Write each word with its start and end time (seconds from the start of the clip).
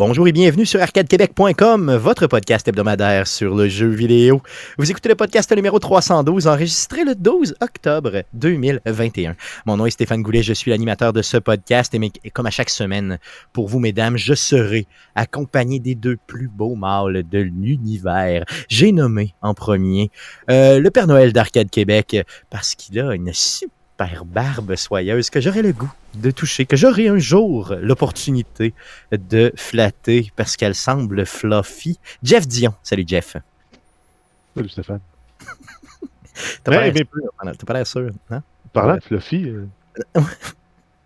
Bonjour 0.00 0.26
et 0.26 0.32
bienvenue 0.32 0.64
sur 0.64 0.80
arcadequebec.com, 0.80 1.94
votre 1.96 2.26
podcast 2.26 2.66
hebdomadaire 2.66 3.26
sur 3.26 3.54
le 3.54 3.68
jeu 3.68 3.88
vidéo. 3.88 4.40
Vous 4.78 4.90
écoutez 4.90 5.10
le 5.10 5.14
podcast 5.14 5.54
numéro 5.54 5.78
312, 5.78 6.46
enregistré 6.46 7.04
le 7.04 7.14
12 7.14 7.56
octobre 7.60 8.22
2021. 8.32 9.36
Mon 9.66 9.76
nom 9.76 9.84
est 9.84 9.90
Stéphane 9.90 10.22
Goulet, 10.22 10.42
je 10.42 10.54
suis 10.54 10.70
l'animateur 10.70 11.12
de 11.12 11.20
ce 11.20 11.36
podcast 11.36 11.94
et, 11.94 12.30
comme 12.30 12.46
à 12.46 12.50
chaque 12.50 12.70
semaine, 12.70 13.18
pour 13.52 13.68
vous, 13.68 13.78
mesdames, 13.78 14.16
je 14.16 14.32
serai 14.32 14.86
accompagné 15.16 15.80
des 15.80 15.96
deux 15.96 16.16
plus 16.26 16.48
beaux 16.48 16.76
mâles 16.76 17.22
de 17.30 17.38
l'univers. 17.38 18.46
J'ai 18.70 18.92
nommé 18.92 19.34
en 19.42 19.52
premier 19.52 20.10
euh, 20.50 20.80
le 20.80 20.90
Père 20.90 21.08
Noël 21.08 21.34
d'Arcade 21.34 21.68
Québec 21.68 22.16
parce 22.48 22.74
qu'il 22.74 22.98
a 23.00 23.14
une 23.14 23.34
super 23.34 23.79
barbe 24.24 24.76
soyeuse 24.76 25.30
que 25.30 25.40
j'aurais 25.40 25.62
le 25.62 25.72
goût 25.72 25.92
de 26.14 26.30
toucher, 26.30 26.66
que 26.66 26.76
j'aurai 26.76 27.08
un 27.08 27.18
jour 27.18 27.74
l'opportunité 27.80 28.74
de 29.12 29.52
flatter 29.56 30.30
parce 30.36 30.56
qu'elle 30.56 30.74
semble 30.74 31.26
fluffy. 31.26 31.98
Jeff 32.22 32.46
Dion. 32.46 32.74
Salut 32.82 33.04
Jeff. 33.06 33.36
Salut 34.54 34.68
Stéphane. 34.68 35.00
T'as 36.64 36.72
pas 37.66 37.72
l'air 37.74 37.86
sûr, 37.86 38.10
hein? 38.30 38.42
Parlant 38.72 38.96
de 38.96 39.00
fluffy, 39.00 39.48
euh, 39.48 39.66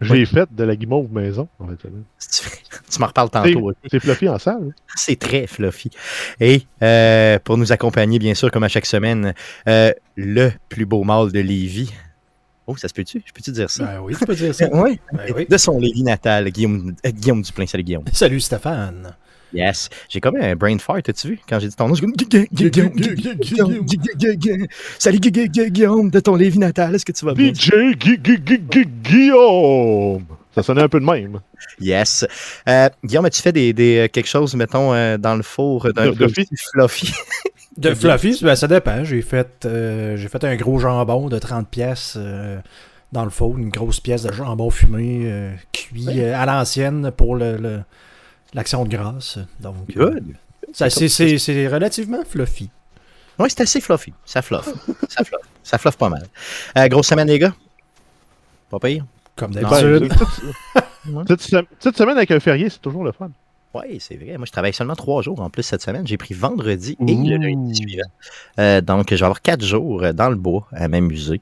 j'ai 0.00 0.26
fait 0.26 0.48
de 0.54 0.64
la 0.64 0.76
guimauve 0.76 1.10
maison. 1.12 1.48
En 1.58 1.68
fait, 1.68 1.76
tu 2.90 3.00
m'en 3.00 3.06
reparles 3.06 3.30
tantôt. 3.30 3.72
C'est 3.90 4.00
fluffy 4.00 4.28
en 4.28 4.38
salle. 4.38 4.68
Hein? 4.68 4.74
C'est 4.94 5.18
très 5.18 5.46
fluffy. 5.46 5.90
Et 6.40 6.66
euh, 6.82 7.38
pour 7.42 7.56
nous 7.56 7.72
accompagner, 7.72 8.18
bien 8.18 8.34
sûr, 8.34 8.50
comme 8.50 8.64
à 8.64 8.68
chaque 8.68 8.86
semaine, 8.86 9.34
euh, 9.66 9.92
le 10.16 10.50
plus 10.68 10.84
beau 10.84 11.04
mâle 11.04 11.32
de 11.32 11.40
Lévis, 11.40 11.92
Oh, 12.66 12.76
ça 12.76 12.88
se 12.88 12.94
peut-tu? 12.94 13.22
Je 13.26 13.32
peux-tu 13.32 13.52
dire 13.52 13.68
ça? 13.68 13.84
Ben 13.84 14.00
oui, 14.00 14.14
tu 14.18 14.24
peux 14.24 14.34
dire 14.34 14.54
ça. 14.54 14.68
oui. 14.72 14.98
Ben 15.12 15.44
de 15.48 15.56
son 15.58 15.78
Lévis 15.78 16.02
natal, 16.02 16.50
Guillaume, 16.50 16.94
euh, 17.04 17.10
Guillaume 17.10 17.42
Duplain. 17.42 17.66
Salut, 17.66 17.84
Guillaume. 17.84 18.04
Salut, 18.12 18.40
Stéphane. 18.40 19.14
Yes. 19.52 19.88
J'ai 20.08 20.20
comme 20.20 20.36
un 20.36 20.56
brain 20.56 20.78
fart, 20.78 21.02
as-tu 21.06 21.28
vu? 21.28 21.38
Quand 21.48 21.60
j'ai 21.60 21.68
dit 21.68 21.76
ton 21.76 21.88
nom, 21.88 21.94
j'ai 21.94 22.06
Salut, 24.98 25.20
Guillaume, 25.20 26.10
de 26.10 26.20
ton 26.20 26.34
Lévis 26.34 26.58
natal. 26.58 26.94
Est-ce 26.94 27.04
que 27.04 27.12
tu 27.12 27.24
vas 27.24 27.34
bien? 27.34 27.52
DJ 27.52 27.94
Guillaume! 29.02 30.24
Ça 30.54 30.62
sonnait 30.62 30.82
un 30.82 30.88
peu 30.88 31.00
de 31.00 31.04
même. 31.04 31.40
Yes. 31.80 32.24
Euh, 32.68 32.88
Guillaume, 33.04 33.24
as-tu 33.26 33.42
fait 33.42 33.52
des, 33.52 33.72
des, 33.72 34.08
quelque 34.12 34.28
chose, 34.28 34.54
mettons, 34.54 34.92
euh, 34.94 35.18
dans 35.18 35.34
le 35.36 35.42
four 35.42 35.92
d'un 35.92 36.12
fluffy? 36.14 37.12
De 37.76 37.92
fluffy, 37.94 38.38
ben, 38.42 38.54
ça 38.54 38.68
dépend. 38.68 39.04
J'ai 39.04 39.22
fait, 39.22 39.64
euh, 39.64 40.16
j'ai 40.16 40.28
fait 40.28 40.44
un 40.44 40.54
gros 40.56 40.78
jambon 40.78 41.28
de 41.28 41.38
30 41.38 41.68
pièces 41.68 42.14
euh, 42.16 42.58
dans 43.12 43.24
le 43.24 43.30
four, 43.30 43.58
une 43.58 43.70
grosse 43.70 44.00
pièce 44.00 44.22
de 44.22 44.32
jambon 44.32 44.70
fumé 44.70 45.22
euh, 45.24 45.52
cuit 45.72 46.22
à 46.22 46.46
l'ancienne 46.46 47.10
pour 47.10 47.34
le, 47.34 47.80
l'action 48.52 48.84
de 48.84 48.90
grâce. 48.90 49.38
Donc, 49.58 49.74
Good. 49.92 50.24
c'est, 50.72 51.68
relativement 51.68 52.24
fluffy. 52.24 52.70
Oui, 53.40 53.48
c'est 53.50 53.62
assez 53.62 53.80
fluffy. 53.80 54.12
Ça 54.24 54.42
fluffe. 54.42 54.72
ça 55.08 55.24
fluffe. 55.24 55.42
Ça 55.64 55.78
fluffe 55.78 55.96
pas 55.96 56.08
mal. 56.08 56.26
grosse 56.88 57.08
semaine, 57.08 57.26
les 57.26 57.40
gars? 57.40 57.54
Pas 58.70 58.78
pire? 58.78 59.04
Comme 59.34 59.52
d'habitude. 59.52 60.12
cette, 61.80 61.96
semaine 61.96 62.16
avec 62.16 62.30
un 62.30 62.38
férié, 62.38 62.70
c'est 62.70 62.80
toujours 62.80 63.02
le 63.02 63.10
fun. 63.10 63.30
Oui, 63.74 63.98
c'est 64.00 64.16
vrai. 64.16 64.36
Moi, 64.36 64.46
je 64.46 64.52
travaille 64.52 64.72
seulement 64.72 64.94
trois 64.94 65.22
jours 65.22 65.40
en 65.40 65.50
plus 65.50 65.62
cette 65.62 65.82
semaine. 65.82 66.06
J'ai 66.06 66.16
pris 66.16 66.34
vendredi 66.34 66.96
et 67.06 67.14
le 67.14 67.36
lundi 67.36 67.74
suivant. 67.74 68.08
Euh, 68.60 68.80
donc, 68.80 69.10
je 69.10 69.16
vais 69.16 69.22
avoir 69.22 69.42
quatre 69.42 69.64
jours 69.64 70.12
dans 70.14 70.28
le 70.28 70.36
bois 70.36 70.66
à 70.72 70.88
m'amuser. 70.88 71.40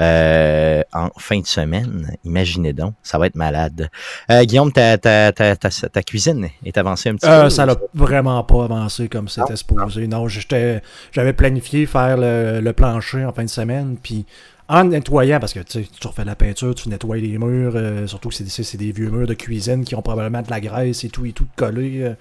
Euh, 0.00 0.82
en 0.92 1.08
fin 1.18 1.38
de 1.38 1.46
semaine. 1.46 2.16
Imaginez 2.24 2.72
donc, 2.72 2.94
ça 3.04 3.16
va 3.16 3.28
être 3.28 3.36
malade. 3.36 3.88
Euh, 4.28 4.42
Guillaume, 4.42 4.72
ta, 4.72 4.98
ta, 4.98 5.30
ta, 5.30 5.54
ta, 5.54 6.02
cuisine 6.02 6.48
est 6.64 6.76
avancée 6.76 7.10
un 7.10 7.14
petit 7.14 7.28
peu? 7.28 7.48
Ça 7.48 7.64
n'a 7.64 7.76
vraiment 7.94 8.42
pas 8.42 8.64
avancé 8.64 9.08
comme 9.08 9.28
c'était 9.28 9.54
supposé. 9.54 10.08
Non, 10.08 10.26
j'avais 10.26 11.32
planifié 11.32 11.86
faire 11.86 12.16
le, 12.16 12.60
le, 12.60 12.72
plancher 12.72 13.24
en 13.24 13.32
fin 13.32 13.44
de 13.44 13.48
semaine, 13.48 13.96
puis 14.02 14.26
en 14.68 14.84
nettoyant, 14.84 15.40
parce 15.40 15.52
que 15.52 15.60
tu 15.60 15.86
refais 16.06 16.24
la 16.24 16.34
peinture, 16.34 16.74
tu 16.74 16.88
nettoies 16.88 17.18
les 17.18 17.36
murs, 17.38 17.74
euh, 17.74 18.06
surtout 18.06 18.30
que 18.30 18.34
c'est 18.34 18.76
des 18.76 18.92
vieux 18.92 19.10
murs 19.10 19.26
de 19.26 19.34
cuisine 19.34 19.84
qui 19.84 19.94
ont 19.94 20.02
probablement 20.02 20.42
de 20.42 20.50
la 20.50 20.60
graisse 20.60 21.04
et 21.04 21.10
tout 21.10 21.26
et 21.26 21.32
tout 21.32 21.46
collé. 21.54 22.02
Euh. 22.02 22.14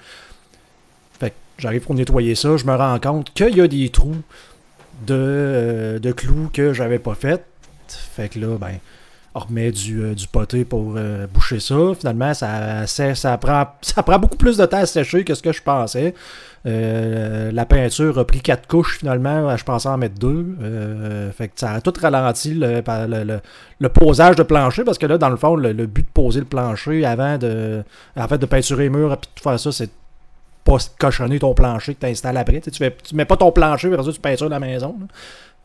Fait 1.20 1.30
que 1.30 1.36
j'arrive 1.58 1.82
pour 1.82 1.96
nettoyer 1.96 2.36
ça, 2.36 2.58
je 2.58 2.66
me 2.66 2.76
rends 2.76 3.00
compte 3.00 3.34
qu'il 3.34 3.56
y 3.56 3.62
a 3.62 3.68
des 3.68 3.90
trous 3.90 4.22
de, 5.08 5.14
euh, 5.16 6.00
de 6.00 6.12
clous 6.12 6.50
que 6.52 6.74
j'avais 6.74 7.00
pas 7.00 7.16
fait. 7.16 7.46
Fait 7.88 8.28
que 8.28 8.40
là, 8.40 8.58
ben, 8.58 8.80
on 9.36 9.40
remet 9.40 9.72
du, 9.72 10.14
du 10.14 10.28
poté 10.28 10.66
pour 10.66 10.96
boucher 11.34 11.60
ça. 11.60 11.94
Finalement, 11.98 12.34
ça, 12.34 12.86
ça, 12.88 13.16
ça, 13.16 13.38
prend, 13.38 13.68
ça 13.82 14.04
prend 14.04 14.20
beaucoup 14.20 14.38
plus 14.38 14.58
de 14.58 14.66
temps 14.66 14.78
à 14.78 14.86
sécher 14.86 15.24
que 15.24 15.34
ce 15.34 15.42
que 15.42 15.52
je 15.52 15.62
pensais. 15.62 16.14
Euh, 16.66 17.52
la 17.52 17.66
peinture 17.66 18.18
a 18.18 18.26
pris 18.26 18.40
quatre 18.42 18.68
couches 18.68 19.00
finalement. 19.00 19.56
Je 19.56 19.64
pensais 19.64 19.90
en 19.90 19.98
mettre 19.98 20.16
deux. 20.16 20.56
Euh, 20.62 21.32
fait 21.32 21.50
que 21.50 21.60
ça 21.60 21.72
a 21.72 21.82
tout 21.82 21.94
ralenti 22.00 22.54
le, 22.54 22.82
le, 23.80 23.90
posage 23.90 24.38
de 24.38 24.44
plancher 24.44 24.84
parce 24.84 24.98
que 24.98 25.06
là, 25.06 25.18
dans 25.18 25.30
le 25.30 25.36
fond, 25.36 25.56
le, 25.56 25.74
but 25.74 26.04
de 26.04 26.12
poser 26.14 26.40
le 26.40 26.46
plancher 26.46 27.06
avant 27.06 27.38
de, 27.38 27.84
en 28.16 28.28
fait, 28.28 28.38
de 28.38 28.46
peinturer 28.46 28.84
les 28.84 28.90
murs 28.90 29.14
et 29.14 29.18
de 29.18 29.42
faire 29.42 29.60
ça, 29.60 29.72
c'est 29.72 29.92
pas 30.64 30.78
cochonner 30.98 31.40
ton 31.40 31.54
plancher 31.54 31.96
que 31.96 32.00
tu 32.00 32.06
installes 32.06 32.38
après. 32.38 32.62
Tu, 32.62 32.72
fais, 32.72 32.96
tu 33.04 33.16
mets 33.16 33.26
pas 33.26 33.36
ton 33.36 33.52
plancher, 33.52 33.90
mais 33.90 33.98
tu 33.98 34.20
peintures 34.22 34.50
la 34.50 34.60
maison. 34.60 34.96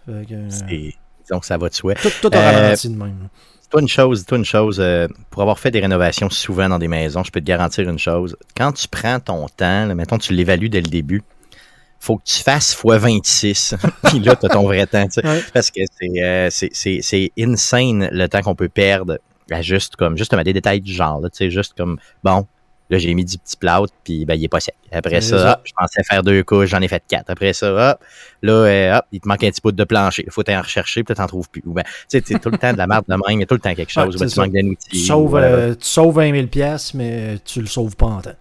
donc 0.09 1.45
ça 1.45 1.59
va 1.59 1.69
de 1.69 1.75
souhait. 1.75 1.95
Tout, 1.95 2.11
tout 2.21 2.31
a 2.33 2.41
ralenti 2.41 2.89
de 2.89 2.97
même. 2.97 3.29
Toi 3.71 3.83
une 3.83 3.89
chose, 3.89 4.25
toi 4.25 4.39
une 4.39 4.45
chose, 4.45 4.81
euh, 4.81 5.09
pour 5.31 5.43
avoir 5.43 5.59
fait 5.59 5.71
des 5.71 5.81
rénovations 5.81 6.31
souvent 6.31 6.71
dans 6.71 6.79
des 6.79 6.89
maisons, 6.89 7.23
je 7.23 7.31
peux 7.31 7.41
te 7.41 7.45
garantir 7.45 7.89
une 7.89 7.99
chose. 7.99 8.35
Quand 8.57 8.73
tu 8.73 8.89
prends 8.89 9.21
ton 9.21 9.47
temps, 9.47 9.87
là, 9.87 9.95
mettons 9.95 10.17
tu 10.17 10.33
l'évalues 10.33 10.71
dès 10.71 10.81
le 10.81 10.89
début, 10.89 11.23
faut 12.01 12.17
que 12.17 12.25
tu 12.25 12.43
fasses 12.43 12.73
x 12.73 12.83
26. 12.85 13.75
Puis 14.05 14.21
là, 14.21 14.37
tu 14.37 14.47
as 14.47 14.49
ton 14.49 14.63
vrai 14.63 14.87
temps. 14.87 15.07
Parce 15.53 15.71
que 15.71 15.81
euh, 16.19 16.49
c'est 16.51 17.33
insane 17.39 18.09
le 18.11 18.27
temps 18.29 18.41
qu'on 18.41 18.55
peut 18.55 18.69
perdre 18.69 19.19
à 19.51 19.63
juste 19.63 19.97
comme 19.97 20.17
justement 20.17 20.43
des 20.43 20.53
détails 20.53 20.81
du 20.81 20.93
genre. 20.93 21.21
Là, 21.21 21.29
juste 21.49 21.75
comme 21.77 21.99
bon, 22.23 22.47
Là, 22.91 22.99
j'ai 22.99 23.13
mis 23.13 23.25
du 23.25 23.37
petit 23.37 23.57
plâtre, 23.57 23.93
puis 24.03 24.25
ben, 24.25 24.35
il 24.35 24.45
est 24.45 24.49
pas 24.49 24.61
sec. 24.61 24.75
Après 24.91 25.21
ça, 25.21 25.61
je 25.65 25.73
pensais 25.77 26.03
faire 26.05 26.23
deux 26.23 26.43
couches, 26.43 26.71
j'en 26.71 26.81
ai 26.81 26.89
fait 26.89 27.03
quatre. 27.07 27.29
Après 27.29 27.53
ça, 27.53 27.93
hop, 27.93 28.01
là, 28.43 28.53
euh, 28.53 28.97
hop, 28.97 29.05
il 29.13 29.21
te 29.21 29.29
manque 29.29 29.45
un 29.45 29.51
petit 29.51 29.61
bout 29.61 29.73
de 29.73 29.85
plancher. 29.85 30.25
Il 30.27 30.33
faut 30.33 30.43
t'en 30.43 30.61
rechercher, 30.61 31.05
peut-être 31.05 31.19
t'en 31.19 31.27
trouves 31.27 31.51
plus. 31.51 31.63
Ou 31.67 31.75
ben, 31.75 31.85
tu 32.11 32.23
sais, 32.25 32.39
tout 32.39 32.51
le 32.51 32.57
temps 32.57 32.73
de 32.73 32.79
la 32.79 32.87
merde 32.87 33.05
de 33.07 33.15
même, 33.15 33.23
il 33.29 33.41
y 33.41 33.43
a 33.43 33.47
tout 33.47 33.55
le 33.55 33.61
temps 33.61 33.75
quelque 33.75 33.93
chose. 33.93 34.17
Ouais, 34.17 34.27
tu 34.27 34.41
manques 34.41 34.53
d'un 34.53 34.67
outil. 34.69 34.89
Tu 34.91 34.99
sauves, 34.99 35.37
euh, 35.37 35.75
tu 35.75 35.87
sauves 35.87 36.15
20 36.15 36.35
000 36.35 36.47
pièces, 36.47 36.95
mais 36.95 37.39
tu 37.45 37.61
le 37.61 37.67
sauves 37.67 37.97
pas 37.97 38.07
en 38.07 38.21
temps. 38.23 38.37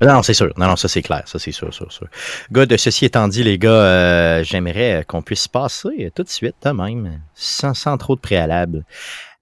Non, 0.00 0.22
c'est 0.22 0.34
sûr. 0.34 0.52
Non, 0.56 0.66
non, 0.66 0.76
ça 0.76 0.88
c'est 0.88 1.02
clair. 1.02 1.22
Ça 1.26 1.38
c'est 1.38 1.52
sûr, 1.52 1.72
sûr, 1.72 1.90
sûr. 1.90 2.08
de 2.50 2.76
ceci 2.76 3.04
étant 3.04 3.28
dit, 3.28 3.44
les 3.44 3.58
gars, 3.58 3.70
euh, 3.70 4.44
j'aimerais 4.44 5.04
qu'on 5.06 5.22
puisse 5.22 5.46
passer 5.46 6.10
tout 6.14 6.24
de 6.24 6.28
suite, 6.28 6.56
même, 6.66 7.20
sans, 7.34 7.74
sans 7.74 7.96
trop 7.96 8.16
de 8.16 8.20
préalable, 8.20 8.84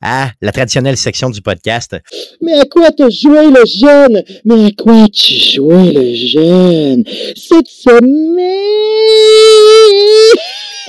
à 0.03 0.33
la 0.41 0.53
traditionnelle 0.53 0.97
section 0.97 1.31
du 1.31 1.41
podcast. 1.41 1.97
Mais 2.41 2.59
à 2.59 2.65
quoi 2.65 2.91
t'as 2.91 3.09
joué 3.09 3.51
le 3.51 3.65
jeune? 3.65 4.23
Mais 4.45 4.67
à 4.67 4.71
quoi 4.77 5.09
tu 5.09 5.33
joué 5.33 5.93
le 5.93 6.15
jeune? 6.15 7.05
Cette 7.37 7.69
semaine? 7.69 8.03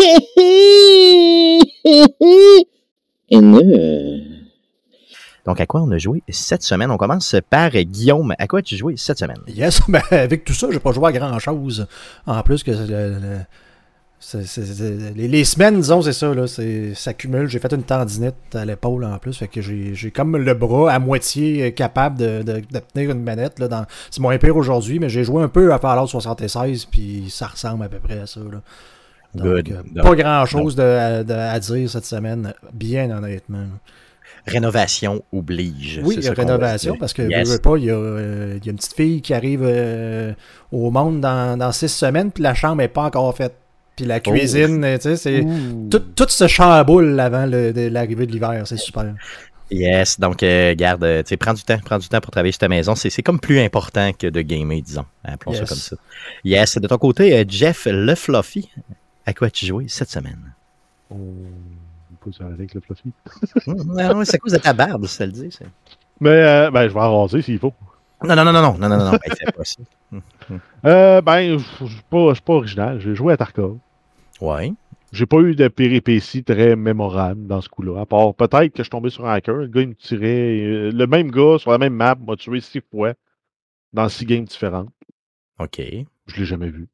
Donc, 5.45 5.59
à 5.59 5.65
quoi 5.65 5.81
on 5.81 5.91
a 5.91 5.97
joué 5.97 6.23
cette 6.29 6.63
semaine? 6.63 6.89
On 6.89 6.97
commence 6.97 7.35
par 7.49 7.71
Guillaume. 7.71 8.33
À 8.39 8.47
quoi 8.47 8.59
as-tu 8.59 8.77
joué 8.77 8.95
cette 8.97 9.19
semaine? 9.19 9.39
Yes, 9.47 9.81
ben, 9.87 10.01
avec 10.11 10.45
tout 10.45 10.53
ça, 10.53 10.67
j'ai 10.71 10.79
pas 10.79 10.91
joué 10.91 11.09
à 11.09 11.11
grand-chose. 11.11 11.87
En 12.25 12.41
plus 12.43 12.63
que 12.63 12.71
le, 12.71 13.39
les, 15.15 15.43
semaines, 15.43 15.81
disons, 15.81 16.01
c'est 16.01 16.13
ça, 16.13 16.33
là, 16.33 16.45
ça 16.47 17.13
cumule. 17.13 17.47
J'ai 17.47 17.59
fait 17.59 17.73
une 17.73 17.83
tendinite 17.83 18.35
à 18.53 18.65
l'épaule 18.65 19.03
en 19.05 19.17
plus, 19.17 19.37
fait 19.37 19.47
que 19.47 19.61
j'ai 19.61 20.11
comme 20.11 20.37
le 20.37 20.53
bras 20.53 20.91
à 20.91 20.99
moitié 20.99 21.73
capable 21.73 22.17
de, 22.17 22.61
tenir 22.93 23.11
une 23.11 23.23
manette. 23.23 23.59
Là, 23.59 23.85
c'est 24.09 24.21
moins 24.21 24.37
pire 24.37 24.55
aujourd'hui, 24.55 24.99
mais 24.99 25.09
j'ai 25.09 25.23
joué 25.23 25.43
un 25.43 25.49
peu 25.49 25.73
à 25.73 25.79
Fallout 25.79 26.07
76, 26.07 26.85
puis 26.85 27.25
ça 27.29 27.47
ressemble 27.47 27.85
à 27.85 27.89
peu 27.89 27.99
près 27.99 28.19
à 28.19 28.27
ça. 28.27 28.39
Là. 28.39 28.61
Donc, 29.35 29.45
euh, 29.71 30.01
pas 30.01 30.15
grand 30.15 30.45
chose 30.45 30.79
à 30.79 31.59
dire 31.59 31.89
cette 31.89 32.05
semaine, 32.05 32.53
bien 32.73 33.09
honnêtement. 33.15 33.65
Rénovation 34.45 35.23
oblige. 35.31 36.01
Oui, 36.03 36.19
rénovation, 36.27 36.97
parce 36.99 37.13
que 37.13 37.57
pas, 37.59 37.77
il 37.77 37.85
y, 37.85 37.89
a, 37.89 37.95
euh, 37.95 38.57
il 38.57 38.65
y, 38.65 38.69
a, 38.69 38.71
une 38.71 38.77
petite 38.77 38.93
fille 38.93 39.21
qui 39.21 39.33
arrive 39.33 39.61
euh, 39.63 40.33
au 40.71 40.91
monde 40.91 41.21
dans, 41.21 41.57
dans 41.57 41.71
six 41.71 41.87
semaines, 41.87 42.29
puis 42.29 42.43
la 42.43 42.53
chambre 42.53 42.77
n'est 42.77 42.89
pas 42.89 43.03
encore 43.03 43.35
faite. 43.35 43.55
Puis 43.95 44.05
la 44.05 44.19
cuisine, 44.19 44.81
tu 44.95 45.01
sais, 45.01 45.17
c'est 45.17 45.45
tout, 45.89 46.25
ce 46.27 46.47
chamboule 46.47 47.19
avant 47.19 47.45
l'arrivée 47.45 48.25
de 48.25 48.31
l'hiver, 48.31 48.63
c'est 48.65 48.77
super. 48.77 49.13
Yes, 49.71 50.19
donc 50.19 50.43
euh, 50.43 50.75
garde, 50.75 51.01
tu 51.23 51.29
sais, 51.29 51.37
prends 51.37 51.53
du 51.53 51.63
temps, 51.63 51.79
prends 51.83 51.97
du 51.97 52.07
temps 52.07 52.21
pour 52.21 52.31
travailler 52.31 52.51
sur 52.51 52.59
ta 52.59 52.67
maison. 52.67 52.95
C'est 52.95 53.23
comme 53.23 53.39
plus 53.39 53.59
important 53.59 54.11
que 54.13 54.27
de 54.27 54.41
gamer, 54.41 54.81
disons. 54.81 55.05
Appelons 55.23 55.53
ça 55.53 55.65
comme 55.65 55.77
ça. 55.77 55.95
Yes, 56.43 56.77
de 56.77 56.87
ton 56.87 56.97
côté, 56.97 57.35
euh, 57.35 57.43
Jeff 57.47 57.87
Le 57.89 58.13
Fluffy, 58.13 58.69
à 59.25 59.33
quoi 59.33 59.47
as-tu 59.47 59.65
joué 59.65 59.85
cette 59.87 60.09
semaine? 60.09 60.53
Oh, 61.09 61.15
on 61.15 62.15
peut 62.29 62.31
avec 62.43 62.73
le 62.73 62.81
Fluffy. 62.81 63.11
non, 63.67 64.23
c'est 64.25 64.35
à 64.35 64.37
cause 64.37 64.53
de 64.53 64.57
ta 64.57 64.73
barbe, 64.73 65.07
ça 65.07 65.25
le 65.25 65.31
dit. 65.31 65.49
Mais 66.19 66.29
euh, 66.29 66.71
ben, 66.71 66.87
je 66.87 66.93
vais 66.93 66.99
arranger 66.99 67.41
s'il 67.41 67.59
faut. 67.59 67.73
Non, 68.23 68.35
non, 68.35 68.45
non, 68.45 68.53
non, 68.53 68.61
non, 68.61 68.77
non, 68.77 68.89
non, 68.89 69.05
non, 69.05 69.11
ben, 69.11 69.35
c'est 69.37 69.51
pas 69.55 69.63
ça. 69.65 69.81
Euh, 70.85 71.21
ben, 71.21 71.57
je 71.57 71.85
suis 71.85 72.01
pas, 72.09 72.29
je 72.29 72.33
suis 72.35 72.43
pas 72.43 72.53
original. 72.53 72.99
J'ai 72.99 73.15
joué 73.15 73.33
à 73.33 73.37
Tarkov. 73.37 73.77
Ouais. 74.41 74.73
J'ai 75.11 75.25
pas 75.25 75.37
eu 75.39 75.55
de 75.55 75.67
péripéties 75.67 76.43
très 76.43 76.75
mémorables 76.75 77.47
dans 77.47 77.61
ce 77.61 77.69
coup-là. 77.69 78.01
À 78.01 78.05
part 78.05 78.33
peut-être 78.35 78.71
que 78.73 78.77
je 78.79 78.83
suis 78.83 78.89
tombé 78.89 79.09
sur 79.09 79.25
un 79.25 79.33
hacker. 79.33 79.55
Le 79.55 79.67
gars, 79.67 79.81
il 79.81 79.89
me 79.89 79.95
tirait. 79.95 80.59
euh, 80.61 80.91
Le 80.91 81.07
même 81.07 81.31
gars 81.31 81.57
sur 81.59 81.71
la 81.71 81.77
même 81.77 81.93
map 81.93 82.15
m'a 82.15 82.35
tué 82.35 82.59
six 82.61 82.81
fois 82.91 83.13
dans 83.93 84.09
six 84.09 84.25
games 84.25 84.43
différentes. 84.45 84.89
OK. 85.59 85.79
Je 86.27 86.35
l'ai 86.37 86.45
jamais 86.45 86.69
vu. 86.69 86.87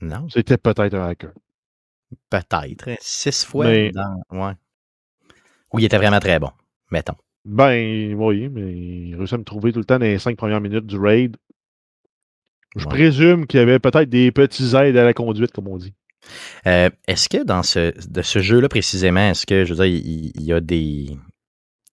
Non, 0.00 0.28
C'était 0.28 0.56
peut-être 0.56 0.94
un 0.94 1.08
hacker. 1.08 1.32
peut-être. 2.30 2.88
Six 3.00 3.44
fois 3.44 3.66
Mais- 3.66 3.90
dans. 3.92 4.22
Ouais. 4.30 4.52
Ou 5.72 5.78
il 5.80 5.84
était 5.84 5.96
vraiment 5.98 6.20
très 6.20 6.38
bon, 6.38 6.50
mettons. 6.90 7.16
Ben, 7.44 8.14
oui, 8.14 8.48
mais 8.48 8.72
il 8.72 9.14
réussit 9.16 9.34
à 9.34 9.38
me 9.38 9.44
trouver 9.44 9.72
tout 9.72 9.78
le 9.78 9.84
temps 9.84 9.98
dans 9.98 10.06
les 10.06 10.18
cinq 10.18 10.36
premières 10.36 10.60
minutes 10.60 10.86
du 10.86 10.96
raid. 10.98 11.36
Je 12.76 12.84
Ouais. 12.84 12.90
présume 12.90 13.46
qu'il 13.46 13.60
y 13.60 13.62
avait 13.62 13.78
peut-être 13.78 14.08
des 14.08 14.32
petits 14.32 14.74
aides 14.74 14.96
à 14.96 15.04
la 15.04 15.12
conduite, 15.14 15.52
comme 15.52 15.68
on 15.68 15.76
dit. 15.76 15.92
Euh, 16.66 16.88
est-ce 17.06 17.28
que 17.28 17.44
dans 17.44 17.62
ce, 17.62 17.92
de 18.10 18.22
ce 18.22 18.38
jeu-là 18.38 18.68
précisément, 18.68 19.30
est-ce 19.30 19.44
que, 19.46 19.64
je 19.64 19.74
veux 19.74 19.84
dire, 19.84 20.00
il, 20.04 20.32
il 20.34 20.42
y 20.42 20.52
a 20.52 20.60
des. 20.60 21.16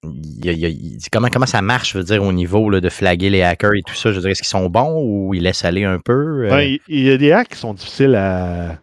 il 0.03 0.45
y 0.45 0.49
a- 0.49 0.53
il 0.53 0.59
y 0.59 0.65
a- 0.65 0.69
il- 0.69 0.97
comment, 1.11 1.27
comment 1.29 1.45
ça 1.45 1.61
marche, 1.61 1.91
je 1.93 1.97
veux 1.99 2.03
dire, 2.03 2.23
au 2.23 2.31
niveau 2.33 2.69
là, 2.69 2.79
de 2.81 2.89
flaguer 2.89 3.29
les 3.29 3.43
hackers 3.43 3.73
et 3.75 3.81
tout 3.85 3.93
ça? 3.93 4.09
Je 4.11 4.15
veux 4.15 4.21
dire, 4.21 4.31
est-ce 4.31 4.41
qu'ils 4.41 4.47
sont 4.49 4.67
bons 4.69 4.99
ou 5.03 5.33
ils 5.35 5.43
laissent 5.43 5.65
aller 5.65 5.83
un 5.83 5.99
peu? 5.99 6.45
euh? 6.45 6.49
Ben, 6.49 6.61
il 6.61 6.79
il 6.87 7.01
y 7.03 7.11
a 7.11 7.17
des 7.17 7.31
hacks 7.33 7.49
qui 7.49 7.57
sont 7.57 7.73
difficiles 7.75 8.15
à, 8.15 8.79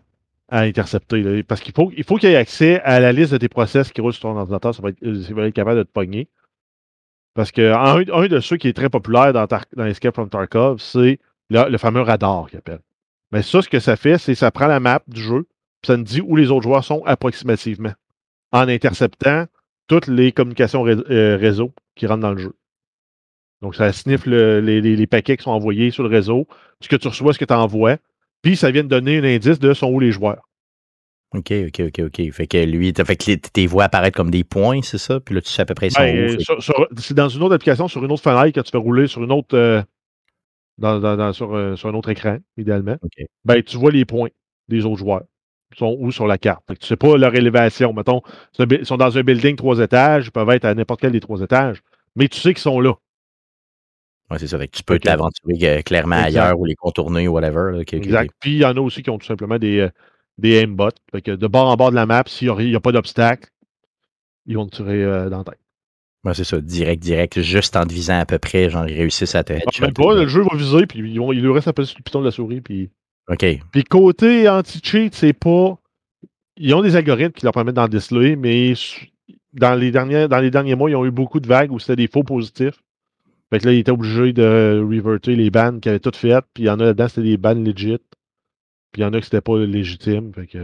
à 0.48 0.60
intercepter. 0.60 1.22
là, 1.22 1.42
parce 1.42 1.60
qu'il 1.62 1.72
faut, 1.74 1.90
il 1.96 2.04
faut 2.04 2.16
qu'il 2.18 2.28
y 2.28 2.32
ait 2.34 2.36
accès 2.36 2.80
à 2.82 3.00
la 3.00 3.10
liste 3.12 3.32
de 3.32 3.38
tes 3.38 3.48
process 3.48 3.90
qui 3.90 4.00
roulent 4.02 4.12
sur 4.12 4.22
ton 4.22 4.36
ordinateur. 4.36 4.74
Ça 4.74 4.82
va 4.82 4.90
être, 4.90 5.22
ça 5.22 5.34
va 5.34 5.46
être 5.48 5.54
capable 5.54 5.78
de 5.78 5.82
te 5.84 5.90
pogner. 5.92 6.28
Parce 7.38 7.52
que 7.52 7.72
un, 7.72 8.26
de 8.26 8.40
ceux 8.40 8.56
qui 8.56 8.66
est 8.66 8.72
très 8.72 8.90
populaire 8.90 9.32
dans, 9.32 9.46
Escape 9.86 10.12
from 10.12 10.28
Tarkov, 10.28 10.80
c'est 10.80 11.20
le, 11.50 11.78
fameux 11.78 12.00
radar 12.00 12.48
qu'il 12.50 12.58
appelle. 12.58 12.80
Mais 13.30 13.42
ça, 13.42 13.62
ce 13.62 13.68
que 13.68 13.78
ça 13.78 13.94
fait, 13.94 14.18
c'est 14.18 14.32
que 14.32 14.38
ça 14.40 14.50
prend 14.50 14.66
la 14.66 14.80
map 14.80 15.02
du 15.06 15.20
jeu, 15.20 15.46
puis 15.80 15.86
ça 15.86 15.96
nous 15.96 16.02
dit 16.02 16.20
où 16.20 16.34
les 16.34 16.50
autres 16.50 16.64
joueurs 16.64 16.82
sont 16.82 17.04
approximativement. 17.06 17.92
En 18.50 18.66
interceptant 18.66 19.46
toutes 19.86 20.08
les 20.08 20.32
communications 20.32 20.84
euh, 20.84 21.36
réseau 21.36 21.72
qui 21.94 22.08
rentrent 22.08 22.22
dans 22.22 22.32
le 22.32 22.38
jeu. 22.38 22.56
Donc, 23.62 23.76
ça 23.76 23.92
sniffe 23.92 24.26
le- 24.26 24.58
les 24.58 25.06
paquets 25.06 25.36
qui 25.36 25.44
sont 25.44 25.52
envoyés 25.52 25.92
sur 25.92 26.02
le 26.02 26.08
réseau, 26.08 26.48
ce 26.80 26.88
que 26.88 26.96
tu 26.96 27.06
reçois, 27.06 27.32
ce 27.34 27.38
que 27.38 27.44
tu 27.44 27.54
envoies, 27.54 27.98
puis 28.42 28.56
ça 28.56 28.72
vient 28.72 28.82
de 28.82 28.88
donner 28.88 29.18
un 29.18 29.22
indice 29.22 29.60
de 29.60 29.74
sont 29.74 29.92
où 29.92 30.00
les 30.00 30.10
joueurs. 30.10 30.47
OK, 31.34 31.52
OK, 31.68 31.80
OK, 31.88 32.00
OK. 32.06 32.30
Fait 32.32 32.46
que 32.46 32.64
lui, 32.64 32.92
t'as 32.92 33.04
fait 33.04 33.16
que 33.16 33.34
tes 33.34 33.66
voix 33.66 33.84
apparaître 33.84 34.16
comme 34.16 34.30
des 34.30 34.44
points, 34.44 34.80
c'est 34.82 34.96
ça? 34.98 35.20
Puis 35.20 35.34
là, 35.34 35.42
tu 35.42 35.50
sais 35.50 35.60
à 35.62 35.66
peu 35.66 35.74
près 35.74 35.90
sont 35.90 36.00
Ben, 36.00 36.16
euh, 36.16 36.36
c'est 36.96 37.12
dans 37.14 37.28
une 37.28 37.42
autre 37.42 37.54
application, 37.54 37.86
sur 37.86 38.02
une 38.04 38.10
autre 38.12 38.22
fenêtre 38.22 38.52
que 38.54 38.60
tu 38.60 38.70
fais 38.70 38.78
rouler 38.78 39.06
sur 39.08 39.22
une 39.22 39.32
autre. 39.32 39.54
euh, 39.56 39.82
dans, 40.78 41.00
dans- 41.00 41.16
dans- 41.16 41.32
sur, 41.32 41.54
euh, 41.54 41.74
sur 41.76 41.88
un 41.88 41.94
autre 41.94 42.08
écran, 42.08 42.38
idéalement. 42.56 42.96
OK. 43.02 43.26
Ben, 43.44 43.62
tu 43.62 43.76
vois 43.76 43.90
les 43.90 44.04
points 44.04 44.28
des 44.68 44.84
autres 44.86 44.98
joueurs. 44.98 45.24
Ils 45.72 45.78
sont 45.78 45.96
où 45.98 46.10
sur 46.12 46.26
la 46.26 46.38
carte. 46.38 46.62
Fait 46.68 46.74
que 46.76 46.80
tu 46.80 46.86
sais 46.86 46.96
pas 46.96 47.16
leur 47.18 47.34
élévation. 47.34 47.92
Mettons, 47.92 48.22
ils 48.58 48.86
sont 48.86 48.96
dans 48.96 49.18
un 49.18 49.22
building 49.22 49.56
trois 49.56 49.80
étages, 49.80 50.26
ils 50.26 50.30
peuvent 50.30 50.48
être 50.50 50.64
à 50.64 50.74
n'importe 50.74 51.00
quel 51.00 51.12
des 51.12 51.20
trois 51.20 51.40
étages. 51.42 51.82
Mais 52.16 52.28
tu 52.28 52.38
sais 52.38 52.54
qu'ils 52.54 52.62
sont 52.62 52.80
là. 52.80 52.94
Ouais, 54.30 54.38
c'est 54.38 54.46
ça. 54.46 54.58
Fait 54.58 54.68
que 54.68 54.76
tu 54.76 54.82
peux 54.82 54.98
t'aventurer 54.98 55.82
clairement 55.82 56.16
Exact. 56.24 56.40
ailleurs 56.42 56.58
ou 56.60 56.64
les 56.64 56.74
contourner 56.74 57.26
ou 57.28 57.32
whatever. 57.32 57.72
là. 57.72 57.80
Exact. 57.92 58.30
Puis 58.40 58.52
il 58.52 58.58
y 58.58 58.64
en 58.64 58.76
a 58.76 58.80
aussi 58.80 59.02
qui 59.02 59.10
ont 59.10 59.18
tout 59.18 59.26
simplement 59.26 59.58
des, 59.58 59.78
euh, 59.80 59.90
des 60.38 60.62
aimbots. 60.62 60.90
Fait 61.12 61.20
que 61.22 61.32
de 61.32 61.46
bord 61.46 61.68
en 61.68 61.76
bord 61.76 61.90
de 61.90 61.96
la 61.96 62.06
map, 62.06 62.24
s'il 62.26 62.52
n'y 62.52 62.74
a, 62.74 62.80
pas 62.80 62.92
d'obstacle, 62.92 63.50
ils 64.46 64.56
vont 64.56 64.66
te 64.66 64.76
tirer 64.76 65.04
euh, 65.04 65.28
dans 65.28 65.38
la 65.38 65.44
tête. 65.44 65.58
Ouais, 66.24 66.34
c'est 66.34 66.44
ça. 66.44 66.60
Direct, 66.60 67.02
direct. 67.02 67.40
Juste 67.42 67.76
en 67.76 67.84
te 67.84 67.92
visant 67.92 68.18
à 68.18 68.26
peu 68.26 68.38
près, 68.38 68.70
genre, 68.70 68.88
ils 68.88 68.96
réussissent 68.96 69.34
à 69.34 69.44
te 69.44 69.52
Ah, 69.52 69.56
headshot. 69.56 69.84
même 69.84 69.94
pas, 69.94 70.14
le 70.14 70.26
jeu 70.26 70.42
va 70.42 70.56
viser, 70.56 70.86
puis 70.86 71.00
ils 71.00 71.18
vont- 71.18 71.32
il 71.32 71.40
lui 71.40 71.52
reste 71.52 71.68
à 71.68 71.84
sur 71.84 71.98
le 71.98 72.02
piton 72.02 72.20
de 72.20 72.24
la 72.24 72.30
souris, 72.30 72.60
puis 72.60 72.90
OK. 73.28 73.44
Puis 73.72 73.84
côté 73.84 74.48
anti-cheat, 74.48 75.14
c'est 75.14 75.32
pas. 75.32 75.78
Ils 76.56 76.74
ont 76.74 76.82
des 76.82 76.96
algorithmes 76.96 77.32
qui 77.32 77.44
leur 77.44 77.52
permettent 77.52 77.76
d'en 77.76 77.86
déceler, 77.88 78.34
mais 78.36 78.72
dans 79.52 79.74
les, 79.74 79.90
derniers, 79.90 80.28
dans 80.28 80.40
les 80.40 80.50
derniers 80.50 80.74
mois, 80.74 80.90
ils 80.90 80.96
ont 80.96 81.04
eu 81.04 81.10
beaucoup 81.10 81.40
de 81.40 81.46
vagues 81.46 81.70
où 81.70 81.78
c'était 81.78 81.96
des 81.96 82.08
faux 82.08 82.24
positifs. 82.24 82.82
Fait 83.50 83.60
que 83.60 83.66
là, 83.66 83.72
ils 83.72 83.78
étaient 83.78 83.92
obligés 83.92 84.32
de 84.32 84.84
reverter 84.84 85.36
les 85.36 85.50
bans 85.50 85.78
qu'ils 85.78 85.90
avaient 85.90 86.00
toutes 86.00 86.16
faites. 86.16 86.44
Puis 86.52 86.64
il 86.64 86.66
y 86.66 86.70
en 86.70 86.80
a 86.80 86.84
là-dedans, 86.84 87.08
c'était 87.08 87.22
des 87.22 87.36
bans 87.36 87.54
legit. 87.54 87.98
Puis 88.92 89.02
il 89.02 89.04
y 89.04 89.04
en 89.04 89.12
a 89.12 89.18
que 89.18 89.24
c'était 89.24 89.40
pas 89.40 89.58
légitime. 89.58 90.32
Fait 90.34 90.46
que. 90.46 90.58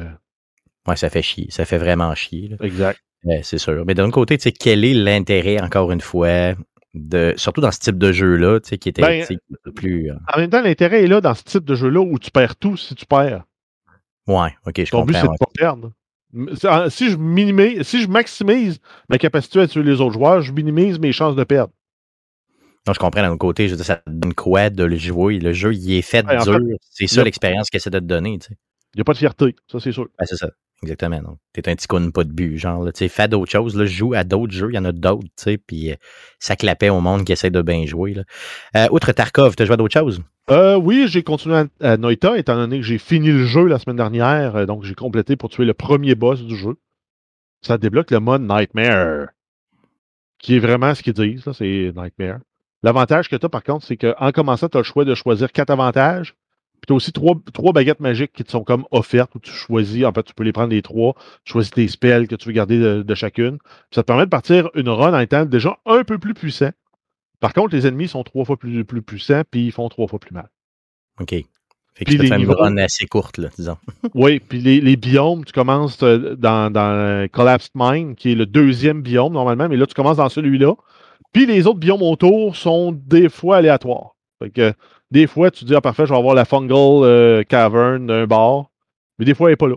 Ouais, 0.86 0.96
ça 0.96 1.10
fait 1.10 1.22
chier. 1.22 1.46
Ça 1.50 1.64
fait 1.64 1.78
vraiment 1.78 2.14
chier. 2.14 2.48
là. 2.48 2.56
Exact. 2.60 3.00
Ouais, 3.24 3.40
c'est 3.42 3.58
sûr. 3.58 3.84
Mais 3.86 3.94
d'un 3.94 4.10
côté, 4.10 4.36
tu 4.36 4.42
sais, 4.42 4.52
quel 4.52 4.84
est 4.84 4.92
l'intérêt, 4.94 5.60
encore 5.62 5.90
une 5.92 6.00
fois, 6.02 6.54
de 6.92 7.32
surtout 7.36 7.60
dans 7.62 7.70
ce 7.72 7.78
type 7.80 7.96
de 7.98 8.12
jeu-là, 8.12 8.60
tu 8.60 8.68
sais, 8.68 8.78
qui 8.78 8.90
était 8.90 9.02
Ben, 9.02 9.26
plus. 9.74 10.10
euh, 10.10 10.14
En 10.34 10.38
même 10.38 10.50
temps, 10.50 10.60
l'intérêt 10.62 11.02
est 11.04 11.06
là 11.06 11.20
dans 11.22 11.34
ce 11.34 11.42
type 11.42 11.64
de 11.64 11.74
jeu-là 11.74 12.00
où 12.00 12.18
tu 12.18 12.30
perds 12.30 12.56
tout 12.56 12.76
si 12.76 12.94
tu 12.94 13.06
perds. 13.06 13.44
Ouais, 14.26 14.54
ok, 14.66 14.84
je 14.84 14.90
Ton 14.90 15.04
but, 15.04 15.14
c'est 15.14 15.20
comprends. 15.20 15.32
de 15.34 15.38
pas 15.38 15.50
perdre. 15.54 15.92
Si 16.90 17.10
je, 17.10 17.16
minimise, 17.16 17.82
si 17.82 18.02
je 18.02 18.08
maximise 18.08 18.80
ma 19.08 19.18
capacité 19.18 19.60
à 19.60 19.68
tuer 19.68 19.82
les 19.84 20.00
autres 20.00 20.14
joueurs, 20.14 20.40
je 20.42 20.52
minimise 20.52 20.98
mes 20.98 21.12
chances 21.12 21.36
de 21.36 21.44
perdre. 21.44 21.72
Non, 22.86 22.92
je 22.92 22.98
comprends 22.98 23.22
d'un 23.22 23.36
côté. 23.38 23.66
Je 23.66 23.72
veux 23.72 23.76
dire, 23.76 23.86
ça 23.86 23.96
te 23.96 24.10
donne 24.10 24.34
quoi 24.34 24.68
de 24.70 24.84
le 24.84 24.96
jouer? 24.96 25.38
Le 25.38 25.52
jeu, 25.52 25.74
il 25.74 25.92
est 25.94 26.02
fait 26.02 26.24
Ouais, 26.26 26.36
dur. 26.42 26.58
c'est 26.90 27.06
ça 27.06 27.24
l'expérience 27.24 27.70
qu'il 27.70 27.78
essaie 27.78 27.90
de 27.90 27.98
te 27.98 28.04
donner, 28.04 28.38
tu 28.38 28.48
sais. 28.48 28.58
Il 28.94 28.98
n'y 28.98 29.00
a 29.00 29.04
pas 29.04 29.12
de 29.14 29.18
fierté, 29.18 29.56
ça 29.70 29.80
c'est 29.80 29.90
sûr. 29.90 30.06
Ben, 30.18 30.24
c'est 30.24 30.36
ça. 30.36 30.50
Exactement. 30.82 31.38
T'es 31.52 31.68
un 31.68 31.74
petit 31.74 31.86
con 31.88 32.10
pas 32.10 32.24
de 32.24 32.30
but. 32.30 32.58
Genre, 32.58 32.84
tu 32.86 32.98
sais, 32.98 33.08
fais 33.08 33.26
d'autres 33.26 33.50
choses. 33.50 33.74
Là, 33.76 33.86
joue 33.86 34.12
à 34.14 34.22
d'autres 34.22 34.52
jeux. 34.52 34.68
Il 34.70 34.74
y 34.74 34.78
en 34.78 34.84
a 34.84 34.92
d'autres, 34.92 35.24
tu 35.24 35.30
sais. 35.44 35.56
Puis 35.58 35.90
euh, 35.90 35.94
ça 36.38 36.54
clapait 36.56 36.90
au 36.90 37.00
monde 37.00 37.24
qui 37.24 37.32
essaie 37.32 37.50
de 37.50 37.62
bien 37.62 37.86
jouer. 37.86 38.14
Là. 38.14 38.22
Euh, 38.76 38.86
outre 38.92 39.10
Tarkov, 39.12 39.56
t'as 39.56 39.64
joué 39.64 39.74
à 39.74 39.76
d'autres 39.78 39.98
choses? 39.98 40.20
Euh, 40.50 40.76
oui, 40.76 41.06
j'ai 41.08 41.22
continué 41.22 41.56
à, 41.56 41.92
à 41.92 41.96
Noita, 41.96 42.36
étant 42.38 42.54
donné 42.56 42.76
que 42.76 42.84
j'ai 42.84 42.98
fini 42.98 43.28
le 43.28 43.46
jeu 43.46 43.64
la 43.66 43.78
semaine 43.78 43.96
dernière. 43.96 44.66
donc, 44.66 44.84
j'ai 44.84 44.94
complété 44.94 45.34
pour 45.36 45.48
tuer 45.48 45.64
le 45.64 45.74
premier 45.74 46.14
boss 46.14 46.42
du 46.42 46.54
jeu. 46.54 46.76
Ça 47.62 47.78
débloque 47.78 48.10
le 48.10 48.20
mode 48.20 48.42
Nightmare, 48.42 49.28
qui 50.38 50.56
est 50.56 50.60
vraiment 50.60 50.94
ce 50.94 51.02
qu'ils 51.02 51.14
disent, 51.14 51.46
là, 51.46 51.52
c'est 51.54 51.92
Nightmare. 51.96 52.40
L'avantage 52.84 53.30
que 53.30 53.36
tu 53.36 53.46
as, 53.46 53.48
par 53.48 53.64
contre, 53.64 53.86
c'est 53.86 53.96
qu'en 53.96 54.30
commençant, 54.30 54.68
tu 54.68 54.76
as 54.76 54.80
le 54.80 54.84
choix 54.84 55.06
de 55.06 55.14
choisir 55.14 55.50
quatre 55.52 55.70
avantages. 55.70 56.34
Puis 56.74 56.88
tu 56.88 56.92
as 56.92 56.96
aussi 56.96 57.12
trois, 57.12 57.34
trois 57.54 57.72
baguettes 57.72 58.00
magiques 58.00 58.34
qui 58.34 58.44
te 58.44 58.50
sont 58.50 58.62
comme 58.62 58.84
offertes, 58.90 59.34
où 59.34 59.38
tu 59.38 59.50
choisis, 59.50 60.04
en 60.04 60.12
fait, 60.12 60.22
tu 60.22 60.34
peux 60.34 60.44
les 60.44 60.52
prendre 60.52 60.68
les 60.68 60.82
trois, 60.82 61.14
tu 61.46 61.52
choisis 61.52 61.70
tes 61.70 61.88
spells 61.88 62.28
que 62.28 62.34
tu 62.34 62.46
veux 62.46 62.52
garder 62.52 62.78
de, 62.78 63.00
de 63.00 63.14
chacune. 63.14 63.56
Puis 63.56 63.94
ça 63.94 64.02
te 64.02 64.06
permet 64.06 64.26
de 64.26 64.30
partir 64.30 64.68
une 64.74 64.90
run 64.90 65.14
en 65.14 65.18
étant 65.18 65.46
déjà 65.46 65.78
un 65.86 66.04
peu 66.04 66.18
plus 66.18 66.34
puissant. 66.34 66.72
Par 67.40 67.54
contre, 67.54 67.74
les 67.74 67.86
ennemis 67.86 68.08
sont 68.08 68.22
trois 68.22 68.44
fois 68.44 68.58
plus, 68.58 68.84
plus 68.84 69.00
puissants, 69.00 69.42
puis 69.50 69.64
ils 69.64 69.72
font 69.72 69.88
trois 69.88 70.06
fois 70.06 70.18
plus 70.18 70.34
mal. 70.34 70.50
OK. 71.20 71.30
Fait 71.30 71.44
que 72.04 72.04
Puis 72.04 72.04
tu 72.04 72.16
peux 72.18 72.22
les 72.24 72.28
faire 72.28 72.38
une 72.38 72.50
run 72.50 72.76
assez 72.76 73.06
courte, 73.06 73.38
là, 73.38 73.48
disons. 73.56 73.78
Oui, 74.14 74.40
puis 74.40 74.60
les, 74.60 74.82
les 74.82 74.96
biomes, 74.96 75.46
tu 75.46 75.54
commences 75.54 76.02
euh, 76.02 76.36
dans, 76.36 76.70
dans 76.70 77.26
Collapsed 77.32 77.72
Mine, 77.76 78.14
qui 78.14 78.32
est 78.32 78.34
le 78.34 78.44
deuxième 78.44 79.00
biome 79.00 79.32
normalement, 79.32 79.70
mais 79.70 79.78
là, 79.78 79.86
tu 79.86 79.94
commences 79.94 80.18
dans 80.18 80.28
celui-là. 80.28 80.74
Puis 81.32 81.46
les 81.46 81.66
autres 81.66 81.78
biomes 81.80 82.02
autour 82.02 82.56
sont 82.56 82.92
des 82.92 83.28
fois 83.28 83.56
aléatoires. 83.58 84.14
Fait 84.42 84.50
que 84.50 84.72
des 85.10 85.26
fois, 85.26 85.50
tu 85.50 85.64
dis, 85.64 85.74
ah 85.74 85.80
parfait, 85.80 86.06
je 86.06 86.12
vais 86.12 86.18
avoir 86.18 86.34
la 86.34 86.44
fungal 86.44 86.76
euh, 87.04 87.42
cavern 87.44 88.06
d'un 88.06 88.26
bord, 88.26 88.70
mais 89.18 89.24
des 89.24 89.34
fois, 89.34 89.48
elle 89.48 89.52
n'est 89.52 89.56
pas 89.56 89.68
là. 89.68 89.76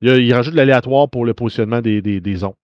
Il, 0.00 0.08
il 0.10 0.34
rajoute 0.34 0.52
de 0.52 0.56
l'aléatoire 0.58 1.08
pour 1.08 1.24
le 1.24 1.34
positionnement 1.34 1.80
des, 1.80 2.02
des, 2.02 2.20
des 2.20 2.36
zones. 2.36 2.54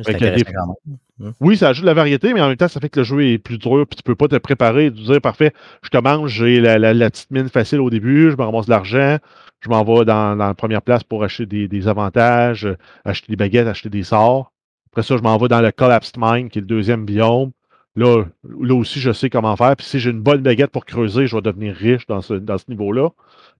OK, 0.00 0.14
c'est 0.20 0.24
des 0.36 0.44
quand 0.52 0.66
même. 0.66 1.32
Oui, 1.40 1.56
ça 1.56 1.68
ajoute 1.68 1.82
de 1.84 1.86
la 1.86 1.94
variété, 1.94 2.34
mais 2.34 2.40
en 2.42 2.48
même 2.48 2.56
temps, 2.56 2.68
ça 2.68 2.80
fait 2.80 2.88
que 2.90 3.00
le 3.00 3.04
jeu 3.04 3.24
est 3.24 3.38
plus 3.38 3.56
dur, 3.56 3.86
puis 3.88 3.96
tu 3.96 4.02
peux 4.02 4.14
pas 4.14 4.28
te 4.28 4.36
préparer 4.36 4.86
et 4.86 4.90
te 4.90 4.96
dire, 5.00 5.20
parfait, 5.22 5.52
je 5.82 5.88
commence, 5.88 6.28
j'ai 6.30 6.60
la, 6.60 6.78
la- 6.78 6.92
la 6.92 7.10
petite 7.10 7.30
mine 7.30 7.48
facile 7.48 7.80
au 7.80 7.88
début, 7.88 8.30
je 8.30 8.36
me 8.36 8.42
ramasse 8.42 8.66
de 8.66 8.70
l'argent, 8.70 9.16
je 9.60 9.68
m'en 9.70 9.82
vais 9.84 10.04
dans, 10.04 10.36
dans 10.36 10.48
la 10.48 10.54
première 10.54 10.82
place 10.82 11.02
pour 11.04 11.24
acheter 11.24 11.46
des, 11.46 11.68
des 11.68 11.88
avantages, 11.88 12.68
acheter 13.06 13.28
des 13.32 13.36
baguettes, 13.36 13.66
acheter 13.68 13.88
des 13.88 14.02
sorts. 14.02 14.52
Après 14.94 15.02
ça, 15.02 15.16
je 15.16 15.22
m'en 15.22 15.36
vais 15.38 15.48
dans 15.48 15.60
le 15.60 15.72
Collapsed 15.72 16.14
Mine, 16.18 16.48
qui 16.48 16.58
est 16.58 16.60
le 16.60 16.68
deuxième 16.68 17.04
biome. 17.04 17.50
Là, 17.96 18.26
là 18.44 18.74
aussi, 18.76 19.00
je 19.00 19.10
sais 19.10 19.28
comment 19.28 19.56
faire. 19.56 19.74
Puis 19.74 19.84
si 19.84 19.98
j'ai 19.98 20.10
une 20.10 20.20
bonne 20.20 20.40
baguette 20.40 20.70
pour 20.70 20.84
creuser, 20.84 21.26
je 21.26 21.34
vais 21.34 21.42
devenir 21.42 21.74
riche 21.74 22.06
dans 22.06 22.20
ce, 22.20 22.34
niveau-là. 22.68 23.08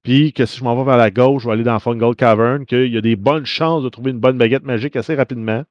Puis 0.05 0.33
que 0.33 0.47
si 0.47 0.59
je 0.59 0.63
m'en 0.63 0.77
vais 0.77 0.85
vers 0.85 0.97
la 0.97 1.11
gauche, 1.11 1.43
je 1.43 1.49
vais 1.49 1.55
aller 1.55 1.65
dans 1.65 1.81
Fungal 1.81 2.15
Cavern, 2.15 2.65
qu'il 2.67 2.87
y 2.87 2.97
a 2.97 3.01
des 3.01 3.17
bonnes 3.17 3.47
chances 3.47 3.83
de 3.83 3.89
trouver 3.89 4.13
une 4.13 4.21
bonne 4.21 4.39
baguette 4.39 4.63
magique 4.63 4.95
assez 4.95 5.17
rapidement. 5.17 5.65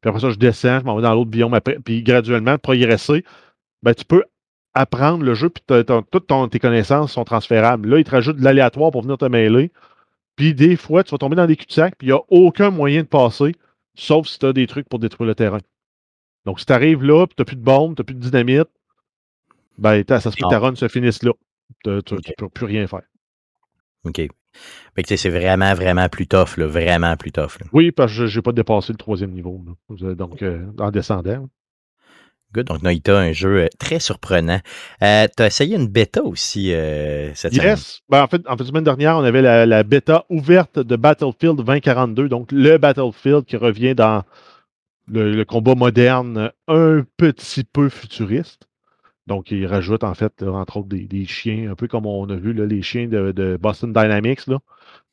Puis 0.00 0.08
après 0.08 0.20
ça, 0.20 0.30
je 0.30 0.38
descends, 0.38 0.80
je 0.80 0.84
m'en 0.84 0.96
vais 0.96 1.02
dans 1.02 1.14
l'autre 1.14 1.30
biome 1.30 1.54
après. 1.54 1.78
Puis 1.84 2.02
graduellement, 2.02 2.58
progresser, 2.58 3.24
ben, 3.84 3.94
tu 3.94 4.04
peux 4.04 4.24
apprendre 4.74 5.22
le 5.22 5.34
jeu, 5.34 5.50
puis 5.50 5.84
toutes 6.10 6.50
tes 6.50 6.58
connaissances 6.58 7.12
sont 7.12 7.24
transférables. 7.24 7.88
Là, 7.88 7.98
il 8.00 8.04
te 8.04 8.10
rajoute 8.10 8.38
de 8.38 8.42
l'aléatoire 8.42 8.90
pour 8.90 9.02
venir 9.02 9.18
te 9.18 9.26
mêler. 9.26 9.70
Puis 10.34 10.52
des 10.52 10.74
fois, 10.74 11.04
tu 11.04 11.12
vas 11.12 11.18
tomber 11.18 11.36
dans 11.36 11.46
des 11.46 11.54
cul-de-sac, 11.54 11.94
puis 11.96 12.08
il 12.08 12.10
n'y 12.10 12.18
a 12.18 12.22
aucun 12.28 12.70
moyen 12.70 13.02
de 13.02 13.06
passer, 13.06 13.54
sauf 13.96 14.26
si 14.26 14.38
tu 14.38 14.46
as 14.46 14.52
des 14.52 14.66
trucs 14.66 14.88
pour 14.88 14.98
détruire 14.98 15.26
le 15.26 15.34
terrain. 15.34 15.58
Donc, 16.44 16.60
si 16.60 16.66
tu 16.66 16.72
arrives 16.72 17.02
là, 17.02 17.26
puis 17.26 17.34
tu 17.34 17.40
n'as 17.40 17.44
plus 17.44 17.56
de 17.56 17.62
bombes, 17.62 17.96
tu 17.96 18.00
n'as 18.00 18.04
plus 18.04 18.14
de 18.14 18.20
dynamite, 18.20 18.68
ben, 19.78 20.04
ça 20.06 20.20
se 20.20 20.28
peut 20.30 20.44
que 20.44 20.48
ta 20.50 20.58
run 20.58 20.74
se 20.74 20.88
finisse 20.88 21.22
là. 21.22 21.32
Tu 21.84 21.90
ne 21.90 22.34
peux 22.36 22.48
plus 22.48 22.66
rien 22.66 22.86
faire. 22.86 23.02
OK. 24.04 24.22
C'est 25.04 25.28
vraiment, 25.28 25.74
vraiment 25.74 26.08
plus 26.08 26.26
tough, 26.26 26.56
là. 26.56 26.66
Vraiment 26.66 27.16
plus 27.16 27.32
tough. 27.32 27.58
là. 27.60 27.66
Oui, 27.72 27.92
parce 27.92 28.16
que 28.16 28.26
je 28.26 28.38
n'ai 28.38 28.42
pas 28.42 28.52
dépassé 28.52 28.92
le 28.92 28.98
troisième 28.98 29.32
niveau. 29.32 29.62
là. 29.66 30.14
Donc, 30.14 30.42
euh, 30.42 30.66
en 30.78 30.90
descendant. 30.90 31.48
Good. 32.52 32.66
Donc, 32.66 32.82
Noita, 32.82 33.18
un 33.18 33.32
jeu 33.32 33.64
euh, 33.64 33.68
très 33.78 33.98
surprenant. 33.98 34.60
Euh, 35.02 35.26
tu 35.36 35.42
as 35.42 35.46
essayé 35.46 35.76
une 35.76 35.88
bêta 35.88 36.22
aussi 36.22 36.72
euh, 36.72 37.34
cette 37.34 37.54
semaine? 37.54 37.70
Yes. 37.70 38.00
Ben, 38.08 38.22
en 38.22 38.28
fait, 38.28 38.42
en 38.48 38.56
fait, 38.56 38.62
la 38.64 38.68
semaine 38.68 38.84
dernière, 38.84 39.16
on 39.16 39.24
avait 39.24 39.42
la, 39.42 39.66
la 39.66 39.82
bêta 39.82 40.24
ouverte 40.30 40.78
de 40.78 40.96
Battlefield 40.96 41.56
2042, 41.58 42.28
donc 42.28 42.52
le 42.52 42.78
Battlefield 42.78 43.44
qui 43.44 43.56
revient 43.56 43.94
dans 43.94 44.22
le, 45.08 45.32
le 45.32 45.44
combat 45.44 45.74
moderne 45.74 46.50
un 46.68 47.04
petit 47.16 47.64
peu 47.64 47.88
futuriste. 47.88 48.68
Donc, 49.26 49.50
il 49.50 49.66
rajoute 49.66 50.04
en 50.04 50.14
fait, 50.14 50.42
entre 50.42 50.78
autres, 50.78 50.88
des, 50.88 51.06
des 51.06 51.24
chiens, 51.26 51.70
un 51.72 51.74
peu 51.74 51.88
comme 51.88 52.06
on 52.06 52.28
a 52.30 52.36
vu 52.36 52.52
là, 52.52 52.64
les 52.64 52.82
chiens 52.82 53.08
de, 53.08 53.32
de 53.32 53.56
Boston 53.60 53.92
Dynamics, 53.92 54.46
là. 54.46 54.58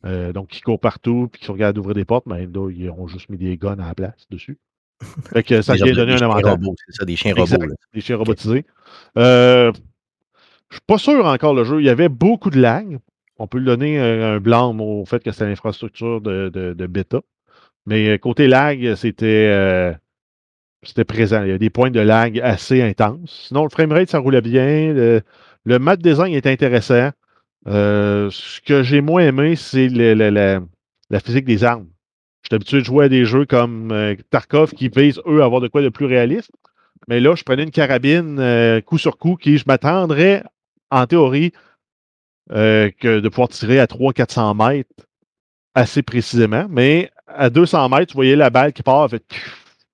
Euh, 0.06 0.34
donc 0.34 0.50
qui 0.50 0.62
courent 0.62 0.80
partout, 0.80 1.30
puis 1.32 1.42
qui 1.42 1.50
regardent 1.52 1.78
d'ouvrir 1.78 1.96
des 1.96 2.04
portes, 2.04 2.26
mais 2.26 2.46
là, 2.46 2.70
ils 2.70 2.90
ont 2.90 3.08
juste 3.08 3.30
mis 3.30 3.38
des 3.38 3.58
guns 3.58 3.80
à 3.80 3.88
la 3.88 3.96
place 3.96 4.28
dessus. 4.30 4.60
Fait 5.34 5.44
que 5.44 5.62
ça 5.62 5.74
vient 5.76 5.94
donner 5.94 6.14
un 6.14 6.22
avantage. 6.22 6.52
robots, 6.52 6.76
c'est 6.86 6.96
ça, 6.96 7.06
des 7.06 7.16
chiens 7.16 7.34
Exact. 7.36 7.58
robots. 7.58 7.70
là. 7.70 7.76
Des 7.94 8.02
chiens 8.02 8.18
robotisés. 8.18 8.66
Euh, 9.18 9.72
je 10.70 10.76
suis 10.76 10.84
pas 10.88 10.98
sûr 10.98 11.26
encore 11.26 11.54
le 11.54 11.64
jeu. 11.64 11.80
Il 11.82 11.86
y 11.86 11.90
avait 11.90 12.10
beaucoup 12.10 12.50
de 12.50 12.60
lag. 12.60 12.98
On 13.38 13.48
peut 13.48 13.58
lui 13.60 13.66
donner 13.66 14.00
un, 14.00 14.36
un 14.36 14.40
blâme 14.40 14.80
au 14.82 15.06
fait 15.06 15.24
que 15.24 15.32
c'est 15.32 15.46
l'infrastructure 15.46 16.22
de, 16.22 16.50
de, 16.50 16.74
de 16.74 16.88
bêta. 16.88 17.22
Mais 17.86 18.10
euh, 18.10 18.18
côté 18.18 18.48
lag, 18.48 18.96
c'était 18.96 19.50
euh, 19.52 19.94
c'était 20.84 21.04
présent. 21.04 21.44
Il 21.44 21.50
y 21.50 21.54
a 21.54 21.58
des 21.58 21.70
points 21.70 21.92
de 21.92 22.00
lag 22.00 22.40
assez 22.40 22.82
intenses. 22.82 23.46
Sinon, 23.48 23.64
le 23.64 23.70
framerate, 23.70 24.10
ça 24.10 24.20
roulait 24.20 24.42
bien. 24.42 24.94
Le, 24.94 25.22
le 25.66 25.80
map 25.80 25.96
design 25.96 26.34
est 26.34 26.48
intéressant. 26.48 27.10
Euh, 27.68 28.30
ce 28.32 28.60
que 28.62 28.84
j'ai 28.84 29.02
moins 29.02 29.22
aimé, 29.22 29.56
c'est 29.56 29.88
la- 29.90 30.60
la 31.10 31.20
physique 31.20 31.46
des 31.46 31.64
armes. 31.64 31.88
Je 32.44 32.50
suis 32.50 32.56
habitué 32.56 32.80
de 32.80 32.86
jouer 32.86 33.06
à 33.06 33.10
des 33.10 33.26
jeux 33.26 33.46
comme 33.46 33.92
euh, 33.92 34.16
Tarkov 34.30 34.72
qui 34.72 34.90
visent, 34.90 35.22
eux, 35.26 35.42
à 35.42 35.46
avoir 35.46 35.62
de 35.62 35.70
quoi 35.70 35.82
de 35.82 35.90
plus 35.90 36.06
réaliste. 36.06 36.52
Mais 37.08 37.20
là, 37.20 37.36
je 37.36 37.44
prenais 37.44 37.64
une 37.64 37.72
carabine 37.72 38.38
euh, 38.40 38.82
coup 38.82 38.98
sur 38.98 39.18
coup 39.18 39.36
qui, 39.36 39.58
je 39.58 39.64
m'attendrais, 39.66 40.44
en 40.92 41.06
théorie, 41.08 41.54
euh, 42.52 42.92
que 43.00 43.20
de 43.20 43.30
pouvoir 43.30 43.50
tirer 43.50 43.80
à 43.80 43.86
300-400 43.86 44.56
mètres 44.58 44.90
assez 45.74 46.04
précisément. 46.04 46.66
Mais 46.70 47.12
à 47.28 47.50
200 47.50 47.90
mètres, 47.90 48.08
tu 48.08 48.16
voyais 48.16 48.36
la 48.36 48.50
balle 48.50 48.74
qui 48.74 48.84
part, 48.84 49.06
elle 49.06 49.10
fait 49.10 49.26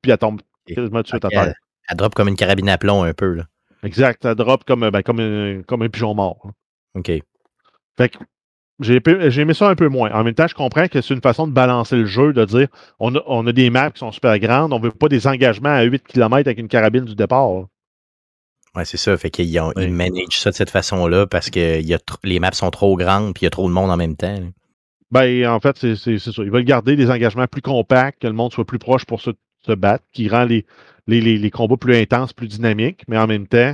puis 0.01 0.12
elle 0.12 0.18
tombe 0.18 0.41
quasiment 0.65 1.00
tout 1.00 1.03
de 1.03 1.08
suite 1.08 1.25
à 1.25 1.29
terre. 1.29 1.44
elle, 1.44 1.56
elle 1.89 1.98
drop 1.98 2.15
comme 2.15 2.29
une 2.29 2.36
carabine 2.36 2.70
à 2.70 2.77
plomb 2.77 3.03
un 3.03 3.13
peu. 3.13 3.34
Là. 3.34 3.44
Exact, 3.84 4.24
ça 4.24 4.34
drop 4.34 4.63
comme, 4.63 4.89
ben, 4.89 5.03
comme, 5.03 5.20
un, 5.20 5.62
comme 5.63 5.82
un 5.82 5.89
pigeon 5.89 6.15
mort. 6.15 6.51
OK. 6.96 7.12
Fait 7.98 8.10
que 8.10 8.18
j'ai 8.80 9.02
aimé 9.42 9.54
ça 9.54 9.70
un 9.70 9.76
peu 9.76 9.88
moins. 9.90 10.12
En 10.12 10.24
même 10.24 10.34
temps, 10.34 10.48
je 10.48 10.56
comprends 10.56 10.88
que 10.88 11.02
c'est 11.02 11.14
une 11.14 11.22
façon 11.22 11.48
de 11.48 11.52
balancer 11.52 11.96
le 11.98 12.06
jeu, 12.06 12.34
de 12.34 12.46
dire 12.46 12.68
on 13.00 13.14
a, 13.16 13.20
on 13.28 13.46
a 13.48 13.52
des 13.52 13.70
maps 13.70 13.92
qui 13.92 14.00
sont 14.00 14.12
super 14.12 14.38
grandes, 14.40 14.74
on 14.74 14.80
veut 14.80 14.92
pas 14.92 15.10
des 15.10 15.28
engagements 15.28 15.70
à 15.70 15.84
8 15.84 16.04
km 16.08 16.48
avec 16.48 16.58
une 16.60 16.68
carabine 16.68 17.06
du 17.06 17.16
départ. 17.16 17.66
Ouais, 18.76 18.86
c'est 18.86 18.98
ça. 18.98 19.18
Fait 19.18 19.30
qu'ils 19.30 19.60
ont- 19.60 19.74
Oui. 19.76 19.86
ils 19.86 19.92
managent 19.94 20.38
ça 20.40 20.52
de 20.52 20.56
cette 20.56 20.70
façon-là 20.70 21.26
parce 21.28 21.50
que 21.50 21.82
y 21.82 21.94
a 21.94 22.00
les 22.24 22.40
maps 22.40 22.52
sont 22.52 22.70
trop 22.70 22.96
grandes 22.96 23.34
puis 23.34 23.42
il 23.42 23.46
y 23.46 23.48
a 23.48 23.50
trop 23.52 23.68
de 23.68 23.74
monde 23.74 23.90
en 23.92 23.98
même 23.98 24.16
temps. 24.16 24.34
là. 24.34 24.46
Ben, 25.12 25.48
en 25.48 25.60
fait, 25.60 25.76
c'est 25.96 25.96
ça. 26.20 26.32
Ils 26.38 26.52
veulent 26.52 26.64
garder 26.64 26.96
des 26.96 27.10
engagements 27.10 27.48
plus 27.48 27.64
compacts, 27.64 28.22
que 28.22 28.28
le 28.28 28.34
monde 28.34 28.54
soit 28.54 28.66
plus 28.66 28.78
proche 28.78 29.06
pour 29.06 29.22
se, 29.22 29.32
se 29.66 29.72
battre, 29.72 30.04
qui 30.14 30.30
rend 30.30 30.44
les, 30.46 30.68
les, 31.08 31.20
les, 31.20 31.38
les 31.40 31.50
combats 31.50 31.78
plus 31.78 31.96
intenses, 31.96 32.32
plus 32.32 32.48
dynamiques, 32.48 33.02
mais 33.08 33.18
en 33.18 33.26
même 33.26 33.48
temps, 33.48 33.74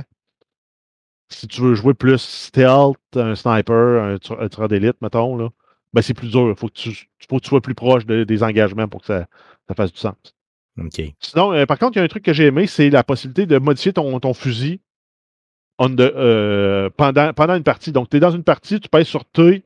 si 1.28 1.48
tu 1.48 1.60
veux 1.60 1.74
jouer 1.74 1.94
plus 1.94 2.18
stealth, 2.18 2.96
un 3.16 3.34
sniper, 3.34 4.02
un, 4.02 4.14
un 4.38 4.48
tireur 4.48 4.68
d'élite, 4.68 4.96
mettons, 5.02 5.36
là, 5.36 5.48
ben 5.92 6.02
c'est 6.02 6.14
plus 6.14 6.30
dur. 6.30 6.48
Il 6.50 6.56
faut, 6.56 6.68
que 6.68 6.74
tu 6.74 7.08
faut 7.28 7.38
que 7.38 7.42
tu 7.42 7.48
sois 7.48 7.60
plus 7.60 7.74
proche 7.74 8.06
de- 8.06 8.24
des 8.24 8.42
engagements 8.42 8.88
pour 8.88 9.00
que 9.00 9.06
ça, 9.08 9.26
ça 9.68 9.74
fasse 9.74 9.92
du 9.92 9.98
sens. 9.98 10.14
OK. 10.78 11.02
Sinon, 11.20 11.52
euh, 11.54 11.66
par 11.66 11.78
contre, 11.78 11.96
il 11.96 11.98
y 11.98 12.02
a 12.02 12.04
un 12.04 12.08
truc 12.08 12.24
que 12.24 12.32
j'ai 12.32 12.46
aimé, 12.46 12.66
c'est 12.66 12.90
la 12.90 13.02
possibilité 13.04 13.46
de 13.46 13.58
modifier 13.58 13.92
ton, 13.92 14.18
ton 14.20 14.34
fusil 14.34 14.80
on 15.78 15.90
the- 15.94 16.00
euh, 16.00 16.90
pendant, 16.96 17.32
pendant 17.34 17.54
une 17.54 17.62
partie. 17.62 17.92
Donc, 17.92 18.08
tu 18.08 18.16
es 18.16 18.20
dans 18.20 18.30
une 18.30 18.44
partie, 18.44 18.80
tu 18.80 18.88
pèses 18.88 19.06
sur 19.06 19.24
T, 19.26 19.62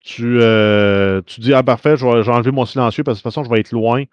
tu, 0.00 0.40
euh, 0.40 1.22
tu 1.26 1.40
dis 1.40 1.54
Ah, 1.54 1.62
parfait, 1.62 1.96
je 1.96 2.06
vais, 2.06 2.22
je 2.22 2.26
vais 2.30 2.36
enlever 2.36 2.50
mon 2.52 2.66
silencieux 2.66 3.04
parce 3.04 3.18
que 3.18 3.20
de 3.20 3.22
toute 3.24 3.32
façon, 3.34 3.44
je 3.44 3.50
vais 3.50 3.60
être 3.60 3.72
loin. 3.72 4.04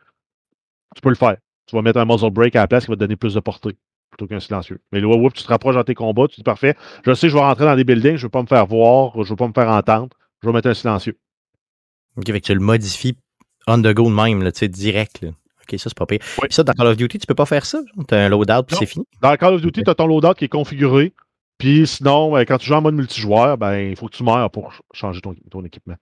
Tu 0.96 1.02
peux 1.02 1.10
le 1.10 1.16
faire. 1.16 1.38
Tu 1.66 1.76
vas 1.76 1.82
mettre 1.82 2.00
un 2.00 2.06
muzzle 2.06 2.30
break 2.32 2.56
à 2.56 2.62
la 2.62 2.68
place 2.68 2.86
qui 2.86 2.92
va 2.92 2.96
te 2.96 3.00
donner 3.02 3.16
plus 3.16 3.34
de 3.34 3.40
portée 3.40 3.76
plutôt 4.10 4.28
qu'un 4.28 4.40
silencieux. 4.40 4.80
Mais 4.92 5.00
là, 5.02 5.08
whoop, 5.08 5.34
tu 5.34 5.44
te 5.44 5.48
rapproches 5.48 5.76
dans 5.76 5.84
tes 5.84 5.94
combats, 5.96 6.28
tu 6.28 6.36
dis 6.38 6.44
parfait, 6.44 6.76
je 7.06 7.14
sais, 7.14 7.30
je 7.30 7.34
vais 7.34 7.40
rentrer 7.42 7.66
dans 7.66 7.76
des 7.76 7.84
buildings, 7.84 8.16
je 8.16 8.22
ne 8.22 8.24
veux 8.24 8.30
pas 8.30 8.42
me 8.42 8.48
faire 8.48 8.66
voir, 8.66 9.12
je 9.16 9.20
ne 9.20 9.26
veux 9.26 9.36
pas 9.36 9.48
me 9.48 9.54
faire 9.54 9.70
entendre, 9.70 10.10
je 10.42 10.48
vais 10.48 10.54
mettre 10.54 10.70
un 10.70 10.74
silencieux. 10.74 11.18
OK, 12.18 12.26
fait 12.26 12.42
que 12.42 12.46
tu 12.46 12.54
le 12.54 12.60
modifies 12.60 13.16
on 13.68 13.82
the 13.82 13.94
go 13.94 14.06
de 14.10 14.16
même, 14.16 14.42
là, 14.44 14.52
tu 14.52 14.60
sais, 14.60 14.68
direct. 14.70 15.22
là. 15.22 15.30
OK, 15.30 15.78
ça, 15.78 15.90
c'est 15.90 15.98
pas 15.98 16.06
pire. 16.06 16.20
Oui. 16.42 16.48
Ça, 16.50 16.64
dans 16.64 16.72
Call 16.72 16.88
of 16.88 16.96
Duty, 16.98 17.20
tu 17.20 17.28
peux 17.28 17.36
pas 17.36 17.46
faire 17.46 17.66
ça? 17.66 17.80
Tu 18.08 18.16
as 18.16 18.26
un 18.26 18.30
loadout 18.30 18.64
puis 18.66 18.78
c'est 18.78 18.86
fini? 18.86 19.06
Dans 19.22 19.36
Call 19.36 19.56
of 19.56 19.62
Duty, 19.62 19.84
tu 19.84 19.90
as 19.90 19.96
ton 19.96 20.08
loadout 20.08 20.34
qui 20.34 20.46
est 20.46 20.50
configuré. 20.50 21.14
Puis 21.58 21.86
sinon, 21.86 22.38
euh, 22.38 22.44
quand 22.48 22.58
tu 22.60 22.68
joues 22.68 22.76
en 22.76 22.82
mode 22.82 22.96
multijoueur, 22.96 23.58
ben, 23.58 23.78
il 23.78 23.96
faut 23.98 24.08
que 24.08 24.16
tu 24.16 24.24
meurs 24.24 24.50
pour 24.52 24.72
ch- 24.72 24.82
changer 24.94 25.20
ton, 25.22 25.36
ton 25.52 25.66
équipement. 25.66 25.96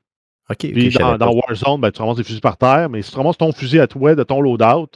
OK, 0.49 0.57
Puis 0.59 0.89
dans 1.17 1.31
Warzone, 1.33 1.81
ben, 1.81 1.91
tu 1.91 2.01
ramasses 2.01 2.17
des 2.17 2.23
fusils 2.23 2.41
par 2.41 2.57
terre, 2.57 2.87
mais 2.89 3.01
si 3.01 3.09
tu 3.09 3.17
ramasses 3.17 3.37
ton 3.37 3.51
fusil 3.51 3.79
à 3.79 3.87
toi 3.87 4.13
de 4.13 4.21
ton 4.23 4.41
loadout, 4.41 4.89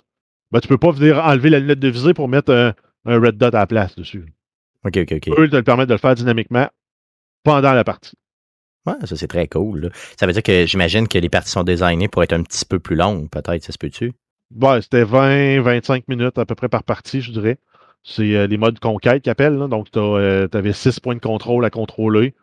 ben, 0.51 0.60
tu 0.60 0.68
peux 0.68 0.78
pas 0.78 0.92
venir 0.92 1.18
enlever 1.25 1.50
la 1.50 1.60
lunette 1.60 1.80
de 1.80 1.88
visée 1.88 2.13
pour 2.13 2.28
mettre 2.28 2.54
un, 2.54 2.74
un 3.06 3.20
red 3.20 3.38
dot 3.38 3.53
à 3.56 3.60
la 3.60 3.68
place 3.68 3.96
dessus. 3.96 4.25
OK, 4.86 4.98
OK, 4.98 5.12
OK. 5.13 5.29
Eux, 5.38 5.50
te 5.50 5.56
le 5.56 5.63
permettent 5.63 5.89
de 5.89 5.94
le 5.94 6.00
faire 6.00 6.15
dynamiquement 6.15 6.68
pendant 7.44 7.74
la 7.74 7.84
partie. 7.84 8.15
Ouais, 8.86 8.96
ça, 9.06 9.15
c'est 9.15 9.27
très 9.27 9.48
cool. 9.48 9.82
là. 9.82 9.89
Ça 10.18 10.25
veut 10.25 10.34
dire 10.34 10.44
que 10.44 10.65
j'imagine 10.65 11.08
que 11.08 11.18
les 11.18 11.29
parties 11.29 11.51
sont 11.51 11.63
designées 11.63 12.08
pour 12.08 12.24
être 12.24 12.34
un 12.34 12.44
petit 12.44 12.65
peu 12.65 12.79
plus 12.79 12.96
longues, 12.96 13.29
peut-être, 13.29 13.63
ça 13.63 13.72
se 13.72 13.77
peut-tu? 13.77 14.13
Ouais, 14.56 14.82
c'était 14.82 15.03
20-25 15.03 16.03
minutes 16.08 16.38
à 16.38 16.46
peu 16.46 16.56
près 16.56 16.70
par 16.70 16.84
partie, 16.84 17.22
je 17.22 17.32
dirais. 17.32 17.58
C'est 18.03 18.36
euh, 18.36 18.48
les 18.48 18.58
modes 18.58 18.79
conquête 18.79 19.24
qu'ils 19.24 19.32
appellent. 19.32 19.58
là. 19.58 19.68
Donc, 19.68 19.91
tu 19.91 20.00
avais 20.00 20.74
6 20.74 21.00
points 21.01 21.15
de 21.15 21.20
contrôle 21.20 21.65
à 21.65 21.70
contrôler. 21.70 22.34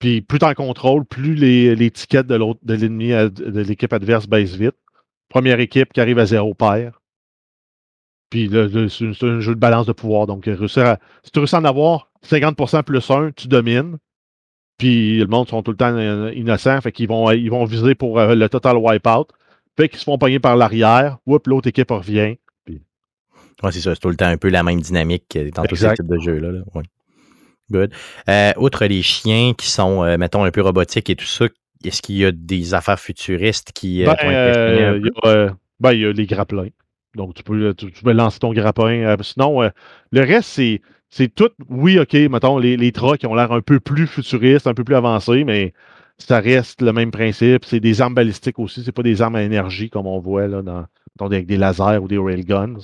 Puis, 0.00 0.22
plus 0.22 0.38
tu 0.38 0.46
en 0.46 0.54
contrôles, 0.54 1.04
plus 1.04 1.34
les, 1.34 1.76
les 1.76 1.90
tickets 1.90 2.26
de 2.26 2.34
l'autre 2.34 2.60
de 2.62 2.74
l'ennemi, 2.74 3.10
de 3.10 3.60
l'équipe 3.60 3.92
adverse 3.92 4.26
baissent 4.26 4.56
vite. 4.56 4.74
Première 5.28 5.60
équipe 5.60 5.92
qui 5.92 6.00
arrive 6.00 6.18
à 6.18 6.26
zéro 6.26 6.54
paire. 6.54 7.00
Puis, 8.34 8.50
c'est 8.50 9.26
un 9.26 9.38
jeu 9.38 9.54
de 9.54 9.60
balance 9.60 9.86
de 9.86 9.92
pouvoir. 9.92 10.26
Donc, 10.26 10.48
euh, 10.48 10.56
réussir 10.56 10.84
à- 10.86 10.98
si 11.22 11.30
tu 11.30 11.38
réussis 11.38 11.54
à 11.54 11.60
en 11.60 11.64
avoir 11.64 12.10
50% 12.22 12.82
plus 12.82 13.08
1, 13.08 13.30
tu 13.30 13.46
domines. 13.46 13.98
Puis, 14.76 15.18
le 15.20 15.26
monde 15.26 15.48
sont 15.48 15.62
tout 15.62 15.70
le 15.70 15.76
temps 15.76 15.94
euh, 15.96 16.32
innocents. 16.34 16.80
Fait 16.80 16.90
qu'ils 16.90 17.06
vont, 17.06 17.30
ils 17.30 17.48
vont 17.48 17.64
viser 17.64 17.94
pour 17.94 18.18
euh, 18.18 18.34
le 18.34 18.48
total 18.48 18.76
wipeout. 18.76 19.26
Fait 19.76 19.88
qu'ils 19.88 20.00
se 20.00 20.04
font 20.04 20.18
pogner 20.18 20.40
par 20.40 20.56
l'arrière. 20.56 21.18
Oups, 21.26 21.46
l'autre 21.46 21.68
équipe 21.68 21.92
revient. 21.92 22.34
Ouais, 23.62 23.70
c'est 23.70 23.80
ça. 23.80 23.94
C'est 23.94 24.00
tout 24.00 24.08
le 24.08 24.16
temps 24.16 24.26
un 24.26 24.36
peu 24.36 24.48
la 24.48 24.64
même 24.64 24.80
dynamique 24.80 25.26
que 25.30 25.48
dans 25.50 25.62
tous 25.62 25.76
ces 25.76 25.94
types 25.94 26.08
de 26.08 26.18
jeux-là. 26.18 26.50
là. 26.50 26.60
Ouais. 26.74 26.82
Good. 27.70 27.92
Euh, 28.28 28.52
outre 28.56 28.84
les 28.86 29.02
chiens 29.02 29.54
qui 29.56 29.68
sont, 29.68 30.02
euh, 30.02 30.18
mettons, 30.18 30.42
un 30.42 30.50
peu 30.50 30.60
robotiques 30.60 31.08
et 31.08 31.14
tout 31.14 31.24
ça, 31.24 31.46
est-ce 31.84 32.02
qu'il 32.02 32.16
y 32.16 32.24
a 32.24 32.32
des 32.32 32.74
affaires 32.74 32.98
futuristes 32.98 33.70
qui 33.72 34.02
Ben, 34.04 34.16
euh, 34.24 34.98
il 35.00 35.06
y 35.06 35.50
ben, 35.78 35.92
y 35.92 36.04
a 36.04 36.12
les 36.12 36.26
grappins. 36.26 36.66
Donc, 37.14 37.34
tu 37.34 37.42
peux, 37.42 37.74
tu, 37.74 37.90
tu 37.92 38.02
peux 38.02 38.12
lancer 38.12 38.38
ton 38.38 38.52
grappin. 38.52 38.88
Euh, 38.88 39.16
sinon, 39.22 39.62
euh, 39.62 39.68
le 40.10 40.20
reste, 40.20 40.48
c'est, 40.50 40.80
c'est 41.10 41.28
tout. 41.34 41.50
Oui, 41.68 41.98
OK, 41.98 42.14
mettons, 42.14 42.58
les, 42.58 42.76
les 42.76 42.92
trucks 42.92 43.18
qui 43.18 43.26
ont 43.26 43.34
l'air 43.34 43.52
un 43.52 43.60
peu 43.60 43.80
plus 43.80 44.06
futuristes, 44.06 44.66
un 44.66 44.74
peu 44.74 44.84
plus 44.84 44.94
avancés, 44.96 45.44
mais 45.44 45.72
ça 46.18 46.40
reste 46.40 46.80
le 46.82 46.92
même 46.92 47.10
principe. 47.10 47.64
C'est 47.64 47.80
des 47.80 48.00
armes 48.00 48.14
balistiques 48.14 48.58
aussi. 48.58 48.82
C'est 48.84 48.92
pas 48.92 49.02
des 49.02 49.22
armes 49.22 49.36
à 49.36 49.42
énergie 49.42 49.90
comme 49.90 50.06
on 50.06 50.18
voit 50.18 50.46
là, 50.48 50.62
dans, 50.62 50.86
avec 51.20 51.46
des 51.46 51.56
lasers 51.56 51.98
ou 52.02 52.08
des 52.08 52.18
railguns. 52.18 52.76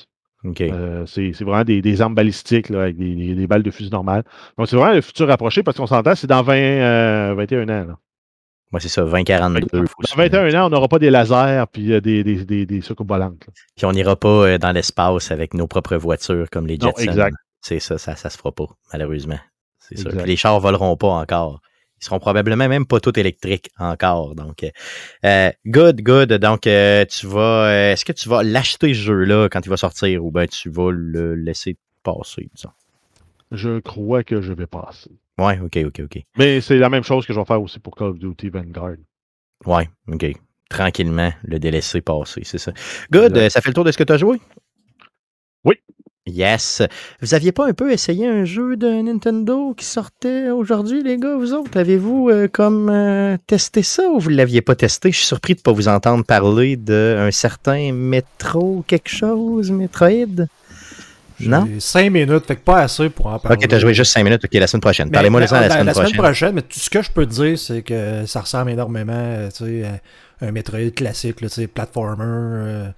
OK. 0.45 0.61
Euh, 0.63 1.05
c'est, 1.07 1.33
c'est 1.35 1.45
vraiment 1.45 1.65
des, 1.65 1.83
des 1.83 2.01
armes 2.01 2.15
balistiques 2.15 2.71
là, 2.71 2.83
avec 2.83 2.97
des, 2.97 3.35
des- 3.35 3.47
balles 3.47 3.63
de 3.63 3.71
fusil 3.71 3.91
normales. 3.91 4.25
Donc, 4.57 4.69
c'est 4.69 4.77
vraiment 4.77 4.95
le 4.95 5.01
futur 5.03 5.31
approché 5.31 5.63
parce 5.63 5.77
qu'on 5.77 5.87
s'entend, 5.87 6.15
c'est 6.15 6.27
dans 6.27 6.43
20, 6.43 6.55
euh, 6.55 7.35
21 7.37 7.65
ans. 7.69 7.87
Là. 7.89 7.99
Moi, 8.73 8.79
c'est 8.81 8.89
ça, 8.89 9.03
2042. 9.03 9.67
faut 9.87 10.03
Dans 10.03 10.09
se- 10.09 10.17
21 10.17 10.55
ans, 10.63 10.67
on 10.67 10.71
n'aura 10.71 10.87
pas 10.89 10.99
des 11.01 11.11
lasers 11.11 11.65
puis 11.73 11.93
euh, 11.93 12.01
des, 12.01 12.23
des, 12.23 12.45
des, 12.45 12.67
des 12.67 12.81
volantes. 13.01 13.47
Puis 13.77 13.85
on 13.87 13.93
n'ira 13.93 14.15
pas 14.17 14.29
euh, 14.29 14.59
dans 14.59 14.71
l'espace 14.73 15.31
avec 15.33 15.55
nos 15.55 15.67
propres 15.67 15.97
voitures 15.97 16.49
comme 16.51 16.67
les 16.69 16.79
Non, 16.79 16.89
Jetsons. 16.97 17.11
exact. 17.11 17.37
C'est 17.61 17.81
ça, 17.81 17.99
ça, 17.99 18.15
ça 18.17 18.31
se 18.31 18.39
fera 18.39 18.53
pas, 18.53 18.67
malheureusement. 18.93 19.39
C'est 19.81 19.99
ça. 19.99 20.09
Les 20.25 20.37
chars 20.37 20.61
voleront 20.61 20.97
pas 20.97 21.09
encore. 21.09 21.61
Ils 22.01 22.05
seront 22.05 22.21
probablement 22.21 22.69
même 22.69 22.87
pas 22.87 23.01
tous 23.01 23.19
électriques 23.19 23.69
encore. 23.79 24.35
Donc, 24.35 24.65
euh, 25.25 25.51
good, 25.67 26.01
good. 26.03 26.33
Donc, 26.35 26.61
tu 26.63 27.27
vas, 27.27 27.91
est-ce 27.93 28.05
que 28.05 28.13
tu 28.13 28.29
vas 28.29 28.43
l'acheter 28.43 28.95
ce 28.95 29.01
jeu-là 29.01 29.49
quand 29.51 29.67
il 29.67 29.69
va 29.69 29.77
sortir 29.77 30.25
ou 30.25 30.31
bien 30.31 30.47
tu 30.47 30.71
vas 30.71 30.91
le 30.93 31.35
laisser 31.35 31.77
passer, 32.03 32.49
disons? 32.55 32.71
Je 33.53 33.81
crois 33.81 34.23
que 34.23 34.41
je 34.41 34.53
vais 34.53 34.67
passer. 34.69 35.11
Ouais, 35.41 35.59
ok, 35.59 35.79
ok, 35.87 36.03
ok. 36.05 36.23
Mais 36.37 36.61
c'est 36.61 36.77
la 36.77 36.91
même 36.91 37.03
chose 37.03 37.25
que 37.25 37.33
je 37.33 37.39
vais 37.39 37.47
faire 37.47 37.63
aussi 37.63 37.79
pour 37.79 37.97
Call 37.97 38.09
of 38.09 38.19
Duty 38.19 38.51
Vanguard. 38.51 38.97
Ouais, 39.65 39.89
ok. 40.07 40.27
Tranquillement, 40.69 41.33
le 41.45 41.59
délaisser 41.59 42.03
passer, 42.03 42.43
c'est 42.45 42.59
ça. 42.59 42.73
Good, 43.11 43.37
euh, 43.39 43.49
ça 43.49 43.63
fait 43.63 43.71
le 43.71 43.75
tour 43.75 43.85
de 43.85 43.91
ce 43.91 43.97
que 43.97 44.05
tu 44.05 44.13
as 44.13 44.19
joué? 44.19 44.39
Oui. 45.65 45.77
Yes. 46.27 46.83
Vous 47.23 47.33
aviez 47.33 47.53
pas 47.53 47.67
un 47.67 47.73
peu 47.73 47.91
essayé 47.91 48.27
un 48.27 48.45
jeu 48.45 48.77
de 48.77 48.87
Nintendo 48.87 49.73
qui 49.73 49.87
sortait 49.87 50.51
aujourd'hui, 50.51 51.03
les 51.03 51.17
gars, 51.17 51.37
vous 51.37 51.55
autres? 51.55 51.75
Avez-vous 51.75 52.29
euh, 52.29 52.47
comme 52.47 52.91
euh, 52.91 53.39
testé 53.47 53.83
ça 53.83 54.11
ou 54.11 54.21
vous 54.21 54.29
l'aviez 54.29 54.61
pas 54.61 54.75
testé? 54.77 55.11
Je 55.11 55.17
suis 55.17 55.27
surpris 55.27 55.55
de 55.55 55.63
pas 55.63 55.73
vous 55.73 55.89
entendre 55.89 56.23
parler 56.23 56.77
d'un 56.77 57.31
certain 57.31 57.93
Metro 57.95 58.85
quelque 58.87 59.09
chose, 59.09 59.71
Metroid. 59.71 60.47
Non? 61.49 61.69
5 61.79 62.11
minutes, 62.11 62.47
fait 62.47 62.57
que 62.57 62.61
pas 62.61 62.81
assez 62.83 63.09
pour 63.11 63.27
en 63.27 63.39
parler. 63.39 63.57
Ok, 63.61 63.69
t'as 63.69 63.79
joué 63.79 63.95
juste 63.95 64.13
5 64.13 64.23
minutes. 64.25 64.45
Ok, 64.45 64.53
la 64.55 64.67
semaine 64.67 64.81
prochaine. 64.81 65.11
Parlez-moi 65.11 65.41
de 65.41 65.47
ça 65.47 65.61
la, 65.61 65.69
la, 65.69 65.73
semaine 65.75 65.87
la 65.87 65.93
prochaine. 65.93 66.09
semaine 66.11 66.23
prochaine, 66.25 66.55
mais 66.55 66.63
tout 66.63 66.79
ce 66.79 66.91
que 66.91 67.03
je 67.03 67.11
peux 67.11 67.27
te 67.27 67.33
dire, 67.33 67.59
c'est 67.59 67.83
que 67.83 68.27
ça 68.27 68.41
ressemble 68.41 68.71
énormément 68.71 69.13
euh, 69.15 69.49
tu 69.51 69.65
sais, 69.65 69.85
à 70.43 70.47
un 70.47 70.53
Metroid 70.53 70.91
classique, 70.95 71.41
là, 71.41 71.49
tu 71.49 71.55
sais, 71.55 71.67
platformer, 71.67 72.25
euh, 72.25 72.89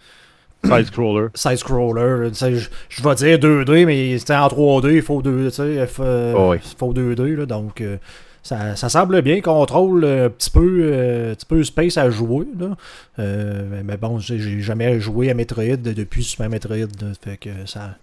Side-scroller. 0.64 1.28
side-scroller. 1.34 2.30
tu 2.30 2.34
sais, 2.36 2.54
Je 2.54 2.68
je 2.88 3.02
vais 3.02 3.14
dire 3.16 3.38
2D, 3.38 3.84
mais 3.86 4.16
en 4.32 4.46
3D, 4.48 4.94
il 4.94 5.02
faut 5.02 5.20
2 5.22 5.46
tu 5.48 5.56
sais, 5.56 5.74
il 5.74 5.86
faut, 5.86 6.02
euh, 6.04 6.34
Oh 6.36 6.50
oui. 6.52 6.58
il 6.64 6.76
faut 6.78 6.92
2D. 6.94 7.34
Là, 7.36 7.46
donc, 7.46 7.80
euh, 7.80 7.96
ça, 8.44 8.76
ça 8.76 8.88
semble 8.88 9.22
bien. 9.22 9.40
Contrôle 9.40 10.04
euh, 10.04 10.26
un 10.26 10.30
petit 10.30 10.50
peu, 10.50 10.80
euh, 10.82 11.32
un 11.32 11.34
petit 11.34 11.46
peu 11.46 11.64
space 11.64 11.96
à 11.96 12.10
jouer. 12.10 12.46
Là. 12.58 12.76
Euh, 13.18 13.82
mais- 13.84 13.96
bon, 13.96 14.18
j'ai 14.20 14.60
jamais 14.60 15.00
joué 15.00 15.30
à 15.30 15.34
Metroid 15.34 15.76
depuis 15.76 16.22
Super 16.22 16.48
Metroid. 16.48 16.76
fait 17.24 17.36
que 17.38 17.50
ça, 17.66 17.96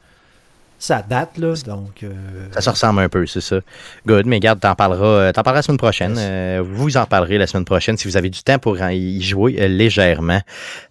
ça 0.80 1.04
date. 1.08 1.38
Là, 1.38 1.54
donc, 1.66 2.04
euh, 2.04 2.14
Ça 2.52 2.62
se 2.62 2.70
ressemble 2.70 3.02
un 3.02 3.10
peu, 3.10 3.26
c'est 3.28 3.42
ça. 3.42 3.60
Good, 4.08 4.26
mais 4.26 4.40
garde, 4.40 4.60
t'en 4.60 4.74
parleras, 4.74 5.06
euh, 5.06 5.32
t'en 5.32 5.44
parleras 5.44 5.60
la 5.60 5.64
semaine 5.64 5.78
prochaine. 5.78 6.16
Euh, 6.18 6.64
vous 6.66 6.98
en 6.98 7.06
parlerez 7.06 7.38
la 7.38 7.46
semaine 7.46 7.66
prochaine 7.66 7.98
si 7.98 8.08
vous 8.08 8.18
avez 8.18 8.30
du 8.30 8.42
temps 8.42 8.58
pour 8.58 8.78
y 8.80 9.22
jouer 9.22 9.68
légèrement. 9.68 10.42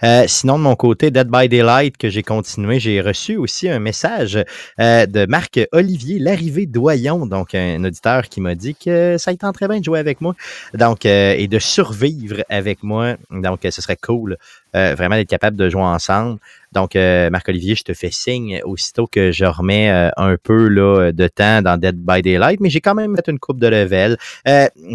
Euh, 0.05 0.25
sinon, 0.29 0.59
de 0.59 0.63
mon 0.63 0.77
côté, 0.77 1.11
Dead 1.11 1.29
by 1.29 1.49
Daylight, 1.49 1.97
que 1.97 2.11
j'ai 2.11 2.23
continué, 2.23 2.79
j'ai 2.79 3.01
reçu 3.01 3.37
aussi 3.37 3.69
un 3.69 3.79
message 3.79 4.39
de 4.79 5.27
Marc 5.27 5.59
Olivier 5.73 6.19
Larrivée 6.19 6.67
Doyon, 6.67 7.27
donc 7.27 7.55
un 7.55 7.83
auditeur 7.83 8.29
qui 8.29 8.41
m'a 8.43 8.55
dit 8.55 8.75
que 8.75 9.17
ça 9.19 9.33
il 9.33 9.39
très 9.39 9.69
bien 9.69 9.79
de 9.79 9.85
jouer 9.85 9.99
avec 9.99 10.21
moi 10.21 10.35
donc 10.75 11.07
et 11.07 11.49
de 11.49 11.59
survivre 11.59 12.45
avec 12.51 12.83
moi. 12.83 13.15
Donc, 13.31 13.61
ce 13.63 13.81
serait 13.81 13.97
cool 13.97 14.37
euh, 14.77 14.95
vraiment 14.95 15.17
d'être 15.17 15.29
capable 15.29 15.57
de 15.57 15.71
jouer 15.71 15.83
ensemble. 15.83 16.39
Donc, 16.73 16.95
euh, 16.95 17.31
Marc-Olivier, 17.31 17.75
je 17.75 17.85
te 17.85 17.95
fais 17.95 18.11
signe 18.11 18.61
aussitôt 18.65 19.07
que 19.07 19.33
je 19.33 19.47
remets 19.47 19.91
euh, 19.91 20.11
un 20.19 20.37
peu 20.37 20.69
là, 20.69 21.11
de 21.11 21.27
temps 21.27 21.63
dans 21.63 21.79
Dead 21.79 21.97
by 21.97 22.21
Daylight, 22.21 22.61
mais 22.61 22.69
j'ai 22.69 22.83
quand 22.83 22.95
même 22.95 23.17
fait 23.17 23.31
une 23.31 23.39
coupe 23.39 23.59
de 23.59 23.67
level. 23.67 24.19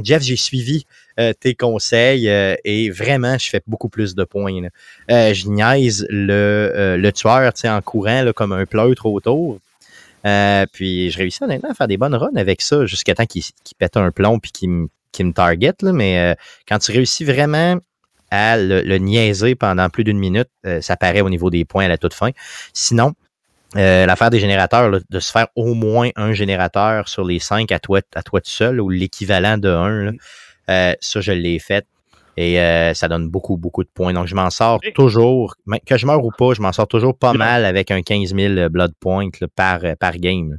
Jeff, 0.04 0.22
j'ai 0.22 0.36
suivi 0.36 0.86
tes 1.40 1.56
conseils 1.56 2.28
et 2.28 2.90
vraiment, 2.90 3.38
je 3.38 3.50
fais 3.50 3.62
beaucoup 3.68 3.90
plus 3.90 4.16
de 4.16 4.24
points. 4.24 4.68
je 5.10 5.48
niaise 5.48 6.06
le, 6.10 6.98
le 6.98 7.12
tueur 7.12 7.52
en 7.66 7.82
courant 7.82 8.32
comme 8.36 8.52
un 8.52 8.66
pleutre 8.66 9.06
autour. 9.08 9.60
Puis 10.24 11.12
je 11.12 11.18
réussis 11.18 11.44
honnêtement 11.44 11.72
à 11.72 11.74
faire 11.74 11.88
des 11.88 11.98
bonnes 11.98 12.16
runs 12.16 12.36
avec 12.36 12.62
ça 12.62 12.86
jusqu'à 12.86 13.16
temps 13.16 13.26
qu'il 13.26 13.44
pète 13.78 13.98
un 13.98 14.12
plomb 14.12 14.40
puis 14.40 14.52
qu'il 14.52 15.26
me 15.26 15.34
target. 15.34 15.74
Mais 15.82 16.36
quand 16.68 16.80
tu 16.80 16.92
réussis 16.92 17.26
vraiment 17.26 17.78
à 18.34 18.58
le, 18.58 18.82
le 18.82 18.98
niaiser 18.98 19.54
pendant 19.54 19.90
plus 19.90 20.04
d'une 20.04 20.18
minute, 20.18 20.50
euh, 20.66 20.82
ça 20.82 20.98
paraît 20.98 21.22
au 21.22 21.30
niveau 21.30 21.52
des 21.52 21.66
points 21.66 21.86
à 21.86 21.88
la 21.88 22.00
toute 22.00 22.16
fin. 22.16 22.32
Sinon, 22.74 23.14
euh, 23.76 24.08
l'affaire 24.08 24.32
des 24.32 24.40
générateurs, 24.40 24.90
là, 24.90 25.00
de 25.08 25.20
se 25.20 25.32
faire 25.32 25.48
au 25.56 25.76
moins 25.76 26.10
un 26.16 26.34
générateur 26.34 27.08
sur 27.08 27.24
les 27.24 27.38
cinq 27.38 27.72
à 27.72 27.80
toi, 27.80 28.02
à 28.16 28.24
toi 28.24 28.42
tout 28.42 28.50
seul, 28.50 28.82
ou 28.82 28.90
l'équivalent 28.90 29.60
de 29.60 29.70
un, 29.70 30.04
là, 30.06 30.12
euh, 30.70 30.94
ça, 31.00 31.22
je 31.22 31.32
l'ai 31.32 31.60
fait. 31.60 31.86
Et 32.36 32.60
euh, 32.60 32.96
ça 32.96 33.08
donne 33.08 33.30
beaucoup, 33.30 33.58
beaucoup 33.58 33.84
de 33.84 33.90
points. 33.94 34.14
Donc, 34.14 34.26
je 34.26 34.34
m'en 34.34 34.50
sors 34.50 34.80
toujours, 34.96 35.56
que 35.86 35.98
je 35.98 36.08
meure 36.08 36.26
ou 36.26 36.32
pas, 36.36 36.56
je 36.56 36.62
m'en 36.64 36.72
sors 36.72 36.88
toujours 36.88 37.16
pas 37.16 37.34
mal 37.34 37.66
avec 37.66 37.92
un 37.92 38.02
15 38.02 38.34
000 38.34 38.70
blood 38.70 38.94
points 39.00 39.30
là, 39.40 39.48
par, 39.56 39.82
par 40.00 40.18
game. 40.18 40.58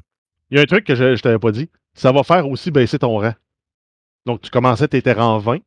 Il 0.50 0.58
y 0.58 0.60
a 0.60 0.62
un 0.62 0.66
truc 0.66 0.84
que 0.84 0.94
je, 0.94 1.16
je 1.16 1.22
t'avais 1.22 1.40
pas 1.40 1.50
dit. 1.50 1.68
Ça 1.94 2.12
va 2.12 2.22
faire 2.22 2.48
aussi 2.48 2.70
baisser 2.70 3.00
ton 3.00 3.18
rang. 3.18 3.34
Donc, 4.26 4.40
tu 4.42 4.50
commençais, 4.50 4.86
tu 4.86 4.96
étais 4.96 5.12
rang 5.12 5.38
20. 5.38 5.58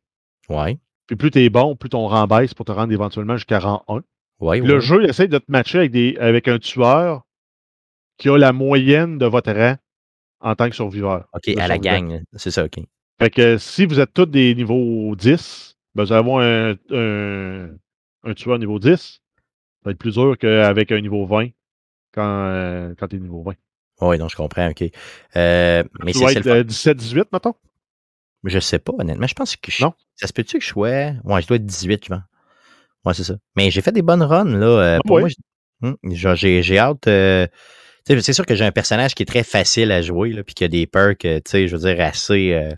Ouais. 0.47 0.77
Puis 1.07 1.15
plus 1.15 1.31
tu 1.31 1.39
es 1.43 1.49
bon, 1.49 1.75
plus 1.75 1.89
ton 1.89 2.05
rang 2.07 2.27
baisse 2.27 2.53
pour 2.53 2.65
te 2.65 2.71
rendre 2.71 2.91
éventuellement 2.93 3.35
jusqu'à 3.37 3.59
rang 3.59 3.83
1. 3.87 4.01
Ouais, 4.39 4.59
Le 4.59 4.75
ouais. 4.75 4.81
jeu 4.81 5.03
il 5.03 5.09
essaie 5.09 5.27
de 5.27 5.37
te 5.37 5.45
matcher 5.49 5.79
avec, 5.79 5.91
des, 5.91 6.15
avec 6.19 6.47
un 6.47 6.59
tueur 6.59 7.23
qui 8.17 8.29
a 8.29 8.37
la 8.37 8.51
moyenne 8.53 9.17
de 9.17 9.25
votre 9.25 9.51
rang 9.51 9.75
en 10.41 10.55
tant 10.55 10.69
que 10.69 10.75
surviveur. 10.75 11.27
OK, 11.33 11.47
à 11.57 11.67
la 11.67 11.77
gang. 11.79 12.21
C'est 12.33 12.51
ça, 12.51 12.65
OK. 12.65 12.79
Fait 13.19 13.29
que 13.31 13.57
si 13.57 13.85
vous 13.85 13.99
êtes 13.99 14.13
tous 14.13 14.25
des 14.27 14.53
niveaux 14.53 15.15
10, 15.15 15.75
ben, 15.95 16.03
vous 16.03 16.11
allez 16.13 16.19
avoir 16.19 16.43
un, 16.43 16.75
un, 16.91 17.69
un 18.23 18.33
tueur 18.35 18.59
niveau 18.59 18.77
10. 18.77 18.89
Ça 18.95 19.19
va 19.85 19.91
être 19.91 19.97
plus 19.97 20.13
dur 20.15 20.37
qu'avec 20.37 20.91
un 20.91 21.01
niveau 21.01 21.25
20 21.25 21.47
quand, 22.13 22.23
euh, 22.51 22.93
quand 22.99 23.07
tu 23.07 23.15
es 23.15 23.19
niveau 23.19 23.41
20. 23.41 23.53
Oui, 24.01 24.19
non, 24.19 24.27
je 24.27 24.35
comprends, 24.35 24.69
OK. 24.69 24.83
Euh, 25.35 25.83
mais 26.03 26.11
Tu 26.11 26.19
c'est 26.19 26.25
être 26.25 26.35
le 26.35 26.43
fun. 26.43 26.49
euh, 26.57 26.63
17-18, 26.63 27.23
mettons. 27.33 27.55
Je 28.43 28.59
sais 28.59 28.79
pas, 28.79 28.93
honnêtement. 28.97 29.27
Je 29.27 29.33
pense 29.33 29.55
que 29.55 29.71
je- 29.71 29.83
Non? 29.83 29.93
ça 30.15 30.27
se 30.27 30.33
peut-tu 30.33 30.59
que 30.59 30.63
je 30.63 30.69
sois. 30.69 31.13
Ouais, 31.23 31.41
je 31.41 31.47
dois 31.47 31.57
être 31.57 31.65
18, 31.65 32.03
je 32.05 32.09
pense. 32.09 32.21
Ouais, 33.05 33.13
c'est 33.13 33.23
ça. 33.23 33.35
Mais 33.55 33.71
j'ai 33.71 33.81
fait 33.81 33.91
des 33.91 34.01
bonnes 34.01 34.23
runs, 34.23 34.45
là. 34.57 34.65
euh, 34.65 34.97
Ah 34.97 35.01
pour 35.05 35.15
ouais? 35.15 35.21
moi, 35.21 35.29
je- 35.29 35.35
Hum, 35.83 35.95
j'ai 36.03 36.79
hâte. 36.79 37.07
euh, 37.07 37.45
c'est 38.05 38.33
sûr 38.33 38.45
que 38.45 38.55
j'ai 38.55 38.65
un 38.65 38.71
personnage 38.71 39.13
qui 39.13 39.23
est 39.23 39.27
très 39.27 39.43
facile 39.43 39.91
à 39.91 40.01
jouer, 40.01 40.31
là, 40.33 40.43
puis 40.43 40.55
qui 40.55 40.63
a 40.63 40.67
des 40.67 40.87
perks, 40.87 41.25
euh, 41.25 41.37
tu 41.43 41.51
sais, 41.51 41.67
je 41.67 41.75
veux 41.75 41.81
dire, 41.93 42.03
assez. 42.03 42.53
euh, 42.53 42.71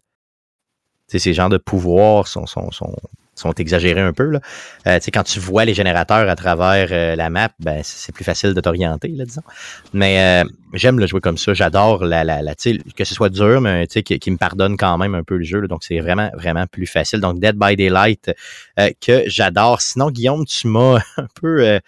tu 1.07 1.13
sais, 1.13 1.19
ces 1.19 1.33
genres 1.33 1.49
de 1.49 1.57
pouvoirs 1.57 2.27
sont, 2.27 2.45
sont, 2.45 2.71
sont, 2.71 2.93
sont 3.39 3.53
exagérés 3.53 4.01
un 4.01 4.13
peu, 4.13 4.25
là. 4.25 4.39
Euh, 4.87 4.99
quand 5.13 5.23
tu 5.23 5.39
vois 5.39 5.65
les 5.65 5.73
générateurs 5.73 6.29
à 6.29 6.35
travers 6.35 6.89
euh, 6.91 7.15
la 7.15 7.29
map, 7.29 7.49
ben, 7.59 7.81
c'est 7.83 8.13
plus 8.13 8.23
facile 8.23 8.53
de 8.53 8.61
t'orienter, 8.61 9.09
disons. 9.09 9.41
Mais 9.93 10.43
euh, 10.43 10.49
j'aime 10.73 10.99
le 10.99 11.07
jouer 11.07 11.21
comme 11.21 11.37
ça. 11.37 11.53
J'adore 11.53 12.05
la, 12.05 12.23
la, 12.23 12.41
que 12.55 13.03
ce 13.03 13.15
soit 13.15 13.29
dur, 13.29 13.61
mais 13.61 13.87
qui, 13.87 14.03
qui 14.03 14.31
me 14.31 14.37
pardonne 14.37 14.77
quand 14.77 14.97
même 14.97 15.15
un 15.15 15.23
peu 15.23 15.37
le 15.37 15.43
jeu. 15.43 15.61
là. 15.61 15.67
donc, 15.67 15.83
c'est 15.83 15.99
vraiment, 15.99 16.29
vraiment 16.35 16.67
plus 16.67 16.87
facile. 16.87 17.19
Donc, 17.19 17.39
Dead 17.39 17.55
by 17.55 17.75
Daylight, 17.75 18.31
que 18.77 19.23
j'adore. 19.27 19.81
Sinon, 19.81 20.11
Guillaume, 20.11 20.45
tu 20.45 20.67
m'as 20.67 20.97
un 21.17 21.27
peu, 21.35 21.79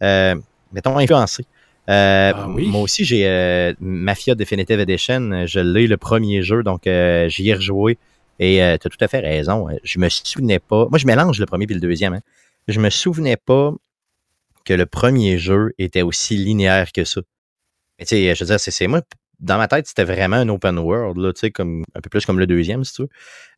mettons, 0.00 0.98
influencé. 0.98 1.44
Euh, 1.88 2.32
Ah 2.34 2.46
oui? 2.48 2.66
Moi 2.68 2.80
aussi, 2.80 3.04
j'ai 3.04 3.26
euh, 3.26 3.74
Mafia 3.80 4.34
Definitive 4.34 4.80
Edition. 4.80 5.46
Je 5.46 5.60
l'ai 5.60 5.86
le 5.86 5.96
premier 5.96 6.42
jeu, 6.42 6.62
donc 6.62 6.86
euh, 6.86 7.28
j'y 7.28 7.48
ai 7.50 7.54
rejoué. 7.54 7.98
Et 8.38 8.56
tu 8.80 8.86
as 8.86 8.90
tout 8.90 8.98
à 9.00 9.08
fait 9.08 9.20
raison. 9.20 9.68
euh, 9.70 9.76
Je 9.84 9.98
me 9.98 10.08
souvenais 10.08 10.58
pas. 10.58 10.86
Moi, 10.90 10.98
je 10.98 11.06
mélange 11.06 11.38
le 11.40 11.46
premier 11.46 11.66
et 11.68 11.74
le 11.74 11.80
deuxième. 11.80 12.14
hein. 12.14 12.20
Je 12.68 12.80
me 12.80 12.90
souvenais 12.90 13.36
pas 13.36 13.72
que 14.64 14.74
le 14.74 14.86
premier 14.86 15.38
jeu 15.38 15.72
était 15.78 16.02
aussi 16.02 16.36
linéaire 16.36 16.92
que 16.92 17.04
ça. 17.04 17.20
Mais 17.98 18.06
tu 18.06 18.16
sais, 18.16 18.34
je 18.34 18.44
veux 18.44 18.48
dire, 18.48 18.60
c'est- 18.60 18.86
moi, 18.88 19.02
dans 19.40 19.58
ma 19.58 19.68
tête, 19.68 19.86
c'était 19.86 20.04
vraiment 20.04 20.36
un 20.36 20.48
open 20.48 20.78
world, 20.78 21.18
là, 21.18 21.32
tu 21.32 21.50
comme, 21.52 21.84
un 21.94 22.00
peu 22.00 22.10
plus 22.10 22.24
comme 22.26 22.38
le 22.38 22.46
deuxième, 22.46 22.84
si 22.84 22.94
tu 22.94 23.02
veux. 23.02 23.08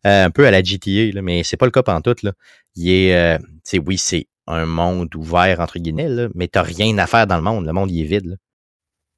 Euh, 0.07 0.27
un 0.27 0.31
peu 0.31 0.47
à 0.47 0.51
la 0.53 0.63
GTA, 0.63 1.15
là, 1.15 1.23
mais 1.23 1.45
c'est 1.45 1.57
pas 1.59 1.67
le 1.67 1.73
cas 1.73 1.83
pantoute, 1.85 2.23
là. 2.23 2.33
Il 2.77 2.91
est, 2.91 3.17
euh, 3.17 3.39
tu 3.69 3.79
oui, 3.81 3.99
c'est 3.99 4.29
un 4.49 4.67
monde 4.67 5.15
ouvert, 5.17 5.61
entre 5.61 5.79
guillemets, 5.79 6.09
là, 6.09 6.29
mais 6.35 6.49
t'as 6.49 6.63
rien 6.63 6.97
à 6.99 7.07
faire 7.07 7.27
dans 7.27 7.37
le 7.37 7.43
monde. 7.43 7.67
Le 7.67 7.73
monde, 7.73 7.91
il 7.91 8.03
est 8.03 8.05
vide, 8.07 8.27
là. 8.27 8.37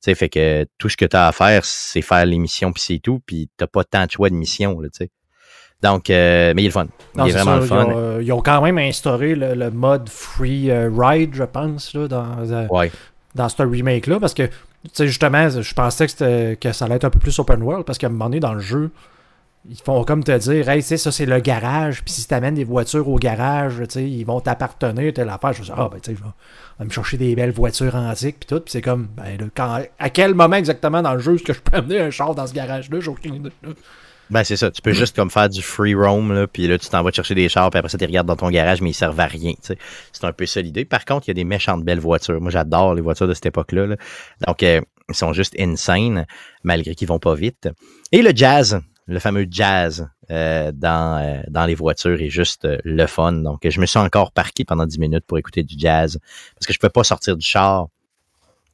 Tu 0.02 0.10
sais, 0.12 0.14
fait 0.14 0.28
que 0.28 0.66
tout 0.78 0.88
ce 0.90 0.96
que 0.96 1.04
t'as 1.06 1.28
à 1.28 1.32
faire, 1.32 1.64
c'est 1.64 2.02
faire 2.02 2.26
les 2.26 2.38
missions, 2.38 2.72
puis 2.72 2.82
c'est 2.82 2.98
tout, 3.00 3.20
puis 3.26 3.50
t'as 3.56 3.66
pas 3.68 3.84
tant 3.84 4.06
de 4.06 4.10
choix 4.12 4.30
de 4.30 4.36
missions, 4.36 4.80
là, 4.80 4.88
tu 4.90 4.98
sais. 5.06 5.10
Donc, 5.82 6.10
euh, 6.10 6.52
mais 6.56 6.62
il 6.62 6.66
est 6.66 6.68
le 6.68 6.72
fun. 6.72 6.86
Non, 7.14 7.26
il 7.26 7.30
est 7.30 7.32
vraiment 7.32 7.56
le 7.56 7.62
Ils 7.62 7.68
fun. 7.68 7.84
ont, 7.84 8.20
ils 8.20 8.32
ont 8.32 8.42
quand 8.42 8.60
même 8.62 8.78
instauré 8.78 9.34
le, 9.36 9.54
le 9.54 9.70
mode 9.70 10.08
free 10.08 10.70
euh, 10.70 10.90
ride, 10.92 11.34
je 11.34 11.44
pense, 11.44 11.94
là, 11.94 12.08
dans, 12.08 12.26
euh, 12.50 12.66
Ouais. 12.68 12.90
dans 13.36 13.48
ce 13.48 13.62
remake-là. 13.62 14.18
Parce 14.18 14.34
que, 14.34 14.42
tu 14.44 14.52
sais, 14.92 15.06
justement, 15.06 15.48
je 15.48 15.74
pensais 15.74 16.06
que, 16.08 16.72
ça 16.72 16.84
allait 16.84 16.96
être 16.96 17.04
un 17.04 17.10
peu 17.10 17.20
plus 17.20 17.38
open 17.38 17.62
world. 17.62 17.84
Parce 17.84 17.96
qu'à 17.98 18.08
un 18.08 18.10
moment 18.10 18.24
donné, 18.24 18.40
dans 18.40 18.54
le 18.54 18.60
jeu, 18.60 18.90
ils 19.70 19.76
font 19.80 20.02
comme 20.02 20.24
te 20.24 20.36
dire, 20.36 20.68
hey, 20.68 20.80
tu 20.82 20.88
sais, 20.88 20.96
ça, 20.96 21.12
c'est 21.12 21.26
le 21.26 21.38
garage. 21.38 22.02
Puis 22.02 22.12
si 22.14 22.26
tu 22.26 22.34
amènes 22.34 22.54
des 22.56 22.64
voitures 22.64 23.08
au 23.08 23.16
garage, 23.16 23.74
tu 23.80 23.84
sais, 23.90 24.02
ils 24.10 24.24
vont 24.24 24.40
t'appartenir, 24.40 25.12
telle 25.12 25.28
affaire. 25.28 25.52
Je 25.52 25.60
me 25.60 25.66
dit, 25.66 25.72
ah, 25.76 25.88
ben, 25.92 26.00
tu 26.00 26.10
sais, 26.10 26.16
je 26.18 26.24
vais, 26.24 26.30
je 26.78 26.82
vais 26.82 26.84
me 26.86 26.90
chercher 26.92 27.16
des 27.18 27.36
belles 27.36 27.52
voitures 27.52 27.94
antiques. 27.94 28.38
Puis 28.40 28.46
tout. 28.48 28.60
Puis 28.60 28.72
c'est 28.72 28.82
comme, 28.82 29.06
ben, 29.16 29.38
là, 29.38 29.46
quand, 29.54 29.80
à 30.00 30.10
quel 30.10 30.34
moment 30.34 30.56
exactement 30.56 31.02
dans 31.02 31.14
le 31.14 31.20
jeu 31.20 31.36
est-ce 31.36 31.44
que 31.44 31.52
je 31.52 31.60
peux 31.60 31.76
amener 31.76 32.00
un 32.00 32.10
char 32.10 32.34
dans 32.34 32.48
ce 32.48 32.52
garage-là? 32.54 32.98
J'ai 33.00 33.10
aucune 33.10 33.36
idée. 33.36 33.50
Ben, 34.30 34.44
c'est 34.44 34.56
ça. 34.56 34.70
Tu 34.70 34.82
peux 34.82 34.92
juste 34.92 35.16
comme 35.16 35.30
faire 35.30 35.48
du 35.48 35.62
free 35.62 35.94
roam, 35.94 36.32
là, 36.32 36.46
puis 36.46 36.66
là, 36.66 36.78
tu 36.78 36.88
t'en 36.88 37.02
vas 37.02 37.10
chercher 37.10 37.34
des 37.34 37.48
chars, 37.48 37.70
puis 37.70 37.78
après 37.78 37.88
ça, 37.88 37.96
tu 37.96 38.02
les 38.02 38.06
regardes 38.08 38.26
dans 38.26 38.36
ton 38.36 38.50
garage, 38.50 38.80
mais 38.82 38.90
ils 38.90 38.94
servent 38.94 39.18
à 39.20 39.26
rien. 39.26 39.52
tu 39.52 39.58
sais. 39.62 39.78
C'est 40.12 40.24
un 40.24 40.32
peu 40.32 40.44
ça 40.46 40.60
l'idée. 40.60 40.84
Par 40.84 41.04
contre, 41.04 41.26
il 41.28 41.30
y 41.30 41.32
a 41.32 41.34
des 41.34 41.44
méchantes 41.44 41.84
belles 41.84 42.00
voitures. 42.00 42.40
Moi, 42.40 42.50
j'adore 42.50 42.94
les 42.94 43.00
voitures 43.02 43.26
de 43.28 43.34
cette 43.34 43.46
époque-là. 43.46 43.86
là. 43.86 43.96
Donc, 44.46 44.62
euh, 44.62 44.80
ils 45.08 45.14
sont 45.14 45.32
juste 45.32 45.54
insane, 45.58 46.26
malgré 46.62 46.94
qu'ils 46.94 47.08
vont 47.08 47.18
pas 47.18 47.34
vite. 47.34 47.68
Et 48.12 48.20
le 48.20 48.32
jazz, 48.34 48.78
le 49.06 49.18
fameux 49.18 49.46
jazz 49.50 50.06
euh, 50.30 50.70
dans, 50.74 51.18
euh, 51.22 51.40
dans 51.48 51.64
les 51.64 51.74
voitures 51.74 52.20
est 52.20 52.28
juste 52.28 52.66
euh, 52.66 52.76
le 52.84 53.06
fun. 53.06 53.32
Donc, 53.32 53.60
je 53.66 53.80
me 53.80 53.86
suis 53.86 53.98
encore 53.98 54.32
parqué 54.32 54.66
pendant 54.66 54.84
10 54.84 54.98
minutes 54.98 55.24
pour 55.26 55.38
écouter 55.38 55.62
du 55.62 55.76
jazz, 55.78 56.18
parce 56.54 56.66
que 56.66 56.74
je 56.74 56.78
peux 56.78 56.90
pas 56.90 57.04
sortir 57.04 57.34
du 57.36 57.46
char. 57.46 57.86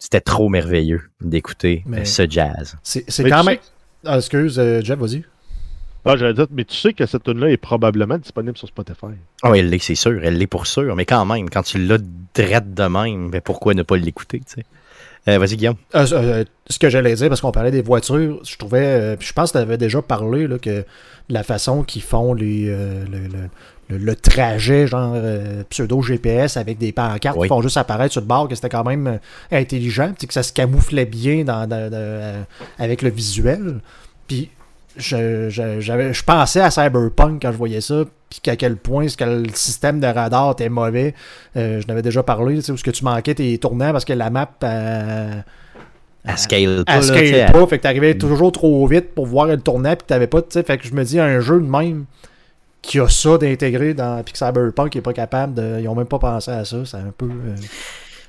C'était 0.01 0.21
trop 0.21 0.49
merveilleux 0.49 1.03
d'écouter 1.21 1.85
Mais- 1.87 2.05
ce 2.05 2.29
jazz. 2.29 2.77
C'est 2.83 3.05
quand 3.29 3.45
même. 3.45 3.59
Ah, 4.05 4.17
excuse, 4.17 4.59
euh, 4.59 4.83
Jeff, 4.83 4.99
vas-y. 4.99 5.25
Ah, 6.05 6.17
j'allais 6.17 6.35
dire, 6.35 6.47
mais 6.51 6.65
tu 6.65 6.75
sais 6.77 6.93
que 6.93 7.07
cette 7.07 7.23
tune-là 7.25 7.49
est 7.51 7.57
probablement 7.57 8.19
disponible 8.19 8.57
sur 8.59 8.69
Spotify. 8.69 9.07
Ah 9.43 9.51
oui, 9.51 9.61
elle 9.61 9.71
l'est, 9.71 9.79
c'est 9.83 9.95
sûr. 9.95 10.21
Elle 10.23 10.37
l'est 10.39 10.47
pour 10.47 10.67
sûr. 10.67 10.95
Mais 10.97 11.05
quand 11.07 11.25
même, 11.25 11.49
quand 11.49 11.63
tu 11.63 11.79
l'as 11.79 11.99
drette 12.35 12.75
de 12.75 12.85
même, 12.85 13.31
ben 13.31 13.41
pourquoi 13.41 13.73
ne 13.75 13.83
pas 13.83 13.97
l'écouter, 13.97 14.41
tu 14.41 14.55
sais? 14.57 14.65
Euh, 15.27 15.39
Vas-y, 15.39 15.57
Guillaume. 15.57 15.77
Euh, 15.95 16.07
euh, 16.13 16.45
ce 16.69 16.79
que 16.79 16.91
j'allais 16.91 17.15
dire, 17.15 17.29
parce 17.31 17.41
qu'on 17.41 17.51
parlait 17.53 17.71
des 17.71 17.81
voitures, 17.81 18.41
je 18.45 18.57
trouvais, 18.59 18.85
euh, 18.85 19.17
puis 19.17 19.27
je 19.29 19.33
pense 19.33 19.53
que 19.53 19.57
tu 19.59 19.63
avais 19.63 19.79
déjà 19.79 20.03
parlé 20.03 20.47
là, 20.47 20.59
que 20.59 20.85
la 21.31 21.43
façon 21.43 21.83
qu'ils 21.83 22.03
font 22.03 22.35
les, 22.35 22.67
euh, 22.69 23.05
le, 23.11 23.19
le- 23.29 23.49
le, 23.89 23.99
le 23.99 24.17
trajet, 24.17 24.87
genre 24.87 25.13
euh, 25.15 25.63
pseudo-GPS 25.71 26.57
avec 26.59 26.77
des 26.79 26.93
pancartes 26.93 27.37
Oui. 27.39 27.49
qui 27.49 27.55
font 27.55 27.63
juste 27.63 27.77
apparaître 27.79 28.13
sur 28.13 28.21
le 28.21 28.27
bord, 28.27 28.49
que 28.49 28.55
c'était 28.55 28.69
quand 28.71 28.85
même 28.85 29.19
intelligent, 29.51 30.13
puis 30.19 30.27
que 30.27 30.35
ça 30.35 30.43
se 30.43 30.53
camouflait 30.53 31.05
bien 31.07 31.45
dans, 31.45 31.67
dans- 31.67 31.91
dans- 31.91 31.97
euh, 31.97 32.43
avec 32.79 33.01
le 33.03 33.09
visuel. 33.11 33.81
Puis 34.29 34.51
je, 34.97 35.49
je, 35.51 35.81
j'avais- 35.81 36.13
je 36.15 36.23
pensais 36.25 36.61
à 36.61 36.71
Cyberpunk 36.71 37.43
quand 37.43 37.53
je 37.53 37.57
voyais 37.57 37.81
ça, 37.81 38.05
puis 38.31 38.41
qu'à 38.41 38.57
quel 38.57 38.77
point 38.77 39.09
ce 39.09 39.17
que 39.17 39.25
le 39.25 39.49
système 39.55 40.01
de 40.01 40.07
radar 40.07 40.53
était 40.53 40.69
mauvais. 40.69 41.15
Euh, 41.57 41.81
je 41.81 41.87
n'avais 41.87 42.03
déjà 42.03 42.23
parlé, 42.23 42.57
tu 42.57 42.63
sais, 42.63 42.73
où 42.73 42.77
ce 42.77 42.85
que 42.85 42.91
tu 42.91 43.05
manquais 43.05 43.35
tes 43.35 43.57
tournants 43.59 43.93
parce 43.93 44.05
que 44.05 44.13
la 44.13 44.31
map... 44.31 44.49
euh, 44.63 45.41
À 46.27 46.37
scale 46.37 46.85
pas, 46.85 46.93
là, 46.97 47.03
scale 47.03 47.53
pas, 47.53 47.67
fait 47.67 47.79
que 47.79 47.83
t'arrivais 47.83 48.15
toujours 48.15 48.51
trop 48.53 48.87
vite 48.87 49.15
pour 49.15 49.27
voir 49.27 49.47
le 49.47 49.59
tournant, 49.59 49.95
puis 49.95 50.07
t'avais 50.07 50.27
pas, 50.27 50.41
tu 50.43 50.49
sais, 50.51 50.63
fait 50.63 50.79
que 50.79 50.87
je 50.87 50.95
me 50.95 51.05
dis, 51.05 51.21
un 51.21 51.41
jeu 51.41 51.61
de 51.61 51.67
même 51.67 52.07
qui 52.83 52.99
a 53.01 53.09
ça 53.09 53.39
d'intégrer 53.39 53.95
dans 53.95 54.23
puis 54.23 54.33
que 54.33 54.39
Cyberpunk 54.39 54.95
est 54.97 55.01
pas 55.01 55.13
capable 55.15 55.55
de, 55.55 55.81
ils 55.81 55.89
ont 55.89 55.95
même 55.95 56.07
pas 56.07 56.19
pensé 56.19 56.51
à 56.51 56.65
ça, 56.65 56.77
c'est 56.85 56.97
un 56.97 57.13
peu... 57.17 57.27
euh, 57.27 57.55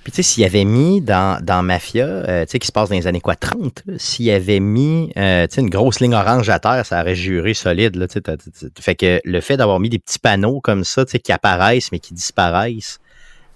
Puis 0.05 0.11
tu 0.11 0.17
sais, 0.17 0.23
s'il 0.23 0.45
avait 0.45 0.65
mis 0.65 1.01
dans, 1.01 1.43
dans 1.43 1.63
Mafia, 1.63 2.05
euh, 2.05 2.45
tu 2.45 2.51
sais, 2.51 2.59
qui 2.59 2.67
se 2.67 2.71
passe 2.71 2.89
dans 2.89 2.95
les 2.95 3.07
années 3.07 3.21
quoi, 3.21 3.35
30, 3.35 3.81
là, 3.87 3.95
s'il 3.97 4.29
avait 4.29 4.59
mis 4.59 5.11
euh, 5.17 5.47
tu 5.47 5.55
sais, 5.55 5.61
une 5.61 5.69
grosse 5.71 5.99
ligne 5.99 6.13
orange 6.13 6.47
à 6.49 6.59
terre, 6.59 6.85
ça 6.85 7.01
aurait 7.01 7.15
juré 7.15 7.55
solide. 7.55 7.95
Là, 7.95 8.07
tu 8.07 8.19
sais, 8.23 8.69
fait 8.79 8.93
que 8.95 9.19
le 9.25 9.41
fait 9.41 9.57
d'avoir 9.57 9.79
mis 9.79 9.89
des 9.89 9.97
petits 9.97 10.19
panneaux 10.19 10.61
comme 10.61 10.83
ça, 10.83 11.05
tu 11.05 11.11
sais, 11.13 11.19
qui 11.19 11.31
apparaissent 11.31 11.91
mais 11.91 11.97
qui 11.97 12.13
disparaissent, 12.13 12.99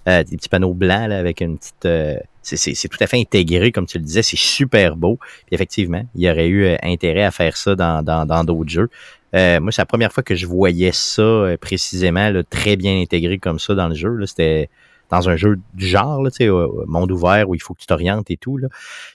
euh, 0.08 0.24
des 0.24 0.36
petits 0.36 0.48
panneaux 0.48 0.74
blancs 0.74 1.08
là, 1.08 1.18
avec 1.20 1.40
une 1.40 1.56
petite... 1.56 1.86
euh, 1.86 2.16
c'est- 2.42 2.88
tout 2.88 2.98
à 3.00 3.06
fait 3.06 3.20
intégré, 3.20 3.70
comme 3.70 3.86
tu 3.86 3.98
le 3.98 4.04
disais, 4.04 4.22
c'est 4.22 4.36
super 4.38 4.96
beau. 4.96 5.18
Puis 5.46 5.54
effectivement, 5.54 6.02
il 6.16 6.22
y 6.24 6.30
aurait 6.30 6.48
eu 6.48 6.64
euh, 6.64 6.76
intérêt 6.82 7.22
à 7.22 7.30
faire 7.30 7.56
ça 7.56 7.76
dans 7.76 8.02
dans- 8.02 8.26
dans 8.26 8.42
d'autres 8.42 8.70
jeux. 8.70 8.90
Euh, 9.36 9.60
moi, 9.60 9.70
c'est 9.70 9.82
la 9.82 9.86
première 9.86 10.12
fois 10.12 10.24
que 10.24 10.34
je 10.34 10.46
voyais 10.46 10.90
ça 10.92 11.22
euh, 11.22 11.56
précisément, 11.56 12.28
là, 12.30 12.42
très 12.42 12.74
bien 12.74 13.00
intégré 13.00 13.38
comme 13.38 13.60
ça 13.60 13.76
dans 13.76 13.86
le 13.86 13.94
jeu. 13.94 14.18
C'était 14.26 14.68
dans 15.10 15.28
un 15.28 15.36
jeu 15.36 15.58
du 15.74 15.86
genre, 15.86 16.22
là, 16.22 16.30
euh, 16.40 16.68
monde 16.86 17.10
ouvert 17.10 17.48
où 17.48 17.54
il 17.54 17.60
faut 17.60 17.74
que 17.74 17.80
tu 17.80 17.86
t'orientes 17.86 18.30
et 18.30 18.36
tout. 18.36 18.58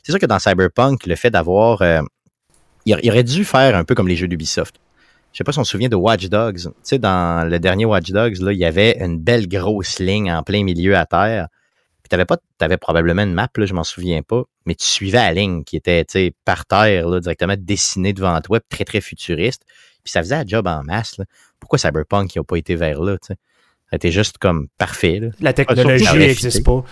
C'est 0.04 0.12
sûr 0.12 0.20
que 0.20 0.26
dans 0.26 0.40
Cyberpunk, 0.40 1.06
le 1.06 1.16
fait 1.16 1.30
d'avoir. 1.30 1.82
euh, 1.82 2.02
il, 2.86 2.94
aurait- 3.10 3.24
dû 3.24 3.46
faire 3.46 3.76
un 3.76 3.84
peu 3.84 3.96
comme 3.96 4.08
les 4.08 4.16
jeux 4.16 4.28
d'Ubisoft. 4.28 4.76
Je 5.32 5.40
sais 5.40 5.44
pas 5.44 5.52
si 5.52 5.60
on 5.60 5.64
se 5.64 5.72
souvient 5.72 5.90
de 5.90 5.96
Watch 5.96 6.28
Dogs. 6.30 6.70
Dans 7.00 7.50
le 7.50 7.60
dernier 7.60 7.86
Watch 7.86 8.12
Dogs, 8.12 8.38
il 8.40 8.58
y 8.58 8.66
avait 8.66 8.98
une 9.00 9.20
belle 9.20 9.48
grosse 9.48 10.00
ligne 10.00 10.32
en 10.32 10.44
plein 10.44 10.64
milieu 10.64 10.96
à 10.96 11.06
terre. 11.06 11.48
Puis 12.04 12.10
t'avais 12.10 12.26
pas, 12.26 12.38
probablement 12.78 13.24
une 13.24 13.34
map, 13.34 13.50
là, 13.58 13.66
je 13.66 13.74
m'en 13.74 13.84
souviens 13.84 14.22
pas, 14.22 14.44
mais 14.68 14.76
tu 14.76 14.86
suivais 14.86 15.18
la 15.18 15.34
ligne 15.34 15.64
qui 15.64 15.76
était, 15.76 16.06
par 16.46 16.68
terre, 16.68 17.20
directement 17.20 17.56
dessinée 17.58 18.14
devant 18.14 18.40
toi, 18.42 18.60
très, 18.70 18.86
très 18.86 19.02
futuriste. 19.02 19.64
Puis 20.04 20.12
ça 20.12 20.22
faisait 20.22 20.36
la 20.36 20.46
job 20.46 20.68
en 20.68 20.84
masse. 20.84 21.20
Pourquoi 21.60 21.80
Cyberpunk 21.80 22.36
n'a 22.36 22.44
pas 22.44 22.58
été 22.58 22.76
vers 22.76 23.02
là, 23.02 23.18
a 23.92 23.96
été 23.96 24.12
juste 24.12 24.38
comme 24.38 24.68
parfait, 24.78 25.20
là. 25.20 25.28
la 25.42 25.54
technologie 25.54 26.04
surtout- 26.06 26.20
n'existe 26.20 26.64
pas. 26.66 26.84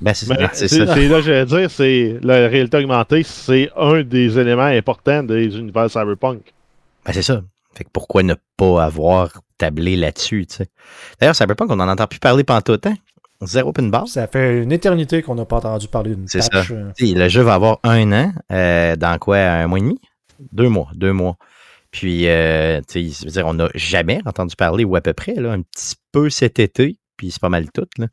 Ben, 0.00 0.12
c'est 0.12 0.26
c'est 0.68 0.78
là, 1.08 1.20
j'allais 1.20 1.46
dire, 1.46 1.70
c'est 1.70 2.18
la 2.22 2.48
réalité 2.48 2.76
augmentée, 2.78 3.22
c'est 3.22 3.70
un 3.76 4.02
des 4.02 4.38
éléments 4.38 4.62
importants 4.64 5.22
des 5.22 5.56
univers 5.56 5.88
cyberpunk. 5.90 6.40
Ben, 7.06 7.12
c'est 7.12 7.22
ça. 7.22 7.42
Fait 7.74 7.84
que 7.84 7.90
pourquoi 7.92 8.22
ne 8.22 8.34
pas 8.56 8.84
avoir 8.84 9.30
tablé 9.58 9.96
là-dessus, 9.96 10.46
tu 10.46 10.56
sais? 10.56 10.66
D'ailleurs, 11.20 11.34
Cyberpunk, 11.36 11.70
on 11.70 11.76
n'en 11.76 11.88
entend 11.88 12.06
plus 12.06 12.18
parler 12.20 12.44
pantoute, 12.44 12.86
hein? 12.86 12.94
Zéro 13.42 13.72
pin 13.72 13.82
barre. 13.84 14.06
Ça 14.08 14.26
fait 14.26 14.62
une 14.62 14.72
éternité 14.72 15.22
qu'on 15.22 15.34
n'a 15.34 15.44
pas 15.44 15.56
entendu 15.56 15.88
parler 15.88 16.14
d'une 16.14 16.28
C'est 16.28 16.38
patch. 16.50 16.68
ça. 16.68 16.74
euh, 16.74 16.90
Le 17.00 17.28
jeu 17.28 17.42
va 17.42 17.54
avoir 17.54 17.78
un 17.82 18.12
an, 18.12 18.32
euh, 18.52 18.94
dans 18.96 19.18
quoi, 19.18 19.38
un 19.38 19.66
mois 19.66 19.78
et 19.78 19.82
demi? 19.82 20.00
Deux 20.52 20.68
mois, 20.68 20.88
deux 20.94 21.12
mois. 21.12 21.36
Puis, 21.94 22.26
euh, 22.26 22.80
tu 22.88 23.08
sais, 23.08 23.20
je 23.20 23.24
veux 23.24 23.30
dire, 23.30 23.46
on 23.46 23.54
n'a 23.54 23.68
jamais 23.76 24.20
entendu 24.26 24.56
parler, 24.56 24.82
ou 24.82 24.96
à 24.96 25.00
peu 25.00 25.12
près, 25.12 25.34
là, 25.34 25.52
un 25.52 25.62
petit 25.62 25.94
peu 26.10 26.28
cet 26.28 26.58
été, 26.58 26.98
puis 27.16 27.30
c'est 27.30 27.40
pas 27.40 27.48
mal 27.48 27.70
tout, 27.70 27.86
là. 27.98 28.08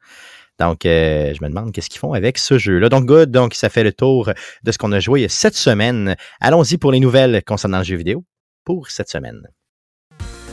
Donc, 0.59 0.85
euh, 0.85 1.33
je 1.33 1.43
me 1.43 1.49
demande 1.49 1.71
qu'est-ce 1.71 1.89
qu'ils 1.89 1.97
font 1.97 2.13
avec 2.13 2.37
ce 2.37 2.59
jeu-là. 2.59 2.89
Donc, 2.89 3.07
good, 3.07 3.31
donc 3.31 3.55
ça 3.55 3.69
fait 3.69 3.83
le 3.83 3.91
tour 3.91 4.31
de 4.61 4.71
ce 4.71 4.77
qu'on 4.77 4.91
a 4.91 4.99
joué 4.99 5.27
cette 5.29 5.55
semaine. 5.55 6.15
Allons-y 6.39 6.77
pour 6.77 6.91
les 6.91 6.99
nouvelles 6.99 7.41
concernant 7.43 7.79
le 7.79 7.83
jeu 7.83 7.95
vidéo 7.95 8.23
pour 8.63 8.91
cette 8.91 9.09
semaine. 9.09 9.41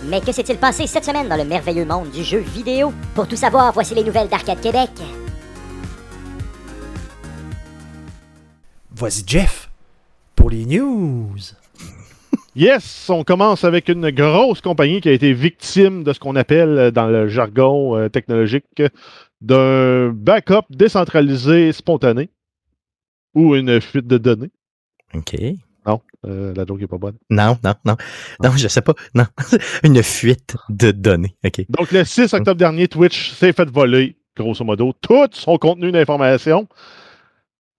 Mais 0.07 0.23
que 0.23 0.33
s'est-il 0.33 0.57
passé 0.57 0.87
cette 0.87 1.05
semaine 1.05 1.29
dans 1.29 1.37
le 1.37 1.45
merveilleux 1.45 1.85
monde 1.85 2.11
du 2.11 2.25
jeu 2.25 2.38
vidéo? 2.38 2.95
Pour 3.14 3.29
tout 3.29 3.37
savoir, 3.37 3.75
voici 3.75 3.95
les 3.95 4.05
nouvelles 4.05 4.29
d'Arcade 4.29 4.62
Québec. 4.62 4.88
Vas-y, 8.93 9.23
Jeff, 9.27 9.71
pour 10.35 10.49
les 10.49 10.64
news. 10.64 11.37
Yes, 12.59 13.09
on 13.09 13.23
commence 13.23 13.62
avec 13.62 13.88
une 13.88 14.11
grosse 14.11 14.61
compagnie 14.61 15.01
qui 15.01 15.09
a 15.09 15.12
été 15.12 15.33
victime 15.33 16.03
de 16.03 16.12
ce 16.12 16.18
qu'on 16.18 16.35
appelle 16.35 16.77
euh, 16.77 16.90
dans 16.90 17.07
le 17.07 17.29
jargon 17.29 17.97
euh, 17.97 18.09
technologique 18.09 18.83
d'un 19.40 20.09
backup 20.09 20.64
décentralisé 20.68 21.71
spontané 21.71 22.31
ou 23.33 23.55
une 23.55 23.81
fuite 23.81 24.09
de 24.09 24.18
données. 24.18 24.51
OK. 25.14 25.37
Non, 25.87 26.01
euh, 26.27 26.53
la 26.57 26.66
joke 26.66 26.81
n'est 26.81 26.88
pas 26.88 26.99
bonne. 26.99 27.14
Non, 27.31 27.57
non, 27.62 27.75
non. 27.85 27.97
Non, 28.42 28.51
je 28.57 28.66
sais 28.66 28.83
pas. 28.83 28.94
Non. 29.14 29.27
Une 29.85 30.03
fuite 30.03 30.57
de 30.68 30.90
données. 30.90 31.37
OK. 31.44 31.64
Donc, 31.68 31.92
le 31.92 32.03
6 32.03 32.35
octobre 32.35 32.59
dernier, 32.59 32.88
Twitch 32.88 33.35
s'est 33.35 33.53
fait 33.53 33.71
voler, 33.71 34.16
grosso 34.37 34.64
modo, 34.64 34.92
tout 35.01 35.29
son 35.31 35.59
contenu 35.59 35.92
d'information. 35.92 36.66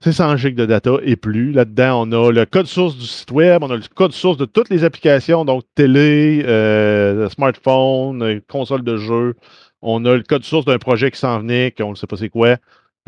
C'est 0.02 0.14
100 0.14 0.38
gigs 0.38 0.56
de 0.56 0.66
data 0.66 0.92
et 1.04 1.18
plus. 1.18 1.52
Là-dedans, 1.52 2.08
on 2.08 2.12
a 2.14 2.32
le 2.32 2.46
code 2.46 2.68
source 2.68 2.96
du 2.96 3.06
site 3.06 3.32
web, 3.32 3.64
on 3.64 3.70
a 3.70 3.76
le 3.76 3.84
code 3.94 4.14
source 4.14 4.38
de 4.38 4.46
toutes 4.46 4.70
les 4.70 4.86
applications, 4.86 5.44
donc 5.44 5.64
télé, 5.76 6.42
euh, 6.46 7.28
smartphone, 7.30 8.24
euh, 8.24 8.40
console 8.48 8.84
de 8.84 8.96
jeu. 8.96 9.36
On 9.82 10.06
a 10.06 10.16
le 10.16 10.24
code 10.24 10.46
source 10.46 10.64
d'un 10.66 10.78
projet 10.78 11.12
qui 11.12 11.20
s'en 11.20 11.40
venait, 11.40 11.72
qu'on 11.78 11.90
ne 11.92 11.96
sait 11.96 12.08
pas 12.08 12.16
c'est 12.16 12.30
quoi. 12.30 12.58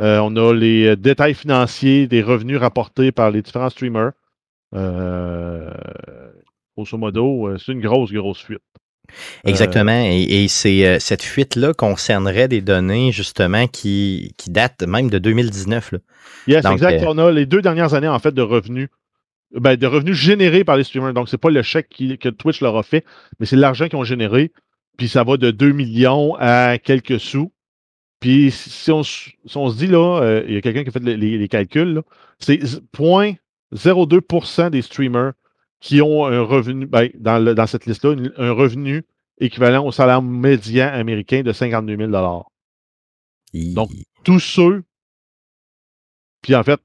Euh, 0.02 0.20
on 0.20 0.36
a 0.36 0.54
les 0.54 0.88
euh, 0.88 0.96
détails 0.98 1.34
financiers 1.34 2.08
des 2.08 2.22
revenus 2.22 2.58
rapportés 2.58 3.14
par 3.14 3.32
les 3.32 3.42
différents 3.42 3.70
streamers. 3.70 4.12
Euh, 4.76 5.72
grosso 6.76 6.98
modo, 6.98 7.48
euh, 7.48 7.58
c'est 7.58 7.72
une 7.74 7.82
grosse, 7.82 8.12
grosse 8.12 8.42
fuite. 8.42 8.62
Exactement. 9.46 10.04
Et, 10.06 10.44
et 10.44 10.48
c'est 10.48 10.86
euh, 10.86 11.00
cette 11.00 11.24
fuite-là 11.24 11.74
concernerait 11.74 12.48
des 12.48 12.62
données, 12.62 13.12
justement, 13.12 13.68
qui, 13.68 14.34
qui 14.38 14.50
datent 14.50 14.84
même 14.84 15.10
de 15.10 15.18
2019. 15.18 15.92
Là. 15.94 16.00
Yes, 16.48 16.64
Donc, 16.64 16.74
exact. 16.74 17.04
euh, 17.04 17.08
On 17.08 17.18
a 17.18 17.32
les 17.32 17.46
deux 17.46 17.62
dernières 17.62 17.94
années, 17.94 18.08
en 18.08 18.20
fait, 18.20 18.34
de 18.34 18.42
revenus. 18.42 18.90
Ben, 19.54 19.76
de 19.76 19.86
revenus 19.86 20.16
générés 20.16 20.64
par 20.64 20.78
les 20.78 20.84
streamers. 20.86 21.14
Donc, 21.14 21.28
c'est 21.28 21.38
pas 21.38 21.50
le 21.50 21.62
chèque 21.62 21.90
qui- 21.90 22.18
que 22.18 22.30
Twitch 22.30 22.62
leur 22.62 22.78
a 22.78 22.84
fait, 22.84 23.04
mais 23.40 23.46
c'est 23.46 23.58
l'argent 23.58 23.88
qu'ils 23.90 23.98
ont 24.00 24.04
généré. 24.06 24.52
Puis 24.98 25.10
ça 25.10 25.24
va 25.24 25.36
de 25.38 25.52
2 25.52 25.72
millions 25.74 26.36
à 26.40 26.78
quelques 26.78 27.20
sous. 27.20 27.52
Puis 28.22 28.52
si 28.52 28.92
on, 28.92 29.02
s- 29.02 29.30
si 29.46 29.58
on 29.58 29.70
se 29.70 29.78
dit, 29.78 29.88
là, 29.88 30.22
euh, 30.22 30.44
il 30.48 30.54
y 30.54 30.58
a 30.58 30.62
quelqu'un 30.62 30.84
qui 30.84 30.90
a 30.90 30.92
fait 30.92 31.00
les, 31.04 31.48
calculs, 31.50 32.02
c'est 32.40 32.60
0.02% 33.74 34.70
des 34.70 34.82
streamers 34.82 35.34
qui 35.82 36.02
ont 36.02 36.26
un 36.26 36.42
revenu, 36.42 36.86
ben, 36.86 37.10
dans, 37.16 37.44
le- 37.44 37.54
dans 37.56 37.68
cette 37.68 37.86
liste-là, 37.86 38.16
un 38.38 38.52
revenu 38.52 39.04
équivalent 39.40 39.86
au 39.86 39.92
salaire 39.92 40.22
médian 40.22 40.88
américain 40.88 41.42
de 41.42 41.52
52 41.52 41.98
000 41.98 42.44
Il- 43.54 43.74
Donc, 43.74 43.90
tous 44.24 44.40
ceux, 44.40 44.84
puis 46.42 46.56
en 46.56 46.64
fait, 46.64 46.80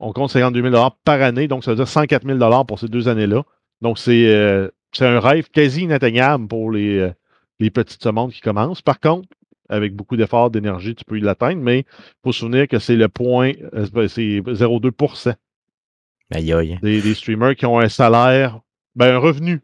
on 0.00 0.12
compte 0.12 0.30
52 0.30 0.62
000 0.70 0.90
par 1.04 1.20
année, 1.22 1.46
donc 1.46 1.62
ça 1.64 1.70
veut 1.72 1.76
dire 1.76 1.86
104 1.88 2.26
000 2.26 2.64
pour 2.64 2.78
ces 2.78 2.88
deux 2.88 3.06
années-là. 3.08 3.44
Donc, 3.82 3.98
c'est 3.98 4.26
euh, 4.34 4.68
c'est 4.92 5.06
un 5.06 5.20
rêve 5.20 5.48
quasi 5.50 5.82
inatteignable 5.82 6.48
pour 6.48 6.70
les, 6.72 6.98
euh, 6.98 7.12
les 7.60 7.70
petites 7.70 8.02
semondes 8.02 8.32
qui 8.32 8.40
commencent. 8.40 8.82
Par 8.82 8.98
contre, 8.98 9.28
avec 9.68 9.94
beaucoup 9.94 10.16
d'efforts, 10.16 10.50
d'énergie, 10.50 10.94
tu 10.94 11.04
peux 11.04 11.18
y 11.18 11.20
l'atteindre, 11.20 11.60
mais 11.62 11.80
il 11.80 11.84
faut 12.24 12.32
se 12.32 12.40
souvenir 12.40 12.66
que 12.66 12.78
c'est 12.78 12.96
le 12.96 13.08
point, 13.08 13.52
euh, 13.74 13.86
c'est 14.08 14.40
0,2 14.40 14.90
Aïe, 16.30 16.52
aïe. 16.52 16.78
des, 16.82 17.00
des 17.02 17.14
streamers 17.14 17.56
qui 17.56 17.66
ont 17.66 17.78
un 17.78 17.88
salaire, 17.88 18.60
ben, 18.94 19.14
un 19.14 19.18
revenu 19.18 19.60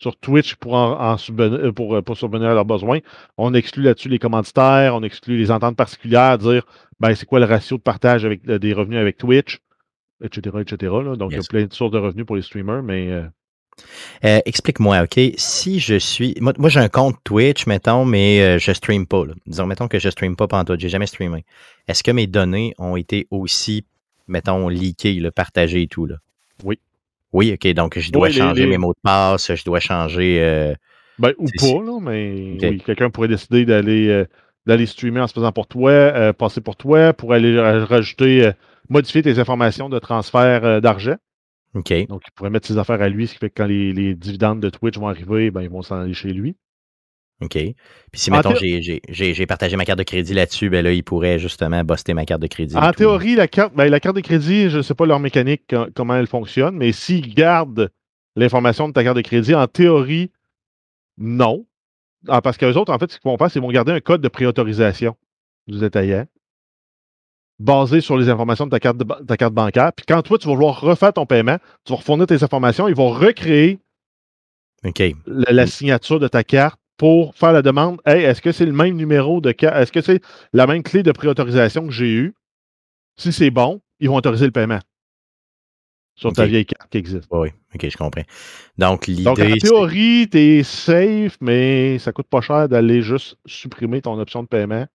sur 0.00 0.16
Twitch 0.16 0.54
pour, 0.56 0.74
en, 0.74 1.16
euh, 1.40 1.72
pour, 1.72 1.96
euh, 1.96 2.02
pour 2.02 2.16
subvenir 2.16 2.48
à 2.50 2.54
leurs 2.54 2.64
besoins. 2.64 3.00
On 3.36 3.52
exclut 3.54 3.82
là-dessus 3.82 4.08
les 4.08 4.18
commanditaires, 4.20 4.94
on 4.94 5.02
exclut 5.02 5.36
les 5.36 5.50
ententes 5.50 5.76
particulières, 5.76 6.38
dire 6.38 6.64
ben, 7.00 7.14
c'est 7.14 7.26
quoi 7.26 7.40
le 7.40 7.46
ratio 7.46 7.76
de 7.76 7.82
partage 7.82 8.24
avec, 8.24 8.40
euh, 8.48 8.58
des 8.58 8.72
revenus 8.72 8.98
avec 8.98 9.16
Twitch, 9.18 9.58
etc. 10.22 10.56
etc. 10.60 10.92
là. 11.04 11.16
Donc, 11.16 11.32
il 11.32 11.36
y 11.36 11.40
a 11.40 11.42
plein 11.48 11.64
de 11.64 11.72
sources 11.72 11.92
de 11.92 11.98
revenus 11.98 12.26
pour 12.26 12.36
les 12.36 12.42
streamers, 12.42 12.82
mais 12.82 13.08
euh, 13.10 13.22
Euh, 14.24 14.40
Explique-moi, 14.44 15.02
OK? 15.02 15.20
Si 15.36 15.78
je 15.80 15.98
suis. 15.98 16.34
Moi, 16.40 16.52
moi, 16.58 16.68
j'ai 16.68 16.80
un 16.80 16.88
compte 16.88 17.16
Twitch, 17.24 17.66
mettons, 17.66 18.04
mais 18.04 18.40
euh, 18.40 18.58
je 18.58 18.72
stream 18.72 19.06
pas. 19.06 19.24
Là. 19.24 19.34
Disons, 19.46 19.66
mettons 19.66 19.86
que 19.88 19.98
je 20.00 20.08
stream 20.10 20.34
pas 20.36 20.48
pantoute. 20.48 20.80
J'ai 20.80 20.88
jamais 20.88 21.06
streamé. 21.06 21.44
Est-ce 21.86 22.02
que 22.02 22.10
mes 22.10 22.26
données 22.26 22.74
ont 22.78 22.96
été 22.96 23.26
aussi, 23.30 23.84
mettons, 24.28 24.68
leakées, 24.68 25.20
là, 25.20 25.30
partagées 25.30 25.82
et 25.82 25.88
tout? 25.88 26.06
Là? 26.06 26.16
Oui. 26.64 26.78
Oui, 27.32 27.52
OK. 27.52 27.66
Donc, 27.74 27.98
je 27.98 28.10
dois 28.10 28.28
Oui, 28.28 28.34
changer 28.34 28.62
les- 28.62 28.68
mes 28.70 28.78
mots 28.78 28.92
de 28.94 29.00
passe, 29.02 29.54
je 29.54 29.64
dois 29.64 29.80
changer. 29.80 30.38
euh, 30.40 30.74
ben, 31.18 31.32
ou 31.38 31.46
pas, 31.46 31.82
là, 31.84 31.98
mais 32.00 32.56
oui, 32.62 32.82
quelqu'un 32.84 33.10
pourrait 33.10 33.28
décider 33.28 33.64
d'aller 33.64 34.08
euh, 34.08 34.24
d'aller 34.66 34.86
streamer 34.86 35.20
en 35.20 35.26
se 35.26 35.32
faisant 35.34 35.50
pour 35.52 35.66
toi, 35.66 35.90
euh, 35.90 36.32
passer 36.32 36.60
pour 36.60 36.76
toi, 36.76 37.12
pour 37.12 37.32
aller 37.32 37.58
ra- 37.58 37.84
rajouter, 37.86 38.50
modifier 38.88 39.22
tes 39.22 39.38
informations 39.38 39.88
de 39.88 39.98
transfert 39.98 40.80
d'argent. 40.80 41.16
OK. 41.74 41.92
Donc, 42.08 42.22
il 42.26 42.30
pourrait 42.34 42.50
mettre 42.50 42.66
ses 42.66 42.78
affaires 42.78 43.00
à 43.02 43.08
lui, 43.08 43.26
ce 43.26 43.32
qui 43.34 43.38
fait 43.38 43.50
que 43.50 43.54
quand 43.62 43.66
les, 43.66 43.92
les 43.92 44.14
dividendes 44.14 44.60
de 44.60 44.70
Twitch 44.70 44.98
vont 44.98 45.08
arriver, 45.08 45.50
ben, 45.50 45.62
ils 45.62 45.70
vont 45.70 45.82
s'en 45.82 46.00
aller 46.00 46.14
chez 46.14 46.32
lui. 46.32 46.56
OK. 47.40 47.52
Puis 47.52 47.74
si, 48.14 48.30
mettons, 48.30 48.54
j'ai- 48.56 48.82
j'ai- 48.82 49.00
j'ai 49.08 49.32
j'ai 49.32 49.46
partagé 49.46 49.76
ma 49.76 49.84
carte 49.84 49.98
de 49.98 50.04
crédit 50.04 50.34
là-dessus, 50.34 50.70
ben 50.70 50.84
là, 50.84 50.92
il 50.92 51.04
pourrait 51.04 51.38
justement 51.38 51.84
buster 51.84 52.12
ma 52.12 52.24
carte 52.24 52.42
de 52.42 52.48
crédit. 52.48 52.76
En 52.76 52.92
théorie, 52.92 53.36
la 53.36 53.46
carte, 53.46 53.74
ben, 53.74 53.88
la 53.88 54.00
carte 54.00 54.16
de 54.16 54.20
crédit, 54.20 54.70
je 54.70 54.78
ne 54.78 54.82
sais 54.82 54.94
pas 54.94 55.06
leur 55.06 55.20
mécanique, 55.20 55.62
co- 55.70 55.86
comment 55.94 56.16
elle 56.16 56.26
fonctionne, 56.26 56.76
mais 56.76 56.90
s'ils 56.90 57.32
gardent 57.34 57.90
l'information 58.34 58.88
de 58.88 58.92
ta 58.92 59.04
carte 59.04 59.16
de 59.16 59.22
crédit, 59.22 59.54
en 59.54 59.66
théorie, 59.68 60.32
non. 61.16 61.64
Ah, 62.26 62.42
parce 62.42 62.56
qu'eux 62.56 62.74
autres, 62.74 62.92
en 62.92 62.98
fait, 62.98 63.12
ce 63.12 63.18
qu'ils 63.20 63.30
vont 63.30 63.38
faire, 63.38 63.48
c'est 63.48 63.54
qu'ils 63.60 63.62
vont 63.62 63.70
garder 63.70 63.92
un 63.92 64.00
code 64.00 64.20
de 64.20 64.28
préautorisation 64.28 65.16
du 65.68 65.78
détaillant 65.78 66.26
basé 67.60 68.00
sur 68.00 68.16
les 68.16 68.28
informations 68.28 68.66
de 68.66 68.70
ta 68.70 68.80
carte, 68.80 68.98
de 68.98 69.04
ta 69.26 69.36
carte 69.36 69.54
bancaire. 69.54 69.92
Puis 69.92 70.06
quand 70.06 70.22
toi, 70.22 70.38
tu 70.38 70.46
vas 70.46 70.54
vouloir 70.54 70.80
refaire 70.80 71.12
ton 71.12 71.26
paiement, 71.26 71.58
tu 71.84 71.92
vas 71.92 71.98
refournir 71.98 72.26
tes 72.26 72.42
informations, 72.42 72.88
ils 72.88 72.94
vont 72.94 73.10
recréer 73.10 73.78
la 75.26 75.66
signature 75.66 76.20
de 76.20 76.28
ta 76.28 76.44
carte 76.44 76.78
pour 76.98 77.34
faire 77.34 77.52
la 77.52 77.62
demande. 77.62 78.00
Hey, 78.04 78.24
est-ce 78.24 78.42
que 78.42 78.52
c'est 78.52 78.66
le 78.66 78.72
même 78.72 78.94
numéro 78.96 79.40
de 79.40 79.52
carte? 79.52 79.76
Est-ce 79.76 79.92
que 79.92 80.02
c'est 80.02 80.20
la 80.52 80.66
même 80.66 80.82
clé 80.82 81.02
de 81.02 81.12
préautorisation 81.12 81.86
que 81.86 81.92
j'ai 81.92 82.12
eue? 82.12 82.34
Si 83.16 83.32
c'est 83.32 83.50
bon, 83.50 83.80
ils 84.00 84.08
vont 84.08 84.16
autoriser 84.16 84.44
le 84.44 84.52
paiement 84.52 84.80
sur 86.16 86.32
ta 86.32 86.42
Ok. 86.42 86.48
vieille 86.48 86.66
carte 86.66 86.90
qui 86.90 86.98
existe. 86.98 87.28
Oui, 87.30 87.48
OK, 87.74 87.88
je 87.88 87.96
comprends. 87.96 88.22
Donc, 88.76 89.06
l'idée. 89.06 89.22
Donc, 89.22 89.38
en 89.38 89.56
théorie, 89.56 90.28
tu 90.30 90.38
es 90.38 90.62
safe, 90.64 91.36
mais 91.40 91.98
ça 91.98 92.12
coûte 92.12 92.26
pas 92.28 92.40
cher 92.40 92.68
d'aller 92.68 93.02
juste 93.02 93.38
supprimer 93.46 94.02
ton 94.02 94.18
option 94.18 94.42
de 94.42 94.48
paiement. 94.48 94.86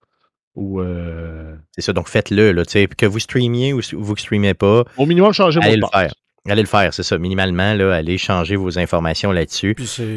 Ou 0.55 0.81
euh, 0.81 1.55
C'est 1.71 1.81
ça, 1.81 1.93
donc 1.93 2.09
faites-le, 2.09 2.51
là, 2.51 2.63
que 2.65 3.05
vous 3.05 3.19
streamiez 3.19 3.73
ou 3.73 3.81
vous 3.93 4.13
ne 4.13 4.17
streamez 4.17 4.53
pas, 4.53 4.83
au 4.97 5.05
minimum 5.05 5.33
changer 5.33 5.59
allez 5.61 5.71
mot 5.71 5.75
le 5.77 5.81
de 5.81 5.91
passe. 5.91 6.13
Allez 6.49 6.61
le 6.63 6.67
faire, 6.67 6.93
c'est 6.93 7.03
ça. 7.03 7.17
Minimalement, 7.17 7.73
là, 7.73 7.93
allez 7.95 8.17
changer 8.17 8.57
vos 8.57 8.77
informations 8.77 9.31
là-dessus. 9.31 9.75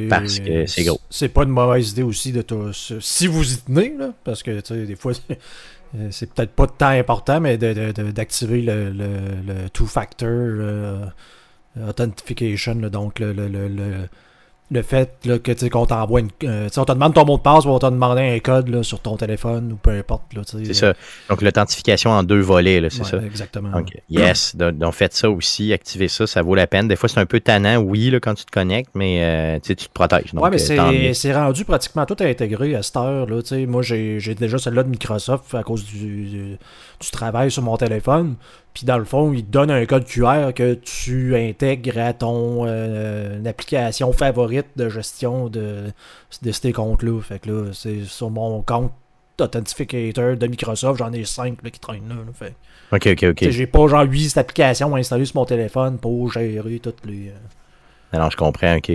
Parce 0.08 0.40
que 0.40 0.66
c'est 0.66 0.82
gros. 0.82 1.00
C'est 1.08 1.28
pas 1.28 1.44
une 1.44 1.50
mauvaise 1.50 1.92
idée 1.92 2.02
aussi 2.02 2.32
de 2.32 2.42
tout. 2.42 2.72
Si 2.72 3.28
vous 3.28 3.52
y 3.52 3.56
tenez, 3.58 3.94
là, 3.96 4.12
parce 4.24 4.42
que 4.42 4.58
tu 4.60 4.74
sais, 4.74 4.86
des 4.86 4.96
fois, 4.96 5.12
c'est- 5.14 5.38
euh, 5.96 6.08
c'est 6.10 6.32
peut-être 6.32 6.50
pas 6.50 6.66
de 6.66 6.72
temps 6.72 6.88
important, 6.88 7.40
mais 7.40 7.56
de- 7.56 7.72
de- 7.72 7.92
de- 7.92 8.10
d'activer 8.10 8.60
le, 8.60 8.90
le, 8.90 9.06
le 9.46 9.68
two-factor 9.70 10.28
euh, 10.28 11.06
authentication, 11.88 12.74
là, 12.74 12.88
donc 12.90 13.20
le, 13.20 13.32
le, 13.32 13.68
le, 14.70 14.82
fait 14.82 15.12
là, 15.24 15.38
que 15.38 15.52
tu 15.52 15.70
qu'on 15.70 15.86
t'envoie 15.86 16.20
une. 16.20 16.30
euh, 16.44 16.68
on 16.76 16.84
te 16.84 16.92
demande 16.92 17.14
ton 17.14 17.24
mot 17.24 17.36
de 17.36 17.42
passe 17.42 17.64
ou 17.64 17.68
on 17.68 17.78
t'a 17.78 17.90
demandé 17.90 18.22
un 18.22 18.38
code 18.40 18.68
là, 18.68 18.82
sur 18.82 19.00
ton 19.00 19.16
téléphone 19.16 19.72
ou 19.72 19.76
peu 19.76 19.90
importe. 19.90 20.22
C'est 20.44 20.56
euh, 20.58 20.72
ça. 20.72 20.94
Donc, 21.28 21.42
l'authentification 21.42 22.10
en 22.10 22.22
deux 22.22 22.40
volets, 22.40 22.88
c'est 22.90 23.02
ouais, 23.02 23.08
ça. 23.08 23.18
Exactement. 23.18 23.70
Donc, 23.70 23.88
yes, 24.10 24.56
donc, 24.56 24.78
donc 24.78 24.94
faites 24.94 25.14
ça 25.14 25.30
aussi, 25.30 25.72
activez 25.72 26.08
ça, 26.08 26.26
ça 26.26 26.42
vaut 26.42 26.54
la 26.54 26.66
peine. 26.66 26.88
Des 26.88 26.96
fois, 26.96 27.08
c'est 27.08 27.20
un 27.20 27.26
peu 27.26 27.40
tannant, 27.40 27.76
oui, 27.78 28.10
là, 28.10 28.20
quand 28.20 28.34
tu 28.34 28.44
te 28.44 28.50
connectes, 28.50 28.90
mais 28.94 29.22
euh, 29.22 29.58
tu 29.60 29.76
te 29.76 29.88
protèges. 29.92 30.34
Ouais, 30.34 30.50
mais 30.50 30.70
euh, 30.78 31.12
c'est 31.14 31.34
rendu 31.34 31.64
pratiquement 31.64 32.06
tout 32.06 32.16
intégré 32.20 32.74
à 32.74 32.82
cette 32.82 32.96
heure. 32.96 33.26
Là, 33.26 33.40
moi, 33.66 33.82
j'ai 33.82 34.18
j'ai 34.20 34.34
déjà 34.34 34.58
celle-là 34.58 34.82
de 34.82 34.88
Microsoft 34.88 35.54
à 35.54 35.62
cause 35.62 35.84
du, 35.84 36.26
du, 36.26 36.58
du 37.00 37.10
travail 37.10 37.50
sur 37.50 37.62
mon 37.62 37.76
téléphone. 37.76 38.36
Puis 38.76 38.84
dans 38.84 38.98
le 38.98 39.06
fond, 39.06 39.32
il 39.32 39.42
te 39.42 39.50
donne 39.50 39.70
un 39.70 39.86
code 39.86 40.04
QR 40.04 40.52
que 40.54 40.74
tu 40.74 41.34
intègres 41.34 41.96
à 41.98 42.12
ton 42.12 42.66
euh, 42.66 43.42
application 43.46 44.12
favorite 44.12 44.66
de 44.76 44.90
gestion 44.90 45.48
de, 45.48 45.84
de 46.42 46.52
ces 46.52 46.74
comptes-là. 46.74 47.18
Fait 47.22 47.38
que 47.38 47.50
là, 47.50 47.70
c'est 47.72 48.04
sur 48.04 48.28
mon 48.28 48.60
compte 48.60 48.92
Authentificator 49.40 50.36
de 50.36 50.46
Microsoft, 50.46 50.98
j'en 50.98 51.12
ai 51.12 51.24
5 51.24 51.62
qui 51.70 51.80
traînent 51.80 52.08
là. 52.08 52.16
là. 52.16 52.32
Fait, 52.34 52.54
OK, 52.92 53.06
OK, 53.12 53.30
OK. 53.30 53.50
J'ai 53.50 53.66
pas 53.66 53.86
genre 53.86 54.02
8 54.02 54.36
applications 54.36 54.94
installées 54.94 55.24
sur 55.24 55.36
mon 55.36 55.46
téléphone 55.46 55.96
pour 55.98 56.30
gérer 56.30 56.78
toutes 56.78 57.04
les. 57.06 57.28
euh, 57.28 57.32
Alors, 58.16 58.30
je 58.30 58.36
comprends, 58.36 58.76
OK. 58.76 58.92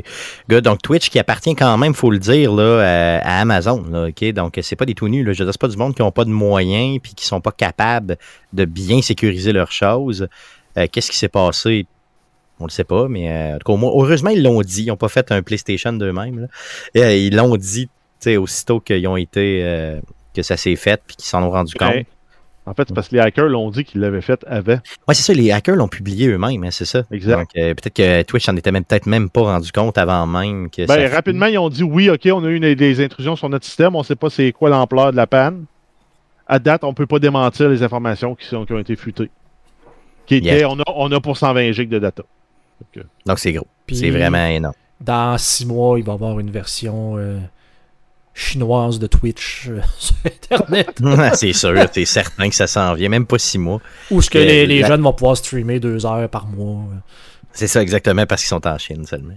Good. 0.50 0.64
Donc, 0.64 0.82
Twitch 0.82 1.10
qui 1.10 1.20
appartient 1.20 1.56
quand 1.56 1.78
même, 1.78 1.94
faut 1.94 2.12
le 2.12 2.20
dire, 2.20 2.52
là, 2.54 2.80
à, 2.82 3.38
à 3.38 3.42
Amazon, 3.42 3.84
là, 3.90 4.08
OK? 4.10 4.24
Donc, 4.34 4.60
c'est 4.62 4.76
pas 4.76 4.86
des 4.86 4.94
tout 4.96 5.08
nus, 5.08 5.24
là. 5.24 5.32
Je 5.34 5.44
veux 5.44 5.50
dire, 5.50 5.58
pas 5.58 5.68
du 5.68 5.78
monde 5.78 5.96
qui 5.96 6.02
n'ont 6.02 6.12
pas 6.12 6.26
de 6.26 6.30
moyens 6.30 7.00
puis 7.02 7.14
qui 7.14 7.26
sont 7.26 7.40
pas 7.40 7.52
capables 7.52 8.18
de 8.52 8.66
bien 8.66 9.02
sécuriser 9.02 9.54
leurs 9.54 9.72
choses. 9.72 10.28
Euh, 10.78 10.88
Qu'est-ce 10.92 11.12
qui 11.12 11.18
s'est 11.18 11.30
passé? 11.30 11.86
On 12.60 12.66
le 12.66 12.70
sait 12.72 12.84
pas, 12.84 13.08
mais 13.08 13.32
euh, 13.32 13.56
en 13.56 13.58
tout 13.60 13.66
cas, 13.66 13.74
au 13.74 13.78
moins, 13.78 13.92
heureusement, 13.92 14.30
ils 14.30 14.44
l'ont 14.44 14.62
dit. 14.62 14.84
Ils 14.84 14.88
n'ont 14.88 14.98
pas 14.98 15.10
fait 15.10 15.32
un 15.32 15.42
PlayStation 15.42 15.94
d'eux-mêmes. 15.94 16.48
euh, 16.98 17.16
ils 17.16 17.36
l'ont 17.36 17.56
dit, 17.56 17.88
tu 17.88 17.92
sais, 18.20 18.38
aussitôt 18.38 18.80
qu'ils 18.80 19.08
ont 19.08 19.18
été... 19.18 19.62
euh, 19.64 20.00
que 20.34 20.44
ça 20.44 20.56
s'est 20.56 20.78
fait 20.78 21.02
puis 21.06 21.18
qu'ils 21.18 21.28
s'en 21.28 21.44
ont 21.44 21.52
rendu 21.52 21.74
compte. 21.74 21.90
Ouais. 21.90 22.06
En 22.68 22.74
fait, 22.76 22.84
c'est 22.88 22.94
parce 22.94 23.08
que 23.08 23.16
les 23.16 23.22
hackers 23.22 23.48
l'ont 23.50 23.72
dit 23.72 23.84
qu'ils 23.84 24.02
l'avaient 24.02 24.22
fait 24.22 24.44
avant. 24.48 24.74
Ouais, 25.08 25.14
c'est 25.16 25.24
ça, 25.24 25.34
les 25.34 25.52
hackers 25.52 25.76
l'ont 25.76 25.88
publié 25.88 26.28
eux-mêmes, 26.28 26.64
hein, 26.64 26.70
c'est 26.72 26.86
ça. 26.86 27.04
Exact. 27.12 27.38
Donc, 27.40 27.50
euh, 27.58 27.74
peut-être 27.74 27.94
que 27.96 28.22
Twitch 28.22 28.48
n'en 28.48 28.56
était 28.56 28.72
même 28.72 28.86
peut-être 28.86 29.08
même 29.08 29.30
pas 29.32 29.42
rendu 29.42 29.72
compte 29.72 29.98
avant 29.98 30.28
même 30.28 30.70
que 30.70 30.86
Ben, 30.86 31.10
ça- 31.10 31.16
rapidement, 31.16 31.48
ils 31.48 31.58
ont 31.58 31.70
dit 31.70 31.82
oui, 31.84 32.10
OK, 32.12 32.30
on 32.32 32.44
a 32.44 32.48
eu 32.50 32.56
une- 32.58 32.76
des 32.76 33.04
intrusions 33.04 33.36
sur 33.36 33.50
notre 33.50 33.66
système, 33.66 33.96
on 33.96 34.00
ne 34.00 34.04
sait 34.04 34.16
pas 34.16 34.30
c'est 34.30 34.52
quoi 34.52 34.70
l'ampleur 34.70 35.12
de 35.12 35.18
la 35.18 35.26
panne. 35.26 35.66
À 36.48 36.60
date, 36.60 36.84
on 36.84 36.90
ne 36.90 36.94
peut 36.94 37.08
pas 37.08 37.18
démentir 37.20 37.68
les 37.70 37.82
informations 37.82 38.36
qui, 38.36 38.46
sont, 38.46 38.66
qui 38.66 38.74
ont 38.74 38.80
été 38.80 38.96
futées. 38.96 39.32
Qui 40.28 40.36
étaient, 40.36 40.64
on, 40.66 40.80
a, 40.80 40.84
on 40.96 41.12
a 41.12 41.20
pour 41.20 41.38
120 41.38 41.72
gigs 41.72 41.90
de 41.90 41.98
data. 42.00 42.24
Donc, 43.26 43.40
c'est 43.40 43.54
gros. 43.54 43.68
Puis- 43.88 43.96
C'est 43.96 44.10
vraiment 44.12 44.46
énorme. 44.46 44.76
dans 45.00 45.36
six 45.40 45.66
mois, 45.66 45.98
il 45.98 46.06
va 46.06 46.12
y 46.12 46.16
avoir 46.16 46.40
une 46.40 46.52
version 46.52 47.16
euh, 47.18 47.40
chinoise 48.34 49.00
de 49.00 49.08
Twitch 49.08 49.68
euh, 49.70 49.82
sur 49.98 50.16
Internet. 50.26 51.00
c'est 51.36 51.54
sûr, 51.54 51.74
c'est 51.92 52.06
certain 52.06 52.50
que 52.50 52.56
ça 52.56 52.68
s'en 52.68 52.94
vient, 52.94 53.10
même 53.10 53.26
pas 53.26 53.38
six 53.40 53.58
mois. 53.58 53.80
Où 54.10 54.22
ce 54.22 54.30
que 54.30 54.38
Euh, 54.38 54.44
les, 54.46 54.66
les 54.66 54.80
la- 54.82 54.88
jeunes 54.88 55.02
vont 55.02 55.14
pouvoir 55.14 55.38
streamer 55.38 55.80
deux 55.80 56.06
heures 56.06 56.30
par 56.30 56.48
mois. 56.48 56.84
C'est 57.54 57.68
ça 57.68 57.82
exactement 57.82 58.26
parce 58.26 58.42
qu'ils 58.44 58.50
sont 58.50 58.66
en 58.66 58.78
Chine 58.78 59.06
seulement. 59.06 59.34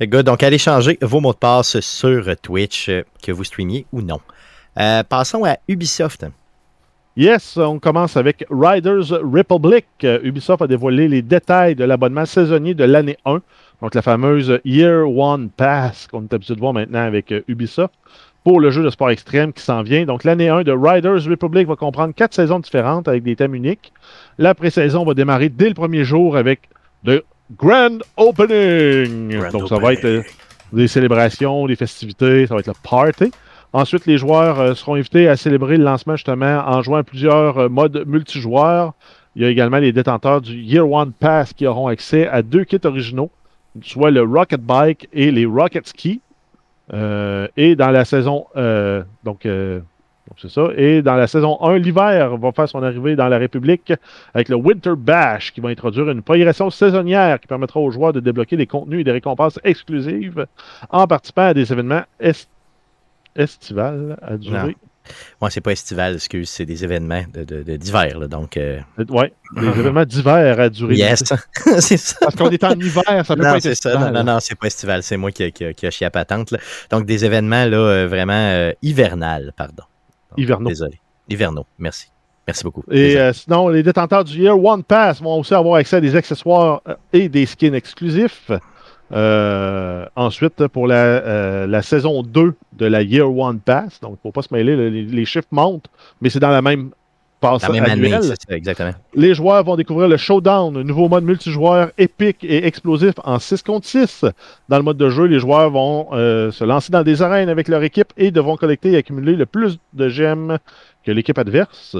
Euh, 0.00 0.06
Good, 0.06 0.26
donc 0.26 0.42
allez 0.42 0.58
changer 0.58 0.96
vos 1.02 1.20
mots 1.20 1.32
de 1.32 1.38
passe 1.38 1.80
sur 1.80 2.24
Twitch, 2.40 2.88
que 3.22 3.32
vous 3.32 3.42
streamiez 3.44 3.86
ou 3.92 4.02
non. 4.02 4.20
Euh, 4.78 5.02
passons 5.02 5.44
à 5.44 5.56
Ubisoft. 5.66 6.24
Yes, 7.20 7.58
on 7.58 7.78
commence 7.78 8.16
avec 8.16 8.46
Riders 8.48 9.12
Republic. 9.22 9.84
Euh, 10.04 10.20
Ubisoft 10.22 10.62
a 10.62 10.66
dévoilé 10.66 11.06
les 11.06 11.20
détails 11.20 11.74
de 11.74 11.84
l'abonnement 11.84 12.24
saisonnier 12.24 12.72
de 12.72 12.84
l'année 12.84 13.18
1, 13.26 13.42
donc 13.82 13.94
la 13.94 14.00
fameuse 14.00 14.58
Year 14.64 15.06
One 15.06 15.50
Pass 15.50 16.06
qu'on 16.06 16.22
est 16.22 16.32
habitué 16.32 16.54
de 16.54 16.60
voir 16.60 16.72
maintenant 16.72 17.02
avec 17.02 17.30
euh, 17.30 17.42
Ubisoft, 17.46 17.92
pour 18.42 18.58
le 18.58 18.70
jeu 18.70 18.82
de 18.82 18.88
sport 18.88 19.10
extrême 19.10 19.52
qui 19.52 19.62
s'en 19.62 19.82
vient. 19.82 20.06
Donc 20.06 20.24
l'année 20.24 20.48
1 20.48 20.62
de 20.62 20.72
Riders 20.72 21.28
Republic 21.28 21.68
va 21.68 21.76
comprendre 21.76 22.14
quatre 22.14 22.32
saisons 22.32 22.58
différentes 22.58 23.06
avec 23.06 23.22
des 23.22 23.36
thèmes 23.36 23.54
uniques. 23.54 23.92
La 24.38 24.54
pré-saison 24.54 25.04
va 25.04 25.12
démarrer 25.12 25.50
dès 25.50 25.68
le 25.68 25.74
premier 25.74 26.04
jour 26.04 26.38
avec 26.38 26.70
de 27.04 27.22
Grand 27.54 27.98
Opening. 28.16 29.40
Grand 29.40 29.50
donc 29.50 29.68
ça 29.68 29.76
va 29.76 29.92
être 29.92 30.06
euh, 30.06 30.22
des 30.72 30.88
célébrations, 30.88 31.66
des 31.66 31.76
festivités, 31.76 32.46
ça 32.46 32.54
va 32.54 32.60
être 32.60 32.68
le 32.68 32.72
party. 32.82 33.30
Ensuite, 33.72 34.06
les 34.06 34.18
joueurs 34.18 34.58
euh, 34.58 34.74
seront 34.74 34.94
invités 34.94 35.28
à 35.28 35.36
célébrer 35.36 35.76
le 35.76 35.84
lancement 35.84 36.16
justement 36.16 36.62
en 36.66 36.82
jouant 36.82 36.96
à 36.96 37.02
plusieurs 37.04 37.58
euh, 37.58 37.68
modes 37.68 38.04
multijoueurs. 38.06 38.94
Il 39.36 39.42
y 39.42 39.44
a 39.44 39.48
également 39.48 39.78
les 39.78 39.92
détenteurs 39.92 40.40
du 40.40 40.56
Year 40.56 40.90
One 40.90 41.12
Pass 41.12 41.52
qui 41.52 41.66
auront 41.66 41.86
accès 41.86 42.26
à 42.26 42.42
deux 42.42 42.64
kits 42.64 42.80
originaux, 42.82 43.30
soit 43.82 44.10
le 44.10 44.22
Rocket 44.22 44.60
Bike 44.60 45.08
et 45.12 45.30
les 45.30 45.46
Rocket 45.46 45.86
Ski. 45.86 46.20
Euh, 46.92 47.46
et 47.56 47.76
dans 47.76 47.90
la 47.90 48.04
saison, 48.04 48.46
donc. 49.22 49.46
Et 50.76 51.02
dans 51.02 51.16
la 51.16 51.26
saison 51.26 51.60
1, 51.60 51.78
l'hiver 51.78 52.36
va 52.36 52.52
faire 52.52 52.68
son 52.68 52.82
arrivée 52.84 53.16
dans 53.16 53.28
la 53.28 53.36
République 53.36 53.92
avec 54.32 54.48
le 54.48 54.54
Winter 54.54 54.92
Bash 54.96 55.52
qui 55.52 55.60
va 55.60 55.70
introduire 55.70 56.08
une 56.08 56.22
progression 56.22 56.70
saisonnière 56.70 57.40
qui 57.40 57.48
permettra 57.48 57.80
aux 57.80 57.90
joueurs 57.90 58.12
de 58.12 58.20
débloquer 58.20 58.56
des 58.56 58.66
contenus 58.66 59.00
et 59.00 59.04
des 59.04 59.10
récompenses 59.10 59.58
exclusives 59.64 60.46
en 60.90 61.06
participant 61.08 61.46
à 61.46 61.54
des 61.54 61.72
événements 61.72 62.02
estivales 63.36 64.18
à 64.22 64.36
durée. 64.36 64.76
Ouais, 65.40 65.50
c'est 65.50 65.60
pas 65.62 65.72
estival, 65.72 66.14
excuse, 66.14 66.48
c'est 66.48 66.66
des 66.66 66.84
événements 66.84 67.24
de, 67.34 67.42
de- 67.42 67.62
de- 67.64 67.76
d'hiver, 67.76 68.28
donc 68.28 68.56
euh, 68.56 68.78
Ouais, 69.08 69.32
des 69.56 69.66
événements 69.80 70.04
d'hiver 70.04 70.60
à 70.60 70.68
durée. 70.68 70.94
yes, 70.94 71.24
c'est 71.80 71.96
ça. 71.96 72.16
Parce 72.20 72.36
qu'on 72.36 72.50
est 72.50 72.62
en 72.62 72.78
hiver, 72.78 73.02
ça 73.26 73.34
peut 73.34 73.42
Non, 73.42 73.50
pas 73.50 73.56
être 73.56 73.62
c'est 73.62 73.74
ça. 73.74 73.98
Non, 73.98 74.10
non, 74.12 74.22
non, 74.22 74.38
c'est 74.40 74.54
pas 74.56 74.66
estival. 74.68 75.02
C'est 75.02 75.16
moi 75.16 75.32
qui, 75.32 75.50
qui, 75.50 75.72
qui 75.74 75.86
a 75.86 75.90
chié 75.90 76.06
à 76.06 76.10
patente. 76.10 76.52
là. 76.52 76.58
Donc, 76.90 77.06
des 77.06 77.24
événements 77.24 77.64
là, 77.64 77.76
euh, 77.78 78.06
vraiment 78.06 78.32
euh, 78.34 78.72
hivernales, 78.82 79.52
pardon. 79.56 79.82
Donc, 80.30 80.38
Hivernaux. 80.38 80.68
Désolé. 80.68 81.00
Hivernaux, 81.28 81.66
merci. 81.78 82.08
Merci 82.46 82.62
beaucoup. 82.64 82.84
Et 82.90 83.16
euh, 83.16 83.32
sinon, 83.32 83.68
les 83.68 83.82
détenteurs 83.82 84.22
du 84.24 84.38
Year 84.38 84.62
One 84.62 84.82
Pass 84.84 85.20
vont 85.22 85.38
aussi 85.40 85.54
avoir 85.54 85.76
accès 85.76 85.96
à 85.96 86.00
des 86.00 86.14
accessoires 86.14 86.82
euh, 86.88 86.94
et 87.12 87.28
des 87.28 87.46
skins 87.46 87.74
exclusifs. 87.74 88.50
Euh, 89.12 90.06
ensuite, 90.14 90.66
pour 90.68 90.86
la, 90.86 90.96
euh, 90.96 91.66
la 91.66 91.82
saison 91.82 92.22
2 92.22 92.54
de 92.74 92.86
la 92.86 93.02
Year 93.02 93.30
One 93.30 93.58
Pass, 93.58 94.00
donc 94.00 94.12
il 94.12 94.14
ne 94.14 94.18
faut 94.22 94.32
pas 94.32 94.42
se 94.42 94.54
mêler, 94.54 94.76
les, 94.76 95.02
les 95.02 95.24
chiffres 95.24 95.48
montent, 95.50 95.88
mais 96.20 96.30
c'est 96.30 96.38
dans 96.38 96.50
la 96.50 96.62
même 96.62 96.90
passe 97.40 97.62
La 97.62 97.70
même 97.70 97.84
annuelle. 97.84 98.22
ça, 98.22 98.34
exactement. 98.50 98.92
Les 99.14 99.34
joueurs 99.34 99.64
vont 99.64 99.76
découvrir 99.76 100.08
le 100.08 100.16
Showdown, 100.16 100.76
un 100.76 100.84
nouveau 100.84 101.08
mode 101.08 101.24
multijoueur 101.24 101.90
épique 101.98 102.44
et 102.44 102.66
explosif 102.66 103.14
en 103.24 103.38
6 103.38 103.62
contre 103.62 103.86
6. 103.86 104.24
Dans 104.68 104.76
le 104.76 104.82
mode 104.82 104.98
de 104.98 105.08
jeu, 105.08 105.24
les 105.24 105.38
joueurs 105.38 105.70
vont 105.70 106.08
euh, 106.12 106.50
se 106.50 106.64
lancer 106.64 106.92
dans 106.92 107.02
des 107.02 107.22
arènes 107.22 107.48
avec 107.48 107.68
leur 107.68 107.82
équipe 107.82 108.12
et 108.16 108.30
devront 108.30 108.56
collecter 108.56 108.92
et 108.92 108.96
accumuler 108.98 109.34
le 109.34 109.46
plus 109.46 109.78
de 109.94 110.08
gemmes 110.08 110.58
que 111.04 111.10
l'équipe 111.10 111.38
adverse. 111.38 111.96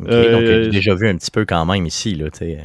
Donc, 0.00 0.08
j'ai 0.10 0.68
déjà 0.70 0.94
vu 0.94 1.08
un 1.08 1.16
petit 1.16 1.30
peu 1.30 1.44
quand 1.44 1.64
même 1.66 1.84
ici. 1.84 2.14
Là, 2.14 2.30
tu 2.30 2.38
sais. 2.38 2.58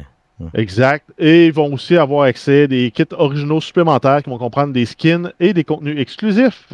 Exact. 0.54 1.08
Et 1.18 1.46
ils 1.46 1.52
vont 1.52 1.72
aussi 1.72 1.96
avoir 1.96 2.22
accès 2.24 2.62
à 2.62 2.66
des 2.66 2.90
kits 2.90 3.04
originaux 3.12 3.60
supplémentaires 3.60 4.22
qui 4.22 4.30
vont 4.30 4.38
comprendre 4.38 4.72
des 4.72 4.84
skins 4.86 5.32
et 5.38 5.52
des 5.52 5.64
contenus 5.64 5.98
exclusifs. 6.00 6.72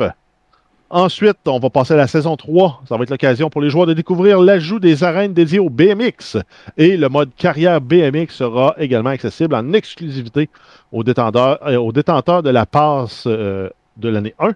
Ensuite, 0.93 1.37
on 1.47 1.61
va 1.61 1.71
passer 1.71 1.95
à 1.95 1.99
la 1.99 2.09
saison 2.09 2.37
3. 2.37 2.83
Ça 2.89 2.97
va 2.97 3.05
être 3.05 3.11
l'occasion 3.11 3.49
pour 3.49 3.61
les 3.61 3.71
joueurs 3.71 3.87
de 3.87 3.93
découvrir 3.95 4.41
l'ajout 4.41 4.81
des 4.81 5.05
arènes 5.05 5.33
dédiées 5.33 5.61
au 5.61 5.71
BMX. 5.71 6.37
Et 6.77 6.97
le 6.97 7.09
mode 7.09 7.31
carrière 7.37 7.81
BMX 7.81 8.31
sera 8.35 8.75
également 8.77 9.11
accessible 9.11 9.55
en 9.55 9.73
exclusivité 9.73 10.49
aux 10.91 11.05
détenteurs, 11.05 11.61
euh, 11.65 12.43
de 12.43 12.51
la 12.51 12.67
passe 12.67 13.25
euh, 13.27 13.69
de 13.99 14.09
l'année 14.09 14.35
1. 14.41 14.51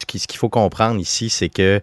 Ce 0.00 0.06
qui- 0.06 0.18
ce 0.18 0.26
qu'il 0.26 0.38
faut 0.38 0.48
comprendre 0.48 0.98
ici, 0.98 1.28
c'est 1.30 1.48
que 1.48 1.80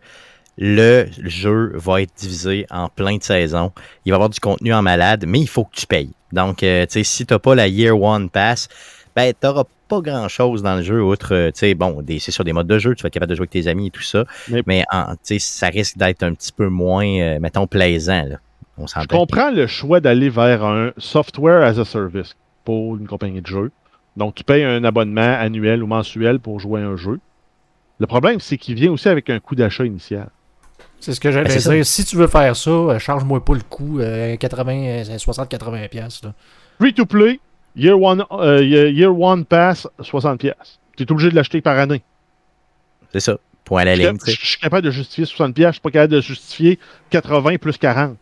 le 0.57 1.05
jeu 1.23 1.71
va 1.75 2.01
être 2.01 2.11
divisé 2.17 2.65
en 2.69 2.89
plein 2.89 3.15
de 3.15 3.23
saisons. 3.23 3.71
Il 4.03 4.09
va 4.11 4.15
y 4.15 4.15
avoir 4.15 4.29
du 4.29 4.41
contenu 4.41 4.73
en 4.73 4.81
malade, 4.81 5.23
mais 5.25 5.39
il 5.39 5.47
faut 5.47 5.63
que 5.63 5.75
tu 5.75 5.87
payes. 5.87 6.11
Donc, 6.31 6.63
euh, 6.63 6.85
tu 6.85 6.93
sais, 6.93 7.03
si 7.03 7.25
tu 7.25 7.33
n'as 7.33 7.39
pas 7.39 7.55
la 7.55 7.67
Year 7.67 7.99
One 7.99 8.29
Pass, 8.29 8.67
ben, 9.15 9.33
tu 9.39 9.47
n'auras 9.47 9.63
pas 9.87 10.01
grand-chose 10.01 10.61
dans 10.61 10.75
le 10.75 10.83
jeu, 10.83 11.01
outre, 11.01 11.33
euh, 11.33 11.51
tu 11.51 11.59
sais, 11.59 11.73
bon, 11.73 12.03
c'est 12.19 12.31
sur 12.31 12.43
des 12.43 12.53
modes 12.53 12.67
de 12.67 12.77
jeu, 12.77 12.93
tu 12.95 13.01
vas 13.03 13.07
être 13.07 13.13
capable 13.13 13.31
de 13.31 13.35
jouer 13.35 13.43
avec 13.43 13.51
tes 13.51 13.67
amis 13.67 13.87
et 13.87 13.91
tout 13.91 14.03
ça, 14.03 14.25
Mais- 14.67 14.83
tu 14.83 15.17
sais, 15.23 15.39
ça 15.39 15.67
risque 15.67 15.97
d'être 15.97 16.23
un 16.23 16.33
petit 16.33 16.51
peu 16.51 16.67
moins, 16.67 17.07
euh, 17.07 17.39
mettons, 17.39 17.65
plaisant, 17.67 18.23
là. 18.23 18.37
On 18.77 18.87
Je 18.87 19.07
comprends 19.07 19.51
le 19.51 19.67
choix 19.67 19.99
d'aller 19.99 20.29
vers 20.29 20.63
un 20.63 20.91
software 20.97 21.63
as 21.63 21.79
a 21.79 21.83
service 21.83 22.35
pour 22.63 22.95
une 22.95 23.07
compagnie 23.07 23.41
de 23.41 23.47
jeu. 23.47 23.71
Donc, 24.15 24.35
tu 24.35 24.45
payes 24.45 24.63
un 24.63 24.85
abonnement 24.85 25.35
annuel 25.37 25.83
ou 25.83 25.87
mensuel 25.87 26.39
pour 26.39 26.61
jouer 26.61 26.81
à 26.81 26.87
un 26.87 26.95
jeu. 26.95 27.19
Le 27.99 28.07
problème, 28.07 28.39
c'est 28.39 28.57
qu'il 28.57 28.75
vient 28.75 28.91
aussi 28.91 29.09
avec 29.09 29.29
un 29.29 29.39
coût 29.39 29.55
d'achat 29.55 29.85
initial. 29.85 30.29
C'est 30.99 31.13
ce 31.13 31.19
que 31.19 31.31
j'allais 31.31 31.49
Ben, 31.49 31.57
dire. 31.57 31.85
Si 31.85 32.03
tu 32.05 32.15
veux 32.17 32.27
faire 32.27 32.55
ça, 32.55 32.69
euh, 32.69 32.99
charge-moi 32.99 33.43
pas 33.43 33.53
le 33.53 33.61
coût. 33.61 33.99
euh, 33.99 34.35
80, 34.35 34.73
euh, 35.07 35.17
60-80$. 35.17 35.87
piastres, 35.89 36.25
là. 36.27 36.33
Free 36.79 36.93
to 36.93 37.05
play, 37.05 37.39
year 37.75 37.99
one, 38.01 38.23
euh, 38.31 38.61
year 38.63 39.17
one 39.17 39.45
pass, 39.45 39.87
60$. 40.01 40.37
piastres. 40.37 40.79
Tu 40.97 41.03
es 41.03 41.11
obligé 41.11 41.29
de 41.29 41.35
l'acheter 41.35 41.61
par 41.61 41.77
année. 41.77 42.01
C'est 43.13 43.19
ça. 43.21 43.37
Point 43.65 43.81
à 43.81 43.85
la 43.85 43.95
Je 43.95 44.01
suis 44.01 44.07
ligne, 44.09 44.17
je 44.25 44.45
suis 44.47 44.57
capable 44.59 44.85
de 44.85 44.91
justifier 44.91 45.25
60$, 45.25 45.53
piastres, 45.53 45.71
je 45.71 45.75
suis 45.75 45.81
pas 45.81 45.91
capable 45.91 46.13
de 46.13 46.21
justifier 46.21 46.79
80 47.11 47.57
plus 47.57 47.77
40. 47.77 48.17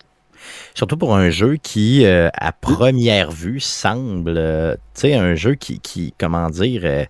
Surtout 0.76 0.98
pour 0.98 1.16
un 1.16 1.30
jeu 1.30 1.56
qui, 1.58 2.06
euh, 2.06 2.30
à 2.34 2.52
première 2.52 3.32
vue, 3.32 3.60
semble, 3.60 4.36
euh, 4.38 4.76
tu 4.94 5.02
sais, 5.02 5.14
un 5.16 5.36
jeu 5.36 5.56
qui, 5.56 5.80
qui 5.80 6.14
comment 6.18 6.50
dire, 6.50 6.82
euh, 6.86 7.06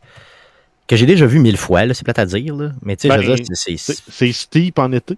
que 0.87 0.95
j'ai 0.95 1.05
déjà 1.05 1.25
vu 1.25 1.39
mille 1.39 1.57
fois, 1.57 1.85
là, 1.85 1.93
c'est 1.93 2.03
plate 2.05 2.19
à 2.19 2.25
dire, 2.25 2.55
là, 2.55 2.71
mais 2.81 2.95
tu 2.95 3.07
sais, 3.09 3.13
je 3.21 3.27
veux 3.27 3.35
Ben, 3.35 3.43
dire, 3.43 3.55
c'est- 3.55 3.77
C'est 3.77 3.93
c'est 3.93 4.03
c'est 4.11 4.31
steep 4.31 4.79
en 4.79 4.91
été. 4.93 5.17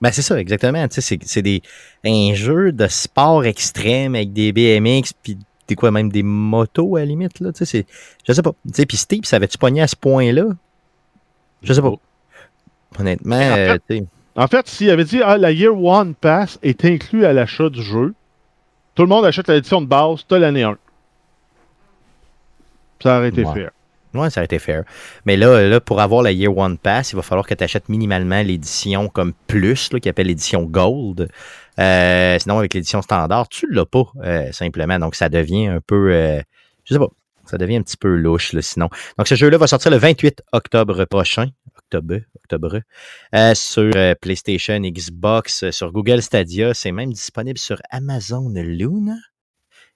Ben, 0.00 0.10
c'est 0.12 0.22
ça, 0.22 0.38
exactement, 0.38 0.86
tu 0.88 0.96
sais, 0.96 1.00
c'est- 1.00 1.24
c'est 1.24 1.42
des, 1.42 1.62
un 2.04 2.34
jeu 2.34 2.72
de 2.72 2.86
sport 2.88 3.44
extrême 3.44 4.14
avec 4.14 4.32
des 4.32 4.52
BMX, 4.52 5.12
puis 5.22 5.38
des 5.68 5.74
quoi, 5.74 5.90
même 5.90 6.10
des 6.10 6.22
motos 6.22 6.96
à 6.96 7.00
la 7.00 7.06
limite, 7.06 7.40
là, 7.40 7.52
tu 7.52 7.58
sais, 7.58 7.64
c'est, 7.64 7.86
je 8.26 8.32
sais 8.32 8.42
pas, 8.42 8.52
tu 8.66 8.74
sais, 8.74 8.86
puis 8.86 8.96
Steve, 8.96 9.24
ça 9.24 9.36
avait-tu 9.36 9.58
pogné 9.58 9.82
à 9.82 9.86
ce 9.88 9.96
point-là? 9.96 10.44
Je 11.62 11.72
sais 11.72 11.82
pas. 11.82 11.92
Honnêtement, 12.98 13.36
En 13.36 13.54
fait- 13.54 13.70
euh, 13.70 13.78
sais, 13.88 14.04
En 14.36 14.46
fait, 14.48 14.68
s'il 14.68 14.90
avait 14.90 15.04
dit 15.04 15.20
ah, 15.24 15.38
la 15.38 15.50
Year 15.50 15.74
One 15.82 16.14
Pass 16.14 16.58
est 16.62 16.84
inclus 16.84 17.24
à 17.24 17.32
l'achat 17.32 17.70
du 17.70 17.82
jeu, 17.82 18.14
tout 18.94 19.02
le 19.02 19.08
monde 19.08 19.24
achète 19.24 19.48
l'édition 19.48 19.80
de 19.80 19.86
base, 19.86 20.24
t'as 20.28 20.38
l'année 20.38 20.62
1. 20.62 20.76
Ça 23.02 23.18
aurait 23.18 23.28
été 23.28 23.44
Ouais. 23.44 23.54
fair. 23.54 23.70
Ça 24.30 24.40
aurait 24.40 24.46
été 24.46 24.58
fair. 24.58 24.82
Mais 25.24 25.36
là, 25.36 25.68
là, 25.68 25.80
pour 25.80 26.00
avoir 26.00 26.22
la 26.22 26.32
Year 26.32 26.56
One 26.56 26.78
Pass, 26.78 27.12
il 27.12 27.16
va 27.16 27.22
falloir 27.22 27.46
que 27.46 27.54
tu 27.54 27.62
achètes 27.64 27.88
minimalement 27.88 28.42
l'édition 28.42 29.08
comme 29.08 29.32
plus, 29.46 29.90
qui 30.02 30.08
appelle 30.08 30.26
l'édition 30.26 30.62
Gold. 30.64 31.28
Euh, 31.78 32.38
sinon, 32.38 32.58
avec 32.58 32.74
l'édition 32.74 33.02
standard, 33.02 33.48
tu 33.48 33.66
l'as 33.70 33.86
pas, 33.86 34.04
euh, 34.24 34.50
simplement. 34.52 34.98
Donc, 34.98 35.14
ça 35.14 35.28
devient 35.28 35.66
un 35.66 35.80
peu. 35.80 36.10
euh, 36.12 36.40
je 36.84 36.94
sais 36.94 36.98
pas. 36.98 37.08
Ça 37.44 37.58
devient 37.58 37.76
un 37.76 37.82
petit 37.82 37.96
peu 37.96 38.16
louche, 38.16 38.52
là, 38.52 38.62
sinon. 38.62 38.88
Donc, 39.18 39.28
ce 39.28 39.34
jeu-là 39.36 39.56
va 39.58 39.66
sortir 39.68 39.90
le 39.90 39.98
28 39.98 40.42
octobre 40.52 41.04
prochain. 41.04 41.48
Octobre, 41.78 42.16
octobre. 42.42 42.80
euh, 43.34 43.54
sur 43.54 43.92
PlayStation, 44.20 44.80
Xbox, 44.80 45.70
sur 45.70 45.92
Google 45.92 46.22
Stadia. 46.22 46.74
C'est 46.74 46.90
même 46.90 47.12
disponible 47.12 47.58
sur 47.58 47.80
Amazon 47.90 48.50
Luna 48.52 49.14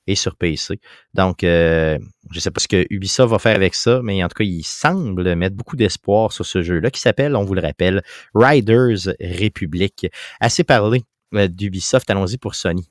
et 0.07 0.15
sur 0.15 0.37
PC. 0.37 0.81
Donc, 1.15 1.45
euh, 1.45 1.99
je 2.31 2.37
ne 2.37 2.41
sais 2.41 2.51
pas 2.51 2.61
ce 2.61 2.69
que 2.69 2.87
Ubisoft 2.91 3.31
va 3.31 3.39
faire 3.39 3.57
avec 3.57 3.75
ça, 3.75 4.01
mais 4.03 4.23
en 4.25 4.29
tout 4.29 4.35
cas, 4.39 4.45
il 4.45 4.63
semble 4.63 5.35
mettre 5.35 5.57
beaucoup 5.57 5.77
d'espoir 5.77 6.33
sur 6.33 6.47
ce 6.47 6.63
jeu-là 6.63 6.91
qui 6.91 7.01
s'appelle, 7.01 7.37
on 7.37 7.45
vous 7.45 7.55
le 7.55 7.63
rappelle, 7.63 8.03
Riders 8.35 9.15
Republic. 9.21 10.07
Assez 10.41 10.65
parlé 10.65 11.03
euh, 11.35 11.49
d'Ubisoft, 11.49 12.09
allons-y 12.11 12.39
pour 12.39 12.55
Sony. 12.55 12.89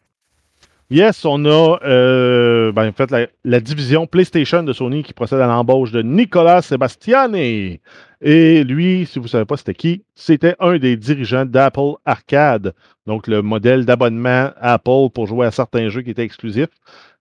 Yes, 0.92 1.24
on 1.24 1.46
a 1.46 1.78
euh, 1.84 2.72
ben, 2.72 2.88
en 2.90 2.92
fait 2.92 3.12
la, 3.12 3.28
la 3.44 3.60
division 3.60 4.08
PlayStation 4.08 4.64
de 4.64 4.74
Sony 4.74 5.04
qui 5.04 5.14
procède 5.14 5.40
à 5.40 5.46
l'embauche 5.46 5.92
de 5.92 6.02
Nicolas 6.02 6.64
Sebastiani. 6.64 7.80
Et 8.22 8.64
lui, 8.64 9.06
si 9.06 9.20
vous 9.20 9.26
ne 9.26 9.30
savez 9.30 9.46
pas 9.46 9.56
c'était 9.56 9.76
qui, 9.76 10.04
c'était 10.16 10.56
un 10.60 10.80
des 10.80 10.98
dirigeants 10.98 11.46
d'Apple 11.46 11.94
Arcade, 12.06 12.74
donc 13.06 13.28
le 13.28 13.44
modèle 13.44 13.86
d'abonnement 13.86 14.50
Apple 14.60 15.12
pour 15.14 15.28
jouer 15.28 15.46
à 15.46 15.52
certains 15.52 15.90
jeux 15.90 16.02
qui 16.02 16.10
étaient 16.10 16.24
exclusifs, 16.24 16.70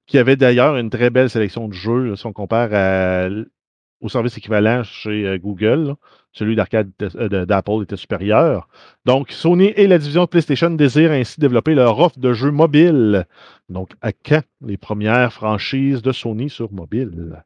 qui 0.06 0.16
avait 0.16 0.36
d'ailleurs 0.36 0.76
une 0.78 0.88
très 0.88 1.10
belle 1.10 1.28
sélection 1.28 1.68
de 1.68 1.74
jeux 1.74 2.16
si 2.16 2.24
on 2.24 2.32
compare 2.32 2.70
à 2.72 3.28
au 4.00 4.08
service 4.08 4.36
équivalent 4.36 4.82
chez 4.84 5.26
euh, 5.26 5.38
Google. 5.38 5.94
Celui 6.32 6.56
d'arcade 6.56 6.90
euh, 7.02 7.46
d'Apple 7.46 7.82
était 7.82 7.96
supérieur. 7.96 8.68
Donc, 9.04 9.32
Sony 9.32 9.72
et 9.76 9.86
la 9.86 9.98
division 9.98 10.24
de 10.24 10.28
PlayStation 10.28 10.70
désirent 10.70 11.12
ainsi 11.12 11.40
développer 11.40 11.74
leur 11.74 11.98
offre 11.98 12.18
de 12.18 12.32
jeux 12.32 12.50
mobiles. 12.50 13.26
Donc, 13.68 13.90
à 14.02 14.12
quand 14.12 14.42
les 14.64 14.76
premières 14.76 15.32
franchises 15.32 16.02
de 16.02 16.12
Sony 16.12 16.48
sur 16.50 16.72
mobile? 16.72 17.42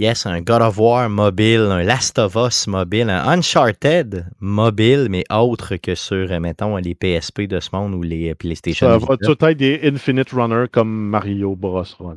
Yes, 0.00 0.24
un 0.24 0.40
God 0.40 0.62
of 0.62 0.78
War 0.78 1.10
mobile, 1.10 1.60
un 1.70 1.82
Last 1.82 2.18
of 2.18 2.34
Us 2.34 2.66
mobile, 2.66 3.10
un 3.10 3.22
Uncharted 3.28 4.24
mobile, 4.40 5.08
mais 5.10 5.24
autre 5.30 5.76
que 5.76 5.94
sur, 5.94 6.32
euh, 6.32 6.40
mettons, 6.40 6.78
les 6.78 6.94
PSP 6.94 7.42
de 7.42 7.60
ce 7.60 7.68
monde 7.74 7.94
ou 7.94 8.02
les 8.02 8.34
PlayStation. 8.34 8.86
Ça 8.88 8.96
va 8.96 9.16
tout 9.18 9.44
être 9.44 9.58
des 9.58 9.78
Infinite 9.84 10.30
Runner 10.30 10.64
comme 10.72 10.90
Mario 10.90 11.54
Bros. 11.54 11.84
Run. 11.98 12.16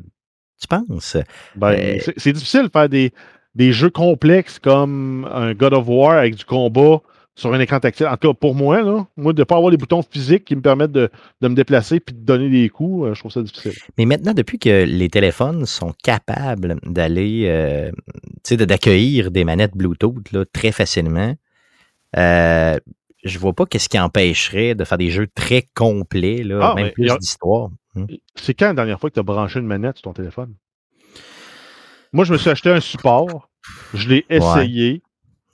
Tu 0.62 0.68
penses? 0.68 1.18
Ben, 1.56 1.74
Euh, 1.74 2.14
C'est 2.16 2.32
difficile 2.32 2.64
de 2.64 2.70
faire 2.70 2.88
des, 2.88 3.12
des 3.56 3.72
jeux 3.72 3.90
complexes 3.90 4.60
comme 4.60 5.28
un 5.32 5.54
God 5.54 5.74
of 5.74 5.88
War 5.88 6.18
avec 6.18 6.36
du 6.36 6.46
combat 6.46 7.02
sur 7.36 7.52
un 7.52 7.60
écran 7.60 7.80
tactile. 7.80 8.06
En 8.08 8.16
tout 8.18 8.28
cas, 8.30 8.34
pour 8.40 8.54
moi, 8.54 8.84
là, 8.84 9.08
moi 9.18 9.34
de 9.34 9.42
ne 9.42 9.44
pas 9.44 9.56
avoir 9.56 9.72
les 9.72 9.78
boutons 9.78 10.04
physiques 10.04 10.46
qui 10.46 10.56
me 10.56 10.62
permettent 10.62 10.92
de, 10.92 11.10
de 11.42 11.48
me 11.48 11.56
déplacer 11.56 12.00
puis 12.00 12.14
de 12.16 12.20
donner 12.22 12.48
des 12.50 12.70
coups, 12.70 13.08
euh, 13.08 13.14
je 13.16 13.20
trouve 13.20 13.32
ça 13.32 13.42
difficile. 13.42 13.72
Mais 13.98 14.06
maintenant, 14.06 14.34
depuis 14.34 14.60
que 14.60 14.84
les 14.86 15.10
téléphones 15.10 15.66
sont 15.66 15.94
capables 16.04 16.78
d'aller, 16.84 17.46
euh, 17.48 17.92
tu 18.44 18.50
sais, 18.50 18.58
de- 18.58 18.66
d'accueillir 18.66 19.32
des 19.32 19.44
manettes 19.46 19.76
Bluetooth 19.76 20.32
là, 20.32 20.46
très 20.54 20.72
facilement, 20.72 21.34
euh, 22.18 22.78
je 23.24 23.40
vois 23.40 23.54
pas 23.54 23.66
qu'est-ce 23.66 23.90
qui 23.90 23.98
empêcherait 24.00 24.76
de 24.76 24.84
faire 24.84 24.98
des 24.98 25.10
jeux 25.10 25.28
très 25.34 25.64
complets, 25.74 26.44
là, 26.44 26.72
Ah, 26.72 26.76
même 26.76 26.92
plus 26.92 27.10
d'histoire. 27.18 27.70
Hmm. 27.96 28.06
C'est 28.36 28.54
quand 28.54 28.68
la 28.68 28.74
dernière 28.74 29.00
fois 29.00 29.10
que 29.10 29.16
tu 29.16 29.20
as 29.20 29.24
branché 29.24 29.60
une 29.60 29.66
manette 29.66 29.98
sur 29.98 30.04
ton 30.04 30.14
téléphone? 30.14 30.54
Moi, 32.14 32.26
je 32.26 32.32
me 32.34 32.38
suis 32.38 32.50
acheté 32.50 32.70
un 32.70 32.80
support, 32.80 33.50
je 33.94 34.08
l'ai 34.08 34.26
essayé, 34.30 35.02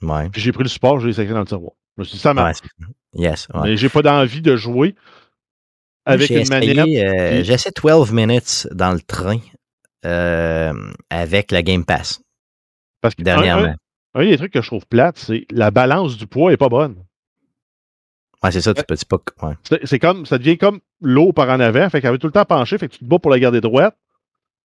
Ouais. 0.02 0.28
puis 0.30 0.40
j'ai 0.40 0.52
pris 0.52 0.62
le 0.62 0.68
support, 0.68 1.00
je 1.00 1.06
l'ai 1.06 1.12
sacré 1.14 1.32
dans 1.34 1.40
le 1.40 1.46
tiroir. 1.46 1.72
Je 1.96 2.02
me 2.02 2.04
suis 2.04 2.14
dit, 2.16 2.20
ça 2.22 2.34
marche. 2.34 2.58
yes. 3.14 3.48
Mais 3.62 3.76
j'ai 3.76 3.88
pas 3.88 4.02
d'envie 4.02 4.40
de 4.42 4.56
jouer 4.56 4.94
avec 6.04 6.30
une 6.30 6.38
essayé, 6.38 6.74
manette. 6.74 7.04
euh, 7.04 7.30
puis- 7.36 7.44
J'ai 7.44 7.52
essayé 7.54 7.72
12 7.76 8.12
minutes 8.12 8.68
dans 8.72 8.92
le 8.92 9.00
train 9.00 9.38
euh, 10.06 10.72
avec 11.10 11.50
la 11.50 11.62
Game 11.62 11.84
Pass 11.84 12.22
Parce 13.00 13.14
que 13.14 13.22
dernièrement. 13.22 13.74
Un, 14.14 14.20
un 14.20 14.24
des 14.26 14.36
trucs 14.38 14.52
que 14.52 14.62
je 14.62 14.66
trouve 14.66 14.86
plate, 14.86 15.18
c'est 15.18 15.46
la 15.50 15.70
balance 15.70 16.16
du 16.16 16.26
poids 16.26 16.52
est 16.52 16.56
pas 16.56 16.68
bonne. 16.68 16.96
Ouais, 18.42 18.50
c'est 18.50 18.62
ça, 18.62 18.72
tu 18.72 18.82
peux 18.84 18.96
peux- 19.08 19.46
ouais. 19.46 19.54
C'est 19.64 19.86
c'est 19.86 19.98
comme, 19.98 20.24
ça 20.24 20.38
devient 20.38 20.56
comme 20.56 20.80
l'eau 21.02 21.32
par 21.34 21.48
en 21.50 21.60
avant, 21.60 21.88
fait 21.90 22.00
qu'elle 22.00 22.12
veut 22.12 22.18
tout 22.18 22.26
le 22.26 22.32
temps 22.32 22.46
pencher, 22.46 22.78
fait 22.78 22.88
que 22.88 22.94
tu 22.94 23.00
te 23.00 23.04
bats 23.04 23.18
pour 23.18 23.30
la 23.30 23.38
garder 23.38 23.60
droite. 23.60 23.96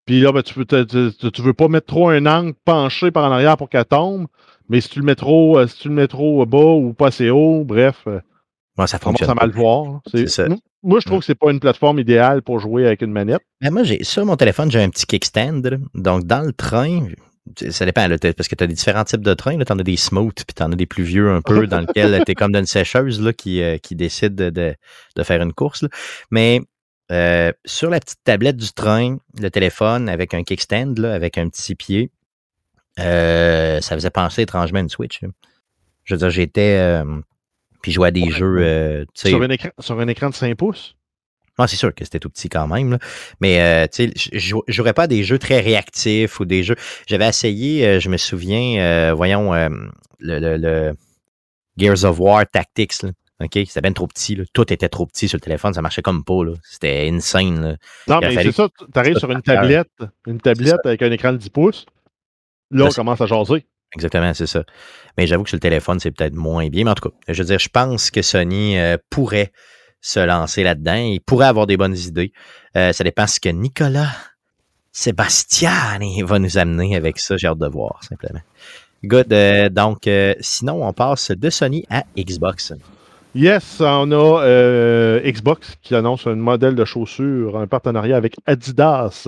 Puis 0.06 0.20
là, 0.20 0.32
ben, 0.32 0.42
tu, 0.42 0.66
te- 0.66 1.28
tu 1.28 1.42
veux 1.42 1.52
pas 1.54 1.68
mettre 1.68 1.86
trop 1.86 2.08
un 2.08 2.26
angle 2.26 2.54
penché 2.64 3.10
par 3.10 3.24
en 3.24 3.32
arrière 3.32 3.56
pour 3.56 3.68
qu'elle 3.68 3.84
tombe, 3.84 4.26
mais 4.68 4.80
si 4.80 4.88
tu 4.88 4.98
le 5.00 5.04
mets 5.04 5.14
trop, 5.14 5.58
euh, 5.58 5.66
si 5.66 5.78
tu 5.78 5.88
le 5.88 5.94
mets 5.94 6.08
trop 6.08 6.44
bas 6.46 6.58
ou 6.58 6.92
pas 6.92 7.08
assez 7.08 7.30
haut, 7.30 7.64
bref, 7.64 8.02
euh, 8.06 8.20
Ouais, 8.78 8.86
ça 8.86 8.98
commence 8.98 9.18
fonctionne. 9.18 9.30
à 9.38 9.46
mal 9.46 9.50
voir. 9.50 10.00
C'est 10.10 10.28
ça. 10.28 10.46
Moi, 10.82 10.98
je 11.00 11.06
trouve 11.06 11.18
que 11.20 11.26
c'est 11.26 11.34
pas 11.36 11.50
une 11.52 11.60
plateforme 11.60 11.98
idéale 11.98 12.40
pour 12.42 12.58
jouer 12.58 12.86
avec 12.86 13.02
une 13.02 13.12
manette. 13.12 13.42
Ben, 13.60 13.70
moi, 13.70 13.82
j'ai 13.84 14.02
sur 14.02 14.24
mon 14.24 14.34
téléphone, 14.36 14.70
j'ai 14.70 14.82
un 14.82 14.88
petit 14.88 15.06
kickstand. 15.06 15.62
là. 15.64 15.76
Donc, 15.94 16.24
dans 16.24 16.40
le 16.40 16.52
train, 16.54 17.06
ça 17.70 17.84
dépend, 17.84 18.08
là, 18.08 18.16
parce 18.18 18.48
que 18.48 18.54
tu 18.56 18.64
as 18.64 18.66
des 18.66 18.74
différents 18.74 19.04
types 19.04 19.20
de 19.20 19.34
trains. 19.34 19.58
Tu 19.58 19.72
en 19.72 19.78
as 19.78 19.82
des 19.82 19.96
smooth, 19.96 20.32
puis 20.34 20.54
tu 20.56 20.62
en 20.62 20.72
as 20.72 20.76
des 20.76 20.86
plus 20.86 21.04
vieux 21.04 21.30
un 21.30 21.42
peu, 21.42 21.66
dans 21.66 21.80
lequel 21.82 22.20
tu 22.24 22.32
es 22.32 22.34
comme 22.34 22.52
d'une 22.52 22.64
sécheuse 22.66 23.20
là, 23.20 23.32
qui, 23.34 23.62
euh, 23.62 23.76
qui 23.76 23.94
décide 23.94 24.34
de, 24.34 24.48
de- 24.50 24.74
de 25.16 25.22
faire 25.22 25.42
une 25.42 25.52
course. 25.52 25.82
là. 25.82 25.88
Mais 26.30 26.62
euh, 27.12 27.52
sur 27.64 27.90
la 27.90 28.00
petite 28.00 28.20
tablette 28.24 28.56
du 28.56 28.72
train, 28.72 29.18
le 29.40 29.50
téléphone 29.50 30.08
avec 30.08 30.34
un 30.34 30.42
kickstand, 30.42 30.94
là, 30.98 31.14
avec 31.14 31.38
un 31.38 31.48
petit 31.48 31.74
pied, 31.74 32.10
euh, 32.98 33.80
ça 33.80 33.94
faisait 33.96 34.10
penser 34.10 34.42
étrangement 34.42 34.78
à 34.78 34.82
une 34.82 34.88
Switch. 34.88 35.20
là. 35.22 35.28
Je 36.04 36.14
veux 36.14 36.18
dire, 36.18 36.30
j'étais. 36.30 36.76
euh, 36.78 37.04
puis 37.82 37.92
je 37.92 37.96
jouais 37.96 38.08
à 38.08 38.10
des 38.12 38.22
Ouais. 38.22 38.30
jeux. 38.30 39.06
Sur 39.14 39.42
un, 39.42 39.50
écran, 39.50 39.70
sur 39.78 39.98
un 40.00 40.08
écran 40.08 40.30
de 40.30 40.34
5 40.34 40.56
pouces? 40.56 40.96
ah, 41.58 41.68
c'est 41.68 41.76
sûr 41.76 41.94
que 41.94 42.02
c'était 42.04 42.18
tout 42.18 42.30
petit 42.30 42.48
quand 42.48 42.66
même. 42.66 42.92
là. 42.92 42.98
Mais 43.40 43.86
tu 43.88 44.08
sais, 44.08 44.12
je 44.32 44.38
jou- 44.38 44.62
je 44.66 44.72
jouerais 44.72 44.94
pas 44.94 45.02
à 45.04 45.06
des 45.06 45.22
jeux 45.22 45.38
très 45.38 45.60
réactifs 45.60 46.40
ou 46.40 46.44
des 46.44 46.62
jeux. 46.64 46.76
J'avais 47.06 47.28
essayé, 47.28 48.00
je 48.00 48.08
me 48.08 48.16
souviens, 48.16 49.12
voyons, 49.14 49.52
le, 49.52 50.38
le, 50.38 50.56
le- 50.56 50.94
Gears 51.76 52.04
of 52.04 52.18
War 52.20 52.44
Tactics. 52.50 53.02
Là. 53.02 53.10
OK? 53.42 53.52
C'était 53.66 53.80
bien 53.80 53.92
trop 53.92 54.06
petit. 54.06 54.34
Là. 54.36 54.44
Tout 54.52 54.72
était 54.72 54.88
trop 54.88 55.06
petit 55.06 55.28
sur 55.28 55.36
le 55.36 55.40
téléphone. 55.42 55.74
Ça 55.74 55.82
marchait 55.82 56.02
comme 56.02 56.24
pas. 56.24 56.44
Là. 56.44 56.52
C'était 56.62 57.08
insane. 57.10 57.62
Là. 57.62 57.76
Non, 58.08 58.20
Il 58.22 58.36
mais 58.36 58.42
c'est 58.42 58.52
ça, 58.52 58.68
tu 58.78 58.98
arrives 58.98 59.18
sur 59.18 59.30
une 59.30 59.42
tablette, 59.42 59.88
une 60.26 60.40
tablette 60.40 60.84
avec 60.84 61.02
un 61.02 61.10
écran 61.10 61.32
de 61.32 61.38
10 61.38 61.48
pouces. 61.50 61.86
Là, 62.70 62.86
on 62.86 62.90
Ça, 62.90 62.96
commence 63.02 63.20
à 63.20 63.26
jaser. 63.26 63.66
Exactement, 63.94 64.32
c'est 64.32 64.46
ça. 64.46 64.64
Mais 65.18 65.26
j'avoue 65.26 65.42
que 65.42 65.50
sur 65.50 65.56
le 65.56 65.60
téléphone, 65.60 66.00
c'est 66.00 66.10
peut-être 66.12 66.34
moins 66.34 66.68
bien. 66.68 66.84
Mais 66.84 66.90
en 66.92 66.94
tout 66.94 67.10
cas, 67.10 67.14
je 67.28 67.42
veux 67.42 67.46
dire, 67.46 67.58
je 67.58 67.68
pense 67.68 68.10
que 68.10 68.22
Sony 68.22 68.78
euh, 68.78 68.96
pourrait 69.10 69.52
se 70.00 70.18
lancer 70.20 70.62
là-dedans. 70.62 70.94
Il 70.94 71.20
pourrait 71.20 71.46
avoir 71.46 71.66
des 71.66 71.76
bonnes 71.76 71.96
idées. 71.96 72.32
Euh, 72.76 72.92
ça 72.92 73.04
dépend 73.04 73.26
ce 73.26 73.38
que 73.38 73.50
Nicolas 73.50 74.08
Sebastiani 74.92 76.22
va 76.22 76.38
nous 76.38 76.56
amener 76.56 76.96
avec 76.96 77.18
ça. 77.18 77.36
J'ai 77.36 77.48
hâte 77.48 77.58
de 77.58 77.68
voir, 77.68 78.02
simplement. 78.02 78.40
Good. 79.04 79.32
euh, 79.32 79.68
donc, 79.68 80.08
sinon, 80.40 80.86
on 80.86 80.92
passe 80.94 81.30
de 81.30 81.50
Sony 81.50 81.84
à 81.90 82.04
Xbox. 82.16 82.72
Yes, 83.34 83.80
on 83.80 84.12
a 84.12 84.44
euh, 84.44 85.20
Xbox 85.22 85.76
qui 85.80 85.94
annonce 85.94 86.26
un 86.26 86.34
modèle 86.34 86.74
de 86.74 86.84
chaussure 86.84 87.56
en 87.56 87.66
partenariat 87.66 88.14
avec 88.14 88.36
Adidas 88.44 89.26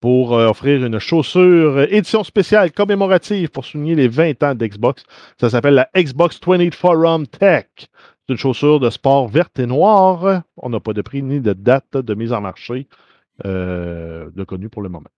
pour 0.00 0.34
euh, 0.34 0.48
offrir 0.50 0.84
une 0.84 0.98
chaussure 0.98 1.78
euh, 1.78 1.86
édition 1.88 2.24
spéciale 2.24 2.72
commémorative 2.72 3.48
pour 3.48 3.64
souligner 3.64 3.94
les 3.94 4.08
20 4.08 4.42
ans 4.42 4.54
d'Xbox. 4.54 5.04
Ça 5.40 5.48
s'appelle 5.48 5.74
la 5.74 5.88
Xbox 5.96 6.38
20 6.46 6.74
Forum 6.74 7.26
Tech. 7.26 7.68
C'est 7.78 7.88
une 8.28 8.36
chaussure 8.36 8.80
de 8.80 8.90
sport 8.90 9.28
verte 9.28 9.58
et 9.58 9.66
noire. 9.66 10.42
On 10.58 10.68
n'a 10.68 10.80
pas 10.80 10.92
de 10.92 11.00
prix 11.00 11.22
ni 11.22 11.40
de 11.40 11.54
date 11.54 11.96
de 11.96 12.14
mise 12.14 12.34
en 12.34 12.42
marché 12.42 12.86
de 13.44 14.44
connu 14.44 14.68
pour 14.68 14.82
le 14.82 14.90
moment. 14.90 15.08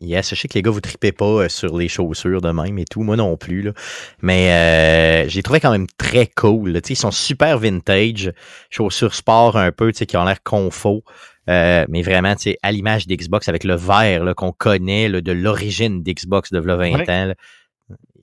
Yes, 0.00 0.30
je 0.30 0.34
sais 0.34 0.48
que 0.48 0.54
les 0.54 0.62
gars, 0.62 0.70
vous 0.70 0.80
tripez 0.80 1.12
pas 1.12 1.24
euh, 1.24 1.48
sur 1.48 1.76
les 1.78 1.88
chaussures 1.88 2.40
de 2.42 2.50
même 2.50 2.78
et 2.78 2.84
tout. 2.84 3.02
Moi 3.02 3.16
non 3.16 3.36
plus. 3.36 3.62
Là. 3.62 3.72
Mais 4.20 5.24
euh, 5.24 5.28
j'ai 5.28 5.42
trouvé 5.42 5.60
quand 5.60 5.70
même 5.70 5.86
très 5.96 6.26
cool. 6.26 6.70
là. 6.72 6.80
Ils 6.88 6.96
sont 6.96 7.10
super 7.10 7.58
vintage. 7.58 8.32
Chaussures 8.70 9.14
sport 9.14 9.56
un 9.56 9.72
peu, 9.72 9.90
qui 9.92 10.16
ont 10.16 10.24
l'air 10.24 10.42
confort. 10.42 11.00
Euh, 11.48 11.86
mais 11.88 12.02
vraiment, 12.02 12.34
à 12.62 12.72
l'image 12.72 13.06
d'Xbox 13.06 13.48
avec 13.48 13.64
le 13.64 13.74
vert 13.76 14.34
qu'on 14.36 14.52
connaît 14.52 15.08
là, 15.08 15.22
de 15.22 15.32
l'origine 15.32 16.02
d'Xbox 16.02 16.52
de 16.52 16.58
v'là 16.58 16.76
20 16.76 16.92
Ouais. 16.92 17.10
ans. 17.10 17.24
là. 17.28 17.34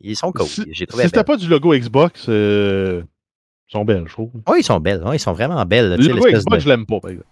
Ils 0.02 0.16
sont 0.16 0.32
cool. 0.32 0.46
Si, 0.46 0.64
si 0.72 0.86
trouvé 0.86 1.06
c'était 1.06 1.18
belles. 1.18 1.26
pas 1.26 1.38
du 1.38 1.48
logo 1.48 1.74
Xbox, 1.76 2.28
euh, 2.30 3.02
ils 3.68 3.72
sont 3.72 3.84
belles, 3.84 4.04
je 4.06 4.12
trouve. 4.14 4.30
Oui, 4.48 4.58
ils 4.60 4.64
sont 4.64 4.80
belles. 4.80 5.02
Ouais, 5.04 5.16
ils 5.16 5.20
sont 5.20 5.34
vraiment 5.34 5.66
belles. 5.66 5.90
là, 5.90 5.98
Le 5.98 6.08
logo 6.10 6.28
Xbox, 6.30 6.46
de- 6.58 6.60
je 6.60 6.70
l'aime 6.70 6.86
pas, 6.86 7.00
par 7.00 7.10
exemple. 7.10 7.28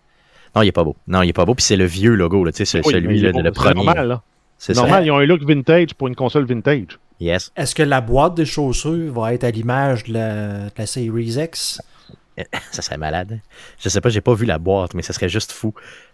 Non, 0.55 0.61
il 0.61 0.67
est 0.67 0.71
pas 0.71 0.83
beau. 0.83 0.95
Non, 1.07 1.21
il 1.23 1.29
est 1.29 1.33
pas 1.33 1.45
beau. 1.45 1.55
Puis 1.55 1.63
c'est 1.63 1.75
le 1.75 1.85
vieux 1.85 2.13
logo, 2.15 2.43
là, 2.45 2.51
tu 2.51 2.65
sais, 2.65 2.81
Oui, 2.85 2.91
celui 2.93 3.19
là, 3.21 3.31
de 3.31 3.37
le 3.39 3.43
c'est 3.45 3.51
premier. 3.51 3.85
normal, 3.85 4.07
là. 4.07 4.21
C'est 4.57 4.67
C'est 4.73 4.73
ça. 4.75 4.81
normal, 4.81 5.05
ils 5.05 5.11
ont 5.11 5.17
un 5.17 5.25
look 5.25 5.43
vintage 5.43 5.93
pour 5.95 6.07
une 6.07 6.15
console 6.15 6.45
vintage. 6.45 6.99
Yes. 7.19 7.51
Est-ce 7.55 7.73
que 7.75 7.83
la 7.83 8.01
boîte 8.01 8.35
des 8.35 8.45
chaussures 8.45 9.11
va 9.13 9.33
être 9.33 9.43
à 9.43 9.51
l'image 9.51 10.03
de 10.05 10.13
la, 10.13 10.65
de 10.65 10.71
la 10.77 10.85
Series 10.85 11.35
X? 11.39 11.81
Ça 12.71 12.81
serait 12.81 12.97
malade. 12.97 13.33
hein. 13.33 13.39
Je 13.79 13.89
sais 13.89 14.01
pas, 14.01 14.09
j'ai 14.09 14.21
pas 14.21 14.33
vu 14.33 14.45
la 14.45 14.57
boîte, 14.57 14.93
mais 14.95 15.03
ça 15.03 15.13
serait 15.13 15.29
juste 15.29 15.51
fou. 15.51 15.73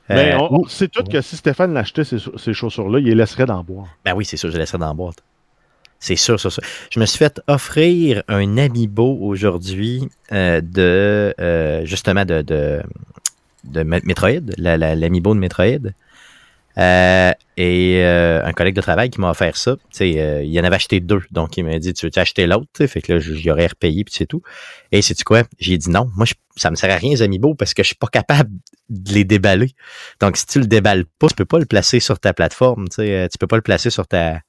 Mais 0.10 0.34
Euh, 0.34 0.40
on, 0.40 0.62
on 0.64 0.68
sait 0.68 0.88
tout 0.90 1.04
que 1.04 1.22
si 1.22 1.38
Stéphane 1.38 1.74
l'achetait, 1.74 2.04
ces, 2.04 2.18
ces 2.38 2.54
chaussures-là, 2.54 3.00
il 3.00 3.06
les 3.06 3.16
laisserait 3.16 3.46
dans 3.46 3.58
le 3.58 3.64
bois. 3.64 3.86
Ben 4.04 4.14
oui, 4.16 4.26
c'est 4.26 4.36
sûr, 4.36 4.52
je 4.52 4.58
laisserai 4.58 4.78
dans 4.80 4.88
la 4.88 4.94
boîte. 4.94 5.18
C'est 6.00 6.16
sûr, 6.18 6.38
sûr, 6.40 6.52
sûr. 6.52 6.64
Je 6.92 7.00
me 7.00 7.06
suis 7.06 7.18
fait 7.18 7.42
offrir 7.48 8.24
un 8.28 8.58
amiibo 8.58 9.18
aujourd'hui 9.22 10.10
euh, 10.32 10.60
de 10.62 11.34
euh, 11.40 11.86
justement 11.86 12.26
de, 12.26 12.42
de, 12.42 12.82
de 13.64 13.84
Me- 13.84 14.02
Metroid, 14.06 14.42
la- 14.58 14.78
la- 14.78 14.96
l'amiibo 14.96 15.34
de 15.34 15.40
Metroid. 15.40 15.94
Euh, 16.78 17.32
et 17.58 18.02
euh, 18.06 18.46
un 18.46 18.54
collègue 18.54 18.76
de 18.76 18.80
travail 18.82 19.10
qui 19.10 19.20
m'a 19.20 19.32
offert 19.32 19.58
ça. 19.58 19.76
Tu 19.92 20.18
euh, 20.18 20.44
il 20.44 20.58
en 20.60 20.64
avait 20.64 20.76
acheté 20.78 21.00
deux. 21.02 21.22
Donc, 21.32 21.58
il 21.58 21.66
m'a 21.66 21.78
dit 21.78 21.94
Tu 21.94 22.06
veux 22.06 22.12
acheter 22.18 22.48
l'autre 22.48 22.68
Tu 22.74 22.88
Fait 22.88 23.02
que 23.02 23.14
là, 23.14 23.20
j'y 23.20 23.52
aurais 23.52 23.68
repayé, 23.68 24.04
puis 24.06 24.14
c'est 24.16 24.28
tout. 24.28 24.42
Et 24.92 25.02
c'est 25.02 25.22
quoi? 25.24 25.44
J'ai 25.60 25.78
dit 25.78 25.90
non. 25.90 26.10
Moi, 26.16 26.26
je- 26.26 26.36
ça 26.56 26.70
me 26.72 26.76
sert 26.76 26.90
à 26.92 26.96
rien, 26.96 27.10
les 27.12 27.22
amiibo, 27.22 27.54
parce 27.56 27.74
que 27.74 27.84
je 27.84 27.88
suis 27.88 27.96
pas 27.96 28.08
capable 28.08 28.52
de 28.90 29.14
les 29.14 29.26
déballer. 29.26 29.72
Donc, 30.22 30.38
si 30.38 30.46
tu 30.46 30.60
le 30.60 30.68
déballes 30.68 31.06
pas, 31.18 31.28
tu 31.28 31.36
peux 31.36 31.46
pas 31.46 31.60
le 31.60 31.66
placer 31.66 32.00
sur 32.00 32.18
ta 32.20 32.34
plateforme. 32.34 32.88
Tu 32.88 33.02
euh, 33.02 33.28
tu 33.28 33.38
peux 33.38 33.48
pas 33.48 33.58
le 33.58 33.62
placer 33.62 33.90
sur 33.90 34.08
ta. 34.08 34.40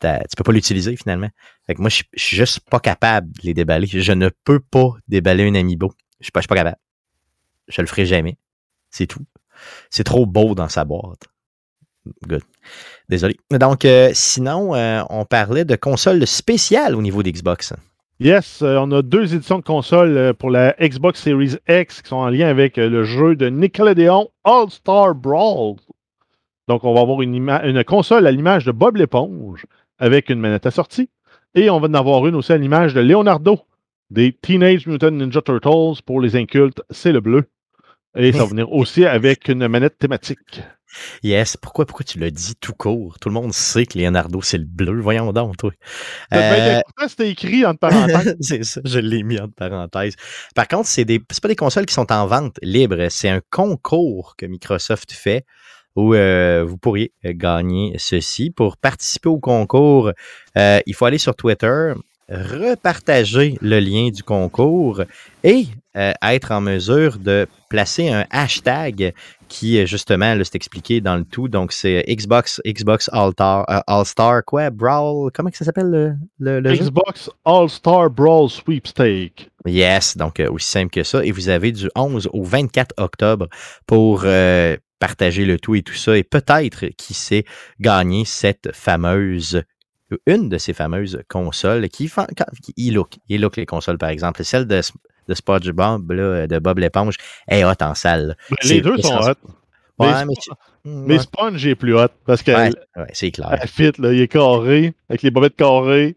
ta- 0.00 0.20
tu 0.20 0.34
peux 0.36 0.44
pas 0.44 0.52
l'utiliser 0.52 0.96
finalement. 0.96 1.28
Fait 1.66 1.74
que 1.74 1.80
moi, 1.80 1.90
je, 1.90 2.02
je 2.14 2.22
suis 2.24 2.36
juste 2.36 2.60
pas 2.70 2.80
capable 2.80 3.30
de 3.32 3.40
les 3.44 3.54
déballer. 3.54 3.86
Je 3.86 4.12
ne 4.12 4.30
peux 4.44 4.58
pas 4.60 4.88
déballer 5.06 5.46
un 5.48 5.54
amiibo. 5.54 5.92
Je 6.20 6.24
suis 6.26 6.32
pas, 6.32 6.40
je 6.40 6.44
suis 6.44 6.48
pas 6.48 6.56
capable. 6.56 6.78
Je 7.72 7.80
le 7.80 7.86
ferai 7.86 8.06
jamais. 8.06 8.36
C'est 8.90 9.06
tout. 9.06 9.24
C'est 9.90 10.04
trop 10.04 10.26
beau 10.26 10.54
dans 10.54 10.68
sa 10.68 10.84
boîte. 10.84 11.24
Good. 12.26 12.42
Désolé. 13.08 13.36
Donc, 13.50 13.84
euh, 13.84 14.10
sinon, 14.12 14.74
euh, 14.74 15.02
on 15.08 15.24
parlait 15.24 15.64
de 15.64 15.76
consoles 15.76 16.26
spéciales 16.26 16.94
au 16.94 17.02
niveau 17.02 17.22
d'Xbox. 17.22 17.74
Yes, 18.20 18.60
euh, 18.62 18.76
on 18.78 18.90
a 18.92 19.02
deux 19.02 19.34
éditions 19.34 19.58
de 19.58 19.64
consoles 19.64 20.34
pour 20.34 20.50
la 20.50 20.74
Xbox 20.80 21.22
Series 21.22 21.56
X 21.68 22.02
qui 22.02 22.08
sont 22.08 22.16
en 22.16 22.28
lien 22.28 22.48
avec 22.48 22.76
le 22.76 23.04
jeu 23.04 23.36
de 23.36 23.48
Nickelodeon 23.48 24.28
All-Star 24.44 25.14
Brawl. 25.14 25.76
Donc, 26.68 26.84
on 26.84 26.94
va 26.94 27.00
avoir 27.00 27.22
une 27.22 27.84
console 27.84 28.26
à 28.26 28.30
l'image 28.30 28.64
de 28.64 28.72
Bob 28.72 28.96
l'éponge 28.96 29.66
avec 29.98 30.28
une 30.28 30.40
manette 30.40 30.66
assortie. 30.66 31.08
Et 31.54 31.70
on 31.70 31.80
va 31.80 31.88
en 31.88 31.94
avoir 31.94 32.26
une 32.26 32.34
aussi 32.34 32.52
à 32.52 32.56
l'image 32.56 32.94
de 32.94 33.00
Leonardo 33.00 33.60
des 34.12 34.32
Teenage 34.32 34.86
Mutant 34.86 35.10
Ninja 35.10 35.40
Turtles 35.40 36.02
pour 36.04 36.20
les 36.20 36.36
incultes, 36.36 36.82
c'est 36.90 37.12
le 37.12 37.20
bleu. 37.20 37.44
Et 38.16 38.32
ça 38.32 38.38
va 38.38 38.44
venir 38.44 38.70
aussi 38.72 39.04
avec 39.04 39.48
une 39.48 39.66
manette 39.68 39.98
thématique. 39.98 40.62
Yes. 41.22 41.56
Pourquoi, 41.56 41.86
pourquoi 41.86 42.04
tu 42.04 42.18
l'as 42.18 42.30
dit 42.30 42.54
tout 42.60 42.74
court? 42.74 43.18
Tout 43.18 43.30
le 43.30 43.34
monde 43.34 43.54
sait 43.54 43.86
que 43.86 43.98
Leonardo, 43.98 44.42
c'est 44.42 44.58
le 44.58 44.66
bleu. 44.66 45.00
Voyons 45.00 45.32
donc, 45.32 45.56
toi. 45.56 45.70
Ben, 46.30 46.38
Euh, 46.38 46.80
pourtant, 46.84 47.08
c'était 47.08 47.30
écrit 47.30 47.64
entre 47.64 47.78
parenthèses. 47.78 48.36
c'est 48.40 48.62
ça, 48.64 48.80
je 48.84 48.98
l'ai 48.98 49.22
mis 49.22 49.40
entre 49.40 49.54
parenthèses. 49.54 50.16
Par 50.54 50.68
contre, 50.68 50.88
des 51.04 51.22
c'est 51.30 51.42
pas 51.42 51.48
des 51.48 51.56
consoles 51.56 51.86
qui 51.86 51.94
sont 51.94 52.12
en 52.12 52.26
vente 52.26 52.58
libre, 52.60 53.06
c'est 53.08 53.30
un 53.30 53.40
concours 53.50 54.34
que 54.36 54.44
Microsoft 54.44 55.12
fait 55.12 55.46
où 55.96 56.14
euh, 56.14 56.64
vous 56.66 56.78
pourriez 56.78 57.12
euh, 57.24 57.32
gagner 57.34 57.94
ceci. 57.98 58.50
Pour 58.50 58.76
participer 58.76 59.28
au 59.28 59.38
concours, 59.38 60.12
euh, 60.56 60.80
il 60.86 60.94
faut 60.94 61.04
aller 61.04 61.18
sur 61.18 61.34
Twitter, 61.34 61.92
repartager 62.28 63.58
le 63.60 63.80
lien 63.80 64.10
du 64.10 64.22
concours 64.22 65.02
et 65.44 65.66
euh, 65.96 66.12
être 66.22 66.52
en 66.52 66.60
mesure 66.60 67.18
de 67.18 67.46
placer 67.68 68.08
un 68.08 68.24
hashtag 68.30 69.12
qui, 69.52 69.78
euh, 69.78 69.84
justement, 69.84 70.34
là, 70.34 70.42
c'est 70.44 70.54
expliqué 70.56 71.02
dans 71.02 71.16
le 71.16 71.24
tout. 71.24 71.48
Donc, 71.48 71.72
c'est 71.72 72.02
Xbox, 72.08 72.62
Xbox 72.66 73.10
All-Star, 73.12 73.66
euh, 73.68 73.80
All-Star, 73.86 74.42
quoi, 74.46 74.70
Brawl, 74.70 75.30
comment 75.34 75.50
que 75.50 75.58
ça 75.58 75.66
s'appelle 75.66 75.90
le, 75.90 76.14
le, 76.38 76.60
le 76.60 76.74
jeu? 76.74 76.84
Xbox 76.84 77.28
All-Star 77.44 78.08
Brawl 78.08 78.48
Sweepstake. 78.48 79.50
Yes, 79.66 80.16
donc 80.16 80.40
euh, 80.40 80.50
aussi 80.50 80.70
simple 80.70 80.90
que 80.90 81.02
ça. 81.02 81.22
Et 81.24 81.30
vous 81.30 81.50
avez 81.50 81.70
du 81.70 81.90
11 81.94 82.30
au 82.32 82.42
24 82.42 82.94
octobre 82.96 83.48
pour 83.86 84.24
partager 84.98 85.44
le 85.44 85.58
tout 85.58 85.74
et 85.74 85.82
tout 85.82 85.94
ça. 85.94 86.16
Et 86.16 86.22
peut-être, 86.22 86.86
qui 86.96 87.12
sait, 87.12 87.44
gagner 87.78 88.24
cette 88.24 88.74
fameuse, 88.74 89.62
une 90.26 90.48
de 90.48 90.58
ces 90.58 90.72
fameuses 90.72 91.20
consoles 91.28 91.88
qui, 91.88 92.10
qui 92.62 92.72
il 92.76 92.94
look, 92.94 93.14
il 93.28 93.40
look 93.40 93.56
les 93.56 93.66
consoles 93.66 93.98
par 93.98 94.08
exemple. 94.10 94.42
Celle 94.44 94.66
de, 94.66 94.80
de 95.28 95.34
SpongeBob, 95.34 96.10
là, 96.12 96.46
de 96.46 96.58
Bob 96.58 96.78
l'éponge, 96.78 97.16
est 97.48 97.64
hot 97.64 97.72
en 97.80 97.94
salle. 97.94 98.36
Ben, 98.50 98.56
les 98.64 98.80
deux 98.80 98.96
sont 98.98 99.16
hot. 99.18 99.34
Ouais, 99.98 100.08
Mais 100.12 100.24
mais, 100.26 100.34
Mm, 100.84 101.04
Mais. 101.06 101.18
Sponge 101.20 101.64
est 101.64 101.74
plus 101.76 101.94
hot 101.96 102.08
parce 102.26 102.42
Ouais, 102.44 102.70
ouais, 102.96 103.06
c'est 103.12 103.30
clair. 103.30 103.56
elle 103.60 103.68
fit, 103.68 103.92
là, 103.98 104.12
il 104.12 104.20
est 104.20 104.26
carré, 104.26 104.94
avec 105.08 105.22
les 105.22 105.30
bobettes 105.30 105.54
carrées. 105.54 106.16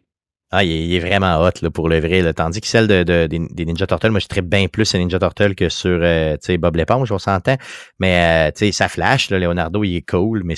Ah, 0.50 0.64
il 0.64 0.72
est, 0.72 0.86
il 0.88 0.94
est 0.96 1.00
vraiment 1.00 1.40
hot 1.44 1.52
là, 1.62 1.70
pour 1.70 1.88
le 1.88 2.00
vrai. 2.00 2.22
là. 2.22 2.34
Tandis 2.34 2.62
que 2.62 2.68
celle 2.68 2.88
de, 2.88 3.04
de- 3.04 3.28
des, 3.28 3.40
des 3.52 3.66
Ninja 3.66 3.86
Turtles, 3.86 4.10
moi, 4.10 4.20
je 4.20 4.26
traite 4.28 4.48
bien 4.50 4.68
plus 4.68 4.86
sur 4.86 4.98
Ninja 4.98 5.20
Turtles 5.20 5.54
que 5.54 5.70
sur 5.70 6.00
euh, 6.02 6.36
Bob 6.58 6.76
l'éponge, 6.78 7.12
on 7.12 7.20
s'entend. 7.20 7.58
Mais 8.00 8.52
euh, 8.52 8.72
ça 8.72 8.88
flash. 8.90 9.30
Là, 9.30 9.38
Leonardo, 9.38 9.84
il 9.84 9.98
est 9.98 10.10
cool, 10.10 10.42
mais 10.44 10.56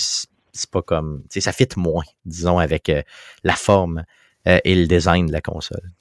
c'est 0.58 0.70
pas 0.70 0.82
comme. 0.82 1.24
Ça 1.30 1.52
fit 1.52 1.68
moins, 1.78 2.04
disons, 2.26 2.60
avec 2.60 2.90
euh, 2.90 3.02
la 3.44 3.54
forme 3.54 4.04
euh, 4.48 4.60
et 4.64 4.76
le 4.76 4.88
design 4.88 5.28
de 5.28 5.32
la 5.32 5.42
console. 5.42 5.92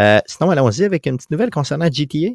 Euh, 0.00 0.20
sinon, 0.26 0.50
allons-y 0.50 0.84
avec 0.84 1.06
une 1.06 1.16
petite 1.16 1.30
nouvelle 1.30 1.50
concernant 1.50 1.88
GTA. 1.90 2.34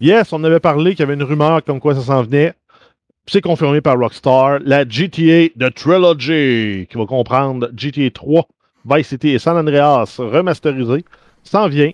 Yes, 0.00 0.32
on 0.32 0.42
avait 0.44 0.60
parlé 0.60 0.90
qu'il 0.92 1.00
y 1.00 1.02
avait 1.04 1.14
une 1.14 1.22
rumeur 1.22 1.64
comme 1.64 1.80
quoi 1.80 1.94
ça 1.94 2.02
s'en 2.02 2.22
venait. 2.22 2.52
C'est 3.26 3.40
confirmé 3.40 3.80
par 3.80 3.98
Rockstar. 3.98 4.58
La 4.60 4.86
GTA 4.86 5.48
The 5.58 5.72
Trilogy, 5.74 6.86
qui 6.90 6.98
va 6.98 7.06
comprendre 7.06 7.70
GTA 7.74 8.10
3, 8.10 8.46
Vice 8.84 9.08
City 9.08 9.30
et 9.30 9.38
San 9.38 9.56
Andreas 9.56 10.16
remasterisé, 10.18 11.04
s'en 11.42 11.68
vient 11.68 11.90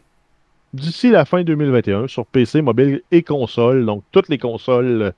d'ici 0.72 1.10
la 1.10 1.24
fin 1.24 1.44
2021 1.44 2.08
sur 2.08 2.26
PC, 2.26 2.62
mobile 2.62 3.02
et 3.12 3.22
console. 3.22 3.86
Donc, 3.86 4.02
toutes 4.10 4.28
les 4.28 4.38
consoles, 4.38 5.12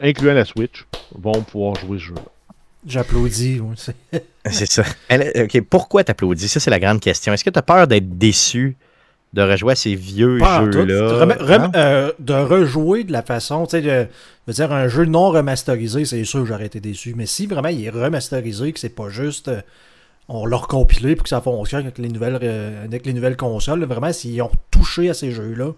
incluant 0.00 0.34
la 0.34 0.44
Switch, 0.44 0.84
vont 1.14 1.42
pouvoir 1.42 1.74
jouer 1.76 1.98
ce 1.98 2.04
jeu. 2.04 2.14
J'applaudis. 2.86 3.60
c'est- 4.50 4.70
ça. 4.70 4.82
OK, 5.12 5.60
pourquoi 5.62 6.04
t'applaudis? 6.04 6.48
Ça, 6.48 6.60
c'est 6.60 6.70
la 6.70 6.78
grande 6.80 7.00
question. 7.00 7.32
Est-ce 7.32 7.44
que 7.44 7.50
tu 7.50 7.58
as 7.58 7.62
peur 7.62 7.86
d'être 7.86 8.16
déçu 8.18 8.76
de 9.32 9.42
rejouer 9.42 9.72
à 9.72 9.76
ces 9.76 9.94
vieux 9.94 10.38
jeux-là? 10.72 11.08
Euh, 11.74 12.12
de 12.18 12.32
rejouer 12.34 13.04
de 13.04 13.12
la 13.12 13.22
façon, 13.22 13.66
tu 13.66 13.72
sais, 13.72 13.82
de, 13.82 13.88
je 13.88 14.06
veux 14.46 14.52
dire, 14.54 14.72
un 14.72 14.88
jeu 14.88 15.04
non 15.04 15.30
remasterisé, 15.30 16.04
c'est 16.04 16.24
sûr 16.24 16.40
que 16.40 16.46
j'aurais 16.46 16.66
été 16.66 16.80
déçu. 16.80 17.14
Mais 17.16 17.26
si 17.26 17.46
vraiment 17.46 17.68
il 17.68 17.84
est 17.84 17.90
remasterisé, 17.90 18.72
que 18.72 18.80
c'est 18.80 18.88
pas 18.94 19.08
juste 19.10 19.48
euh, 19.48 19.60
on 20.28 20.46
l'a 20.46 20.56
recompilé 20.56 21.14
pour 21.16 21.24
que 21.24 21.28
ça 21.28 21.40
fonctionne 21.40 21.82
avec 21.82 21.98
les 21.98 22.08
nouvelles, 22.08 22.38
euh, 22.42 22.84
avec 22.84 23.04
les 23.06 23.12
nouvelles 23.12 23.36
consoles. 23.36 23.80
là. 23.80 23.86
Vraiment, 23.86 24.12
s'ils 24.12 24.40
ont 24.42 24.50
touché 24.70 25.10
à 25.10 25.14
ces 25.14 25.30
jeux-là, 25.32 25.72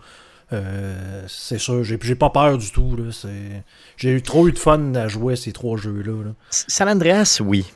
euh, 0.52 1.24
c'est 1.28 1.58
sûr, 1.58 1.84
j'ai 1.84 1.98
j'ai 2.00 2.14
pas 2.14 2.30
peur 2.30 2.56
du 2.58 2.70
tout. 2.70 2.96
là. 2.96 3.12
C'est- 3.12 3.62
J'ai 3.96 4.12
eu 4.12 4.22
trop 4.22 4.48
eu 4.48 4.52
de 4.52 4.58
fun 4.58 4.94
à 4.94 5.08
jouer 5.08 5.34
à 5.34 5.36
ces 5.36 5.52
trois 5.52 5.76
jeux-là. 5.76 6.24
là. 6.24 6.30
San 6.50 6.88
Andreas, 6.88 7.40
oui. 7.44 7.66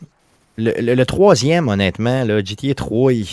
Le, 0.56 0.72
le- 0.80 0.94
le 0.94 1.06
troisième, 1.06 1.68
honnêtement, 1.68 2.24
là, 2.24 2.42
GTA 2.44 2.74
3, 2.74 3.12
il- 3.12 3.26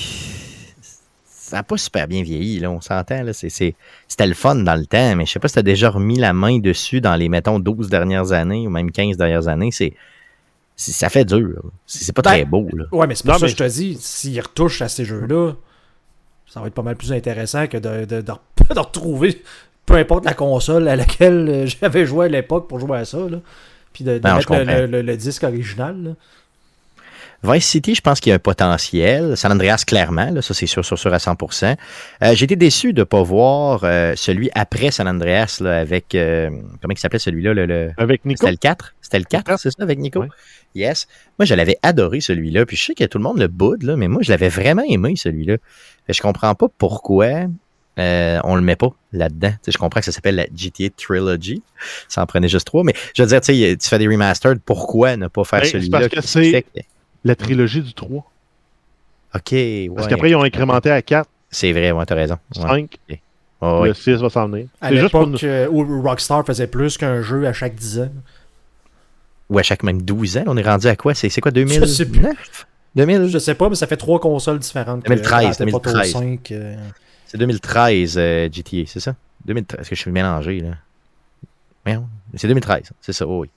ça 1.25 1.57
n'a 1.57 1.63
pas 1.63 1.77
super 1.77 2.07
bien 2.07 2.21
vieilli, 2.23 2.59
là, 2.59 2.69
on 2.71 2.81
s'entend. 2.81 3.23
là, 3.23 3.33
c'est- 3.33 3.49
c'est- 3.49 3.75
C'était 4.07 4.27
le 4.27 4.33
fun 4.33 4.55
dans 4.55 4.75
le 4.75 4.85
temps, 4.85 5.15
mais 5.15 5.25
je 5.25 5.31
sais 5.31 5.39
pas 5.39 5.47
si 5.47 5.53
tu 5.53 5.59
as 5.59 5.63
déjà 5.63 5.89
remis 5.89 6.17
la 6.17 6.33
main 6.33 6.59
dessus 6.59 6.99
dans 7.01 7.15
les, 7.15 7.29
mettons, 7.29 7.59
12 7.59 7.89
dernières 7.89 8.31
années 8.33 8.67
ou 8.67 8.69
même 8.69 8.91
15 8.91 9.17
dernières 9.17 9.47
années. 9.47 9.71
C'est, 9.71 9.93
ça 10.75 11.09
fait 11.09 11.25
dur. 11.25 11.61
C'est 11.85 12.03
c'est 12.05 12.13
pas 12.13 12.21
Ben, 12.21 12.29
très 12.31 12.45
beau. 12.45 12.67
Là. 12.73 12.85
Ouais, 12.91 13.07
mais 13.07 13.15
c'est 13.15 13.23
pour 13.23 13.33
Non, 13.33 13.39
ça 13.39 13.45
mais- 13.45 13.51
que 13.53 13.57
je 13.57 13.63
te 13.63 13.69
dis, 13.69 13.97
s'ils 13.99 14.39
retouchent 14.41 14.81
à 14.81 14.87
ces 14.89 15.05
jeux-là, 15.05 15.53
ça 16.49 16.59
va 16.61 16.67
être 16.67 16.73
pas 16.73 16.81
mal 16.81 16.95
plus 16.95 17.13
intéressant 17.13 17.67
que 17.67 17.77
de, 17.77 18.05
de, 18.05 18.21
de, 18.21 18.21
de 18.73 18.79
retrouver 18.79 19.41
peu 19.85 19.95
importe 19.95 20.25
la 20.25 20.33
console 20.33 20.87
à 20.87 20.95
laquelle 20.95 21.47
euh, 21.49 21.65
j'avais 21.81 22.05
joué 22.05 22.25
à 22.25 22.29
l'époque 22.29 22.67
pour 22.67 22.79
jouer 22.79 22.97
à 22.99 23.05
ça. 23.05 23.17
Là. 23.17 23.39
Puis 23.93 24.03
de, 24.03 24.19
Non, 24.23 24.39
je 24.39 24.53
mettre 24.53 24.91
le- 24.91 25.01
le 25.01 25.17
disque 25.17 25.43
original. 25.43 25.95
là. 26.03 26.11
Vice 27.41 27.65
City, 27.65 27.95
je 27.95 28.01
pense 28.01 28.19
qu'il 28.19 28.31
y 28.31 28.33
a 28.33 28.35
un 28.35 28.39
potentiel. 28.39 29.37
San 29.37 29.51
Andreas, 29.51 29.83
clairement, 29.87 30.29
là, 30.29 30.41
ça 30.41 30.53
c'est 30.53 30.65
sûr, 30.65 30.83
sûr, 30.83 30.99
sûr 30.99 31.13
à 31.13 31.17
100%. 31.17 31.77
Euh, 32.21 32.35
J'ai 32.35 32.43
été 32.43 32.55
déçu 32.57 32.91
de 32.91 32.99
ne 32.99 33.03
pas 33.05 33.23
voir 33.23 33.81
euh, 33.83 34.13
celui 34.17 34.49
après 34.55 34.91
San 34.91 35.07
Andreas 35.07 35.59
là, 35.61 35.79
avec. 35.79 36.15
euh, 36.15 36.49
comment 36.81 36.91
il 36.93 36.97
s'appelait 36.99 37.19
celui-là 37.19 37.53
le, 37.53 37.65
le- 37.65 37.91
Avec 37.97 38.25
Nico? 38.25 38.39
C'était 38.41 38.51
le 38.51 38.57
4 38.57 38.95
C'était 39.01 39.19
le 39.19 39.25
4, 39.25 39.57
c'est 39.59 39.71
ça, 39.71 39.83
avec 39.83 39.99
Nico? 39.99 40.25
Yes. 40.75 41.07
Moi, 41.39 41.45
je 41.45 41.55
l'avais 41.55 41.77
adoré 41.81 42.19
celui-là. 42.19 42.65
Puis 42.65 42.75
je 42.77 42.83
sais 42.85 42.93
que 42.93 43.05
tout 43.05 43.17
le 43.17 43.23
monde 43.23 43.39
le 43.39 43.47
boude, 43.47 43.83
là, 43.83 43.95
mais 43.95 44.07
moi, 44.09 44.21
je 44.21 44.31
l'avais 44.31 44.49
vraiment 44.49 44.83
aimé 44.87 45.13
celui-là. 45.15 45.57
Je 46.09 46.21
comprends 46.21 46.53
pas 46.55 46.67
pourquoi 46.77 47.45
euh, 47.99 48.39
on 48.43 48.55
le 48.55 48.61
met 48.61 48.75
pas 48.75 48.89
là-dedans. 49.13 49.53
Je 49.67 49.77
comprends 49.77 49.99
que 50.01 50.05
ça 50.05 50.11
s'appelle 50.11 50.35
la 50.35 50.45
GTA 50.55 50.89
Trilogy. 50.95 51.61
Ça 52.07 52.21
en 52.21 52.25
prenait 52.25 52.47
juste 52.49 52.67
trois. 52.67 52.83
Mais 52.83 52.93
je 53.15 53.23
veux 53.23 53.27
dire, 53.29 53.41
tu 53.41 53.53
sais, 53.53 53.77
tu 53.77 53.87
fais 53.89 53.97
des 53.97 54.07
remastered, 54.07 54.59
pourquoi 54.59 55.15
ne 55.17 55.27
pas 55.27 55.43
faire 55.45 55.61
Ben, 55.61 55.65
c'est 55.65 55.71
celui-là 55.71 56.61
parce 57.23 57.25
que 57.25 57.25
que- 57.25 57.27
La 57.27 57.35
trilogie 57.35 57.81
du 57.81 57.93
3. 57.93 58.09
OK, 59.35 59.51
ouais. 59.51 59.89
Parce 59.95 60.07
qu'après, 60.07 60.29
ils 60.31 60.35
ont 60.35 60.43
incrémenté 60.43 60.89
à 60.91 61.01
4, 61.01 61.29
C'est 61.51 61.71
vrai, 61.71 61.91
ouais, 61.91 62.05
t'as 62.05 62.15
raison. 62.15 62.37
Ouais. 62.55 62.61
5. 62.61 62.97
Ouais, 63.09 63.19
ouais. 63.79 63.87
Le 63.89 63.93
6 63.93 64.13
va 64.21 64.29
s'en 64.29 64.47
venir. 64.47 64.67
À 64.81 64.89
C'est 64.89 64.97
juste 64.97 65.11
pour 65.11 65.25
l'époque 65.25 65.43
euh, 65.43 65.67
où 65.69 66.01
Rockstar 66.01 66.45
faisait 66.45 66.67
plus 66.67 66.97
qu'un 66.97 67.21
jeu 67.21 67.45
à 67.47 67.53
chaque 67.53 67.75
10 67.75 67.99
ans. 68.01 68.09
Ou 69.49 69.57
à 69.59 69.63
chaque 69.63 69.83
même 69.83 70.01
12 70.01 70.37
ans, 70.37 70.43
on 70.47 70.55
est 70.57 70.61
rendu 70.63 70.87
à 70.87 70.95
quoi? 70.95 71.13
C'est 71.15 71.29
c'est 71.29 71.41
quoi, 71.41 71.51
Je 71.55 71.85
sais 71.85 72.05
plus. 72.05 72.19
2009? 72.19 72.67
2000? 72.95 73.27
Je 73.27 73.37
sais 73.39 73.55
pas, 73.55 73.67
mais 73.69 73.75
ça 73.75 73.87
fait 73.87 73.97
trois 73.97 74.19
consoles 74.19 74.59
différentes. 74.59 75.03
que 75.03 75.09
2013, 75.09 75.41
Grand 75.41 75.49
Theft 75.65 75.73
Auto 75.73 75.89
2013. 75.91 76.11
5, 76.11 76.51
euh, 76.51 76.75
C'est 77.25 77.37
2013, 77.37 78.15
euh, 78.17 78.49
GTA, 78.51 78.77
c'est 78.87 78.99
ça? 78.99 79.15
2013, 79.45 79.79
est-ce 79.81 79.89
que 79.89 79.95
je 79.95 80.01
suis 80.01 80.11
mélangé, 80.11 80.59
là? 80.61 80.69
Merde. 81.85 82.05
C'est 82.35 82.47
2013, 82.47 82.91
c'est 83.01 83.13
ça, 83.13 83.25
oh 83.27 83.41
oui. 83.41 83.49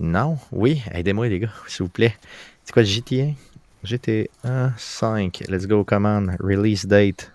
Non? 0.00 0.38
Oui? 0.52 0.82
Aidez-moi, 0.92 1.28
les 1.28 1.38
gars, 1.40 1.48
s'il 1.66 1.84
vous 1.84 1.88
plaît. 1.90 2.14
C'est 2.64 2.72
quoi 2.72 2.82
le 2.82 2.88
GTA? 2.88 3.26
GTA 3.84 4.24
5. 4.76 5.44
Let's 5.48 5.66
go, 5.66 5.84
command. 5.84 6.30
Release 6.40 6.86
date. 6.86 7.30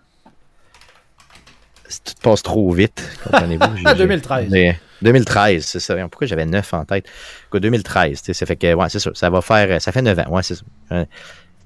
Tout 2.06 2.14
passe 2.22 2.42
trop 2.42 2.72
vite, 2.72 3.04
comprenez-vous? 3.24 3.76
J'ai- 3.78 3.84
j'ai- 3.86 3.96
2013. 3.96 4.48
Mais 4.50 4.80
2013, 5.02 5.66
c'est 5.66 5.80
ça. 5.82 5.96
Pourquoi 6.08 6.26
j'avais 6.26 6.46
9 6.46 6.74
en 6.74 6.86
tête? 6.86 7.06
Quoi, 7.50 7.60
2013, 7.60 8.22
tu 8.22 8.26
sais, 8.28 8.34
ça 8.34 8.46
fait 8.46 8.56
que, 8.56 8.74
ouais, 8.74 8.90
c'est 8.90 9.00
ça. 9.00 9.12
Ça 9.14 9.30
va 9.30 9.42
faire, 9.42 9.82
ça 9.82 9.92
fait 9.92 10.02
9 10.02 10.18
ans, 10.20 10.30
ouais, 10.30 10.44
c'est 10.44 10.56
ça. 10.56 10.64
Euh, 10.94 11.06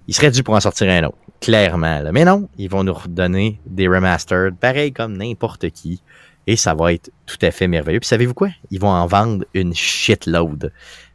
Il 0.08 0.16
serait 0.16 0.32
dû 0.32 0.42
pour 0.42 0.56
en 0.56 0.60
sortir 0.60 0.90
un 0.90 1.04
autre, 1.04 1.18
clairement. 1.42 2.00
là. 2.02 2.12
Mais 2.12 2.26
non, 2.26 2.50
ils 2.58 2.70
vont 2.70 2.84
nous 2.84 2.94
redonner 2.94 3.60
des 3.68 3.88
remastered, 3.88 4.56
pareil 4.56 4.92
comme 4.94 5.16
n'importe 5.16 5.70
qui. 5.70 6.02
Et 6.48 6.56
ça 6.56 6.74
va 6.76 6.94
être 6.94 7.10
tout 7.26 7.38
à 7.42 7.52
fait 7.52 7.68
merveilleux. 7.68 8.00
Puis 8.00 8.08
savez-vous 8.08 8.34
quoi? 8.34 8.50
Ils 8.72 8.80
vont 8.80 8.90
en 8.90 9.08
vendre 9.08 9.46
une 9.54 9.74
shitload, 9.74 10.72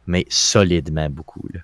mais 0.07 0.25
solidement 0.29 1.09
beaucoup. 1.09 1.47
Là. 1.53 1.61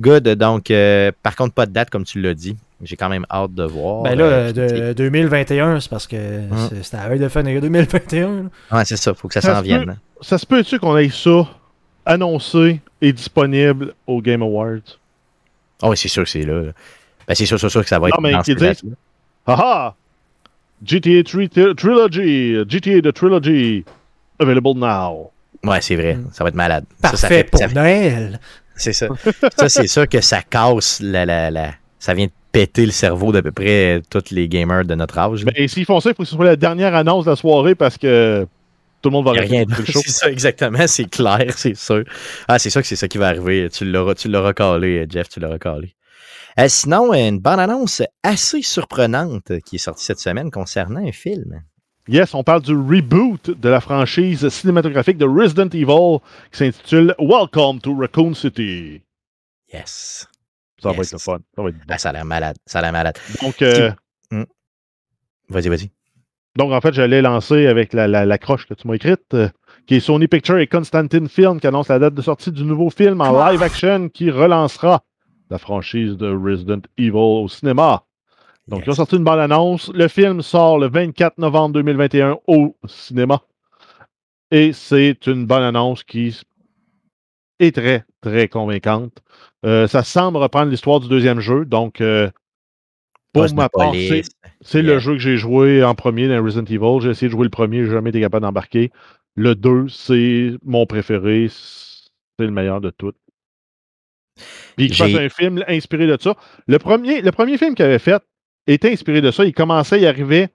Good, 0.00 0.28
donc, 0.34 0.70
euh, 0.70 1.10
par 1.22 1.34
contre, 1.34 1.54
pas 1.54 1.66
de 1.66 1.72
date, 1.72 1.90
comme 1.90 2.04
tu 2.04 2.20
l'as 2.20 2.34
dit. 2.34 2.56
J'ai 2.82 2.96
quand 2.96 3.08
même 3.08 3.26
hâte 3.30 3.52
de 3.54 3.64
voir. 3.64 4.02
Ben 4.04 4.14
là, 4.16 4.24
Euh, 4.24 4.52
de 4.52 4.92
2021, 4.92 5.80
c'est 5.80 5.90
parce 5.90 6.06
que 6.06 6.16
c'est- 6.68 6.82
c'était 6.84 6.96
à 6.98 7.08
veille 7.08 7.18
de 7.18 7.28
finir 7.28 7.60
2021. 7.60 8.42
là. 8.70 8.76
Ouais, 8.78 8.84
c'est 8.84 8.96
ça, 8.96 9.14
faut 9.14 9.26
que 9.26 9.34
ça 9.34 9.40
Ça 9.40 9.54
s'en 9.54 9.58
se 9.60 9.64
vienne. 9.64 9.86
peut. 9.86 9.92
Ça 10.20 10.38
se 10.38 10.46
peut-tu 10.46 10.78
qu'on 10.78 10.96
ait 10.96 11.08
ça 11.08 11.48
annoncé 12.06 12.80
et 13.00 13.12
disponible 13.12 13.94
au 14.06 14.22
Game 14.22 14.42
Awards? 14.42 14.98
Ah 15.82 15.88
oui, 15.88 15.96
c'est 15.96 16.08
sûr 16.08 16.22
que 16.24 16.30
c'est 16.30 16.42
là. 16.44 16.60
là. 16.62 16.72
Ben, 17.26 17.34
c'est 17.34 17.46
sûr, 17.46 17.58
sûr, 17.58 17.70
sûr 17.70 17.82
que 17.82 17.88
ça 17.88 17.98
va 17.98 18.08
Non, 18.08 18.14
être 18.14 18.20
mais 18.20 18.32
dans 18.32 18.42
qu'ils 18.42 18.58
ce 18.58 18.64
disent- 18.64 18.82
Haha! 19.46 19.94
GTA 20.84 21.22
3 21.24 21.48
Tri- 21.48 21.74
Trilogy! 21.76 22.54
GTA 22.68 23.00
The 23.02 23.12
Trilogy! 23.12 23.84
Available 24.38 24.74
now! 24.78 25.30
Ouais, 25.64 25.80
c'est 25.80 25.96
vrai. 25.96 26.16
Ça 26.32 26.44
va 26.44 26.48
être 26.48 26.54
malade. 26.56 26.84
Ça, 27.02 27.10
Parfait 27.10 27.16
ça 27.18 27.28
fait- 27.28 27.44
pour 27.44 27.60
ça 27.60 27.68
fait- 27.68 27.74
Noël. 27.74 28.40
C'est 28.76 28.92
ça. 28.92 29.08
ça, 29.58 29.68
c'est 29.68 29.88
sûr 29.88 30.08
que 30.08 30.20
ça 30.20 30.40
casse 30.42 31.00
la, 31.02 31.26
la, 31.26 31.50
la- 31.50 31.74
Ça 31.98 32.14
vient 32.14 32.26
de 32.26 32.30
péter 32.52 32.86
le 32.86 32.92
cerveau 32.92 33.32
d'à 33.32 33.42
peu 33.42 33.50
près 33.50 34.00
tous 34.08 34.30
les 34.30 34.46
gamers 34.48 34.84
de 34.84 34.94
notre 34.94 35.18
âge. 35.18 35.44
là. 35.44 35.50
Mais 35.58 35.66
s'ils 35.66 35.84
font 35.84 35.98
ça, 35.98 36.10
il 36.10 36.14
faut 36.14 36.22
que 36.22 36.28
ce 36.28 36.36
soit 36.36 36.44
la 36.44 36.54
dernière 36.56 36.94
annonce 36.94 37.24
de 37.24 37.30
la 37.30 37.36
soirée 37.36 37.74
parce 37.74 37.98
que 37.98 38.46
tout 39.02 39.10
le 39.10 39.14
monde 39.14 39.24
va 39.24 39.32
rien 39.32 39.64
d'autre. 39.64 39.80
le 39.80 39.84
show. 39.92 40.00
C'est 40.04 40.10
ça, 40.12 40.30
exactement. 40.30 40.86
C'est 40.86 41.10
clair, 41.10 41.52
c'est 41.56 41.76
sûr. 41.76 42.04
Ah, 42.46 42.58
c'est 42.60 42.70
sûr 42.70 42.80
que 42.80 42.86
c'est 42.86 42.94
ça 42.96 43.08
qui 43.08 43.18
va 43.18 43.26
arriver. 43.28 43.68
Tu 43.70 43.84
l'auras, 43.84 44.14
tu 44.14 44.28
l'auras 44.28 44.52
calé, 44.52 45.06
Jeff, 45.10 45.28
tu 45.28 45.40
l'auras 45.40 45.58
calé. 45.58 45.92
Euh, 46.58 46.66
sinon, 46.68 47.12
une 47.14 47.38
bande-annonce 47.38 48.02
assez 48.22 48.62
surprenante 48.62 49.52
qui 49.64 49.76
est 49.76 49.78
sortie 49.78 50.04
cette 50.04 50.18
semaine 50.18 50.50
concernant 50.50 51.06
un 51.06 51.12
film. 51.12 51.62
Yes, 52.08 52.34
on 52.34 52.42
parle 52.42 52.62
du 52.62 52.74
reboot 52.74 53.50
de 53.50 53.68
la 53.68 53.80
franchise 53.80 54.48
cinématographique 54.48 55.18
de 55.18 55.26
Resident 55.26 55.68
Evil 55.68 56.18
qui 56.50 56.58
s'intitule 56.58 57.14
Welcome 57.18 57.80
to 57.80 57.94
Raccoon 57.94 58.34
City. 58.34 59.02
Yes. 59.72 60.26
Ça 60.82 60.90
va 60.92 61.02
être 61.02 61.12
le 61.12 61.18
fun. 61.18 61.38
Ça 61.54 61.62
va 61.62 61.68
être 61.68 61.76
bon. 61.76 61.84
Ah, 61.88 61.98
ça 61.98 62.08
a 62.08 62.12
l'air 62.12 62.24
malade. 62.24 62.56
Ça 62.66 62.78
a 62.78 62.82
l'air 62.82 62.92
malade. 62.92 63.18
Donc, 63.42 63.62
euh, 63.62 63.92
Vas-y, 65.50 65.68
vas-y. 65.68 65.90
donc, 66.56 66.72
en 66.72 66.80
fait, 66.80 66.92
j'allais 66.92 67.22
lancer 67.22 67.66
avec 67.66 67.92
la, 67.92 68.06
la, 68.08 68.26
la 68.26 68.38
croche 68.38 68.66
que 68.66 68.74
tu 68.74 68.86
m'as 68.88 68.94
écrite, 68.94 69.32
euh, 69.34 69.48
qui 69.86 69.94
est 69.96 70.00
Sony 70.00 70.28
Pictures 70.28 70.58
et 70.58 70.66
Constantine 70.66 71.28
Film, 71.28 71.60
qui 71.60 71.66
annonce 71.66 71.88
la 71.88 71.98
date 71.98 72.14
de 72.14 72.22
sortie 72.22 72.52
du 72.52 72.64
nouveau 72.64 72.90
film 72.90 73.20
en 73.20 73.48
live 73.48 73.62
action 73.62 74.08
qui 74.08 74.30
relancera 74.30 75.04
la 75.50 75.58
franchise 75.58 76.16
de 76.16 76.30
Resident 76.30 76.80
Evil 76.96 77.12
au 77.14 77.48
cinéma. 77.48 78.04
Donc, 78.68 78.80
ils 78.80 78.88
ont 78.88 78.92
Yes. 78.92 78.96
sorti 78.96 79.16
une 79.16 79.24
bonne 79.24 79.38
annonce. 79.38 79.90
Le 79.94 80.08
film 80.08 80.42
sort 80.42 80.78
le 80.78 80.88
24 80.88 81.38
novembre 81.38 81.74
2021 81.74 82.38
au 82.46 82.76
cinéma. 82.86 83.40
Et 84.50 84.72
c'est 84.72 85.26
une 85.26 85.46
bonne 85.46 85.62
annonce 85.62 86.04
qui 86.04 86.36
est 87.60 87.74
très, 87.74 88.04
très 88.20 88.48
convaincante. 88.48 89.22
Euh, 89.64 89.86
ça 89.86 90.02
semble 90.04 90.36
reprendre 90.38 90.70
l'histoire 90.70 91.00
du 91.00 91.08
deuxième 91.08 91.40
jeu. 91.40 91.64
Donc, 91.64 92.00
euh, 92.00 92.30
pour 93.32 93.42
ma 93.54 93.68
part, 93.68 93.92
c'est- 93.94 94.74
Yeah. 94.74 94.82
le 94.94 94.98
jeu 94.98 95.12
que 95.14 95.18
j'ai 95.18 95.36
joué 95.36 95.82
en 95.82 95.94
premier 95.94 96.28
dans 96.28 96.42
Resident 96.42 96.64
Evil. 96.64 97.00
J'ai 97.00 97.10
essayé 97.10 97.28
de 97.28 97.32
jouer 97.32 97.44
le 97.44 97.50
premier, 97.50 97.84
j'ai 97.84 97.90
jamais 97.90 98.10
été 98.10 98.20
capable 98.20 98.42
d'embarquer. 98.44 98.90
Le 99.34 99.54
2, 99.54 99.88
c'est 99.88 100.52
mon 100.64 100.84
préféré. 100.86 101.48
C'est 101.50 102.44
le 102.44 102.50
meilleur 102.50 102.80
de 102.80 102.90
tous. 102.90 103.12
Puis 104.76 104.86
qu'il 104.88 104.96
fasse 104.96 105.14
un 105.14 105.28
film 105.28 105.64
inspiré 105.68 106.06
de 106.06 106.16
ça. 106.20 106.36
Le 106.66 106.78
premier, 106.78 107.20
le 107.20 107.30
premier 107.32 107.58
film 107.58 107.74
qu'il 107.74 107.84
avait 107.84 107.98
fait 107.98 108.22
était 108.66 108.92
inspiré 108.92 109.20
de 109.20 109.30
ça. 109.30 109.44
Il 109.44 109.52
commençait, 109.52 110.00
il 110.00 110.06
arrivait 110.06 110.48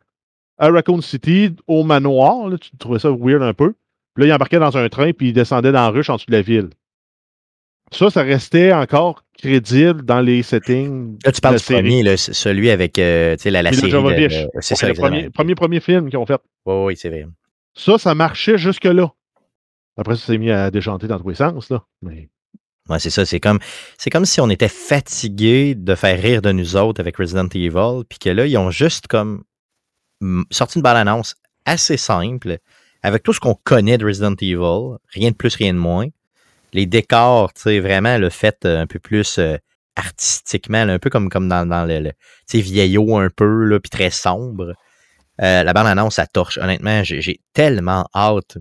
à 0.57 0.69
Raccoon 0.69 1.01
City, 1.01 1.55
au 1.67 1.83
manoir. 1.83 2.47
là. 2.49 2.57
tu 2.57 2.69
trouvais 2.77 2.99
ça 2.99 3.09
weird 3.11 3.41
un 3.41 3.53
peu. 3.53 3.73
Puis 4.15 4.23
là, 4.23 4.27
il 4.27 4.33
embarquait 4.33 4.59
dans 4.59 4.77
un 4.77 4.87
train, 4.89 5.11
puis 5.11 5.29
il 5.29 5.33
descendait 5.33 5.71
dans 5.71 5.81
la 5.81 5.89
ruche 5.89 6.09
en 6.09 6.15
dessous 6.15 6.27
de 6.27 6.33
la 6.35 6.41
ville. 6.43 6.69
Ça, 7.91 8.09
ça 8.09 8.23
restait 8.23 8.71
encore 8.73 9.23
crédible 9.37 10.03
dans 10.03 10.19
les 10.21 10.41
settings. 10.41 11.17
Là, 11.25 11.31
tu 11.31 11.41
parles 11.41 11.55
de 11.55 11.59
du 11.59 11.63
la 11.63 11.67
série. 11.67 11.81
premier, 11.81 12.03
là, 12.03 12.17
celui 12.17 12.69
avec 12.71 12.97
euh, 12.97 13.35
la, 13.45 13.61
la 13.61 13.69
série. 13.75 13.91
De- 14.29 14.49
C'est 14.61 14.75
ça, 14.75 14.87
le 14.87 14.93
premier, 14.95 15.29
premier, 15.29 15.55
premier 15.55 15.79
film 15.79 16.09
qu'ils 16.09 16.17
ont 16.17 16.25
fait. 16.25 16.39
Oui, 16.65 16.73
oui, 16.85 16.97
c'est 16.97 17.09
vrai. 17.09 17.25
Ça, 17.75 17.97
ça 17.97 18.15
marchait 18.15 18.57
jusque-là. 18.57 19.11
Après, 19.97 20.15
ça 20.15 20.25
s'est 20.25 20.37
mis 20.39 20.49
à 20.49 20.71
déchanter 20.71 21.07
dans 21.07 21.19
tous 21.19 21.29
les 21.29 21.35
sens. 21.35 21.69
Là. 21.69 21.83
Mais 22.01 22.29
Ouais, 22.89 22.99
c'est 22.99 23.09
ça. 23.09 23.25
C'est 23.25 23.39
comme, 23.39 23.59
c'est 23.97 24.09
comme 24.09 24.25
si 24.25 24.41
on 24.41 24.49
était 24.49 24.67
fatigué 24.67 25.73
de 25.75 25.95
faire 25.95 26.21
rire 26.21 26.41
de 26.41 26.51
nous 26.51 26.75
autres 26.75 26.99
avec 26.99 27.17
Resident 27.17 27.47
Evil, 27.53 28.03
puis 28.09 28.19
que 28.19 28.29
là, 28.29 28.45
ils 28.45 28.57
ont 28.57 28.71
juste 28.71 29.07
comme 29.07 29.43
mm, 30.21 30.43
sorti 30.51 30.79
une 30.79 30.83
bonne 30.83 30.97
annonce 30.97 31.35
assez 31.65 31.97
simple, 31.97 32.57
avec 33.01 33.23
tout 33.23 33.33
ce 33.33 33.39
qu'on 33.39 33.55
connaît 33.63 33.97
de 33.97 34.05
Resident 34.05 34.35
Evil, 34.41 34.97
rien 35.13 35.31
de 35.31 35.35
plus, 35.35 35.55
rien 35.55 35.73
de 35.73 35.79
moins. 35.79 36.07
Les 36.73 36.85
décors, 36.85 37.53
tu 37.53 37.63
sais, 37.63 37.79
vraiment 37.79 38.17
le 38.17 38.29
fait 38.29 38.65
euh, 38.65 38.81
un 38.81 38.87
peu 38.87 38.99
plus 38.99 39.37
euh, 39.37 39.57
artistiquement, 39.95 40.79
un 40.79 40.99
peu 40.99 41.09
comme, 41.09 41.29
dans, 41.29 41.65
dans 41.65 41.85
le, 41.85 42.11
vieillot 42.53 43.17
un 43.17 43.29
peu, 43.29 43.65
là, 43.65 43.79
puis 43.79 43.89
très 43.89 44.09
sombre. 44.09 44.73
Euh, 45.41 45.63
la 45.63 45.73
bande 45.73 45.87
annonce, 45.87 46.15
ça 46.15 46.27
torche. 46.27 46.57
Honnêtement, 46.57 47.03
j'ai 47.03 47.39
tellement 47.53 48.07
hâte 48.15 48.57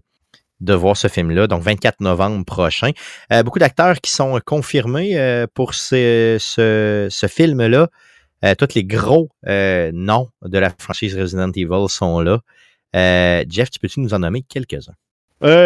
de 0.63 0.75
voir 0.75 0.97
ce 0.97 1.09
film-là, 1.09 1.47
donc 1.47 1.63
24 1.63 2.01
novembre 2.01 2.45
prochain. 2.45 2.93
Euh, 3.33 3.43
beaucoup 3.43 3.59
d'acteurs 3.59 4.01
qui 4.01 4.11
sont 4.11 4.39
confirmés 4.45 5.19
euh, 5.19 5.47
pour 5.53 5.75
ce, 5.75 6.39
film-là. 7.29 7.89
Euh, 8.45 8.55
tous 8.55 8.75
les 8.75 8.85
gros 8.85 9.29
noms 9.45 10.29
de 10.45 10.59
la 10.59 10.71
franchise 10.71 11.19
Resident 11.19 11.51
Evil 11.55 11.89
sont 11.89 12.21
là. 12.21 12.41
Jeff, 13.49 13.71
tu 13.71 13.79
peux-tu 13.79 14.01
nous 14.01 14.15
en 14.15 14.21
nommer 14.21 14.43
quelques-uns? 14.43 14.95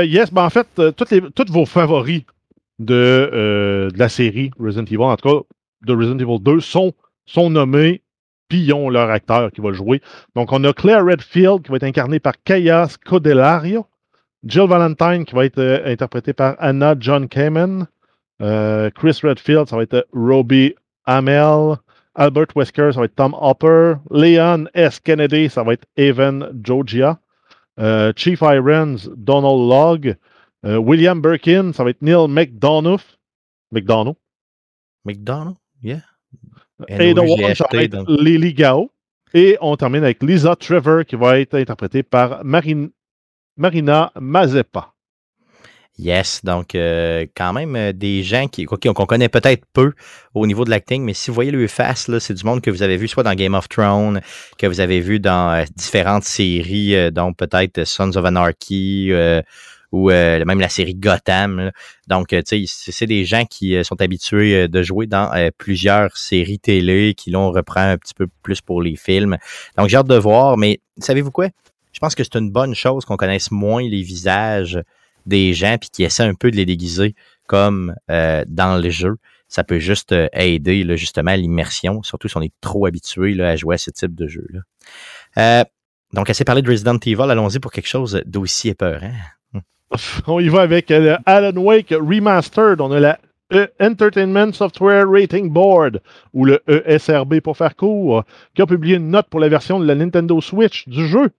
Yes, 0.05 0.33
ben 0.33 0.45
en 0.45 0.51
fait, 0.51 0.67
tous 0.97 1.51
vos 1.51 1.67
favoris 1.67 2.23
de, 2.79 3.91
la 3.95 4.09
série 4.09 4.51
Resident 4.59 4.85
Evil, 4.85 5.03
en 5.03 5.17
tout 5.17 5.29
cas 5.29 5.45
de 5.83 5.95
Resident 5.95 6.19
Evil 6.19 6.41
2, 6.41 6.61
sont, 6.61 6.93
sont 7.27 7.51
nommés, 7.51 8.03
puis 8.49 8.67
leur 8.67 9.11
acteur 9.11 9.53
qui 9.53 9.61
va 9.61 9.69
le 9.69 9.75
jouer. 9.75 10.01
Donc, 10.35 10.53
on 10.53 10.65
a 10.65 10.73
Claire 10.73 11.05
Redfield 11.05 11.63
qui 11.63 11.71
va 11.71 11.77
être 11.77 11.85
incarnée 11.85 12.21
par 12.21 12.35
Kaya 12.43 12.89
Scodelario, 12.89 13.87
Jill 14.47 14.69
Valentine 14.69 15.25
qui 15.25 15.35
va 15.35 15.45
être 15.45 15.59
euh, 15.59 15.81
interprétée 15.85 16.33
par 16.33 16.57
Anna 16.59 16.95
John 16.99 17.29
Kamen, 17.29 17.87
euh, 18.43 18.91
Chris 18.91 19.19
Redfield, 19.23 19.69
ça 19.69 19.77
va 19.77 19.83
être 19.83 20.07
Robbie 20.13 20.75
Amell, 21.05 21.77
Albert 22.15 22.49
Wesker, 22.55 22.93
ça 22.93 23.01
va 23.01 23.07
être 23.07 23.15
Tom 23.15 23.35
Hopper, 23.39 23.95
Leon 24.11 24.67
S. 24.75 25.01
Kennedy, 25.01 25.49
ça 25.49 25.63
va 25.63 25.75
être 25.75 25.87
Evan. 25.97 26.49
Euh, 27.79 28.13
Chief 28.17 28.41
Irons, 28.41 28.97
Donald 29.17 29.69
Logg. 29.69 30.17
Euh, 30.65 30.79
William 30.79 31.21
Birkin, 31.21 31.73
ça 31.73 31.85
va 31.85 31.91
être 31.91 32.03
Neil 32.03 32.27
McDonough. 32.29 33.03
McDonough? 33.71 34.17
McDonald? 35.05 35.57
Yeah. 35.83 36.01
Et 36.89 37.13
One, 37.13 37.55
ça 37.55 37.67
va 37.73 37.83
être 37.83 38.05
Lily 38.09 38.55
Gao. 38.55 38.91
Et 39.35 39.59
on 39.61 39.77
termine 39.77 40.05
avec 40.05 40.23
Lisa 40.23 40.57
Trevor, 40.57 41.05
qui 41.05 41.17
va 41.17 41.39
être 41.39 41.55
interprétée 41.55 42.03
par 42.03 42.45
Marin- 42.45 42.89
Marina 43.57 44.13
Mazepa. 44.21 44.93
Yes, 45.99 46.45
donc 46.45 46.75
euh, 46.75 47.25
quand 47.35 47.55
même 47.55 47.75
euh, 47.75 47.93
des 47.95 48.23
gens 48.23 48.49
qui 48.49 48.67
qu'on 48.67 49.07
connaît 49.07 49.31
peut-être 49.31 49.65
peu 49.73 49.93
au 50.35 50.47
niveau 50.47 50.67
de 50.67 50.71
l'acting, 50.71 51.03
mais 51.03 51.15
si 51.15 51.31
vous 51.31 51.35
voyez 51.35 51.51
le 51.51 51.67
face, 51.69 52.11
c'est 52.19 52.35
du 52.35 52.45
monde 52.45 52.61
que 52.61 52.71
vous 52.71 52.83
avez 52.83 52.99
vu 52.99 53.09
soit 53.09 53.23
dans 53.23 53.33
Game 53.35 53.55
of 53.55 53.67
Thrones, 53.71 54.21
que 54.59 54.67
vous 54.67 54.81
avez 54.81 55.01
vu 55.01 55.21
dans 55.21 55.53
euh, 55.53 55.65
différentes 55.75 56.25
séries, 56.25 56.95
euh, 56.95 57.11
dont 57.11 57.33
peut-être 57.33 57.85
Sons 57.85 58.15
of 58.15 58.27
Anarchy 58.27 59.11
ou 59.93 60.11
même 60.11 60.61
la 60.61 60.69
série 60.69 60.95
Gotham. 60.95 61.71
Donc, 62.09 62.29
tu 62.29 62.43
sais, 62.45 62.65
c'est 62.67 63.07
des 63.07 63.25
gens 63.25 63.45
qui 63.47 63.83
sont 63.83 63.99
habitués 64.03 64.69
de 64.69 64.83
jouer 64.83 65.07
dans 65.07 65.31
plusieurs 65.57 66.15
séries 66.17 66.59
télé, 66.59 67.15
qui 67.17 67.31
l'on 67.31 67.51
reprend 67.51 67.93
un 67.93 67.97
petit 67.97 68.13
peu 68.13 68.27
plus 68.43 68.61
pour 68.61 68.83
les 68.83 68.97
films. 68.97 69.39
Donc, 69.79 69.89
j'ai 69.89 69.97
hâte 69.97 70.09
de 70.09 70.19
voir, 70.19 70.59
mais 70.59 70.81
savez-vous 70.99 71.31
quoi? 71.31 71.49
Je 71.97 72.01
pense 72.01 72.15
que 72.15 72.23
c'est 72.23 72.37
une 72.37 72.51
bonne 72.51 72.75
chose 72.75 73.07
qu'on 73.07 73.17
connaisse 73.17 73.51
moins 73.51 73.81
les 73.81 74.03
visages 74.03 74.79
des 75.25 75.55
gens 75.55 75.79
puis 75.81 75.89
qui 75.91 76.05
essaient 76.05 76.25
un 76.25 76.35
peu 76.35 76.51
de 76.51 76.57
les 76.57 76.67
déguiser 76.67 77.15
comme 77.47 77.95
euh, 78.11 78.45
dans 78.49 78.77
le 78.77 78.91
jeu. 78.91 79.17
Ça 79.49 79.65
peut 79.65 79.79
juste 79.79 80.13
euh, 80.13 80.29
aider 80.35 80.85
justement 80.99 81.31
à 81.31 81.39
l'immersion, 81.39 82.03
surtout 82.03 82.29
si 82.29 82.37
on 82.37 82.43
est 82.43 82.53
trop 82.61 82.85
habitué 82.85 83.41
à 83.41 83.57
jouer 83.57 83.77
à 83.77 83.79
ce 83.79 83.91
type 83.91 84.15
de 84.15 84.27
jeu-là. 84.29 84.61
Euh, 85.39 85.65
donc, 86.13 86.29
assez 86.29 86.45
parlé 86.45 86.61
de 86.61 86.71
Resident 86.71 86.99
Evil, 86.99 87.31
allons-y 87.31 87.61
pour 87.61 87.73
quelque 87.73 87.89
chose 87.89 88.21
d'aussi 88.27 88.69
épeurant. 88.69 89.15
On 90.27 90.39
y 90.39 90.51
va 90.51 90.61
avec 90.61 90.91
le 90.91 91.17
Alan 91.25 91.57
Wake 91.57 91.95
Remastered. 91.99 92.83
On 92.83 92.93
a 92.93 93.01
la 93.01 93.19
E- 93.55 93.69
Entertainment 93.81 94.53
Software 94.53 95.09
Rating 95.09 95.49
Board, 95.49 96.03
ou 96.35 96.45
le 96.45 96.61
ESRB 96.69 97.41
pour 97.41 97.57
faire 97.57 97.75
court, 97.75 98.25
qui 98.55 98.61
a 98.61 98.67
publié 98.67 98.97
une 98.97 99.09
note 99.09 99.29
pour 99.31 99.41
la 99.41 99.49
version 99.49 99.81
de 99.81 99.87
la 99.87 99.95
Nintendo 99.95 100.43
Switch 100.43 100.87
du 100.89 101.09
jeu. 101.09 101.31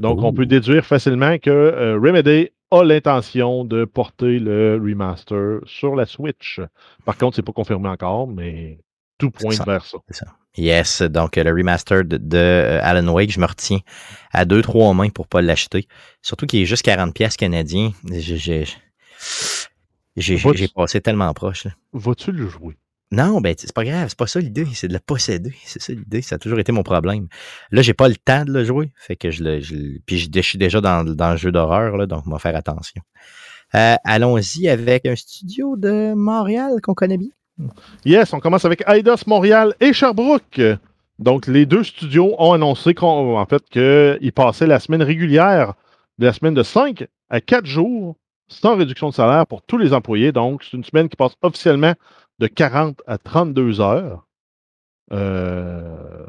Donc, 0.00 0.22
on 0.22 0.32
peut 0.32 0.46
déduire 0.46 0.84
facilement 0.84 1.38
que 1.38 1.50
euh, 1.50 1.98
Remedy 1.98 2.48
a 2.70 2.82
l'intention 2.84 3.64
de 3.64 3.84
porter 3.84 4.38
le 4.38 4.80
remaster 4.82 5.60
sur 5.66 5.94
la 5.94 6.06
Switch. 6.06 6.60
Par 7.04 7.16
contre, 7.18 7.36
c'est 7.36 7.42
pas 7.42 7.52
confirmé 7.52 7.88
encore, 7.88 8.26
mais 8.26 8.78
tout 9.18 9.30
pointe 9.30 9.54
Ça- 9.54 9.64
vers 9.64 9.84
ça. 9.84 9.98
Yes, 10.56 11.00
donc 11.02 11.38
euh, 11.38 11.44
le 11.44 11.50
remaster 11.52 12.04
de, 12.04 12.18
de, 12.18 12.36
euh, 12.36 12.80
Alan 12.82 13.06
Wake, 13.08 13.30
je 13.30 13.40
me 13.40 13.46
retiens 13.46 13.78
à 14.32 14.44
deux, 14.44 14.60
trois 14.60 14.92
mains 14.92 15.08
pour 15.08 15.26
pas 15.26 15.40
l'acheter. 15.40 15.86
Surtout 16.20 16.44
qu'il 16.46 16.60
est 16.60 16.66
juste 16.66 16.82
40 16.82 17.14
pièces 17.14 17.36
canadiens. 17.38 17.92
J'ai- 18.10 18.66
passé 20.74 21.00
tellement 21.00 21.32
proche. 21.32 21.66
Vas-tu 21.92 22.32
le 22.32 22.48
jouer? 22.48 22.76
Non, 23.12 23.42
ben 23.42 23.54
c'est 23.58 23.74
pas 23.74 23.84
grave, 23.84 24.06
c'est 24.08 24.18
pas 24.18 24.26
ça 24.26 24.40
l'idée, 24.40 24.66
c'est 24.72 24.88
de 24.88 24.94
le 24.94 24.98
posséder, 24.98 25.54
c'est 25.64 25.82
ça 25.82 25.92
l'idée, 25.92 26.22
ça 26.22 26.36
a 26.36 26.38
toujours 26.38 26.58
été 26.58 26.72
mon 26.72 26.82
problème. 26.82 27.28
Là, 27.70 27.82
j'ai 27.82 27.92
pas 27.92 28.08
le 28.08 28.16
temps 28.16 28.46
de 28.46 28.52
le 28.52 28.64
jouer, 28.64 28.90
fait 28.96 29.16
que 29.16 29.30
je 29.30 29.44
le, 29.44 29.60
puis 30.06 30.16
je, 30.16 30.40
suis 30.40 30.56
déjà 30.56 30.80
dans, 30.80 31.02
le 31.04 31.36
jeu 31.36 31.52
d'horreur 31.52 32.06
donc 32.06 32.24
on 32.26 32.30
va 32.30 32.38
faire 32.38 32.56
attention. 32.56 33.02
Euh, 33.74 33.96
Allons-y 34.04 34.66
avec 34.66 35.04
un 35.04 35.14
studio 35.14 35.76
de 35.76 36.14
Montréal 36.14 36.80
qu'on 36.82 36.94
connaît 36.94 37.18
bien. 37.18 37.28
Yes, 38.06 38.32
on 38.32 38.40
commence 38.40 38.64
avec 38.64 38.82
Eidos 38.88 39.26
Montréal 39.26 39.74
et 39.80 39.92
Sherbrooke. 39.92 40.60
Donc, 41.18 41.46
les 41.46 41.66
deux 41.66 41.84
studios 41.84 42.34
ont 42.38 42.52
annoncé 42.52 42.94
qu'en 42.94 43.38
en 43.38 43.46
fait, 43.46 43.62
qu'ils 43.68 44.32
passaient 44.32 44.66
la 44.66 44.80
semaine 44.80 45.02
régulière 45.02 45.74
de 46.18 46.26
la 46.26 46.32
semaine 46.32 46.54
de 46.54 46.62
5 46.62 47.06
à 47.28 47.40
4 47.42 47.66
jours 47.66 48.16
sans 48.48 48.76
réduction 48.76 49.08
de 49.08 49.14
salaire 49.14 49.46
pour 49.46 49.62
tous 49.62 49.78
les 49.78 49.92
employés. 49.92 50.32
Donc, 50.32 50.64
c'est 50.64 50.76
une 50.76 50.84
semaine 50.84 51.08
qui 51.08 51.16
passe 51.16 51.34
officiellement 51.42 51.94
de 52.42 52.48
40 52.48 53.00
à 53.06 53.18
32 53.18 53.80
heures. 53.80 54.26
Euh, 55.12 56.26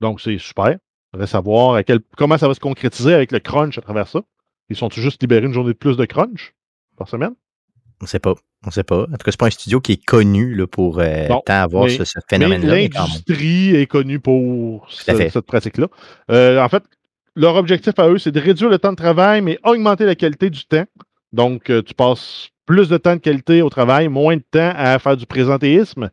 donc, 0.00 0.20
c'est 0.20 0.38
super. 0.38 0.70
Il 0.72 0.78
faudrait 1.12 1.26
savoir 1.26 1.74
à 1.74 1.82
quel- 1.82 2.00
comment 2.16 2.38
ça 2.38 2.48
va 2.48 2.54
se 2.54 2.60
concrétiser 2.60 3.12
avec 3.14 3.32
le 3.32 3.38
crunch 3.40 3.76
à 3.78 3.80
travers 3.82 4.08
ça. 4.08 4.20
Ils 4.68 4.76
sont 4.76 4.88
juste 4.90 5.20
libérés 5.22 5.46
une 5.46 5.52
journée 5.52 5.72
de 5.72 5.78
plus 5.78 5.96
de 5.96 6.04
crunch 6.04 6.54
par 6.96 7.08
semaine? 7.08 7.34
On 8.02 8.06
sait 8.06 8.18
pas, 8.18 8.34
on 8.66 8.70
sait 8.70 8.82
pas. 8.84 9.02
En 9.04 9.06
tout 9.06 9.24
cas, 9.24 9.30
c'est 9.30 9.38
pas 9.40 9.46
un 9.46 9.50
studio 9.50 9.80
qui 9.80 9.92
est 9.92 10.04
connu 10.04 10.54
là, 10.54 10.66
pour 10.66 10.98
euh, 11.00 11.28
Non, 11.28 11.42
tant 11.46 11.54
avoir 11.54 11.84
mais- 11.86 12.04
ce, 12.04 12.18
phénomène-là. 12.28 12.74
l'industrie 12.76 13.74
est 13.74 13.86
connue 13.86 14.20
pour 14.20 14.86
ce- 14.90 15.28
cette 15.30 15.46
pratique-là. 15.46 15.88
Euh, 16.30 16.60
en 16.62 16.68
fait, 16.68 16.82
leur 17.34 17.56
objectif 17.56 17.98
à 17.98 18.08
eux, 18.08 18.18
c'est 18.18 18.32
de 18.32 18.40
réduire 18.40 18.68
le 18.70 18.78
temps 18.78 18.92
de 18.92 18.96
travail, 18.96 19.40
mais 19.40 19.58
augmenter 19.64 20.04
la 20.04 20.14
qualité 20.14 20.50
du 20.50 20.64
temps. 20.66 20.84
Donc, 21.32 21.64
tu 21.86 21.94
passes 21.94 22.50
plus 22.66 22.88
de 22.88 22.96
temps 22.96 23.14
de 23.14 23.20
qualité 23.20 23.62
au 23.62 23.70
travail, 23.70 24.08
moins 24.08 24.36
de 24.36 24.42
temps 24.50 24.72
à 24.76 24.98
faire 24.98 25.16
du 25.16 25.24
présentéisme. 25.24 26.10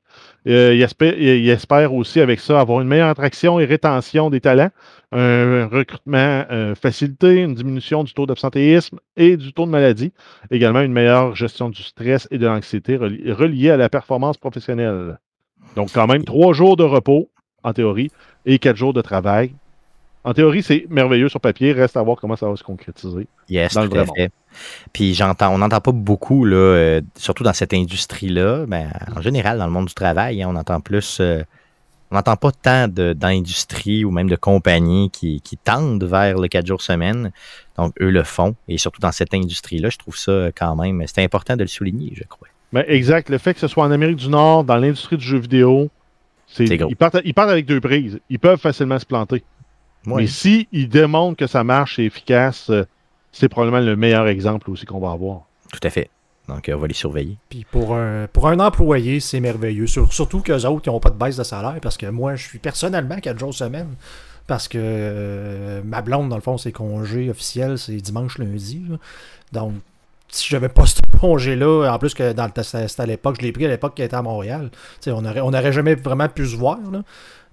Euh, 0.47 0.75
ils 0.75 1.49
espèrent 1.49 1.93
aussi 1.93 2.21
avec 2.21 2.39
ça 2.39 2.59
avoir 2.59 2.81
une 2.81 2.87
meilleure 2.87 3.09
attraction 3.09 3.59
et 3.59 3.65
rétention 3.65 4.29
des 4.29 4.39
talents, 4.39 4.69
un 5.11 5.67
recrutement 5.67 6.45
euh, 6.51 6.75
facilité, 6.75 7.37
une 7.37 7.55
diminution 7.55 8.03
du 8.03 8.13
taux 8.13 8.25
d'absentéisme 8.25 8.99
et 9.17 9.35
du 9.35 9.51
taux 9.51 9.65
de 9.65 9.71
maladie, 9.71 10.13
également 10.51 10.81
une 10.81 10.93
meilleure 10.93 11.35
gestion 11.35 11.69
du 11.69 11.81
stress 11.81 12.27
et 12.29 12.37
de 12.37 12.45
l'anxiété 12.45 12.97
reli- 12.97 13.31
reliée 13.31 13.71
à 13.71 13.77
la 13.77 13.89
performance 13.89 14.37
professionnelle. 14.37 15.17
Donc, 15.75 15.89
quand 15.91 16.07
même, 16.07 16.23
trois 16.23 16.53
jours 16.53 16.77
de 16.77 16.83
repos, 16.83 17.29
en 17.63 17.73
théorie, 17.73 18.11
et 18.45 18.59
quatre 18.59 18.77
jours 18.77 18.93
de 18.93 19.01
travail. 19.01 19.53
En 20.23 20.33
théorie, 20.33 20.63
c'est 20.63 20.85
merveilleux 20.89 21.27
sur 21.29 21.41
papier. 21.41 21.73
Reste 21.73 21.97
à 21.97 22.01
voir 22.01 22.17
comment 22.17 22.35
ça 22.35 22.49
va 22.49 22.55
se 22.55 22.63
concrétiser. 22.63 23.27
Yes, 23.49 23.73
dans 23.73 23.83
le 23.83 23.89
tout 23.89 23.97
à 23.97 24.03
vrai 24.03 24.15
fait. 24.15 24.31
Puis 24.93 25.13
j'entends, 25.13 25.53
on 25.53 25.57
n'entend 25.57 25.81
pas 25.81 25.91
beaucoup, 25.91 26.45
là, 26.45 26.55
euh, 26.55 27.01
surtout 27.17 27.43
dans 27.43 27.53
cette 27.53 27.73
industrie-là, 27.73 28.65
ben, 28.67 28.89
en 29.15 29.21
général, 29.21 29.57
dans 29.57 29.65
le 29.65 29.71
monde 29.71 29.87
du 29.87 29.93
travail, 29.93 30.41
hein, 30.41 30.49
on 30.49 30.55
entend 30.55 30.79
plus. 30.79 31.17
euh, 31.19 31.43
on 32.11 32.15
n'entend 32.15 32.35
pas 32.35 32.51
tant 32.51 32.87
d'industries 32.87 34.05
ou 34.05 34.11
même 34.11 34.29
de 34.29 34.35
compagnies 34.35 35.09
qui, 35.09 35.41
qui 35.41 35.57
tendent 35.57 36.03
vers 36.03 36.37
le 36.37 36.47
4 36.47 36.67
jours 36.67 36.81
semaine. 36.83 37.31
Donc, 37.75 37.93
eux 37.99 38.11
le 38.11 38.23
font. 38.23 38.55
Et 38.67 38.77
surtout 38.77 39.01
dans 39.01 39.11
cette 39.11 39.33
industrie-là, 39.33 39.89
je 39.89 39.97
trouve 39.97 40.15
ça 40.15 40.49
quand 40.55 40.75
même. 40.75 41.03
C'est 41.07 41.23
important 41.23 41.55
de 41.55 41.63
le 41.63 41.67
souligner, 41.67 42.13
je 42.15 42.23
crois. 42.25 42.47
Mais 42.71 42.85
exact, 42.87 43.29
le 43.29 43.39
fait 43.39 43.55
que 43.55 43.59
ce 43.59 43.67
soit 43.67 43.83
en 43.83 43.89
Amérique 43.89 44.17
du 44.17 44.29
Nord, 44.29 44.63
dans 44.63 44.77
l'industrie 44.77 45.17
du 45.17 45.25
jeu 45.25 45.39
vidéo, 45.39 45.89
c'est, 46.45 46.65
ils, 46.65 46.95
partent, 46.95 47.17
ils 47.25 47.33
partent 47.33 47.49
avec 47.49 47.65
deux 47.65 47.81
prises. 47.81 48.19
Ils 48.29 48.37
peuvent 48.37 48.59
facilement 48.59 48.99
se 48.99 49.07
planter. 49.07 49.43
Ouais. 50.05 50.23
Mais 50.23 50.27
si 50.27 50.67
ils 50.71 50.89
démontrent 50.89 51.37
que 51.37 51.47
ça 51.47 51.63
marche, 51.63 51.95
c'est 51.97 52.03
efficace, 52.03 52.69
euh, 52.69 52.85
c'est 53.31 53.49
probablement 53.49 53.79
le 53.85 53.95
meilleur 53.95 54.27
exemple 54.27 54.69
aussi 54.69 54.85
qu'on 54.85 54.99
va 54.99 55.11
avoir. 55.11 55.41
Tout 55.71 55.79
à 55.83 55.89
fait. 55.89 56.09
Donc, 56.49 56.67
euh, 56.67 56.73
on 56.75 56.79
va 56.79 56.87
les 56.87 56.93
surveiller. 56.93 57.37
Puis 57.49 57.65
pour 57.71 57.95
un, 57.95 58.27
pour 58.31 58.47
un 58.49 58.59
employé, 58.59 59.19
c'est 59.21 59.39
merveilleux. 59.39 59.87
Sur- 59.87 60.11
surtout 60.11 60.41
qu'eux 60.41 60.65
autres, 60.65 60.83
ils 60.85 60.89
n'ont 60.89 60.99
pas 60.99 61.09
de 61.09 61.17
baisse 61.17 61.37
de 61.37 61.43
salaire 61.43 61.77
parce 61.81 61.95
que 61.97 62.05
moi, 62.07 62.35
je 62.35 62.43
suis 62.47 62.59
personnellement 62.59 63.17
4 63.17 63.39
jours 63.39 63.53
semaine. 63.53 63.87
Parce 64.45 64.67
que 64.67 64.77
euh, 64.77 65.81
ma 65.85 66.01
blonde, 66.01 66.27
dans 66.27 66.35
le 66.35 66.41
fond, 66.41 66.57
ses 66.57 66.73
congés 66.73 67.29
officiels, 67.29 67.77
c'est 67.77 67.95
dimanche, 67.95 68.37
lundi. 68.39 68.83
là. 68.89 68.97
Donc, 69.53 69.71
si 70.27 70.49
j'avais 70.49 70.67
pas 70.67 70.85
ce 70.85 70.99
congé-là, 71.17 71.89
en 71.93 71.97
plus 71.97 72.13
que 72.13 72.33
dans 72.33 72.49
le 72.53 72.63
c'était 72.63 73.01
à 73.01 73.05
l'époque, 73.05 73.37
je 73.39 73.45
l'ai 73.45 73.53
pris 73.53 73.65
à 73.65 73.69
l'époque 73.69 73.95
qu'elle 73.95 74.07
était 74.07 74.17
à 74.17 74.21
Montréal. 74.21 74.69
Tu 74.73 74.79
sais, 74.99 75.11
on 75.11 75.21
n'aurait 75.21 75.39
on 75.39 75.47
aurait 75.53 75.71
jamais 75.71 75.95
vraiment 75.95 76.27
pu 76.27 76.45
se 76.45 76.57
voir. 76.57 76.77
là. 76.91 77.03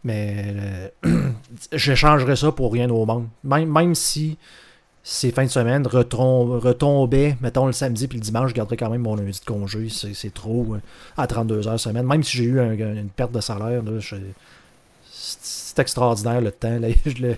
Mais 0.05 0.91
euh, 1.07 1.31
j'échangerais 1.73 2.37
ça 2.37 2.53
pour 2.53 2.73
rien 2.73 2.89
au 2.91 3.05
monde. 3.07 3.27
Même, 3.45 3.71
même 3.71 3.95
si 3.95 4.39
ces 5.03 5.31
fins 5.31 5.45
de 5.45 5.51
semaine 5.51 5.83
retom- 5.85 6.59
retombaient, 6.59 7.37
mettons 7.41 7.67
le 7.67 7.73
samedi 7.73 8.07
puis 8.07 8.19
le 8.19 8.25
dimanche, 8.25 8.51
je 8.51 8.55
garderais 8.55 8.77
quand 8.77 8.91
même 8.91 9.03
mon 9.03 9.15
lundi 9.17 9.39
de 9.41 9.45
congé. 9.45 9.89
C'est 9.91 10.33
trop 10.35 10.75
euh, 10.75 10.79
à 11.17 11.27
32 11.27 11.69
heures 11.69 11.81
semaine. 11.81 12.07
Même 12.07 12.23
si 12.23 12.37
j'ai 12.37 12.45
eu 12.45 12.61
un- 12.61 12.73
une 12.73 13.09
perte 13.09 13.33
de 13.33 13.41
salaire, 13.41 13.83
là, 13.83 13.99
je- 13.99 14.17
c'est 15.13 15.79
extraordinaire 15.79 16.41
le 16.41 16.51
temps, 16.53 16.79
la, 16.81 16.89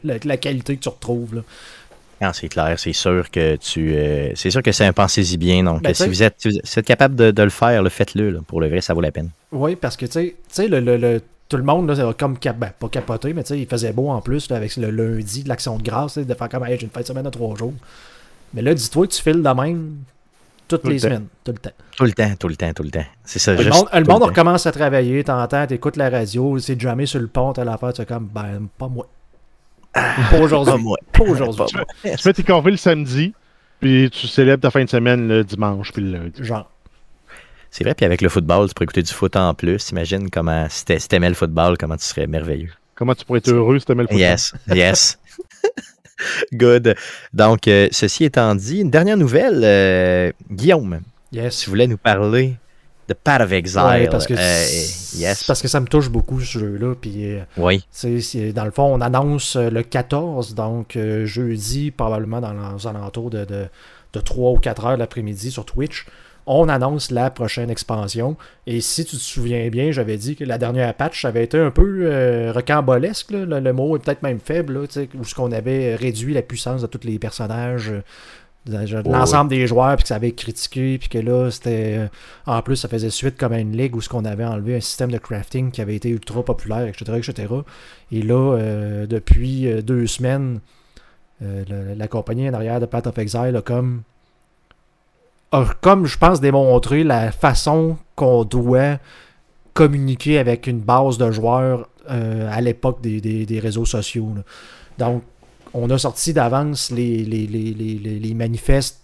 la- 0.05 0.19
la 0.25 0.37
qualité 0.37 0.77
que 0.77 0.83
tu 0.83 0.89
retrouves. 0.89 1.35
là. 1.37 1.43
C'est 2.33 2.49
clair, 2.49 2.79
c'est 2.79 2.93
sûr 2.93 3.29
que 3.33 3.57
tu. 3.57 3.95
euh, 3.97 4.31
c'est 4.37 4.51
sûr 4.53 4.63
que 4.63 4.71
c'est 4.71 4.85
un 4.87 4.93
pensez-y 4.93 5.37
bien. 5.37 5.65
Donc, 5.65 5.83
Ben, 5.83 5.93
si 5.93 6.07
vous 6.07 6.23
êtes, 6.23 6.37
si 6.39 6.51
vous 6.51 6.79
êtes 6.79 6.87
capable 6.87 7.17
de, 7.17 7.33
de 7.33 7.43
le 7.43 7.51
faire, 7.51 7.83
le 7.83 7.89
faites-le. 7.91 8.41
Pour 8.43 8.61
le 8.61 8.69
vrai, 8.69 8.81
ça 8.81 8.95
vaut 8.95 9.01
la 9.01 9.11
peine. 9.11 9.31
Oui, 9.51 9.75
parce 9.75 9.97
que, 9.97 10.07
tu 10.07 10.13
sais- 10.13 10.37
tu 10.37 10.55
sais, 10.55 10.69
le, 10.69 10.79
le- 10.79 10.97
le- 10.99 11.21
tout 11.53 11.57
le 11.59 11.63
monde, 11.63 11.89
là, 11.89 11.95
ça 11.95 12.05
va 12.07 12.13
comme 12.15 12.37
cap- 12.39 12.59
ben, 12.59 12.71
pas 12.79 12.89
capoté, 12.89 13.33
mais 13.33 13.43
tu 13.45 13.49
sais, 13.55 13.61
il 13.61 13.67
faisait 13.69 13.93
beau 13.93 14.09
en 14.11 14.21
plus 14.21 14.49
là, 14.51 14.57
avec 14.57 14.77
le 14.77 14.91
lundi 14.91 15.45
de 15.45 15.49
l'action 15.49 15.77
de 15.77 15.83
grâce, 15.83 16.19
de 16.19 16.35
faire 16.35 16.49
comme, 16.49 16.65
hey, 16.67 16.77
j'ai 16.79 16.85
une 16.85 16.91
fin 16.91 17.01
de 17.03 17.07
semaine 17.07 17.25
de 17.25 17.31
trois 17.31 17.55
jours. 17.57 17.75
Mais 18.55 18.63
là, 18.63 18.75
dis-toi 18.75 19.07
que 19.07 19.13
tu 19.13 19.23
files 19.23 19.43
de 19.43 19.49
même 19.49 19.97
toutes 20.69 20.83
Tout 20.83 20.89
le 20.89 20.95
les 20.95 21.01
temps. 21.01 21.09
semaine, 21.09 21.27
tout 21.45 21.53
le 21.53 21.59
temps. 21.59 21.71
Tout 21.97 22.05
le 22.05 22.13
temps, 22.13 22.35
tout 22.39 22.49
le 22.49 22.57
temps, 22.57 22.73
tout 22.73 22.83
le 22.83 22.91
temps. 22.91 23.05
C'est 23.25 23.39
ça. 23.39 23.53
Le 23.53 23.59
juste 23.63 23.73
monde, 23.75 23.89
le 23.93 24.05
monde 24.05 24.21
temps. 24.21 24.27
recommence 24.27 24.67
à 24.67 24.73
travailler, 24.73 25.23
t'entends, 25.23 25.67
t'écoutes 25.67 25.97
la 25.97 26.09
radio, 26.11 26.59
c'est 26.59 26.81
jamais 26.81 27.07
sur 27.07 27.21
le 27.21 27.27
pont, 27.29 27.53
t'as 27.53 27.65
l'affaire, 27.65 27.93
tu 27.93 28.03
es 28.03 28.07
comme, 28.07 28.27
ben, 28.33 28.67
pas 28.79 28.89
moi. 28.89 29.07
Pas 29.93 30.39
aujourd'hui. 30.41 30.73
Pas 31.13 31.25
aujourd'hui. 31.25 31.67
Tu 32.03 32.17
fais 32.19 32.33
tes 32.33 32.43
corvées 32.43 32.71
le 32.71 32.77
samedi, 32.79 33.35
puis 33.81 34.09
tu 34.11 34.27
célèbres 34.27 34.63
ta 34.63 34.71
fin 34.71 34.83
de 34.85 34.89
semaine 34.89 35.29
le 35.29 35.45
dimanche, 35.45 35.93
puis 35.93 36.03
le 36.03 36.13
lundi. 36.19 36.43
Genre. 36.43 36.69
C'est 37.75 37.85
vrai, 37.85 37.95
puis 37.95 38.05
avec 38.07 38.21
le 38.21 38.29
football, 38.29 38.69
tu 38.69 38.75
pourrais 38.75 38.85
écouter 38.85 39.03
du 39.03 39.13
foot 39.13 39.35
en 39.35 39.55
plus. 39.55 39.91
Imagine 39.91 40.29
comment, 40.31 40.67
si 40.69 40.85
t'a- 40.85 40.99
si 40.99 41.09
t'aimais 41.09 41.31
le 41.31 41.35
football, 41.35 41.77
comment 41.79 41.97
tu 41.97 42.05
serais 42.05 42.27
merveilleux. 42.27 42.69
Comment 42.95 43.15
tu 43.15 43.25
pourrais 43.25 43.39
être 43.39 43.49
heureux 43.51 43.79
si 43.79 43.87
t'aimais 43.87 44.03
le 44.03 44.09
football? 44.09 44.21
Yes, 44.21 44.53
yes. 44.69 45.19
Good. 46.53 46.95
Donc, 47.33 47.67
euh, 47.69 47.89
ceci 47.91 48.25
étant 48.25 48.55
dit, 48.55 48.81
une 48.81 48.91
dernière 48.91 49.17
nouvelle. 49.17 49.63
euh, 49.65 50.33
Guillaume, 50.51 51.01
Yes. 51.33 51.61
tu 51.61 51.71
voulais 51.71 51.87
nous 51.87 51.97
parler 51.97 52.57
de 53.09 53.15
Path 53.15 53.41
of 53.43 53.51
Exile. 53.53 53.81
Ouais, 53.83 54.09
parce 54.09 54.27
que 54.27 54.35
Euh, 54.35 55.19
yes. 55.19 55.45
parce 55.45 55.61
que 55.63 55.67
ça 55.69 55.81
me 55.81 55.87
touche 55.87 56.11
beaucoup 56.11 56.41
ce 56.41 56.59
jeu-là. 56.59 56.95
Puis 56.95 57.25
euh, 57.33 57.41
Oui. 57.57 57.85
dans 58.55 58.65
le 58.65 58.71
fond, 58.71 58.85
on 58.95 59.01
annonce 59.01 59.57
le 59.57 59.83
14, 59.83 60.55
donc 60.55 60.97
euh, 60.97 61.27
jeudi, 61.27 61.91
probablement 61.91 62.41
dans 62.41 62.53
les 62.53 62.87
alentours 62.87 63.31
de, 63.31 63.45
de, 63.45 63.65
de 64.13 64.21
3 64.21 64.53
ou 64.53 64.59
4 64.59 64.85
heures 64.87 64.97
l'après-midi 64.97 65.51
sur 65.51 65.65
Twitch. 65.65 66.07
On 66.47 66.69
annonce 66.69 67.11
la 67.11 67.31
prochaine 67.31 67.71
expansion. 67.71 68.37
Et 68.67 68.81
si 68.81 69.05
tu 69.05 69.17
te 69.17 69.23
souviens 69.23 69.69
bien, 69.69 69.93
j'avais 69.93 70.17
dit 70.17 70.35
que 70.35 70.45
la 70.45 70.59
dernière 70.59 70.93
patch 70.95 71.25
avait 71.25 71.45
été 71.45 71.59
un 71.59 71.71
peu 71.71 72.01
euh, 72.03 72.53
rocambolesque. 72.53 73.31
là. 73.31 73.45
Le, 73.45 73.61
le 73.61 73.73
mot 73.73 73.97
est 73.97 74.01
peut-être 74.01 74.23
même 74.23 74.41
faible, 74.41 74.75
là, 74.75 74.81
où 75.19 75.25
ce 75.25 75.35
qu'on 75.35 75.53
avait 75.53 75.95
réduit 75.95 76.35
la 76.35 76.43
puissance 76.43 76.83
de 76.83 76.87
tous 76.89 77.07
les 77.07 77.19
personnages. 77.19 77.91
euh, 77.91 78.03
de- 78.67 78.77
l'ensemble 79.19 79.51
des 79.51 79.67
joueurs, 79.67 79.97
puis 79.97 80.03
que 80.03 80.09
ça 80.09 80.15
avait 80.17 80.33
critiqué, 80.33 80.97
puis 80.99 81.09
que 81.09 81.19
là, 81.19 81.51
c'était. 81.51 81.97
euh, 81.99 82.07
en 82.47 82.63
plus, 82.63 82.77
ça 82.77 82.89
faisait 82.89 83.11
suite 83.11 83.37
comme 83.37 83.53
à 83.53 83.59
une 83.59 83.77
ligue 83.77 83.95
où 83.97 84.01
ce 84.01 84.09
qu'on 84.09 84.25
avait 84.25 84.45
enlevé 84.45 84.77
un 84.77 84.81
système 84.81 85.11
de 85.11 85.19
crafting 85.19 85.71
qui 85.73 85.81
avait 85.81 85.97
été 85.97 86.11
ultra 86.11 86.45
populaire, 86.45 86.87
etc. 86.87 87.13
etc. 87.19 87.53
Et 88.13 88.23
là, 88.23 88.55
euh, 88.57 89.07
depuis 89.07 89.67
deux 89.83 90.07
semaines, 90.07 90.61
euh, 91.43 91.65
la 91.97 92.07
compagnie 92.09 92.49
en 92.49 92.55
arrière 92.55 92.79
de 92.79 92.87
Path 92.87 93.07
of 93.09 93.19
Exile 93.19 93.55
a 93.57 93.63
comme. 93.63 94.03
Comme, 95.81 96.07
je 96.07 96.19
pense, 96.19 96.41
démontré 96.41 97.05
la 97.05 97.31
façon 97.31 97.97
qu'on 98.17 98.45
doit 98.45 98.99
communiquer 99.75 100.39
avec 100.39 100.67
une 100.67 100.81
base 100.81 101.19
de 101.19 101.31
joueurs 101.31 101.89
euh, 102.11 102.49
à 102.51 102.61
l'époque 102.61 103.01
des, 103.01 103.61
réseaux 103.61 103.85
sociaux. 103.85 104.35
Donc, 104.99 105.23
on 105.75 105.89
a 105.91 105.99
sorti 105.99 106.33
d'avance 106.33 106.91
les, 106.91 108.35
manifestes 108.35 109.01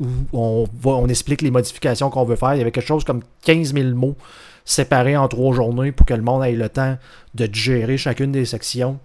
où 0.00 0.66
on, 0.82 1.08
explique 1.08 1.42
les 1.42 1.50
modifications 1.50 2.10
qu'on 2.10 2.24
veut 2.24 2.36
faire. 2.36 2.54
Il 2.54 2.58
y 2.58 2.60
avait 2.60 2.72
quelque 2.72 2.86
chose 2.86 3.04
comme 3.04 3.22
15 3.44 3.74
000 3.74 3.90
mots 3.94 4.16
séparés 4.64 5.16
en 5.16 5.28
trois 5.28 5.54
journées 5.54 5.92
pour 5.92 6.06
que 6.06 6.14
le 6.14 6.22
monde 6.22 6.44
ait 6.44 6.52
le 6.52 6.68
temps 6.68 6.96
de 7.34 7.46
digérer 7.46 7.96
chacune 7.96 8.32
des 8.32 8.46
sections. 8.46 8.98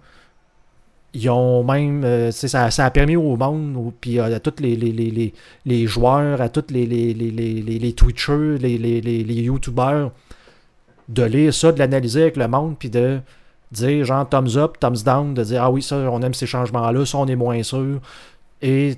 Ils 1.12 1.28
ont 1.30 1.64
même. 1.64 2.04
euh, 2.04 2.30
ça, 2.30 2.70
ça 2.70 2.84
a 2.84 2.90
permis 2.90 3.16
au 3.16 3.36
monde, 3.36 3.92
puis 4.00 4.20
à, 4.20 4.38
tous 4.38 4.54
les, 4.60 5.86
joueurs, 5.86 6.40
à 6.40 6.48
tous 6.48 6.66
les, 6.70 6.86
les, 6.86 7.92
Twitchers, 7.92 8.58
les, 8.58 9.42
YouTubers, 9.42 10.10
de 11.08 11.22
lire 11.24 11.52
ça, 11.52 11.72
de 11.72 11.78
l'analyser 11.78 12.22
avec 12.22 12.36
le 12.36 12.46
monde, 12.46 12.76
puis 12.78 12.90
de 12.90 13.20
dire 13.72 14.04
genre 14.04 14.28
thumbs 14.28 14.56
up, 14.56 14.78
thumbs 14.78 15.02
down, 15.04 15.34
de 15.34 15.42
dire 15.42 15.64
ah 15.64 15.70
oui, 15.70 15.82
ça, 15.82 15.96
on 15.96 16.20
aime 16.22 16.34
ces 16.34 16.46
changements-là, 16.46 17.04
ça, 17.04 17.18
on 17.18 17.26
est 17.26 17.36
moins 17.36 17.62
sûr. 17.62 18.00
Et 18.62 18.96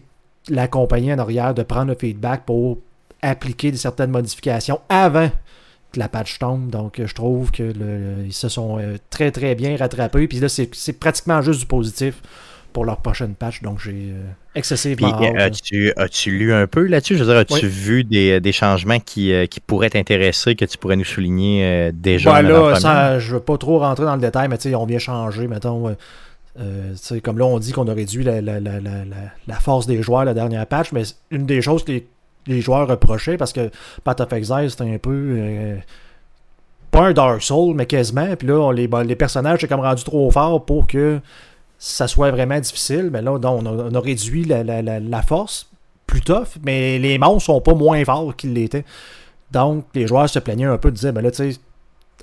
la 0.48 0.68
compagnie 0.68 1.12
en 1.12 1.18
arrière 1.18 1.54
de 1.54 1.62
prendre 1.62 1.88
le 1.88 1.96
feedback 1.98 2.44
pour 2.44 2.78
appliquer 3.22 3.74
certaines 3.76 4.10
modifications 4.10 4.80
avant 4.88 5.30
que 5.92 5.98
la 5.98 6.08
patch 6.08 6.38
tombe. 6.38 6.70
Donc, 6.70 6.98
euh, 6.98 7.06
je 7.06 7.14
trouve 7.14 7.50
que 7.50 7.62
le- 7.62 8.24
ils 8.26 8.32
se 8.32 8.48
sont 8.48 8.78
euh, 8.78 8.96
très 9.10 9.30
très 9.30 9.54
bien 9.54 9.76
rattrapés. 9.76 10.26
Puis 10.26 10.40
là, 10.40 10.48
c'est 10.48 10.92
pratiquement 10.98 11.40
juste 11.42 11.60
du 11.60 11.66
positif 11.66 12.14
pour 12.72 12.86
leur 12.86 12.96
prochaine 13.02 13.34
patch. 13.34 13.60
Donc, 13.62 13.80
j'ai 13.80 13.90
euh, 14.12 14.22
Puis, 14.52 14.58
excessivement 14.60 15.20
là. 15.20 15.44
as-tu, 15.44 15.92
as-tu 15.96 16.30
lu 16.30 16.54
un 16.54 16.66
peu 16.66 16.86
là-dessus? 16.86 17.16
Je 17.18 17.24
veux 17.24 17.30
dire, 17.30 17.38
as-tu 17.38 17.54
Oui. 17.54 17.60
vu 17.70 18.04
des, 18.04 18.40
des 18.40 18.52
changements 18.52 18.98
qui, 18.98 19.32
euh, 19.32 19.44
qui 19.46 19.60
pourraient 19.60 19.90
t'intéresser, 19.90 20.54
que 20.56 20.64
tu 20.64 20.78
pourrais 20.78 20.96
nous 20.96 21.04
souligner 21.04 21.64
euh, 21.64 21.92
déjà? 21.94 22.32
Ouais, 22.32 22.42
là, 22.42 22.74
ça, 22.76 23.18
je 23.18 23.34
veux 23.34 23.40
pas 23.40 23.58
trop 23.58 23.78
rentrer 23.80 24.06
dans 24.06 24.14
le 24.14 24.22
détail, 24.22 24.48
mais 24.48 24.56
tu 24.56 24.70
sais, 24.70 24.74
on 24.74 24.86
vient 24.86 24.98
changer, 24.98 25.46
mettons. 25.48 25.94
tu 26.56 26.62
sais, 26.96 27.20
comme 27.20 27.38
là, 27.38 27.44
on 27.46 27.58
dit 27.58 27.72
qu'on 27.72 27.88
a 27.88 27.94
réduit 27.94 28.24
la, 28.24 28.40
la- 28.40 28.60
la- 28.60 28.80
la- 28.80 29.60
force 29.60 29.86
des 29.86 30.02
joueurs 30.02 30.24
la 30.24 30.34
dernière 30.34 30.66
patch, 30.66 30.92
mais 30.92 31.02
une 31.30 31.44
des 31.46 31.60
choses 31.62 31.84
que 31.84 31.92
les, 31.92 32.06
les 32.46 32.60
joueurs 32.60 32.88
reprochaient, 32.88 33.36
parce 33.36 33.52
que 33.52 33.70
Path 34.04 34.20
of 34.20 34.32
Exile, 34.32 34.70
c'était 34.70 34.92
un 34.94 34.98
peu. 34.98 35.10
euh, 35.38 35.76
pas 36.90 37.06
un 37.06 37.12
Dark 37.12 37.42
Soul, 37.42 37.74
mais 37.74 37.86
quasiment. 37.86 38.36
Puis 38.36 38.46
là, 38.48 38.72
les, 38.72 38.86
bon, 38.86 39.06
les 39.06 39.16
personnages, 39.16 39.60
c'est 39.60 39.68
comme 39.68 39.80
rendu 39.80 40.04
trop 40.04 40.30
fort 40.30 40.64
pour 40.64 40.86
que 40.86 41.20
ça 41.78 42.06
soit 42.06 42.30
vraiment 42.30 42.58
difficile. 42.60 43.08
Mais 43.10 43.22
là, 43.22 43.32
on, 43.32 43.42
a, 43.42 43.48
on 43.48 43.94
a 43.94 44.00
réduit 44.00 44.44
la, 44.44 44.62
la- 44.62 44.82
la- 44.82 45.00
la 45.00 45.22
force, 45.22 45.70
plus 46.06 46.20
tough, 46.20 46.58
mais 46.64 46.98
les 46.98 47.16
monstres 47.18 47.46
sont 47.46 47.60
pas 47.62 47.74
moins 47.74 48.04
forts 48.04 48.36
qu'ils 48.36 48.52
l'étaient. 48.52 48.84
Donc, 49.50 49.86
les 49.94 50.06
joueurs 50.06 50.28
se 50.28 50.38
plaignaient 50.38 50.66
un 50.66 50.76
peu, 50.78 50.90
disaient, 50.90 51.12
ben 51.12 51.22
là, 51.22 51.30
tu 51.30 51.52
sais, 51.52 51.58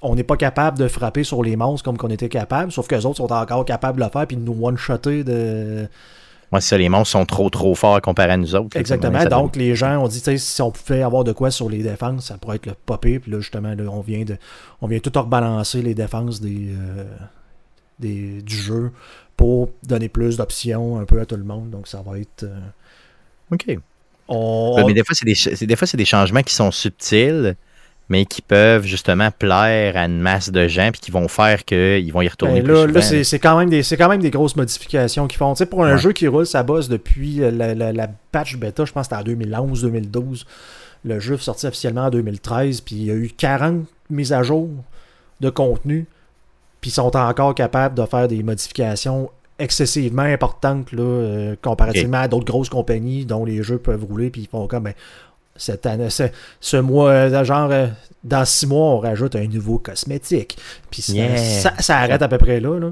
on 0.02 0.16
n'est 0.16 0.24
pas 0.24 0.38
capable 0.38 0.78
de 0.78 0.88
frapper 0.88 1.24
sur 1.24 1.44
les 1.44 1.56
monstres 1.56 1.84
comme 1.84 1.98
qu'on 1.98 2.10
était 2.10 2.30
capable, 2.30 2.72
sauf 2.72 2.88
que 2.88 2.96
les 2.96 3.06
autres 3.06 3.18
sont 3.18 3.32
encore 3.34 3.66
capables 3.66 4.00
de 4.00 4.06
le 4.06 4.10
faire 4.12 4.28
puis 4.28 4.38
de 4.38 4.42
nous 4.44 4.58
one-shotter 4.66 5.24
de. 5.24 5.88
C'est 6.54 6.62
ça, 6.62 6.78
les 6.78 6.90
monstres 6.90 7.12
sont 7.12 7.26
trop 7.26 7.50
trop 7.50 7.76
forts 7.76 8.02
comparé 8.02 8.32
à 8.32 8.38
nous 8.38 8.56
autres. 8.56 8.76
Exactement. 8.76 9.20
Donc, 9.30 9.56
les 9.56 9.76
gens 9.76 9.98
ont 10.04 10.08
dit, 10.08 10.20
tu 10.20 10.26
sais, 10.26 10.38
si 10.38 10.62
on 10.62 10.72
pouvait 10.72 11.04
avoir 11.04 11.24
de 11.24 11.32
quoi 11.32 11.52
sur 11.52 11.70
les 11.70 11.84
défenses, 11.84 12.26
ça 12.26 12.38
pourrait 12.38 12.56
être 12.56 12.66
le 12.66 12.74
popé. 12.86 13.20
Puis 13.20 13.32
là, 13.32 13.40
justement, 13.40 13.70
là, 13.76 13.84
on 13.92 14.02
vient 14.02 14.24
de, 14.24 14.38
on 14.82 14.88
vient 14.88 15.00
tout 15.00 15.12
rebalancer 15.16 15.82
les 15.84 15.94
défenses 15.94 16.42
des, 16.42 16.70
euh, 16.72 17.04
des, 18.00 18.42
du 18.42 18.56
jeu 18.56 18.92
pour 19.38 19.70
donner 19.84 20.10
plus 20.10 20.38
d'options 20.38 21.00
un 21.00 21.06
peu 21.06 21.20
à 21.22 21.26
tout 21.26 21.36
le 21.38 21.44
monde. 21.44 21.70
Donc, 21.70 21.88
ça 21.88 22.02
va 22.06 22.18
être. 22.20 22.44
euh, 22.44 22.60
OK. 23.52 23.78
on- 24.28 24.74
Ouais, 24.78 24.84
mais 24.86 24.94
des 24.94 25.04
fois, 25.04 25.16
c'est 25.16 25.26
des, 25.26 25.66
des 25.68 25.76
fois, 25.76 25.88
c'est 25.88 25.98
des 25.98 26.06
changements 26.06 26.42
qui 26.44 26.54
sont 26.54 26.72
subtils, 26.72 27.56
mais 28.10 28.26
qui 28.26 28.42
peuvent 28.42 28.84
justement 28.86 29.30
plaire 29.32 29.96
à 29.96 30.06
une 30.06 30.20
masse 30.20 30.50
de 30.52 30.68
gens, 30.68 30.90
puis 30.92 31.00
qui 31.00 31.12
vont 31.12 31.28
faire 31.28 31.64
qu'ils 31.64 32.12
vont 32.12 32.22
y 32.22 32.28
retourner 32.28 32.62
Ben 32.62 32.64
plus 32.64 32.74
là, 32.74 32.82
souvent. 32.82 32.94
là, 32.94 33.02
c'est 33.02 33.24
c'est 33.24 33.40
quand, 33.40 33.58
même 33.58 33.70
des- 33.70 33.84
c'est 33.84 33.98
quand 33.98 34.10
même 34.10 34.22
des 34.22 34.32
grosses 34.32 34.56
modifications 34.56 35.28
qu'ils 35.28 35.38
font. 35.38 35.54
Tu 35.54 35.60
sais, 35.60 35.66
pour 35.68 35.86
un 35.86 35.94
Ouais. 35.94 35.98
jeu 36.00 36.12
qui 36.12 36.28
roule 36.28 36.46
sa 36.48 36.64
bosse 36.64 36.90
depuis 36.90 37.44
euh, 37.44 37.52
la, 37.52 37.76
la- 37.76 37.94
la 37.94 38.08
patch 38.32 38.58
bêta, 38.58 38.84
je 38.86 38.92
pense 38.92 39.08
que 39.08 39.16
c'était 39.16 39.30
en 39.30 39.34
2011-2012. 39.36 40.46
Le 41.06 41.20
jeu 41.20 41.36
est 41.36 41.38
sorti 41.38 41.66
officiellement 41.68 42.06
en 42.06 42.10
2013, 42.10 42.82
puis 42.82 42.96
il 42.96 43.04
y 43.06 43.12
a 43.12 43.14
eu 43.16 43.30
40 43.30 43.86
mises 44.10 44.34
à 44.34 44.44
jour 44.44 44.68
de 45.40 45.50
contenu, 45.50 46.06
puis 46.82 46.90
ils 46.90 46.94
sont 46.94 47.16
encore 47.16 47.56
capables 47.56 47.96
de 47.96 48.06
faire 48.06 48.28
des 48.28 48.44
modifications 48.44 49.30
excessivement 49.60 50.22
importantes 50.24 50.92
là, 50.94 51.02
euh, 51.04 51.56
comparativement 51.62 52.18
à 52.20 52.28
d'autres 52.30 52.46
grosses 52.46 52.70
compagnies 52.70 53.26
dont 53.26 53.44
les 53.46 53.62
jeux 53.62 53.78
peuvent 53.78 54.04
rouler, 54.06 54.30
puis 54.30 54.42
ils 54.42 54.48
font 54.48 54.68
comme 54.68 54.84
ben, 54.84 54.94
cette 55.60 55.86
année, 55.86 56.10
ce, 56.10 56.24
ce 56.60 56.78
mois, 56.78 57.10
euh, 57.12 57.44
genre 57.44 57.70
euh, 57.72 57.86
dans 58.24 58.46
six 58.46 58.66
mois, 58.66 58.96
on 58.96 59.00
rajoute 59.00 59.36
un 59.36 59.46
nouveau 59.48 59.78
cosmétique. 59.78 60.58
Puis 60.90 61.04
ça, 61.04 61.14
Yeah. 61.14 61.38
ça, 61.38 61.74
ça 61.80 61.98
arrête 62.00 62.22
à 62.24 62.28
peu 62.28 62.38
près 62.40 62.60
là. 62.60 62.80
là. 62.80 62.92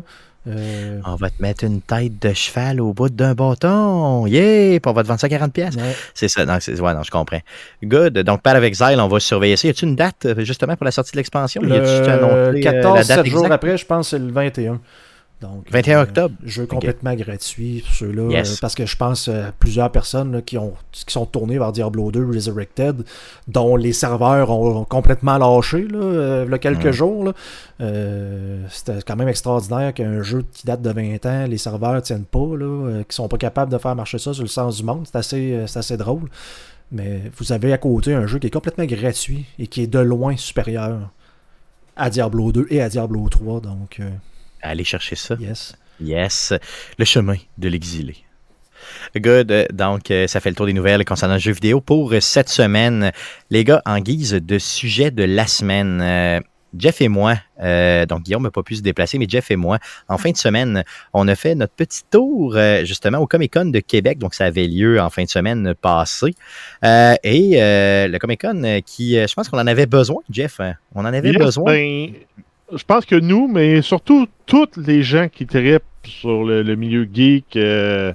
Euh, 0.49 0.99
On 1.05 1.15
va 1.15 1.29
te 1.29 1.41
mettre 1.41 1.65
une 1.65 1.81
tête 1.81 2.21
de 2.21 2.31
cheval 2.33 2.79
au 2.79 2.93
bout 2.93 3.09
d'un 3.09 3.33
bâton. 3.33 4.25
Yeah! 4.27 4.79
Puis 4.79 4.89
on 4.89 4.93
va 4.93 5.03
te 5.03 5.07
vendre 5.09 5.19
ça 5.19 5.27
40$. 5.27 5.49
pièces. 5.51 5.75
ouais. 5.75 5.93
C'est 6.13 6.29
ça. 6.29 6.45
Ouais, 6.45 6.93
non, 6.93 7.03
je 7.03 7.11
comprends. 7.11 7.41
Good. 7.83 8.19
Donc, 8.19 8.41
Path 8.43 8.55
of 8.57 8.63
Exile, 8.63 8.97
on 9.01 9.09
va 9.09 9.19
surveiller 9.19 9.57
ça. 9.57 9.67
Y 9.67 9.71
a-tu 9.71 9.85
une 9.85 9.97
date, 9.97 10.25
justement, 10.39 10.77
pour 10.77 10.85
la 10.85 10.91
sortie 10.91 11.11
de 11.11 11.17
l'expansion? 11.17 11.61
Y 11.63 11.71
a-tu 11.73 12.09
annoncé, 12.09 12.33
euh, 12.33 12.51
Le 12.53 12.59
la 12.59 12.71
14, 12.71 13.07
date 13.07 13.17
7 13.17 13.25
jours 13.25 13.51
après, 13.51 13.77
je 13.77 13.85
pense 13.85 14.09
c'est 14.11 14.19
le 14.19 14.31
21. 14.31 14.79
Donc, 15.39 15.69
21 15.71 15.99
euh, 15.99 16.03
octobre. 16.03 16.35
Jeu 16.43 16.65
complètement 16.65 17.13
gratuit 17.13 17.83
pour 17.85 17.93
ceux-là. 17.93 18.29
Yes. 18.31 18.53
euh, 18.53 18.55
parce 18.59 18.73
que 18.73 18.87
je 18.87 18.95
pense 18.95 19.27
euh, 19.27 19.49
plusieurs 19.59 19.91
personnes 19.91 20.31
là, 20.31 20.41
qui, 20.41 20.57
ont, 20.57 20.73
qui 20.91 21.05
sont 21.13 21.27
tournées 21.27 21.59
vers 21.59 21.71
Diablo 21.71 22.11
2 22.11 22.25
Resurrected, 22.25 23.03
dont 23.47 23.75
les 23.75 23.93
serveurs 23.93 24.49
ont 24.49 24.83
complètement 24.83 25.37
lâché 25.37 25.87
là, 25.87 25.99
euh, 25.99 26.43
il 26.47 26.51
y 26.51 26.55
a 26.55 26.57
quelques 26.57 26.87
Mm. 26.87 26.91
jours. 26.91 27.33
Euh, 27.81 28.65
C'était 28.69 28.99
quand 29.05 29.15
même 29.15 29.27
extraordinaire 29.27 29.93
qu'un 29.93 30.23
jeu 30.23 30.43
qui 30.51 30.65
date 30.65 30.81
de 30.81 30.89
20 30.91 31.25
ans, 31.27 31.45
les 31.47 31.57
serveurs 31.59 32.01
tiennent 32.01 32.25
pas, 32.25 32.39
là, 32.57 32.65
euh, 32.65 33.03
qui 33.07 33.15
sont 33.15 33.27
pas 33.27 33.37
capables 33.37 33.71
de 33.71 33.77
faire 33.77 33.95
marcher 33.95 34.17
ça 34.17 34.33
sur 34.33 34.43
le 34.43 34.49
sens 34.49 34.77
du 34.77 34.83
monde. 34.83 35.05
C'est 35.05 35.17
assez, 35.17 35.51
euh, 35.53 35.65
assez 35.75 35.97
drôle. 35.97 36.29
Mais 36.91 37.23
vous 37.37 37.51
avez 37.51 37.73
à 37.73 37.77
côté 37.77 38.13
un 38.15 38.25
jeu 38.25 38.39
qui 38.39 38.47
est 38.47 38.51
complètement 38.51 38.85
gratuit 38.85 39.45
et 39.59 39.67
qui 39.67 39.81
est 39.83 39.87
de 39.87 39.99
loin 39.99 40.35
supérieur 40.37 41.11
à 41.95 42.09
Diablo 42.09 42.51
2 42.51 42.65
et 42.69 42.81
à 42.81 42.89
Diablo 42.89 43.27
3. 43.29 43.59
Donc, 43.61 43.97
euh, 43.99 44.09
Allez 44.61 44.83
chercher 44.83 45.15
ça. 45.15 45.35
yes. 45.39 45.75
Yes. 45.99 46.53
Le 46.99 47.05
chemin 47.05 47.37
de 47.57 47.69
l'exilé. 47.69 48.15
Good. 49.15 49.67
Donc, 49.73 50.11
euh, 50.11 50.27
ça 50.27 50.39
fait 50.39 50.49
le 50.49 50.55
tour 50.55 50.65
des 50.67 50.73
nouvelles 50.73 51.03
concernant 51.05 51.33
le 51.35 51.39
jeu 51.39 51.51
vidéo 51.51 51.81
pour 51.81 52.13
cette 52.19 52.49
semaine. 52.49 53.11
Les 53.49 53.63
gars, 53.63 53.81
en 53.85 53.99
guise 53.99 54.33
de 54.33 54.59
sujet 54.59 55.11
de 55.11 55.23
la 55.23 55.47
semaine, 55.47 55.99
euh, 56.01 56.39
Jeff 56.77 57.01
et 57.01 57.07
moi, 57.07 57.35
euh, 57.61 58.05
donc 58.05 58.23
Guillaume 58.23 58.43
n'a 58.43 58.51
pas 58.51 58.61
pu 58.61 58.75
se 58.75 58.81
déplacer, 58.81 59.17
mais 59.17 59.25
Jeff 59.27 59.49
et 59.49 59.55
moi, 59.55 59.79
en 60.07 60.17
fin 60.17 60.29
de 60.31 60.37
semaine, 60.37 60.83
on 61.13 61.27
a 61.27 61.35
fait 61.35 61.55
notre 61.55 61.73
petit 61.73 62.01
tour 62.11 62.53
euh, 62.55 62.85
justement 62.85 63.17
au 63.17 63.25
Comic 63.27 63.53
Con 63.53 63.65
de 63.65 63.79
Québec. 63.79 64.19
Donc, 64.19 64.35
ça 64.35 64.45
avait 64.45 64.67
lieu 64.67 65.01
en 65.01 65.09
fin 65.09 65.23
de 65.23 65.29
semaine 65.29 65.73
passée. 65.73 66.35
Euh, 66.85 67.15
et 67.23 67.53
euh, 67.61 68.07
le 68.07 68.19
Comic 68.19 68.41
Con 68.41 68.81
qui, 68.85 69.13
je 69.15 69.33
pense 69.33 69.49
qu'on 69.49 69.59
en 69.59 69.67
avait 69.67 69.87
besoin, 69.87 70.21
Jeff. 70.29 70.59
hein? 70.59 70.75
On 70.93 71.01
en 71.01 71.05
avait 71.05 71.29
Yes, 71.31 71.37
besoin. 71.37 71.73
ben, 71.73 72.11
je 72.73 72.83
pense 72.83 73.05
que 73.05 73.15
nous, 73.15 73.47
mais 73.47 73.81
surtout 73.81 74.27
tous 74.45 74.67
les 74.77 75.03
gens 75.03 75.27
qui 75.29 75.45
trippent 75.45 75.83
sur 76.05 76.43
le, 76.43 76.63
le 76.63 76.75
milieu 76.75 77.07
geek 77.11 77.55
euh, 77.55 78.13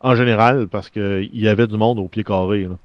en 0.00 0.14
général, 0.14 0.68
parce 0.68 0.90
qu'il 0.90 1.30
y 1.32 1.48
avait 1.48 1.66
du 1.66 1.76
monde 1.76 1.98
au 1.98 2.08
pied 2.08 2.24
carré. 2.24 2.62
là. 2.64 2.76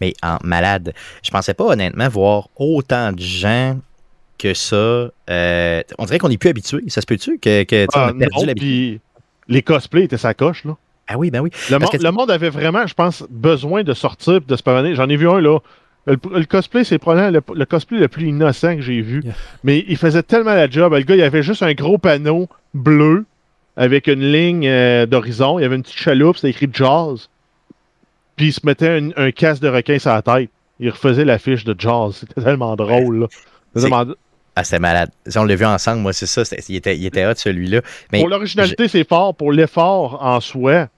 mais 0.00 0.14
en 0.22 0.38
malade. 0.44 0.92
Je 1.22 1.30
pensais 1.30 1.54
pas 1.54 1.64
honnêtement 1.64 2.08
voir 2.08 2.48
autant 2.56 3.12
de 3.12 3.20
gens 3.20 3.78
que 4.38 4.54
ça. 4.54 5.10
Euh, 5.28 5.82
on 5.98 6.04
dirait 6.06 6.18
qu'on 6.18 6.30
est 6.30 6.38
plus 6.38 6.50
habitué. 6.50 6.82
Ça 6.88 7.00
se 7.00 7.06
peut-tu 7.06 7.38
que, 7.38 7.64
que 7.64 7.84
on 7.84 7.98
Ah, 7.98 8.06
a 8.08 8.12
perdu 8.14 8.46
l'habitude? 8.46 9.00
les 9.48 9.62
cosplays 9.62 10.04
étaient 10.04 10.16
sa 10.16 10.32
coche. 10.34 10.64
Là. 10.64 10.76
Ah 11.08 11.18
oui, 11.18 11.30
ben 11.30 11.40
oui. 11.40 11.50
Le, 11.70 11.78
Parce 11.78 11.92
mon- 11.92 11.98
que- 11.98 12.02
le 12.04 12.12
monde 12.12 12.30
avait 12.30 12.50
vraiment, 12.50 12.86
je 12.86 12.94
pense, 12.94 13.24
besoin 13.28 13.82
de 13.82 13.92
sortir 13.92 14.40
de 14.40 14.56
se 14.56 14.62
promener. 14.62 14.94
J'en 14.94 15.08
ai 15.08 15.16
vu 15.16 15.28
un 15.28 15.40
là. 15.40 15.58
Le, 16.12 16.38
le 16.38 16.44
cosplay, 16.44 16.84
c'est 16.84 16.98
probablement 16.98 17.30
le, 17.48 17.54
le 17.54 17.64
cosplay 17.66 17.98
le 17.98 18.08
plus 18.08 18.26
innocent 18.28 18.76
que 18.76 18.82
j'ai 18.82 19.00
vu. 19.00 19.22
Yeah. 19.24 19.32
Mais 19.64 19.84
il 19.88 19.96
faisait 19.96 20.22
tellement 20.22 20.54
la 20.54 20.68
job. 20.68 20.92
Le 20.92 21.00
gars, 21.02 21.14
il 21.16 21.22
avait 21.22 21.42
juste 21.42 21.62
un 21.62 21.72
gros 21.74 21.98
panneau 21.98 22.48
bleu 22.74 23.24
avec 23.76 24.06
une 24.08 24.20
ligne 24.32 24.66
euh, 24.68 25.06
d'horizon. 25.06 25.58
Il 25.58 25.62
y 25.62 25.64
avait 25.64 25.76
une 25.76 25.82
petite 25.82 25.98
chaloupe, 25.98 26.36
c'était 26.36 26.50
écrit 26.50 26.68
Jaws. 26.72 27.18
Puis 28.36 28.48
il 28.48 28.52
se 28.52 28.60
mettait 28.64 28.88
un, 28.88 29.10
un 29.16 29.30
casque 29.30 29.62
de 29.62 29.68
requin 29.68 29.98
sur 29.98 30.10
la 30.10 30.22
tête. 30.22 30.50
Il 30.78 30.90
refaisait 30.90 31.24
l'affiche 31.24 31.64
de 31.64 31.74
Jaws. 31.78 32.12
C'était 32.12 32.40
tellement 32.40 32.74
drôle. 32.76 33.20
là. 33.20 33.26
C'était 33.30 33.46
C'est- 33.74 33.80
tellement- 33.82 34.14
Ah, 34.56 34.64
c'était 34.64 34.78
malade. 34.80 35.10
Si 35.26 35.38
on 35.38 35.44
l'a 35.44 35.54
vu 35.54 35.64
ensemble, 35.64 36.00
moi, 36.00 36.12
c'est 36.12 36.26
ça. 36.26 36.42
Il 36.68 36.76
était, 36.76 36.96
il 36.96 37.06
était 37.06 37.24
hot, 37.26 37.34
celui-là. 37.36 37.82
Mais 38.12 38.18
Pour 38.20 38.28
l'originalité, 38.28 38.88
c'est 38.88 39.08
fort. 39.08 39.34
Pour 39.34 39.52
l'effort 39.52 40.18
en 40.24 40.40
soi, 40.40 40.88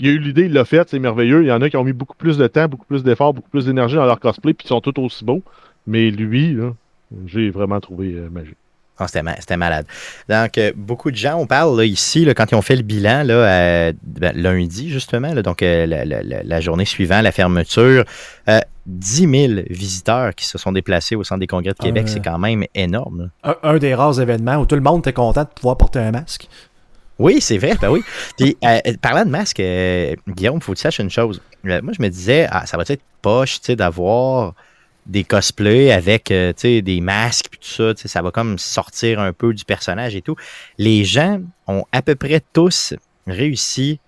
il 0.00 0.06
y 0.06 0.08
a 0.10 0.12
eu 0.12 0.18
l'idée, 0.18 0.42
il 0.46 0.52
l'a 0.52 0.64
fait, 0.64 0.88
c'est 0.88 0.98
merveilleux. 0.98 1.42
Il 1.42 1.48
y 1.48 1.52
en 1.52 1.60
a 1.62 1.68
qui 1.70 1.76
ont 1.76 1.84
mis 1.84 1.92
beaucoup 1.92 2.16
plus 2.16 2.38
de 2.38 2.46
temps, 2.46 2.68
beaucoup 2.68 2.86
plus 2.86 3.02
d'efforts, 3.02 3.34
beaucoup 3.34 3.50
plus 3.50 3.66
d'énergie 3.66 3.96
dans 3.96 4.04
leur 4.06 4.20
cosplay, 4.20 4.54
puis 4.54 4.64
ils 4.66 4.68
sont 4.68 4.80
tous 4.80 4.98
aussi 5.00 5.24
beaux. 5.24 5.42
Mais 5.86 6.10
lui, 6.10 6.56
j'ai 7.26 7.50
vraiment 7.50 7.80
trouvé 7.80 8.12
euh, 8.14 8.28
magique. 8.30 8.56
Ah, 9.00 9.06
c'était, 9.06 9.22
ma- 9.22 9.36
c'était 9.40 9.56
malade. 9.56 9.86
Donc, 10.28 10.58
euh, 10.58 10.72
beaucoup 10.74 11.12
de 11.12 11.16
gens, 11.16 11.36
on 11.36 11.46
parle 11.46 11.76
là, 11.78 11.84
ici, 11.84 12.24
là, 12.24 12.34
quand 12.34 12.50
ils 12.50 12.56
ont 12.56 12.62
fait 12.62 12.74
le 12.74 12.82
bilan 12.82 13.22
là, 13.22 13.34
euh, 13.34 13.92
ben, 14.02 14.32
lundi, 14.36 14.90
justement, 14.90 15.32
là, 15.32 15.42
donc 15.42 15.62
euh, 15.62 15.86
la, 15.86 16.04
la- 16.04 16.22
la- 16.24 16.42
la 16.42 16.60
journée 16.60 16.84
suivant, 16.84 17.20
la 17.20 17.30
fermeture, 17.30 18.04
euh, 18.48 18.58
10 18.86 19.28
000 19.48 19.62
visiteurs 19.70 20.34
qui 20.34 20.46
se 20.46 20.58
sont 20.58 20.72
déplacés 20.72 21.14
au 21.14 21.22
Centre 21.22 21.38
des 21.40 21.46
congrès 21.46 21.74
de 21.74 21.78
Québec, 21.78 22.04
Ah, 22.08 22.10
c'est 22.12 22.24
quand 22.24 22.38
même 22.38 22.64
énorme. 22.74 23.30
un 23.62 23.78
des 23.78 23.94
rares 23.94 24.20
événements 24.20 24.56
où 24.56 24.66
tout 24.66 24.74
le 24.74 24.80
monde 24.80 25.00
était 25.00 25.12
content 25.12 25.42
de 25.44 25.48
pouvoir 25.48 25.76
porter 25.76 26.00
un 26.00 26.10
masque. 26.10 26.48
Oui, 27.18 27.40
c'est 27.40 27.58
vrai, 27.58 27.76
ben 27.80 27.90
oui. 27.90 28.02
Puis, 28.36 28.56
euh, 28.64 28.78
parlant 29.02 29.24
de 29.24 29.30
masque, 29.30 29.60
euh, 29.60 30.14
Guillaume, 30.28 30.60
faut 30.60 30.72
que 30.72 30.78
tu 30.78 30.82
saches 30.82 31.00
une 31.00 31.10
chose. 31.10 31.40
Euh, 31.66 31.82
moi, 31.82 31.92
je 31.96 32.02
me 32.02 32.08
disais, 32.08 32.46
ah, 32.50 32.64
ça 32.64 32.76
va 32.76 32.84
être 32.86 33.02
poche, 33.22 33.60
tu 33.60 33.66
sais, 33.66 33.76
d'avoir 33.76 34.54
des 35.06 35.24
cosplays 35.24 35.90
avec, 35.90 36.30
euh, 36.30 36.52
tu 36.52 36.60
sais, 36.60 36.82
des 36.82 37.00
masques 37.00 37.46
puis 37.50 37.58
tout 37.58 37.68
ça, 37.68 37.94
tu 37.94 38.02
sais, 38.02 38.08
ça 38.08 38.22
va 38.22 38.30
comme 38.30 38.58
sortir 38.58 39.18
un 39.20 39.32
peu 39.32 39.52
du 39.52 39.64
personnage 39.64 40.14
et 40.14 40.22
tout. 40.22 40.36
Les 40.76 41.04
gens 41.04 41.40
ont 41.66 41.84
à 41.92 42.02
peu 42.02 42.14
près 42.14 42.42
tous 42.52 42.94
réussi 43.26 43.98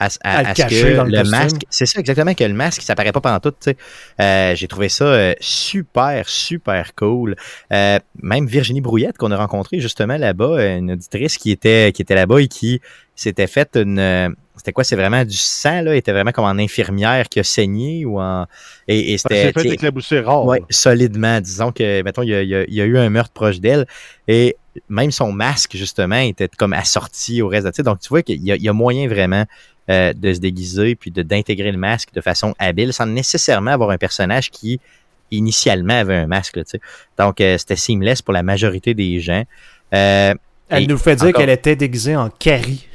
à, 0.00 0.06
à- 0.22 0.38
À 0.50 0.54
ce 0.54 0.62
cacher 0.62 0.82
que 0.94 1.02
le 1.10 1.24
masque, 1.24 1.62
c'est 1.70 1.86
ça 1.86 1.98
exactement 2.00 2.34
que 2.34 2.44
le 2.44 2.54
masque, 2.54 2.82
ça 2.82 2.94
paraît 2.94 3.12
pas 3.12 3.20
pendant 3.20 3.40
tout, 3.40 3.50
tu 3.50 3.56
sais. 3.72 3.76
Euh, 4.20 4.54
J'ai 4.54 4.68
trouvé 4.68 4.88
ça 4.88 5.04
euh, 5.04 5.34
super, 5.40 6.28
super 6.28 6.94
cool. 6.94 7.34
Euh, 7.72 7.98
même 8.22 8.46
Virginie 8.46 8.80
Brouillette 8.80 9.18
qu'on 9.18 9.30
a 9.32 9.36
rencontrée 9.36 9.80
justement 9.80 10.16
là-bas, 10.16 10.44
euh, 10.58 10.78
une 10.78 10.92
auditrice 10.92 11.36
qui 11.38 11.50
était, 11.50 11.92
qui 11.92 12.02
était 12.02 12.14
là-bas 12.14 12.40
et 12.40 12.48
qui 12.48 12.80
s'était 13.14 13.48
faite 13.48 13.76
une. 13.76 13.98
euh, 13.98 14.28
C'était 14.56 14.72
quoi? 14.72 14.84
C'est 14.84 14.94
vraiment 14.96 15.24
du 15.24 15.36
sang, 15.36 15.82
là? 15.82 15.90
Elle 15.92 15.96
était 15.98 16.12
vraiment 16.12 16.30
comme 16.30 16.44
en 16.44 16.58
infirmière 16.58 17.28
qui 17.28 17.40
a 17.40 17.44
saigné 17.44 18.04
ou 18.04 18.20
en. 18.20 18.46
Et, 18.86 19.12
et 19.14 19.18
Ça 19.18 19.28
c'était. 19.28 19.46
s'est 19.46 19.52
fait 19.52 19.60
sais, 19.68 19.74
éclabousser 19.74 20.20
rare. 20.20 20.44
Ouais, 20.44 20.60
là. 20.60 20.66
solidement. 20.70 21.40
Disons 21.40 21.72
que, 21.72 22.02
mettons, 22.02 22.22
il 22.22 22.28
y 22.28 22.34
a, 22.34 22.42
il 22.42 22.48
y 22.48 22.54
a- 22.54 22.64
il 22.68 22.74
y 22.74 22.80
a 22.80 22.84
eu 22.84 22.96
un 22.98 23.10
meurtre 23.10 23.32
proche 23.32 23.58
d'elle 23.60 23.86
et 24.28 24.56
même 24.88 25.10
son 25.10 25.32
masque, 25.32 25.76
justement, 25.76 26.18
était 26.18 26.48
comme 26.56 26.72
assorti 26.72 27.42
au 27.42 27.48
reste 27.48 27.66
de 27.66 27.70
tu 27.70 27.76
sais, 27.76 27.82
Donc, 27.82 28.00
tu 28.00 28.08
vois 28.08 28.22
qu'il 28.22 28.42
y, 28.42 28.52
a- 28.52 28.56
il 28.56 28.62
y 28.62 28.68
a 28.68 28.72
moyen 28.72 29.08
vraiment 29.08 29.44
euh, 29.90 30.12
de 30.12 30.34
se 30.34 30.38
déguiser 30.40 30.94
puis 30.96 31.10
de- 31.10 31.22
d'intégrer 31.22 31.72
le 31.72 31.78
masque 31.78 32.10
de 32.12 32.20
façon 32.20 32.54
habile 32.58 32.92
sans 32.92 33.06
nécessairement 33.06 33.70
avoir 33.70 33.90
un 33.90 33.96
personnage 33.96 34.50
qui, 34.50 34.80
initialement, 35.30 35.94
avait 35.94 36.16
un 36.16 36.26
masque. 36.26 36.56
là, 36.56 36.64
tu 36.64 36.72
sais. 36.72 36.80
Donc, 37.18 37.40
euh, 37.40 37.56
c'était 37.58 37.76
seamless 37.76 38.20
pour 38.22 38.34
la 38.34 38.42
majorité 38.42 38.92
des 38.94 39.18
gens. 39.20 39.44
Euh, 39.94 40.34
Elle 40.68 40.86
nous 40.86 40.98
fait 40.98 41.16
dire 41.16 41.28
encore- 41.28 41.40
qu'elle 41.40 41.50
était 41.50 41.76
déguisée 41.76 42.16
en 42.16 42.28
Carrie. 42.28 42.86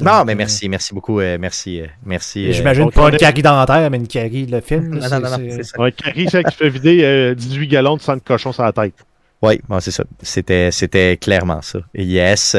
non, 0.00 0.24
mais 0.24 0.32
euh, 0.32 0.36
merci, 0.36 0.68
merci 0.68 0.94
beaucoup. 0.94 1.20
euh, 1.20 1.36
merci, 1.38 1.80
euh, 1.82 1.86
merci. 2.06 2.46
euh, 2.48 2.52
J'imagine 2.52 2.90
pas 2.92 3.10
une 3.10 3.16
Carrie 3.18 3.42
dentaire, 3.42 3.90
mais 3.90 3.96
une 3.98 4.06
Carrie, 4.08 4.46
le 4.46 4.60
film. 4.62 4.88
non, 4.98 5.08
non, 5.10 5.20
non, 5.20 5.36
c'est- 5.50 5.62
ça. 5.64 5.90
Carrie, 5.90 6.30
celle 6.30 6.44
qui 6.44 6.54
fait 6.56 6.68
vider 6.70 7.00
euh, 7.04 7.34
18 7.34 7.66
gallons 7.68 7.96
de 7.96 8.00
sang 8.00 8.14
de 8.16 8.20
cochon 8.22 8.52
sur 8.52 8.62
la 8.62 8.72
tête. 8.72 8.94
Oui, 9.40 9.60
bon, 9.68 9.78
c'est 9.78 9.92
ça. 9.92 10.02
C'était, 10.20 10.70
c'était 10.72 11.16
clairement 11.16 11.62
ça. 11.62 11.78
Yes. 11.94 12.56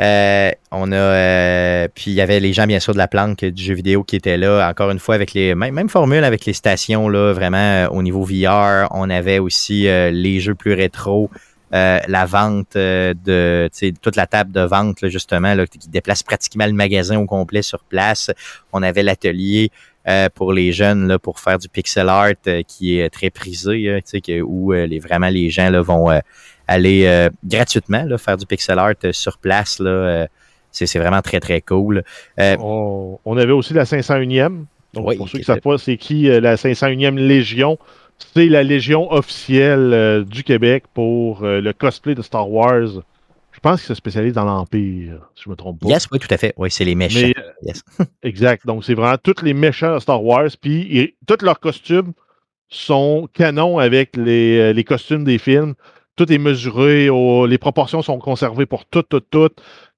Euh, 0.00 0.50
on 0.70 0.90
a. 0.90 0.96
euh, 0.96 1.88
puis 1.94 2.10
il 2.10 2.14
y 2.14 2.22
avait 2.22 2.40
les 2.40 2.54
gens, 2.54 2.66
bien 2.66 2.80
sûr, 2.80 2.94
de 2.94 2.98
la 2.98 3.06
planque 3.06 3.44
du 3.44 3.62
jeu 3.62 3.74
vidéo 3.74 4.02
qui 4.02 4.16
étaient 4.16 4.38
là, 4.38 4.66
encore 4.70 4.90
une 4.90 4.98
fois, 4.98 5.14
avec 5.14 5.34
les 5.34 5.54
mêmes, 5.54 5.74
mêmes 5.74 5.90
formules 5.90 6.24
avec 6.24 6.46
les 6.46 6.54
stations, 6.54 7.10
là, 7.10 7.34
vraiment 7.34 7.58
euh, 7.58 7.88
au 7.88 8.02
niveau 8.02 8.22
VR. 8.22 8.88
On 8.92 9.10
avait 9.10 9.40
aussi 9.40 9.82
les 9.82 10.40
jeux 10.40 10.54
plus 10.54 10.72
rétro. 10.72 11.30
la 11.70 12.24
vente 12.26 12.76
de 12.76 13.68
toute 14.00 14.16
la 14.16 14.26
table 14.26 14.52
de 14.52 14.62
vente 14.62 15.02
là, 15.02 15.10
justement 15.10 15.52
là, 15.52 15.66
qui 15.66 15.86
déplace 15.88 16.22
pratiquement 16.22 16.66
le 16.66 16.72
magasin 16.72 17.18
au 17.18 17.26
complet 17.26 17.60
sur 17.60 17.80
place. 17.84 18.30
On 18.72 18.82
avait 18.82 19.02
l'atelier 19.02 19.70
euh, 20.08 20.28
pour 20.34 20.52
les 20.52 20.72
jeunes 20.72 21.06
là, 21.06 21.18
pour 21.18 21.38
faire 21.38 21.58
du 21.58 21.68
pixel 21.68 22.08
art 22.08 22.32
euh, 22.46 22.62
qui 22.66 22.98
est 22.98 23.08
très 23.08 23.30
prisé, 23.30 23.88
euh, 23.88 23.98
tu 23.98 24.02
sais, 24.06 24.20
que, 24.20 24.40
où 24.40 24.72
euh, 24.72 24.86
les, 24.86 24.98
vraiment 24.98 25.28
les 25.28 25.48
gens 25.48 25.70
là, 25.70 25.80
vont 25.80 26.08
aller 26.66 27.28
gratuitement 27.44 28.04
là, 28.04 28.18
faire 28.18 28.36
du 28.36 28.46
pixel 28.46 28.78
art 28.78 28.94
sur 29.12 29.38
place. 29.38 29.78
Là, 29.78 30.26
c'est, 30.70 30.98
vraiment 30.98 31.20
très 31.20 31.38
très 31.38 31.60
cool. 31.60 32.02
On, 32.38 33.18
on 33.24 33.36
avait 33.36 33.52
aussi 33.52 33.74
la 33.74 33.84
501e. 33.84 34.64
Donc, 34.94 35.08
Oui, 35.08 35.16
pour 35.16 35.28
ceux 35.28 35.38
qui 35.38 35.42
ne 35.42 35.44
savent 35.44 35.60
pas, 35.60 35.78
c'est 35.78 35.96
qui 35.96 36.22
la 36.22 36.56
501e 36.56 37.16
Légion? 37.16 37.78
C'est 38.34 38.46
la 38.46 38.62
Légion 38.62 39.10
officielle 39.12 40.24
du 40.24 40.44
Québec 40.44 40.84
pour 40.94 41.42
le 41.42 41.72
cosplay 41.72 42.14
de 42.14 42.22
Star 42.22 42.50
Wars. 42.50 43.02
Je 43.64 43.68
pense 43.68 43.80
qu'ils 43.80 43.88
se 43.88 43.94
spécialisent 43.94 44.32
dans 44.32 44.44
l'Empire, 44.44 45.20
si 45.36 45.44
je 45.44 45.50
me 45.50 45.54
trompe 45.54 45.80
pas. 45.80 45.86
yes, 45.88 46.08
oui, 46.10 46.18
tout 46.18 46.26
à 46.30 46.36
fait. 46.36 46.52
Oui, 46.56 46.68
c'est 46.68 46.84
les 46.84 46.96
méchants. 46.96 47.20
Mais, 47.22 47.34
Yes. 47.62 47.84
exact. 48.24 48.66
Donc, 48.66 48.84
c'est 48.84 48.94
vraiment 48.94 49.16
tous 49.22 49.40
les 49.42 49.54
méchants 49.54 49.94
de 49.94 50.00
Star 50.00 50.24
Wars. 50.24 50.48
Puis, 50.60 51.14
tous 51.28 51.44
leurs 51.44 51.60
costumes 51.60 52.12
sont 52.68 53.28
canons 53.32 53.78
avec 53.78 54.16
les, 54.16 54.58
euh, 54.58 54.72
les 54.72 54.82
costumes 54.82 55.22
des 55.22 55.38
films. 55.38 55.74
Tout 56.16 56.32
est 56.32 56.38
mesuré. 56.38 57.08
les 57.48 57.58
proportions 57.58 58.02
sont 58.02 58.18
conservées 58.18 58.66
pour 58.66 58.84
tout, 58.84 59.02
tout, 59.02 59.20
tout. 59.20 59.50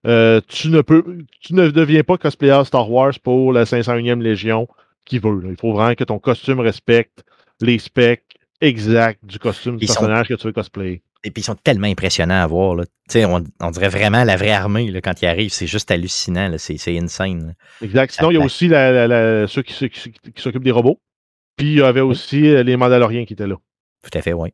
Euh, 0.07 0.43
tu, 0.47 0.69
ne 0.69 0.83
peux, 0.83 1.03
tu 1.41 1.55
ne 1.55 1.71
deviens 1.71 2.03
pas 2.03 2.19
cosplayer 2.19 2.63
Star 2.67 2.91
Wars 2.91 3.15
pour 3.23 3.51
la 3.55 3.65
501e 3.65 4.21
Légion 4.21 4.69
qui 5.07 5.19
veut. 5.19 5.41
là. 5.41 5.49
Il 5.51 5.57
faut 5.59 5.73
vraiment 5.73 5.95
que 5.95 6.05
ton 6.05 6.19
costume 6.19 6.61
respecte 6.61 7.25
les 7.63 7.79
specs 7.79 8.25
exacts 8.61 9.25
du 9.25 9.39
costume 9.39 9.79
du 9.79 9.85
Ils 9.87 9.89
sont- 9.89 9.95
personnage 9.95 10.29
que 10.29 10.35
tu 10.35 10.47
veux 10.47 10.53
cosplayer. 10.53 11.01
Et 11.25 11.31
puis 11.31 11.41
ils 11.41 11.45
sont 11.45 11.55
tellement 11.57 11.87
impressionnants 11.87 12.43
à 12.43 12.47
voir. 12.47 12.75
Là. 12.75 12.85
On, 13.17 13.43
on 13.61 13.71
dirait 13.71 13.89
vraiment 13.89 14.25
la 14.25 14.37
vraie 14.37 14.53
armée 14.53 14.91
là, 14.91 15.01
quand 15.01 15.23
ils 15.23 15.27
arrivent. 15.27 15.53
C'est 15.53 15.67
juste 15.67 15.91
hallucinant. 15.91 16.55
C'est, 16.59 16.99
insane. 16.99 17.47
là. 17.49 17.53
Exact. 17.87 18.13
Sinon, 18.13 18.31
il 18.31 18.35
y 18.35 18.41
a 18.41 18.45
aussi 18.45 18.69
la- 18.69 18.93
la- 18.93 19.09
la- 19.09 19.47
ceux 19.47 19.63
qui, 19.63 19.73
s'occupent 20.37 20.65
des 20.65 20.71
robots. 20.71 21.01
Puis, 21.57 21.67
il 21.73 21.79
y 21.79 21.83
avait 21.83 22.01
aussi 22.01 22.49
euh, 22.49 22.63
les 22.63 22.77
Mandaloriens 22.77 23.25
qui 23.25 23.33
étaient 23.33 23.47
là. 23.47 23.57
Tout 24.03 24.19
à 24.19 24.21
fait, 24.23 24.33
oui. 24.33 24.53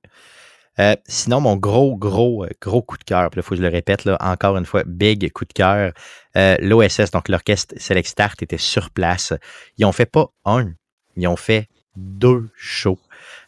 Euh, 0.79 0.95
sinon, 1.07 1.41
mon 1.41 1.57
gros, 1.57 1.97
gros, 1.97 2.45
euh, 2.45 2.49
gros 2.61 2.83
coup 2.83 2.97
de 2.97 3.05
cœur, 3.05 3.29
puis 3.31 3.41
il 3.41 3.43
faut 3.43 3.51
que 3.51 3.57
je 3.57 3.63
le 3.63 3.69
répète, 3.69 4.05
là, 4.05 4.17
encore 4.21 4.57
une 4.57 4.65
fois, 4.65 4.83
big 4.87 5.31
coup 5.33 5.45
de 5.45 5.53
cœur. 5.53 5.93
euh, 6.37 6.57
L'OSS, 6.61 7.11
donc 7.11 7.29
l'orchestre 7.29 7.75
Select 7.79 8.07
Start, 8.09 8.41
était 8.43 8.59
sur 8.59 8.91
place. 8.91 9.33
Ils 9.79 9.85
ont 9.85 9.93
fait 9.93 10.07
pas 10.07 10.29
un, 10.45 10.73
ils 11.17 11.27
ont 11.27 11.37
fait 11.37 11.67
deux 11.97 12.49
shows. 12.55 12.99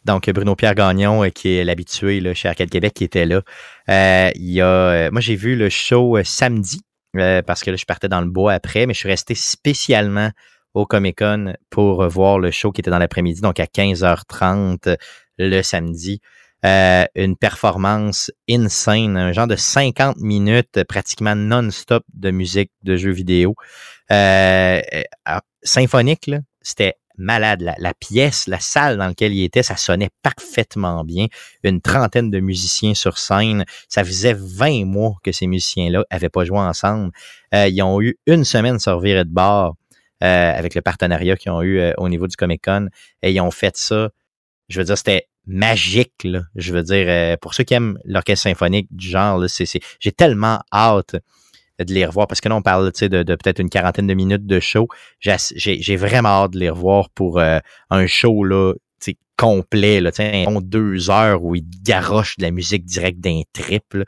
Donc, 0.04 0.28
Bruno-Pierre 0.28 0.74
Gagnon, 0.74 1.24
euh, 1.24 1.28
qui 1.28 1.56
est 1.56 1.64
l'habitué 1.64 2.20
là, 2.20 2.34
chez 2.34 2.48
Arcade 2.48 2.70
Québec, 2.70 2.94
qui 2.94 3.04
était 3.04 3.26
là. 3.26 3.42
Euh, 3.88 4.30
il 4.34 4.50
y 4.50 4.60
a, 4.60 4.66
euh, 4.66 5.10
moi, 5.10 5.20
j'ai 5.20 5.36
vu 5.36 5.56
le 5.56 5.68
show 5.68 6.16
euh, 6.16 6.24
samedi, 6.24 6.82
euh, 7.16 7.42
parce 7.42 7.62
que 7.62 7.70
là, 7.70 7.76
je 7.76 7.84
partais 7.84 8.08
dans 8.08 8.20
le 8.20 8.30
bois 8.30 8.52
après, 8.52 8.86
mais 8.86 8.94
je 8.94 9.00
suis 9.00 9.08
resté 9.08 9.34
spécialement 9.34 10.30
au 10.74 10.86
Comic 10.86 11.18
Con 11.18 11.54
pour 11.70 12.06
voir 12.08 12.38
le 12.38 12.50
show 12.50 12.72
qui 12.72 12.80
était 12.80 12.90
dans 12.90 12.98
l'après-midi, 12.98 13.40
donc 13.40 13.60
à 13.60 13.66
15h30 13.66 14.96
le 15.38 15.62
samedi. 15.62 16.20
Euh, 16.64 17.06
une 17.16 17.36
performance 17.36 18.30
insane, 18.48 19.16
un 19.16 19.32
genre 19.32 19.48
de 19.48 19.56
50 19.56 20.18
minutes 20.18 20.84
pratiquement 20.84 21.34
non-stop 21.34 22.04
de 22.14 22.30
musique 22.30 22.70
de 22.84 22.96
jeux 22.96 23.10
vidéo. 23.10 23.56
Euh, 24.12 24.80
euh, 24.94 25.38
symphonique, 25.64 26.28
là, 26.28 26.38
c'était 26.60 26.94
malade. 27.18 27.62
La, 27.78 27.94
pièce, 27.94 28.46
la 28.46 28.60
salle 28.60 28.98
dans 28.98 29.06
laquelle 29.06 29.32
il 29.32 29.44
était, 29.44 29.62
ça 29.62 29.76
sonnait 29.76 30.10
parfaitement 30.22 31.04
bien. 31.04 31.26
Une 31.62 31.80
trentaine 31.80 32.30
de 32.30 32.40
musiciens 32.40 32.94
sur 32.94 33.18
scène. 33.18 33.64
Ça 33.88 34.04
faisait 34.04 34.34
20 34.34 34.84
mois 34.84 35.14
que 35.22 35.32
ces 35.32 35.46
musiciens-là 35.46 36.04
avaient 36.10 36.28
pas 36.28 36.44
joué 36.44 36.58
ensemble. 36.58 37.12
Euh, 37.54 37.68
ils 37.68 37.82
ont 37.82 38.00
eu 38.00 38.16
une 38.26 38.44
semaine 38.44 38.78
sur 38.78 39.00
virer 39.00 39.24
de 39.24 39.30
bord 39.30 39.76
euh, 40.22 40.52
avec 40.52 40.74
le 40.74 40.82
partenariat 40.82 41.36
qu'ils 41.36 41.52
ont 41.52 41.62
eu 41.62 41.78
euh, 41.78 41.92
au 41.98 42.08
niveau 42.08 42.26
du 42.26 42.36
Comic-Con. 42.36 42.88
Et 43.22 43.32
ils 43.32 43.40
ont 43.40 43.50
fait 43.50 43.76
ça. 43.76 44.10
Je 44.68 44.78
veux 44.78 44.84
dire, 44.84 44.96
c'était 44.96 45.28
magique. 45.46 46.26
Je 46.54 46.72
veux 46.72 46.82
dire, 46.82 47.36
pour 47.38 47.54
ceux 47.54 47.64
qui 47.64 47.74
aiment 47.74 47.98
l'orchestre 48.04 48.44
symphonique 48.44 48.88
du 48.90 49.08
genre, 49.08 49.44
j'ai 50.00 50.12
tellement 50.12 50.60
hâte 50.72 51.16
de 51.78 51.92
les 51.92 52.04
revoir 52.04 52.26
parce 52.26 52.40
que 52.40 52.48
là, 52.48 52.56
on 52.56 52.62
parle 52.62 52.92
de, 52.92 53.22
de 53.22 53.34
peut-être 53.34 53.58
une 53.58 53.70
quarantaine 53.70 54.06
de 54.06 54.14
minutes 54.14 54.46
de 54.46 54.60
show. 54.60 54.88
J'ai, 55.20 55.96
vraiment 55.96 56.28
hâte 56.28 56.52
de 56.52 56.58
les 56.58 56.70
revoir 56.70 57.10
pour 57.10 57.38
euh, 57.38 57.58
un 57.90 58.06
show 58.06 58.44
là, 58.44 58.74
complet, 59.36 60.00
là, 60.00 60.10
bon 60.44 60.60
deux 60.60 61.10
heures 61.10 61.42
où 61.42 61.56
ils 61.56 61.64
garochent 61.82 62.36
de 62.36 62.42
la 62.42 62.50
musique 62.50 62.84
directe 62.84 63.18
d'un 63.18 63.42
trip. 63.52 63.94
là. 63.94 64.04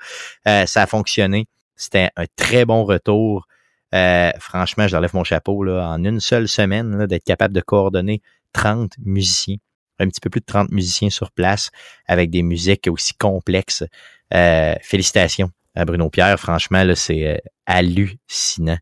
Euh, 0.46 0.66
ça 0.66 0.82
a 0.82 0.86
fonctionné. 0.86 1.46
C'était 1.74 2.10
un 2.16 2.26
très 2.36 2.64
bon 2.64 2.84
retour. 2.84 3.48
Euh, 3.94 4.30
franchement, 4.38 4.86
je 4.86 4.92
leur 4.92 5.00
lève 5.00 5.14
mon 5.14 5.24
chapeau 5.24 5.66
en 5.68 6.04
une 6.04 6.20
seule 6.20 6.46
semaine 6.46 7.06
d'être 7.06 7.24
capable 7.24 7.54
de 7.54 7.60
coordonner 7.60 8.22
30 8.52 8.92
musiciens, 9.04 9.56
un 9.98 10.06
petit 10.08 10.20
peu 10.20 10.30
plus 10.30 10.40
de 10.40 10.46
30 10.46 10.70
musiciens 10.70 11.10
sur 11.10 11.32
place 11.32 11.70
avec 12.06 12.30
des 12.30 12.42
musiques 12.42 12.86
aussi 12.88 13.14
complexes. 13.14 13.84
Félicitations 14.30 15.50
Bruno 15.76 16.10
Pierre. 16.10 16.38
Franchement, 16.38 16.84
c'est 16.94 17.26
euh, 17.26 17.36
hallucinant. 17.66 18.78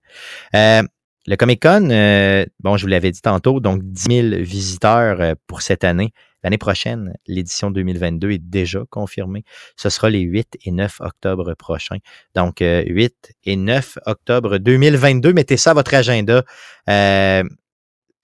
Euh, 0.55 0.83
le 1.27 1.37
Comic 1.37 1.63
Con, 1.63 1.89
euh, 1.91 2.45
bon, 2.61 2.77
je 2.77 2.83
vous 2.83 2.89
l'avais 2.89 3.11
dit 3.11 3.23
tantôt, 3.23 3.61
donc 3.61 3.83
10 3.83 4.31
000 4.31 4.43
visiteurs 4.43 5.37
pour 5.47 5.63
cette 5.63 5.85
année. 5.85 6.13
L'année 6.43 6.59
prochaine, 6.59 7.15
l'édition 7.29 7.71
2022 7.71 8.33
est 8.33 8.39
déjà 8.39 8.83
confirmée. 8.91 9.45
Ce 9.77 9.89
sera 9.89 10.11
les 10.11 10.21
8 10.21 10.59
et 10.65 10.73
9 10.73 11.01
octobre 11.01 11.55
prochains. 11.55 11.99
Donc, 12.35 12.61
euh, 12.61 12.83
8 12.85 13.35
et 13.45 13.55
9 13.55 13.99
octobre 14.07 14.59
2022. 14.59 15.33
Mettez 15.33 15.57
ça 15.57 15.71
à 15.71 15.75
votre 15.75 15.95
agenda. 15.95 16.45
Un 16.89 17.45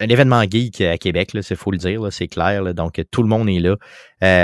événement 0.09 0.43
geek 0.43 0.81
à 0.81 0.99
Québec, 0.99 1.31
il 1.35 1.57
faut 1.57 1.71
le 1.71 1.79
dire, 1.79 2.13
c'est 2.13 2.29
clair. 2.29 2.75
donc, 2.75 3.01
tout 3.11 3.23
le 3.23 3.29
monde 3.29 3.49
est 3.49 3.61
là. 3.61 3.77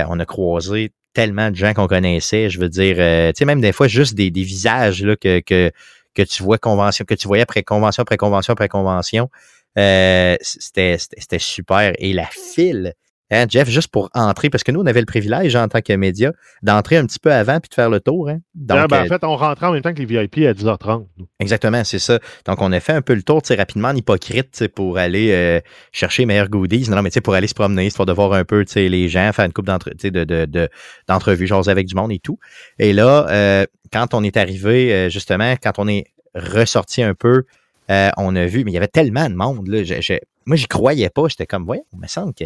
On 0.09 0.19
a 0.21 0.25
croisé 0.25 0.93
tellement 1.15 1.51
de 1.51 1.57
gens 1.57 1.73
qu'on 1.73 1.87
connaissait. 1.87 2.51
Je 2.51 2.61
veux 2.61 2.69
dire, 2.69 2.97
euh, 2.99 3.33
tu 3.33 3.39
sais, 3.39 3.45
même 3.45 3.61
des 3.61 3.73
fois, 3.73 3.89
juste 3.89 4.15
des, 4.15 4.31
visages 4.31 5.03
là, 5.03 5.17
que, 5.17 5.41
que, 5.41 5.71
que 6.15 6.23
tu 6.23 6.43
vois 6.43 6.59
convention, 6.59 7.05
que 7.05 7.15
tu 7.15 7.27
voyais 7.27 7.43
après 7.43 7.63
convention, 7.63 8.03
après 8.03 8.17
convention, 8.17 8.53
après 8.53 8.69
convention. 8.69 9.31
Euh, 9.79 10.37
c'était 10.43 10.99
super. 11.39 11.93
Et 11.99 12.13
la 12.13 12.27
file, 12.27 12.95
hein, 13.31 13.47
Jeff, 13.49 13.69
juste 13.69 13.89
pour 13.89 14.11
entrer, 14.15 14.51
parce 14.51 14.63
que 14.65 14.73
nous, 14.73 14.81
on 14.81 14.87
avait 14.87 15.01
le 15.01 15.07
privilège 15.07 15.57
en 15.57 15.67
tant 15.69 15.81
que 15.81 15.93
média 15.95 16.33
d'entrer 16.63 16.97
un 16.97 17.07
petit 17.07 17.19
peu 17.19 17.33
avant 17.33 17.61
puis 17.61 17.69
de 17.69 17.75
faire 17.75 17.91
le 17.91 18.01
tour. 18.01 18.29
Hein. 18.29 18.41
Donc, 18.55 18.79
Ah, 18.81 18.87
ben, 18.87 18.97
euh, 18.97 19.05
en 19.05 19.07
fait, 19.07 19.25
on 19.25 19.37
rentrait 19.37 19.67
en 19.67 19.73
même 19.73 19.83
temps 19.83 19.93
que 19.95 19.99
les 19.99 20.07
VIP 20.07 20.47
à 20.47 20.53
10h30. 20.55 21.07
nous. 21.19 21.27
Exactement, 21.41 21.83
c'est 21.85 21.99
ça. 21.99 22.19
Donc, 22.47 22.61
on 22.61 22.71
a 22.73 22.81
fait 22.81 22.93
un 22.93 23.03
peu 23.03 23.15
le 23.15 23.23
tour, 23.23 23.41
rapidement, 23.57 23.89
en 23.89 23.97
hypocrite, 23.97 24.69
pour 24.75 24.99
aller 24.99 25.31
euh, 25.33 25.61
chercher 25.93 26.23
les 26.23 26.27
meilleurs 26.27 26.49
goodies. 26.49 26.89
Non, 26.89 26.97
non, 26.97 27.03
mais 27.03 27.11
tu 27.11 27.15
sais, 27.15 27.21
pour 27.21 27.35
aller 27.35 27.49
se 27.49 27.55
promener, 27.55 27.87
histoire 27.87 28.07
de 28.07 28.13
voir 28.13 28.33
un 28.35 28.45
peu, 28.45 28.65
les 28.77 29.09
gens, 29.09 29.31
faire 29.33 29.45
une 29.47 29.53
coupe 29.53 29.67
d'entre, 29.67 29.91
tu 29.91 29.97
sais, 30.01 30.11
de, 30.11 30.25
de, 30.25 30.45
de- 30.47 30.69
d'entrevues, 31.09 31.47
jaser 31.47 31.71
avec 31.71 31.87
du 31.87 31.95
monde 31.95 32.13
et 32.13 32.19
tout. 32.19 32.39
Et 32.79 32.93
là, 32.93 33.27
euh, 33.31 33.67
quand 33.93 34.15
on 34.15 34.23
est 34.23 34.37
arrivé, 34.37 34.93
euh, 34.93 35.09
justement, 35.09 35.55
quand 35.63 35.79
on 35.79 35.89
est 35.89 36.05
ressorti 36.35 37.03
un 37.03 37.15
peu, 37.15 37.45
euh, 37.91 38.11
on 38.17 38.35
a 38.37 38.47
vu, 38.47 38.65
mais 38.65 38.71
il 38.71 38.75
y 38.75 38.77
avait 38.79 38.89
tellement 38.89 39.29
de 39.29 39.35
monde, 39.35 39.69
là. 39.69 39.85
Je- 39.85 40.01
je- 40.01 40.15
moi, 40.47 40.57
j'y 40.57 40.67
croyais 40.67 41.11
pas. 41.11 41.29
J'étais 41.29 41.47
comme, 41.47 41.65
voyons, 41.65 41.85
il 41.93 42.01
me 42.01 42.07
semble 42.07 42.35
que, 42.35 42.45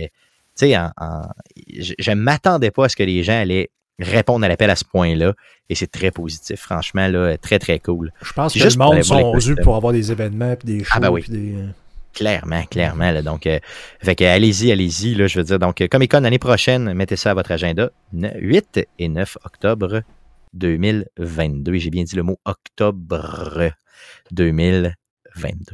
sais, 0.66 0.74
je, 1.80 1.94
je 1.98 2.10
m'attendais 2.12 2.70
pas 2.70 2.86
à 2.86 2.88
ce 2.88 2.96
que 2.96 3.02
les 3.02 3.22
gens 3.22 3.40
allaient 3.40 3.70
répondre 4.00 4.44
à 4.44 4.48
l'appel 4.48 4.70
à 4.70 4.76
ce 4.76 4.84
point-là. 4.84 5.34
Et 5.68 5.74
c'est 5.74 5.90
très 5.90 6.10
positif, 6.10 6.60
franchement, 6.60 7.08
là, 7.08 7.36
très, 7.36 7.58
très 7.58 7.78
cool. 7.80 8.12
Je 8.22 8.32
pense 8.32 8.54
que 8.54 8.60
juste 8.60 8.78
le 8.78 8.84
monde 8.84 9.02
sont 9.02 9.32
costumes. 9.32 9.56
pour 9.62 9.76
avoir 9.76 9.92
des 9.92 10.10
événements 10.12 10.54
puis 10.56 10.66
des 10.78 10.84
shows. 10.84 10.92
Ah, 10.94 11.00
ben 11.00 11.10
oui. 11.10 11.22
puis 11.22 11.32
des... 11.32 11.54
euh, 11.56 11.66
Clairement, 12.14 12.62
clairement. 12.64 13.10
Là, 13.12 13.22
donc, 13.22 13.46
euh, 13.46 13.58
fait 14.00 14.16
que 14.16 14.24
allez-y, 14.24 14.72
allez-y. 14.72 15.14
Là, 15.14 15.26
je 15.26 15.38
veux 15.38 15.44
dire, 15.44 15.58
donc, 15.58 15.80
euh, 15.80 15.88
Comic 15.88 16.10
Con 16.10 16.20
l'année 16.20 16.38
prochaine, 16.38 16.92
mettez 16.94 17.16
ça 17.16 17.30
à 17.32 17.34
votre 17.34 17.52
agenda. 17.52 17.90
Ne- 18.12 18.32
8 18.40 18.86
et 18.98 19.08
9 19.08 19.36
octobre 19.44 20.02
2022. 20.54 21.74
Et 21.74 21.78
J'ai 21.78 21.90
bien 21.90 22.04
dit 22.04 22.16
le 22.16 22.22
mot 22.22 22.38
octobre 22.44 23.70
2022. 24.32 25.72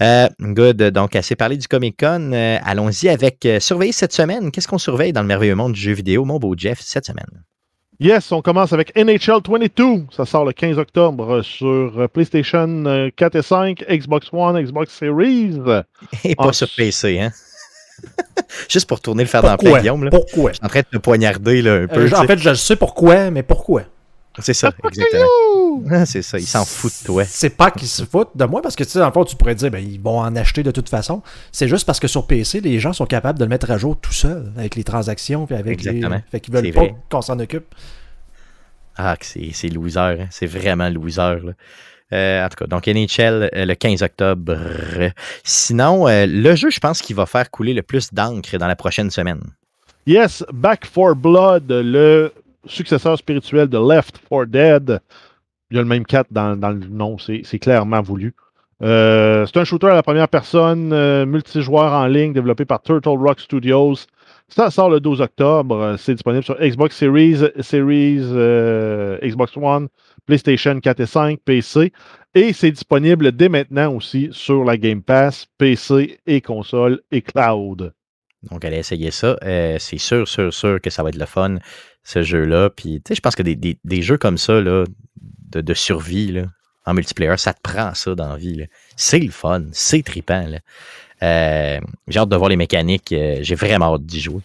Euh, 0.00 0.28
good. 0.40 0.76
Donc, 0.90 1.16
assez 1.16 1.34
parlé 1.36 1.56
du 1.56 1.66
Comic 1.66 1.98
Con. 1.98 2.30
Euh, 2.32 2.58
Allons-y 2.64 3.08
avec 3.08 3.44
euh, 3.46 3.58
surveiller 3.60 3.92
cette 3.92 4.12
semaine. 4.12 4.50
Qu'est-ce 4.50 4.68
qu'on 4.68 4.78
surveille 4.78 5.12
dans 5.12 5.22
le 5.22 5.26
merveilleux 5.28 5.54
monde 5.56 5.72
du 5.72 5.80
jeu 5.80 5.92
vidéo, 5.92 6.24
mon 6.24 6.38
beau 6.38 6.54
Jeff, 6.56 6.78
cette 6.80 7.06
semaine? 7.06 7.26
Yes, 8.00 8.30
on 8.30 8.40
commence 8.42 8.72
avec 8.72 8.94
NHL 8.96 9.40
22. 9.48 10.04
Ça 10.16 10.24
sort 10.24 10.44
le 10.44 10.52
15 10.52 10.78
octobre 10.78 11.42
sur 11.42 11.98
euh, 11.98 12.06
PlayStation 12.06 12.84
euh, 12.86 13.08
4 13.16 13.34
et 13.34 13.42
5, 13.42 13.84
Xbox 13.90 14.28
One, 14.32 14.62
Xbox 14.62 14.92
Series. 14.94 15.58
Et 16.22 16.36
pas 16.36 16.46
Ah, 16.48 16.52
sur 16.52 16.68
PC, 16.76 17.18
hein? 17.18 17.32
Juste 18.68 18.88
pour 18.88 19.00
tourner 19.00 19.24
le 19.24 19.28
fer 19.28 19.42
dans 19.42 19.56
plaie, 19.56 19.80
Guillaume. 19.80 20.04
Là. 20.04 20.10
Pourquoi? 20.10 20.52
Je 20.52 20.58
suis 20.58 20.64
en 20.64 20.68
train 20.68 20.80
de 20.80 20.86
te 20.96 20.98
poignarder 20.98 21.60
là, 21.60 21.74
un 21.74 21.86
peu. 21.88 22.02
Euh, 22.02 22.16
en 22.16 22.24
fait, 22.24 22.38
je 22.38 22.50
le 22.50 22.54
sais 22.54 22.76
pourquoi, 22.76 23.32
mais 23.32 23.42
pourquoi? 23.42 23.82
C'est 24.38 24.54
ça, 24.54 24.70
exactement. 24.84 25.24
Ah, 25.90 26.06
c'est 26.06 26.22
ça, 26.22 26.38
il 26.38 26.46
s'en 26.46 26.64
fout 26.64 26.92
de 27.00 27.06
toi. 27.06 27.24
C'est 27.24 27.50
pas 27.50 27.70
qu'ils 27.70 27.88
se 27.88 28.04
foutent 28.04 28.36
de 28.36 28.44
moi 28.44 28.62
parce 28.62 28.76
que, 28.76 28.84
tu 28.84 28.90
sais, 28.90 29.02
en 29.02 29.12
fait, 29.12 29.24
tu 29.24 29.36
pourrais 29.36 29.54
dire, 29.54 29.70
ben, 29.70 29.78
ils 29.78 30.00
vont 30.00 30.18
en 30.18 30.34
acheter 30.36 30.62
de 30.62 30.70
toute 30.70 30.88
façon. 30.88 31.22
C'est 31.52 31.68
juste 31.68 31.86
parce 31.86 32.00
que 32.00 32.08
sur 32.08 32.26
PC, 32.26 32.60
les 32.60 32.78
gens 32.78 32.92
sont 32.92 33.06
capables 33.06 33.38
de 33.38 33.44
le 33.44 33.48
mettre 33.48 33.70
à 33.70 33.78
jour 33.78 33.96
tout 34.00 34.12
seul 34.12 34.52
avec 34.56 34.76
les 34.76 34.84
transactions 34.84 35.46
puis 35.46 35.54
avec 35.54 35.74
Exactement. 35.74 36.16
les. 36.16 36.22
Fait 36.30 36.40
qu'ils 36.40 36.54
veulent 36.54 36.72
pas 36.72 36.88
qu'on 37.10 37.22
s'en 37.22 37.38
occupe. 37.38 37.74
Ah, 38.96 39.16
c'est 39.20 39.50
c'est 39.52 39.68
loser, 39.68 40.00
hein. 40.00 40.26
c'est 40.30 40.46
vraiment 40.46 40.88
loser. 40.88 41.38
Là. 41.44 41.52
Euh, 42.12 42.44
en 42.44 42.48
tout 42.48 42.56
cas, 42.56 42.66
donc 42.66 42.86
NHL 42.86 43.50
euh, 43.54 43.64
le 43.66 43.74
15 43.74 44.02
octobre. 44.02 44.56
Sinon, 45.44 46.08
euh, 46.08 46.26
le 46.26 46.54
jeu, 46.54 46.70
je 46.70 46.80
pense 46.80 47.02
qu'il 47.02 47.14
va 47.14 47.26
faire 47.26 47.50
couler 47.50 47.74
le 47.74 47.82
plus 47.82 48.12
d'encre 48.12 48.56
dans 48.56 48.66
la 48.66 48.76
prochaine 48.76 49.10
semaine. 49.10 49.40
Yes, 50.06 50.42
Back 50.52 50.86
for 50.86 51.14
Blood, 51.14 51.70
le 51.70 52.32
successeur 52.66 53.18
spirituel 53.18 53.68
de 53.68 53.78
Left 53.78 54.20
4 54.30 54.44
Dead. 54.46 55.00
Il 55.70 55.76
y 55.76 55.78
a 55.78 55.82
le 55.82 55.88
même 55.88 56.04
4 56.06 56.28
dans, 56.30 56.56
dans 56.56 56.70
le 56.70 56.78
nom, 56.86 57.16
c'est 57.18 57.58
clairement 57.58 58.00
voulu. 58.02 58.34
Euh, 58.80 59.44
c'est 59.46 59.58
un 59.58 59.64
shooter 59.64 59.88
à 59.88 59.94
la 59.94 60.02
première 60.04 60.28
personne, 60.28 60.92
euh, 60.92 61.26
multijoueur 61.26 61.92
en 61.92 62.06
ligne, 62.06 62.32
développé 62.32 62.64
par 62.64 62.80
Turtle 62.80 63.08
Rock 63.18 63.40
Studios. 63.40 63.96
Ça 64.48 64.70
sort 64.70 64.88
le 64.88 65.00
12 65.00 65.20
octobre. 65.20 65.74
Euh, 65.76 65.96
C'est 65.96 66.14
disponible 66.14 66.44
sur 66.44 66.56
Xbox 66.58 66.96
Series, 66.96 67.38
Series, 67.60 68.20
Xbox 69.22 69.56
One, 69.56 69.88
PlayStation 70.26 70.78
4 70.78 71.00
et 71.00 71.06
5, 71.06 71.38
PC. 71.44 71.92
Et 72.34 72.52
c'est 72.52 72.70
disponible 72.70 73.32
dès 73.32 73.48
maintenant 73.48 73.92
aussi 73.94 74.28
sur 74.30 74.64
la 74.64 74.76
Game 74.76 75.02
Pass, 75.02 75.46
PC 75.58 76.18
et 76.26 76.40
console 76.40 77.00
et 77.10 77.20
cloud. 77.20 77.92
Donc, 78.48 78.64
allez 78.64 78.76
essayer 78.78 79.10
ça. 79.10 79.36
C'est 79.80 79.98
sûr, 79.98 80.28
sûr, 80.28 80.54
sûr 80.54 80.80
que 80.80 80.90
ça 80.90 81.02
va 81.02 81.08
être 81.08 81.18
le 81.18 81.26
fun, 81.26 81.56
ce 82.04 82.22
jeu-là. 82.22 82.70
Puis, 82.70 83.02
tu 83.04 83.08
sais, 83.08 83.14
je 83.16 83.20
pense 83.20 83.34
que 83.34 83.42
des, 83.42 83.56
des- 83.56 83.78
des 83.82 84.02
jeux 84.02 84.18
comme 84.18 84.38
ça, 84.38 84.60
là, 84.60 84.84
de, 85.52 85.60
de 85.60 85.74
survie, 85.74 86.32
là, 86.32 86.42
en 86.86 86.94
multiplayer, 86.94 87.36
ça 87.36 87.52
te 87.52 87.60
prend 87.62 87.92
ça 87.94 88.14
dans 88.14 88.28
la 88.30 88.36
vie. 88.36 88.64
C'est 88.96 89.18
le 89.18 89.30
fun, 89.30 89.64
c'est 89.72 90.02
trippant. 90.02 90.46
Euh, 91.22 91.80
J'ai 92.06 92.18
hâte 92.18 92.28
de 92.28 92.36
voir 92.36 92.48
les 92.48 92.56
mécaniques. 92.56 93.12
euh, 93.12 93.38
J'ai 93.42 93.54
vraiment 93.54 93.94
hâte 93.94 94.06
d'y 94.06 94.20
jouer. 94.20 94.40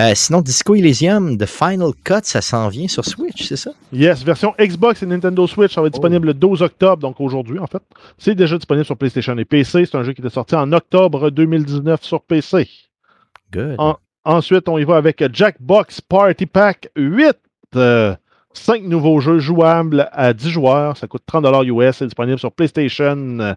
Euh, 0.00 0.12
sinon, 0.14 0.40
Disco 0.42 0.76
Elysium, 0.76 1.36
The 1.36 1.46
Final 1.46 1.90
Cut, 2.04 2.20
ça 2.22 2.40
s'en 2.40 2.68
vient 2.68 2.86
sur 2.86 3.04
Switch, 3.04 3.42
c'est 3.48 3.56
ça? 3.56 3.72
Yes, 3.92 4.22
version 4.22 4.54
Xbox 4.58 5.02
et 5.02 5.06
Nintendo 5.06 5.44
Switch, 5.48 5.74
ça 5.74 5.80
va 5.80 5.88
être 5.88 5.94
Oh. 5.94 5.98
disponible 5.98 6.28
le 6.28 6.34
12 6.34 6.62
octobre, 6.62 6.98
donc 7.02 7.20
aujourd'hui 7.20 7.58
en 7.58 7.66
fait. 7.66 7.82
C'est 8.16 8.36
déjà 8.36 8.56
disponible 8.56 8.84
sur 8.86 8.96
PlayStation 8.96 9.36
et 9.38 9.44
PC. 9.44 9.86
C'est 9.86 9.96
un 9.96 10.04
jeu 10.04 10.12
qui 10.12 10.20
était 10.20 10.30
sorti 10.30 10.54
en 10.54 10.70
octobre 10.72 11.30
2019 11.30 12.02
sur 12.04 12.22
PC. 12.22 12.68
Good. 13.52 13.74
En- 13.78 13.96
Ensuite, 14.24 14.68
on 14.68 14.76
y 14.78 14.84
va 14.84 14.96
avec 14.96 15.24
Jackbox 15.34 16.00
Party 16.02 16.44
Pack 16.46 16.90
8. 16.96 17.32
Euh, 17.76 18.14
cinq 18.52 18.82
nouveaux 18.82 19.20
jeux 19.20 19.38
jouables 19.38 20.08
à 20.12 20.32
10 20.32 20.50
joueurs. 20.50 20.96
Ça 20.96 21.06
coûte 21.06 21.22
30$ 21.26 21.64
US. 21.66 21.96
C'est 21.96 22.06
disponible 22.06 22.38
sur 22.38 22.52
PlayStation, 22.52 23.56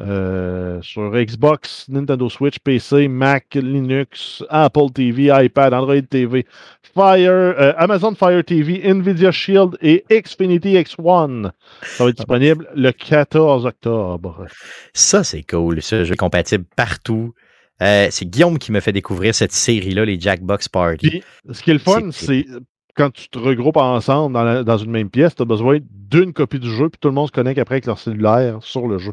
euh, 0.00 0.80
sur 0.82 1.10
Xbox, 1.12 1.86
Nintendo 1.88 2.28
Switch, 2.28 2.58
PC, 2.58 3.08
Mac, 3.08 3.54
Linux, 3.54 4.42
Apple 4.48 4.90
TV, 4.94 5.30
iPad, 5.44 5.74
Android 5.74 6.00
TV, 6.00 6.46
Fire, 6.94 7.30
euh, 7.30 7.72
Amazon 7.76 8.14
Fire 8.14 8.42
TV, 8.44 8.80
Nvidia 8.88 9.30
Shield 9.30 9.76
et 9.80 10.04
Xfinity 10.10 10.74
X1. 10.76 11.50
Ça 11.82 12.04
va 12.04 12.10
être 12.10 12.16
disponible 12.16 12.68
le 12.74 12.90
14 12.90 13.66
octobre. 13.66 14.46
Ça, 14.94 15.24
c'est 15.24 15.42
cool. 15.42 15.82
Ce 15.82 16.04
jeu 16.04 16.14
est 16.14 16.16
compatible 16.16 16.64
partout. 16.74 17.34
Euh, 17.82 18.08
c'est 18.10 18.24
Guillaume 18.26 18.58
qui 18.58 18.72
me 18.72 18.80
fait 18.80 18.92
découvrir 18.92 19.34
cette 19.34 19.52
série-là, 19.52 20.04
les 20.04 20.18
Jackbox 20.18 20.68
Party. 20.68 21.08
Puis, 21.08 21.22
ce 21.50 21.62
qui 21.62 21.70
est 21.70 21.74
le 21.74 21.78
fun, 21.80 22.10
C'est- 22.12 22.26
c'est 22.26 22.46
quand 22.94 23.10
tu 23.12 23.28
te 23.28 23.38
regroupes 23.38 23.76
ensemble 23.76 24.34
dans, 24.34 24.44
la- 24.44 24.64
dans 24.64 24.76
une 24.76 24.90
même 24.90 25.10
pièce, 25.10 25.34
tu 25.34 25.42
as 25.42 25.46
besoin 25.46 25.78
d'une 26.10 26.32
copie 26.32 26.58
du 26.58 26.70
jeu, 26.70 26.88
puis 26.88 26.98
tout 27.00 27.08
le 27.08 27.14
monde 27.14 27.28
se 27.28 27.32
connecte 27.32 27.58
après 27.58 27.76
avec 27.76 27.86
leur 27.86 27.98
cellulaire 27.98 28.58
sur 28.60 28.86
le 28.86 28.98
jeu. 28.98 29.12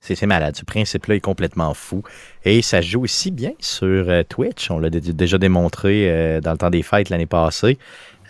C'est 0.00 0.26
malade. 0.26 0.56
Ce 0.56 0.64
principe-là 0.64 1.16
est 1.16 1.20
complètement 1.20 1.74
fou. 1.74 2.02
Et 2.44 2.62
ça 2.62 2.80
joue 2.80 3.02
aussi 3.02 3.30
bien 3.30 3.50
sur 3.58 3.86
euh, 4.08 4.22
Twitch. 4.26 4.70
On 4.70 4.78
l'a 4.78 4.90
déjà 4.90 5.38
démontré 5.38 6.08
euh, 6.08 6.40
dans 6.40 6.52
le 6.52 6.58
temps 6.58 6.70
des 6.70 6.82
fêtes 6.82 7.10
l'année 7.10 7.26
passée. 7.26 7.78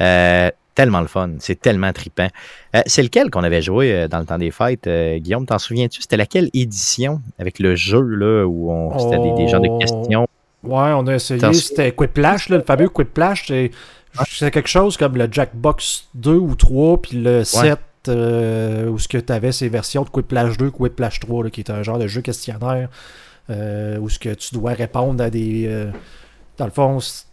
Euh, 0.00 0.50
tellement 0.74 1.00
le 1.00 1.06
fun. 1.06 1.32
C'est 1.38 1.60
tellement 1.60 1.92
trippant. 1.92 2.28
c'est 2.86 3.02
lequel 3.02 3.30
qu'on 3.30 3.44
avait 3.44 3.62
joué 3.62 4.06
dans 4.08 4.20
le 4.20 4.24
temps 4.24 4.38
des 4.38 4.50
fêtes? 4.50 4.88
Guillaume, 5.18 5.44
t'en 5.44 5.58
souviens-tu? 5.58 6.00
C'était 6.02 6.16
laquelle 6.16 6.50
édition 6.54 7.20
avec 7.38 7.58
le 7.58 7.74
jeu 7.74 8.00
là, 8.00 8.44
où 8.46 8.70
on, 8.70 8.96
c'était 8.98 9.18
des, 9.18 9.32
des, 9.34 9.48
genres 9.48 9.60
de 9.60 9.78
questions? 9.78 10.26
Ouais, 10.62 10.92
on 10.94 11.06
a 11.08 11.14
essayé. 11.16 11.52
C'était 11.52 11.92
Quiplash, 11.92 12.48
là, 12.48 12.58
le 12.58 12.62
fameux 12.62 12.88
Quiplash. 12.88 13.52
C'est, 14.28 14.50
quelque 14.50 14.68
chose 14.68 14.96
comme 14.96 15.16
le 15.16 15.28
Jackbox 15.30 16.08
2 16.14 16.32
ou 16.32 16.54
3, 16.54 17.02
puis 17.02 17.20
le 17.20 17.44
7 17.44 17.78
euh, 18.08 18.88
où 18.88 18.98
ce 18.98 19.08
que 19.08 19.18
tu 19.18 19.32
avais 19.32 19.52
ces 19.52 19.68
versions 19.68 20.02
de 20.02 20.08
Quiplash 20.08 20.56
2, 20.56 20.70
Quiplash 20.70 21.20
3, 21.20 21.50
qui 21.50 21.60
est 21.60 21.70
un 21.70 21.82
genre 21.82 21.98
de 21.98 22.06
jeu 22.06 22.20
questionnaire 22.20 22.88
euh, 23.50 23.98
où 23.98 24.08
ce 24.08 24.18
que 24.18 24.34
tu 24.34 24.54
dois 24.54 24.72
répondre 24.72 25.22
à 25.22 25.30
des. 25.30 25.66
Euh, 25.66 25.90
dans 26.56 26.66
le 26.66 26.70
fond, 26.70 27.00
c'est 27.00 27.24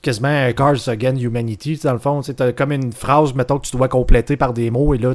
quasiment 0.00 0.28
un 0.28 0.52
Cars 0.52 0.88
Again 0.88 1.16
Humanity. 1.16 1.80
Dans 1.82 1.92
le 1.92 1.98
fond, 1.98 2.22
c'est 2.22 2.54
comme 2.54 2.72
une 2.72 2.92
phrase, 2.92 3.34
mettons, 3.34 3.58
que 3.58 3.66
tu 3.66 3.76
dois 3.76 3.88
compléter 3.88 4.36
par 4.36 4.52
des 4.52 4.70
mots, 4.70 4.94
et 4.94 4.98
là, 4.98 5.14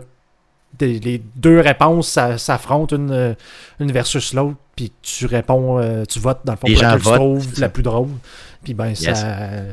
les 0.79 1.21
deux 1.35 1.59
réponses 1.59 2.19
s'affrontent 2.37 2.95
une, 2.95 3.35
une 3.79 3.91
versus 3.91 4.33
l'autre, 4.33 4.57
puis 4.75 4.91
tu 5.01 5.25
réponds, 5.25 5.81
tu 6.07 6.19
votes 6.19 6.41
dans 6.45 6.53
le 6.53 6.57
fond 6.57 6.67
pour 6.67 6.97
tu 6.97 7.03
trouves 7.03 7.59
la 7.59 7.69
plus 7.69 7.83
drôle. 7.83 8.09
Puis 8.63 8.73
ben, 8.73 8.93
ça, 8.95 9.11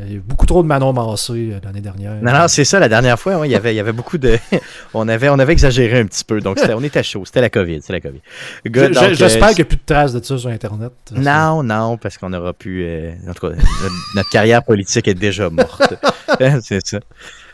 il 0.05 0.13
y 0.13 0.15
a 0.15 0.17
eu 0.19 0.21
beaucoup 0.21 0.47
trop 0.47 0.63
de 0.63 0.69
Manon 0.69 0.93
Massé 0.93 1.33
euh, 1.33 1.59
l'année 1.65 1.81
dernière. 1.81 2.15
Non, 2.23 2.33
non, 2.33 2.49
c'est 2.49 2.65
ça, 2.65 2.79
la 2.79 2.89
dernière 2.89 3.19
fois, 3.19 3.45
il, 3.45 3.51
y 3.51 3.57
avait, 3.57 3.73
il 3.73 3.77
y 3.77 3.81
avait 3.81 3.93
beaucoup 3.93 4.19
de. 4.19 4.39
on, 4.95 5.09
avait, 5.09 5.29
on 5.31 5.39
avait 5.39 5.53
exagéré 5.53 5.99
un 5.99 6.07
petit 6.07 6.25
peu. 6.25 6.41
Donc, 6.41 6.61
on 6.69 6.85
était 6.85 7.03
chaud. 7.03 7.25
C'était 7.25 7.41
la 7.41 7.51
COVID. 7.51 7.81
C'est 7.83 7.93
la 7.93 8.01
COVID. 8.01 8.21
J'espère 9.15 9.49
qu'il 9.49 9.57
n'y 9.57 9.63
a 9.63 9.65
plus 9.65 9.79
de 9.79 9.83
traces 9.85 10.13
de 10.13 10.23
ça 10.23 10.39
sur 10.39 10.51
Internet. 10.51 10.93
Non, 11.13 11.63
non, 11.63 11.97
parce 11.97 12.19
qu'on 12.19 12.33
aura 12.33 12.53
pu. 12.53 12.85
Euh, 12.85 13.15
en 13.29 13.33
tout 13.33 13.49
cas, 13.49 13.57
notre, 14.15 14.31
carrière 14.31 14.63
politique 14.63 15.09
est 15.09 15.15
déjà 15.15 15.51
morte. 15.51 15.95
c'est 16.63 16.87
ça. 16.87 17.01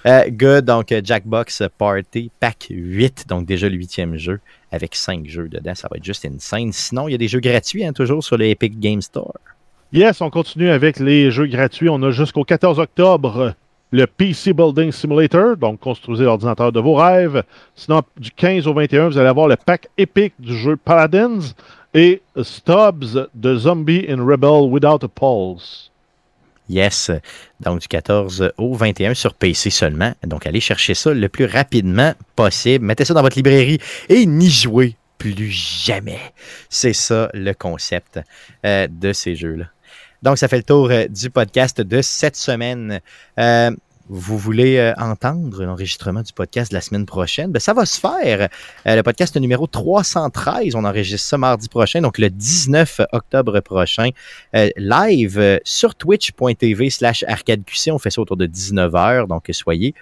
Euh, 0.06 0.30
good, 0.30 0.64
donc 0.64 0.94
Jackbox 1.04 1.62
Party, 1.76 2.30
pack 2.40 2.68
8, 2.70 3.26
donc 3.28 3.44
déjà 3.44 3.68
le 3.68 3.76
huitième 3.76 4.16
jeu, 4.16 4.40
avec 4.72 4.94
5 4.94 5.26
jeux 5.26 5.48
dedans. 5.48 5.74
Ça 5.74 5.88
va 5.90 5.98
être 5.98 6.04
juste 6.04 6.24
une 6.24 6.40
scène. 6.40 6.72
Sinon, 6.72 7.08
il 7.08 7.12
y 7.12 7.14
a 7.14 7.18
des 7.18 7.28
jeux 7.28 7.40
gratuits, 7.40 7.84
hein, 7.84 7.92
toujours 7.92 8.24
sur 8.24 8.38
le 8.38 8.46
Epic 8.46 8.80
Game 8.80 9.02
Store. 9.02 9.34
Yes, 9.92 10.20
on 10.20 10.30
continue 10.30 10.70
avec 10.70 10.98
les 10.98 11.30
jeux 11.30 11.46
gratuits. 11.46 11.88
On 11.90 12.02
a 12.02 12.12
jusqu'au 12.12 12.44
14 12.44 12.78
octobre 12.78 13.54
le 13.90 14.06
PC 14.06 14.52
Building 14.52 14.92
Simulator, 14.92 15.56
donc 15.56 15.80
construisez 15.80 16.24
l'ordinateur 16.24 16.72
de 16.72 16.80
vos 16.80 16.94
rêves. 16.94 17.42
Sinon, 17.74 18.02
du 18.16 18.30
15 18.30 18.66
au 18.68 18.74
21, 18.74 19.08
vous 19.08 19.18
allez 19.18 19.28
avoir 19.28 19.48
le 19.48 19.56
pack 19.56 19.88
épique 19.98 20.34
du 20.38 20.56
jeu 20.56 20.76
Paladins 20.76 21.40
et 21.92 22.22
Stubbs 22.40 23.28
de 23.34 23.56
Zombie 23.56 24.06
in 24.08 24.24
Rebel 24.24 24.70
Without 24.70 25.04
a 25.04 25.08
Pulse. 25.08 25.89
Yes, 26.70 27.10
donc 27.58 27.80
du 27.80 27.88
14 27.88 28.52
au 28.56 28.74
21 28.74 29.14
sur 29.14 29.34
PC 29.34 29.70
seulement. 29.70 30.14
Donc 30.24 30.46
allez 30.46 30.60
chercher 30.60 30.94
ça 30.94 31.12
le 31.12 31.28
plus 31.28 31.46
rapidement 31.46 32.14
possible. 32.36 32.84
Mettez 32.84 33.04
ça 33.04 33.12
dans 33.12 33.22
votre 33.22 33.36
librairie 33.36 33.80
et 34.08 34.24
n'y 34.24 34.48
jouez 34.48 34.96
plus 35.18 35.50
jamais. 35.50 36.20
C'est 36.68 36.92
ça 36.92 37.28
le 37.34 37.52
concept 37.54 38.20
euh, 38.64 38.86
de 38.88 39.12
ces 39.12 39.34
jeux-là. 39.34 39.66
Donc, 40.22 40.38
ça 40.38 40.48
fait 40.48 40.58
le 40.58 40.62
tour 40.62 40.90
euh, 40.90 41.06
du 41.08 41.30
podcast 41.30 41.80
de 41.80 42.02
cette 42.02 42.36
semaine. 42.36 43.00
Euh, 43.38 43.70
vous 44.08 44.38
voulez 44.38 44.76
euh, 44.78 44.92
entendre 44.96 45.64
l'enregistrement 45.64 46.22
du 46.22 46.32
podcast 46.32 46.70
de 46.70 46.76
la 46.76 46.80
semaine 46.80 47.06
prochaine, 47.06 47.52
ben, 47.52 47.60
ça 47.60 47.74
va 47.74 47.86
se 47.86 48.00
faire. 48.00 48.48
le 48.84 49.02
podcast 49.02 49.36
numéro 49.36 49.66
313, 49.66 50.74
on 50.74 50.84
enregistre 50.84 51.28
ça 51.28 51.38
mardi 51.38 51.68
prochain, 51.68 52.00
donc 52.00 52.18
le 52.18 52.30
19 52.30 53.02
octobre 53.12 53.60
prochain, 53.60 54.10
live 54.76 55.60
sur 55.64 55.94
twitch.tv 55.94 56.90
slash 56.90 57.24
arcadeqc. 57.26 57.90
On 57.92 57.98
fait 57.98 58.10
ça 58.10 58.20
autour 58.20 58.36
de 58.36 58.46
19h, 58.46 59.26
donc 59.26 59.48
soyez 59.52 59.94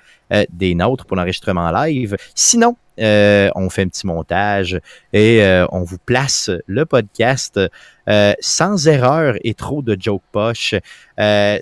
des 0.50 0.74
nôtres 0.74 1.04
pour 1.04 1.16
l'enregistrement 1.16 1.70
live. 1.70 2.16
Sinon, 2.34 2.76
euh, 3.00 3.50
on 3.54 3.70
fait 3.70 3.82
un 3.82 3.88
petit 3.88 4.06
montage 4.06 4.80
et 5.12 5.42
euh, 5.42 5.66
on 5.70 5.82
vous 5.82 5.98
place 5.98 6.50
le 6.66 6.84
podcast 6.84 7.60
euh, 8.08 8.32
sans 8.40 8.88
erreur 8.88 9.36
et 9.42 9.54
trop 9.54 9.82
de 9.82 9.96
joke 9.98 10.22
poche 10.32 10.74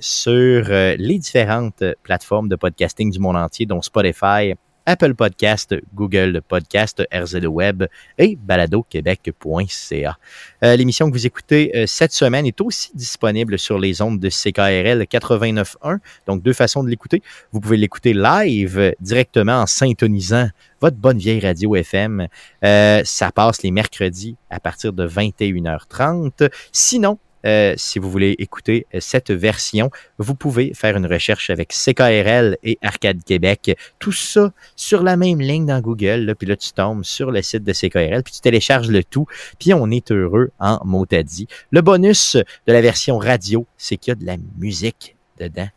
sur 0.01 0.69
les 0.69 1.19
différentes 1.19 1.85
plateformes 2.03 2.49
de 2.49 2.57
podcasting 2.57 3.11
du 3.11 3.19
monde 3.19 3.37
entier, 3.37 3.67
dont 3.67 3.83
Spotify, 3.83 4.55
Apple 4.87 5.15
Podcast, 5.15 5.75
Google 5.95 6.41
Podcast, 6.47 7.03
RZWeb 7.13 7.57
Web 7.57 7.85
et 8.19 8.37
baladoquebec.ca. 8.37 10.19
Euh, 10.63 10.77
l'émission 10.77 11.09
que 11.09 11.13
vous 11.13 11.27
écoutez 11.27 11.73
euh, 11.75 11.85
cette 11.87 12.13
semaine 12.13 12.47
est 12.47 12.61
aussi 12.61 12.91
disponible 12.95 13.59
sur 13.59 13.79
les 13.79 14.01
ondes 14.03 14.21
de 14.21 14.29
CKRL 14.29 15.03
89.1, 15.03 15.99
donc 16.27 16.43
deux 16.43 16.53
façons 16.53 16.85
de 16.85 16.89
l'écouter. 16.89 17.23
Vous 17.53 17.61
pouvez 17.61 17.77
l'écouter 17.77 18.15
live 18.15 18.95
directement 19.01 19.61
en 19.61 19.67
syntonisant 19.67 20.49
votre 20.81 20.97
bonne 20.97 21.19
vieille 21.19 21.41
radio 21.41 21.75
FM. 21.75 22.29
Euh, 22.65 23.03
ça 23.05 23.33
passe 23.33 23.63
les 23.63 23.71
mercredis 23.71 24.37
à 24.51 24.61
partir 24.61 24.93
de 24.93 25.09
21h30. 25.09 26.51
Sinon, 26.73 27.19
euh, 27.47 27.75
si 27.77 27.99
vous 27.99 28.11
voulez 28.11 28.35
écouter 28.39 28.87
euh, 28.95 28.99
cette 29.01 29.31
version, 29.31 29.91
vous 30.19 30.35
pouvez 30.35 30.75
faire 30.75 30.97
une 30.97 31.07
recherche 31.07 31.49
avec 31.51 31.73
CKRL 31.73 32.59
et 32.63 32.79
Arcade 32.83 33.23
Québec. 33.25 33.77
Tout 33.99 34.13
ça 34.13 34.53
sur 34.75 35.03
la 35.03 35.17
même 35.17 35.41
ligne 35.41 35.67
dans 35.67 35.81
Google. 35.81 36.35
puis 36.39 36.49
là, 36.49 36.57
tu 36.57 36.73
tombes 36.73 37.05
sur 37.05 37.31
le 37.31 37.43
site 37.43 37.63
de 37.63 37.73
CKRL, 37.73 38.23
puis 38.23 38.35
tu 38.35 38.41
télécharges 38.41 38.89
le 38.89 39.05
tout, 39.05 39.27
puis 39.59 39.73
on 39.73 39.91
est 39.91 40.11
heureux 40.11 40.51
en 40.59 40.81
motadie. 40.85 41.47
Le 41.71 41.83
bonus 41.83 42.37
de 42.37 42.73
la 42.73 42.81
version 42.81 43.19
radio, 43.19 43.67
c'est 43.79 43.97
qu'il 43.97 44.11
y 44.11 44.13
a 44.13 44.17
de 44.17 44.27
la 44.27 44.37
musique 44.59 45.17
dedans. 45.39 45.69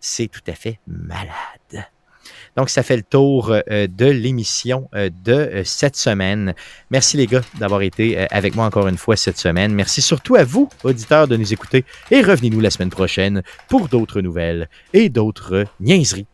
C'est 0.00 0.28
tout 0.28 0.42
à 0.46 0.54
fait 0.54 0.78
malade. 0.86 1.57
Donc, 2.58 2.70
ça 2.70 2.82
fait 2.82 2.96
le 2.96 3.04
tour 3.04 3.52
euh, 3.52 3.86
de 3.86 4.06
l'émission 4.06 4.88
euh, 4.92 5.10
de 5.22 5.32
euh, 5.32 5.62
cette 5.64 5.94
semaine. 5.94 6.54
Merci 6.90 7.16
les 7.16 7.28
gars 7.28 7.42
d'avoir 7.60 7.82
été 7.82 8.18
avec 8.32 8.56
moi 8.56 8.66
encore 8.66 8.88
une 8.88 8.96
fois 8.98 9.14
cette 9.14 9.38
semaine. 9.38 9.72
Merci 9.72 10.02
surtout 10.02 10.34
à 10.34 10.42
vous, 10.42 10.68
auditeurs, 10.82 11.28
de 11.28 11.36
nous 11.36 11.52
écouter. 11.52 11.84
Et 12.10 12.20
revenez-nous 12.20 12.58
la 12.58 12.70
semaine 12.70 12.90
prochaine 12.90 13.44
pour 13.68 13.88
d'autres 13.88 14.20
nouvelles 14.22 14.68
et 14.92 15.08
d'autres 15.08 15.66
niaiseries. 15.78 16.26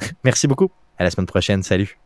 Merci 0.24 0.48
beaucoup. 0.48 0.72
À 0.98 1.04
la 1.04 1.12
semaine 1.12 1.26
prochaine. 1.26 1.62
Salut. 1.62 1.96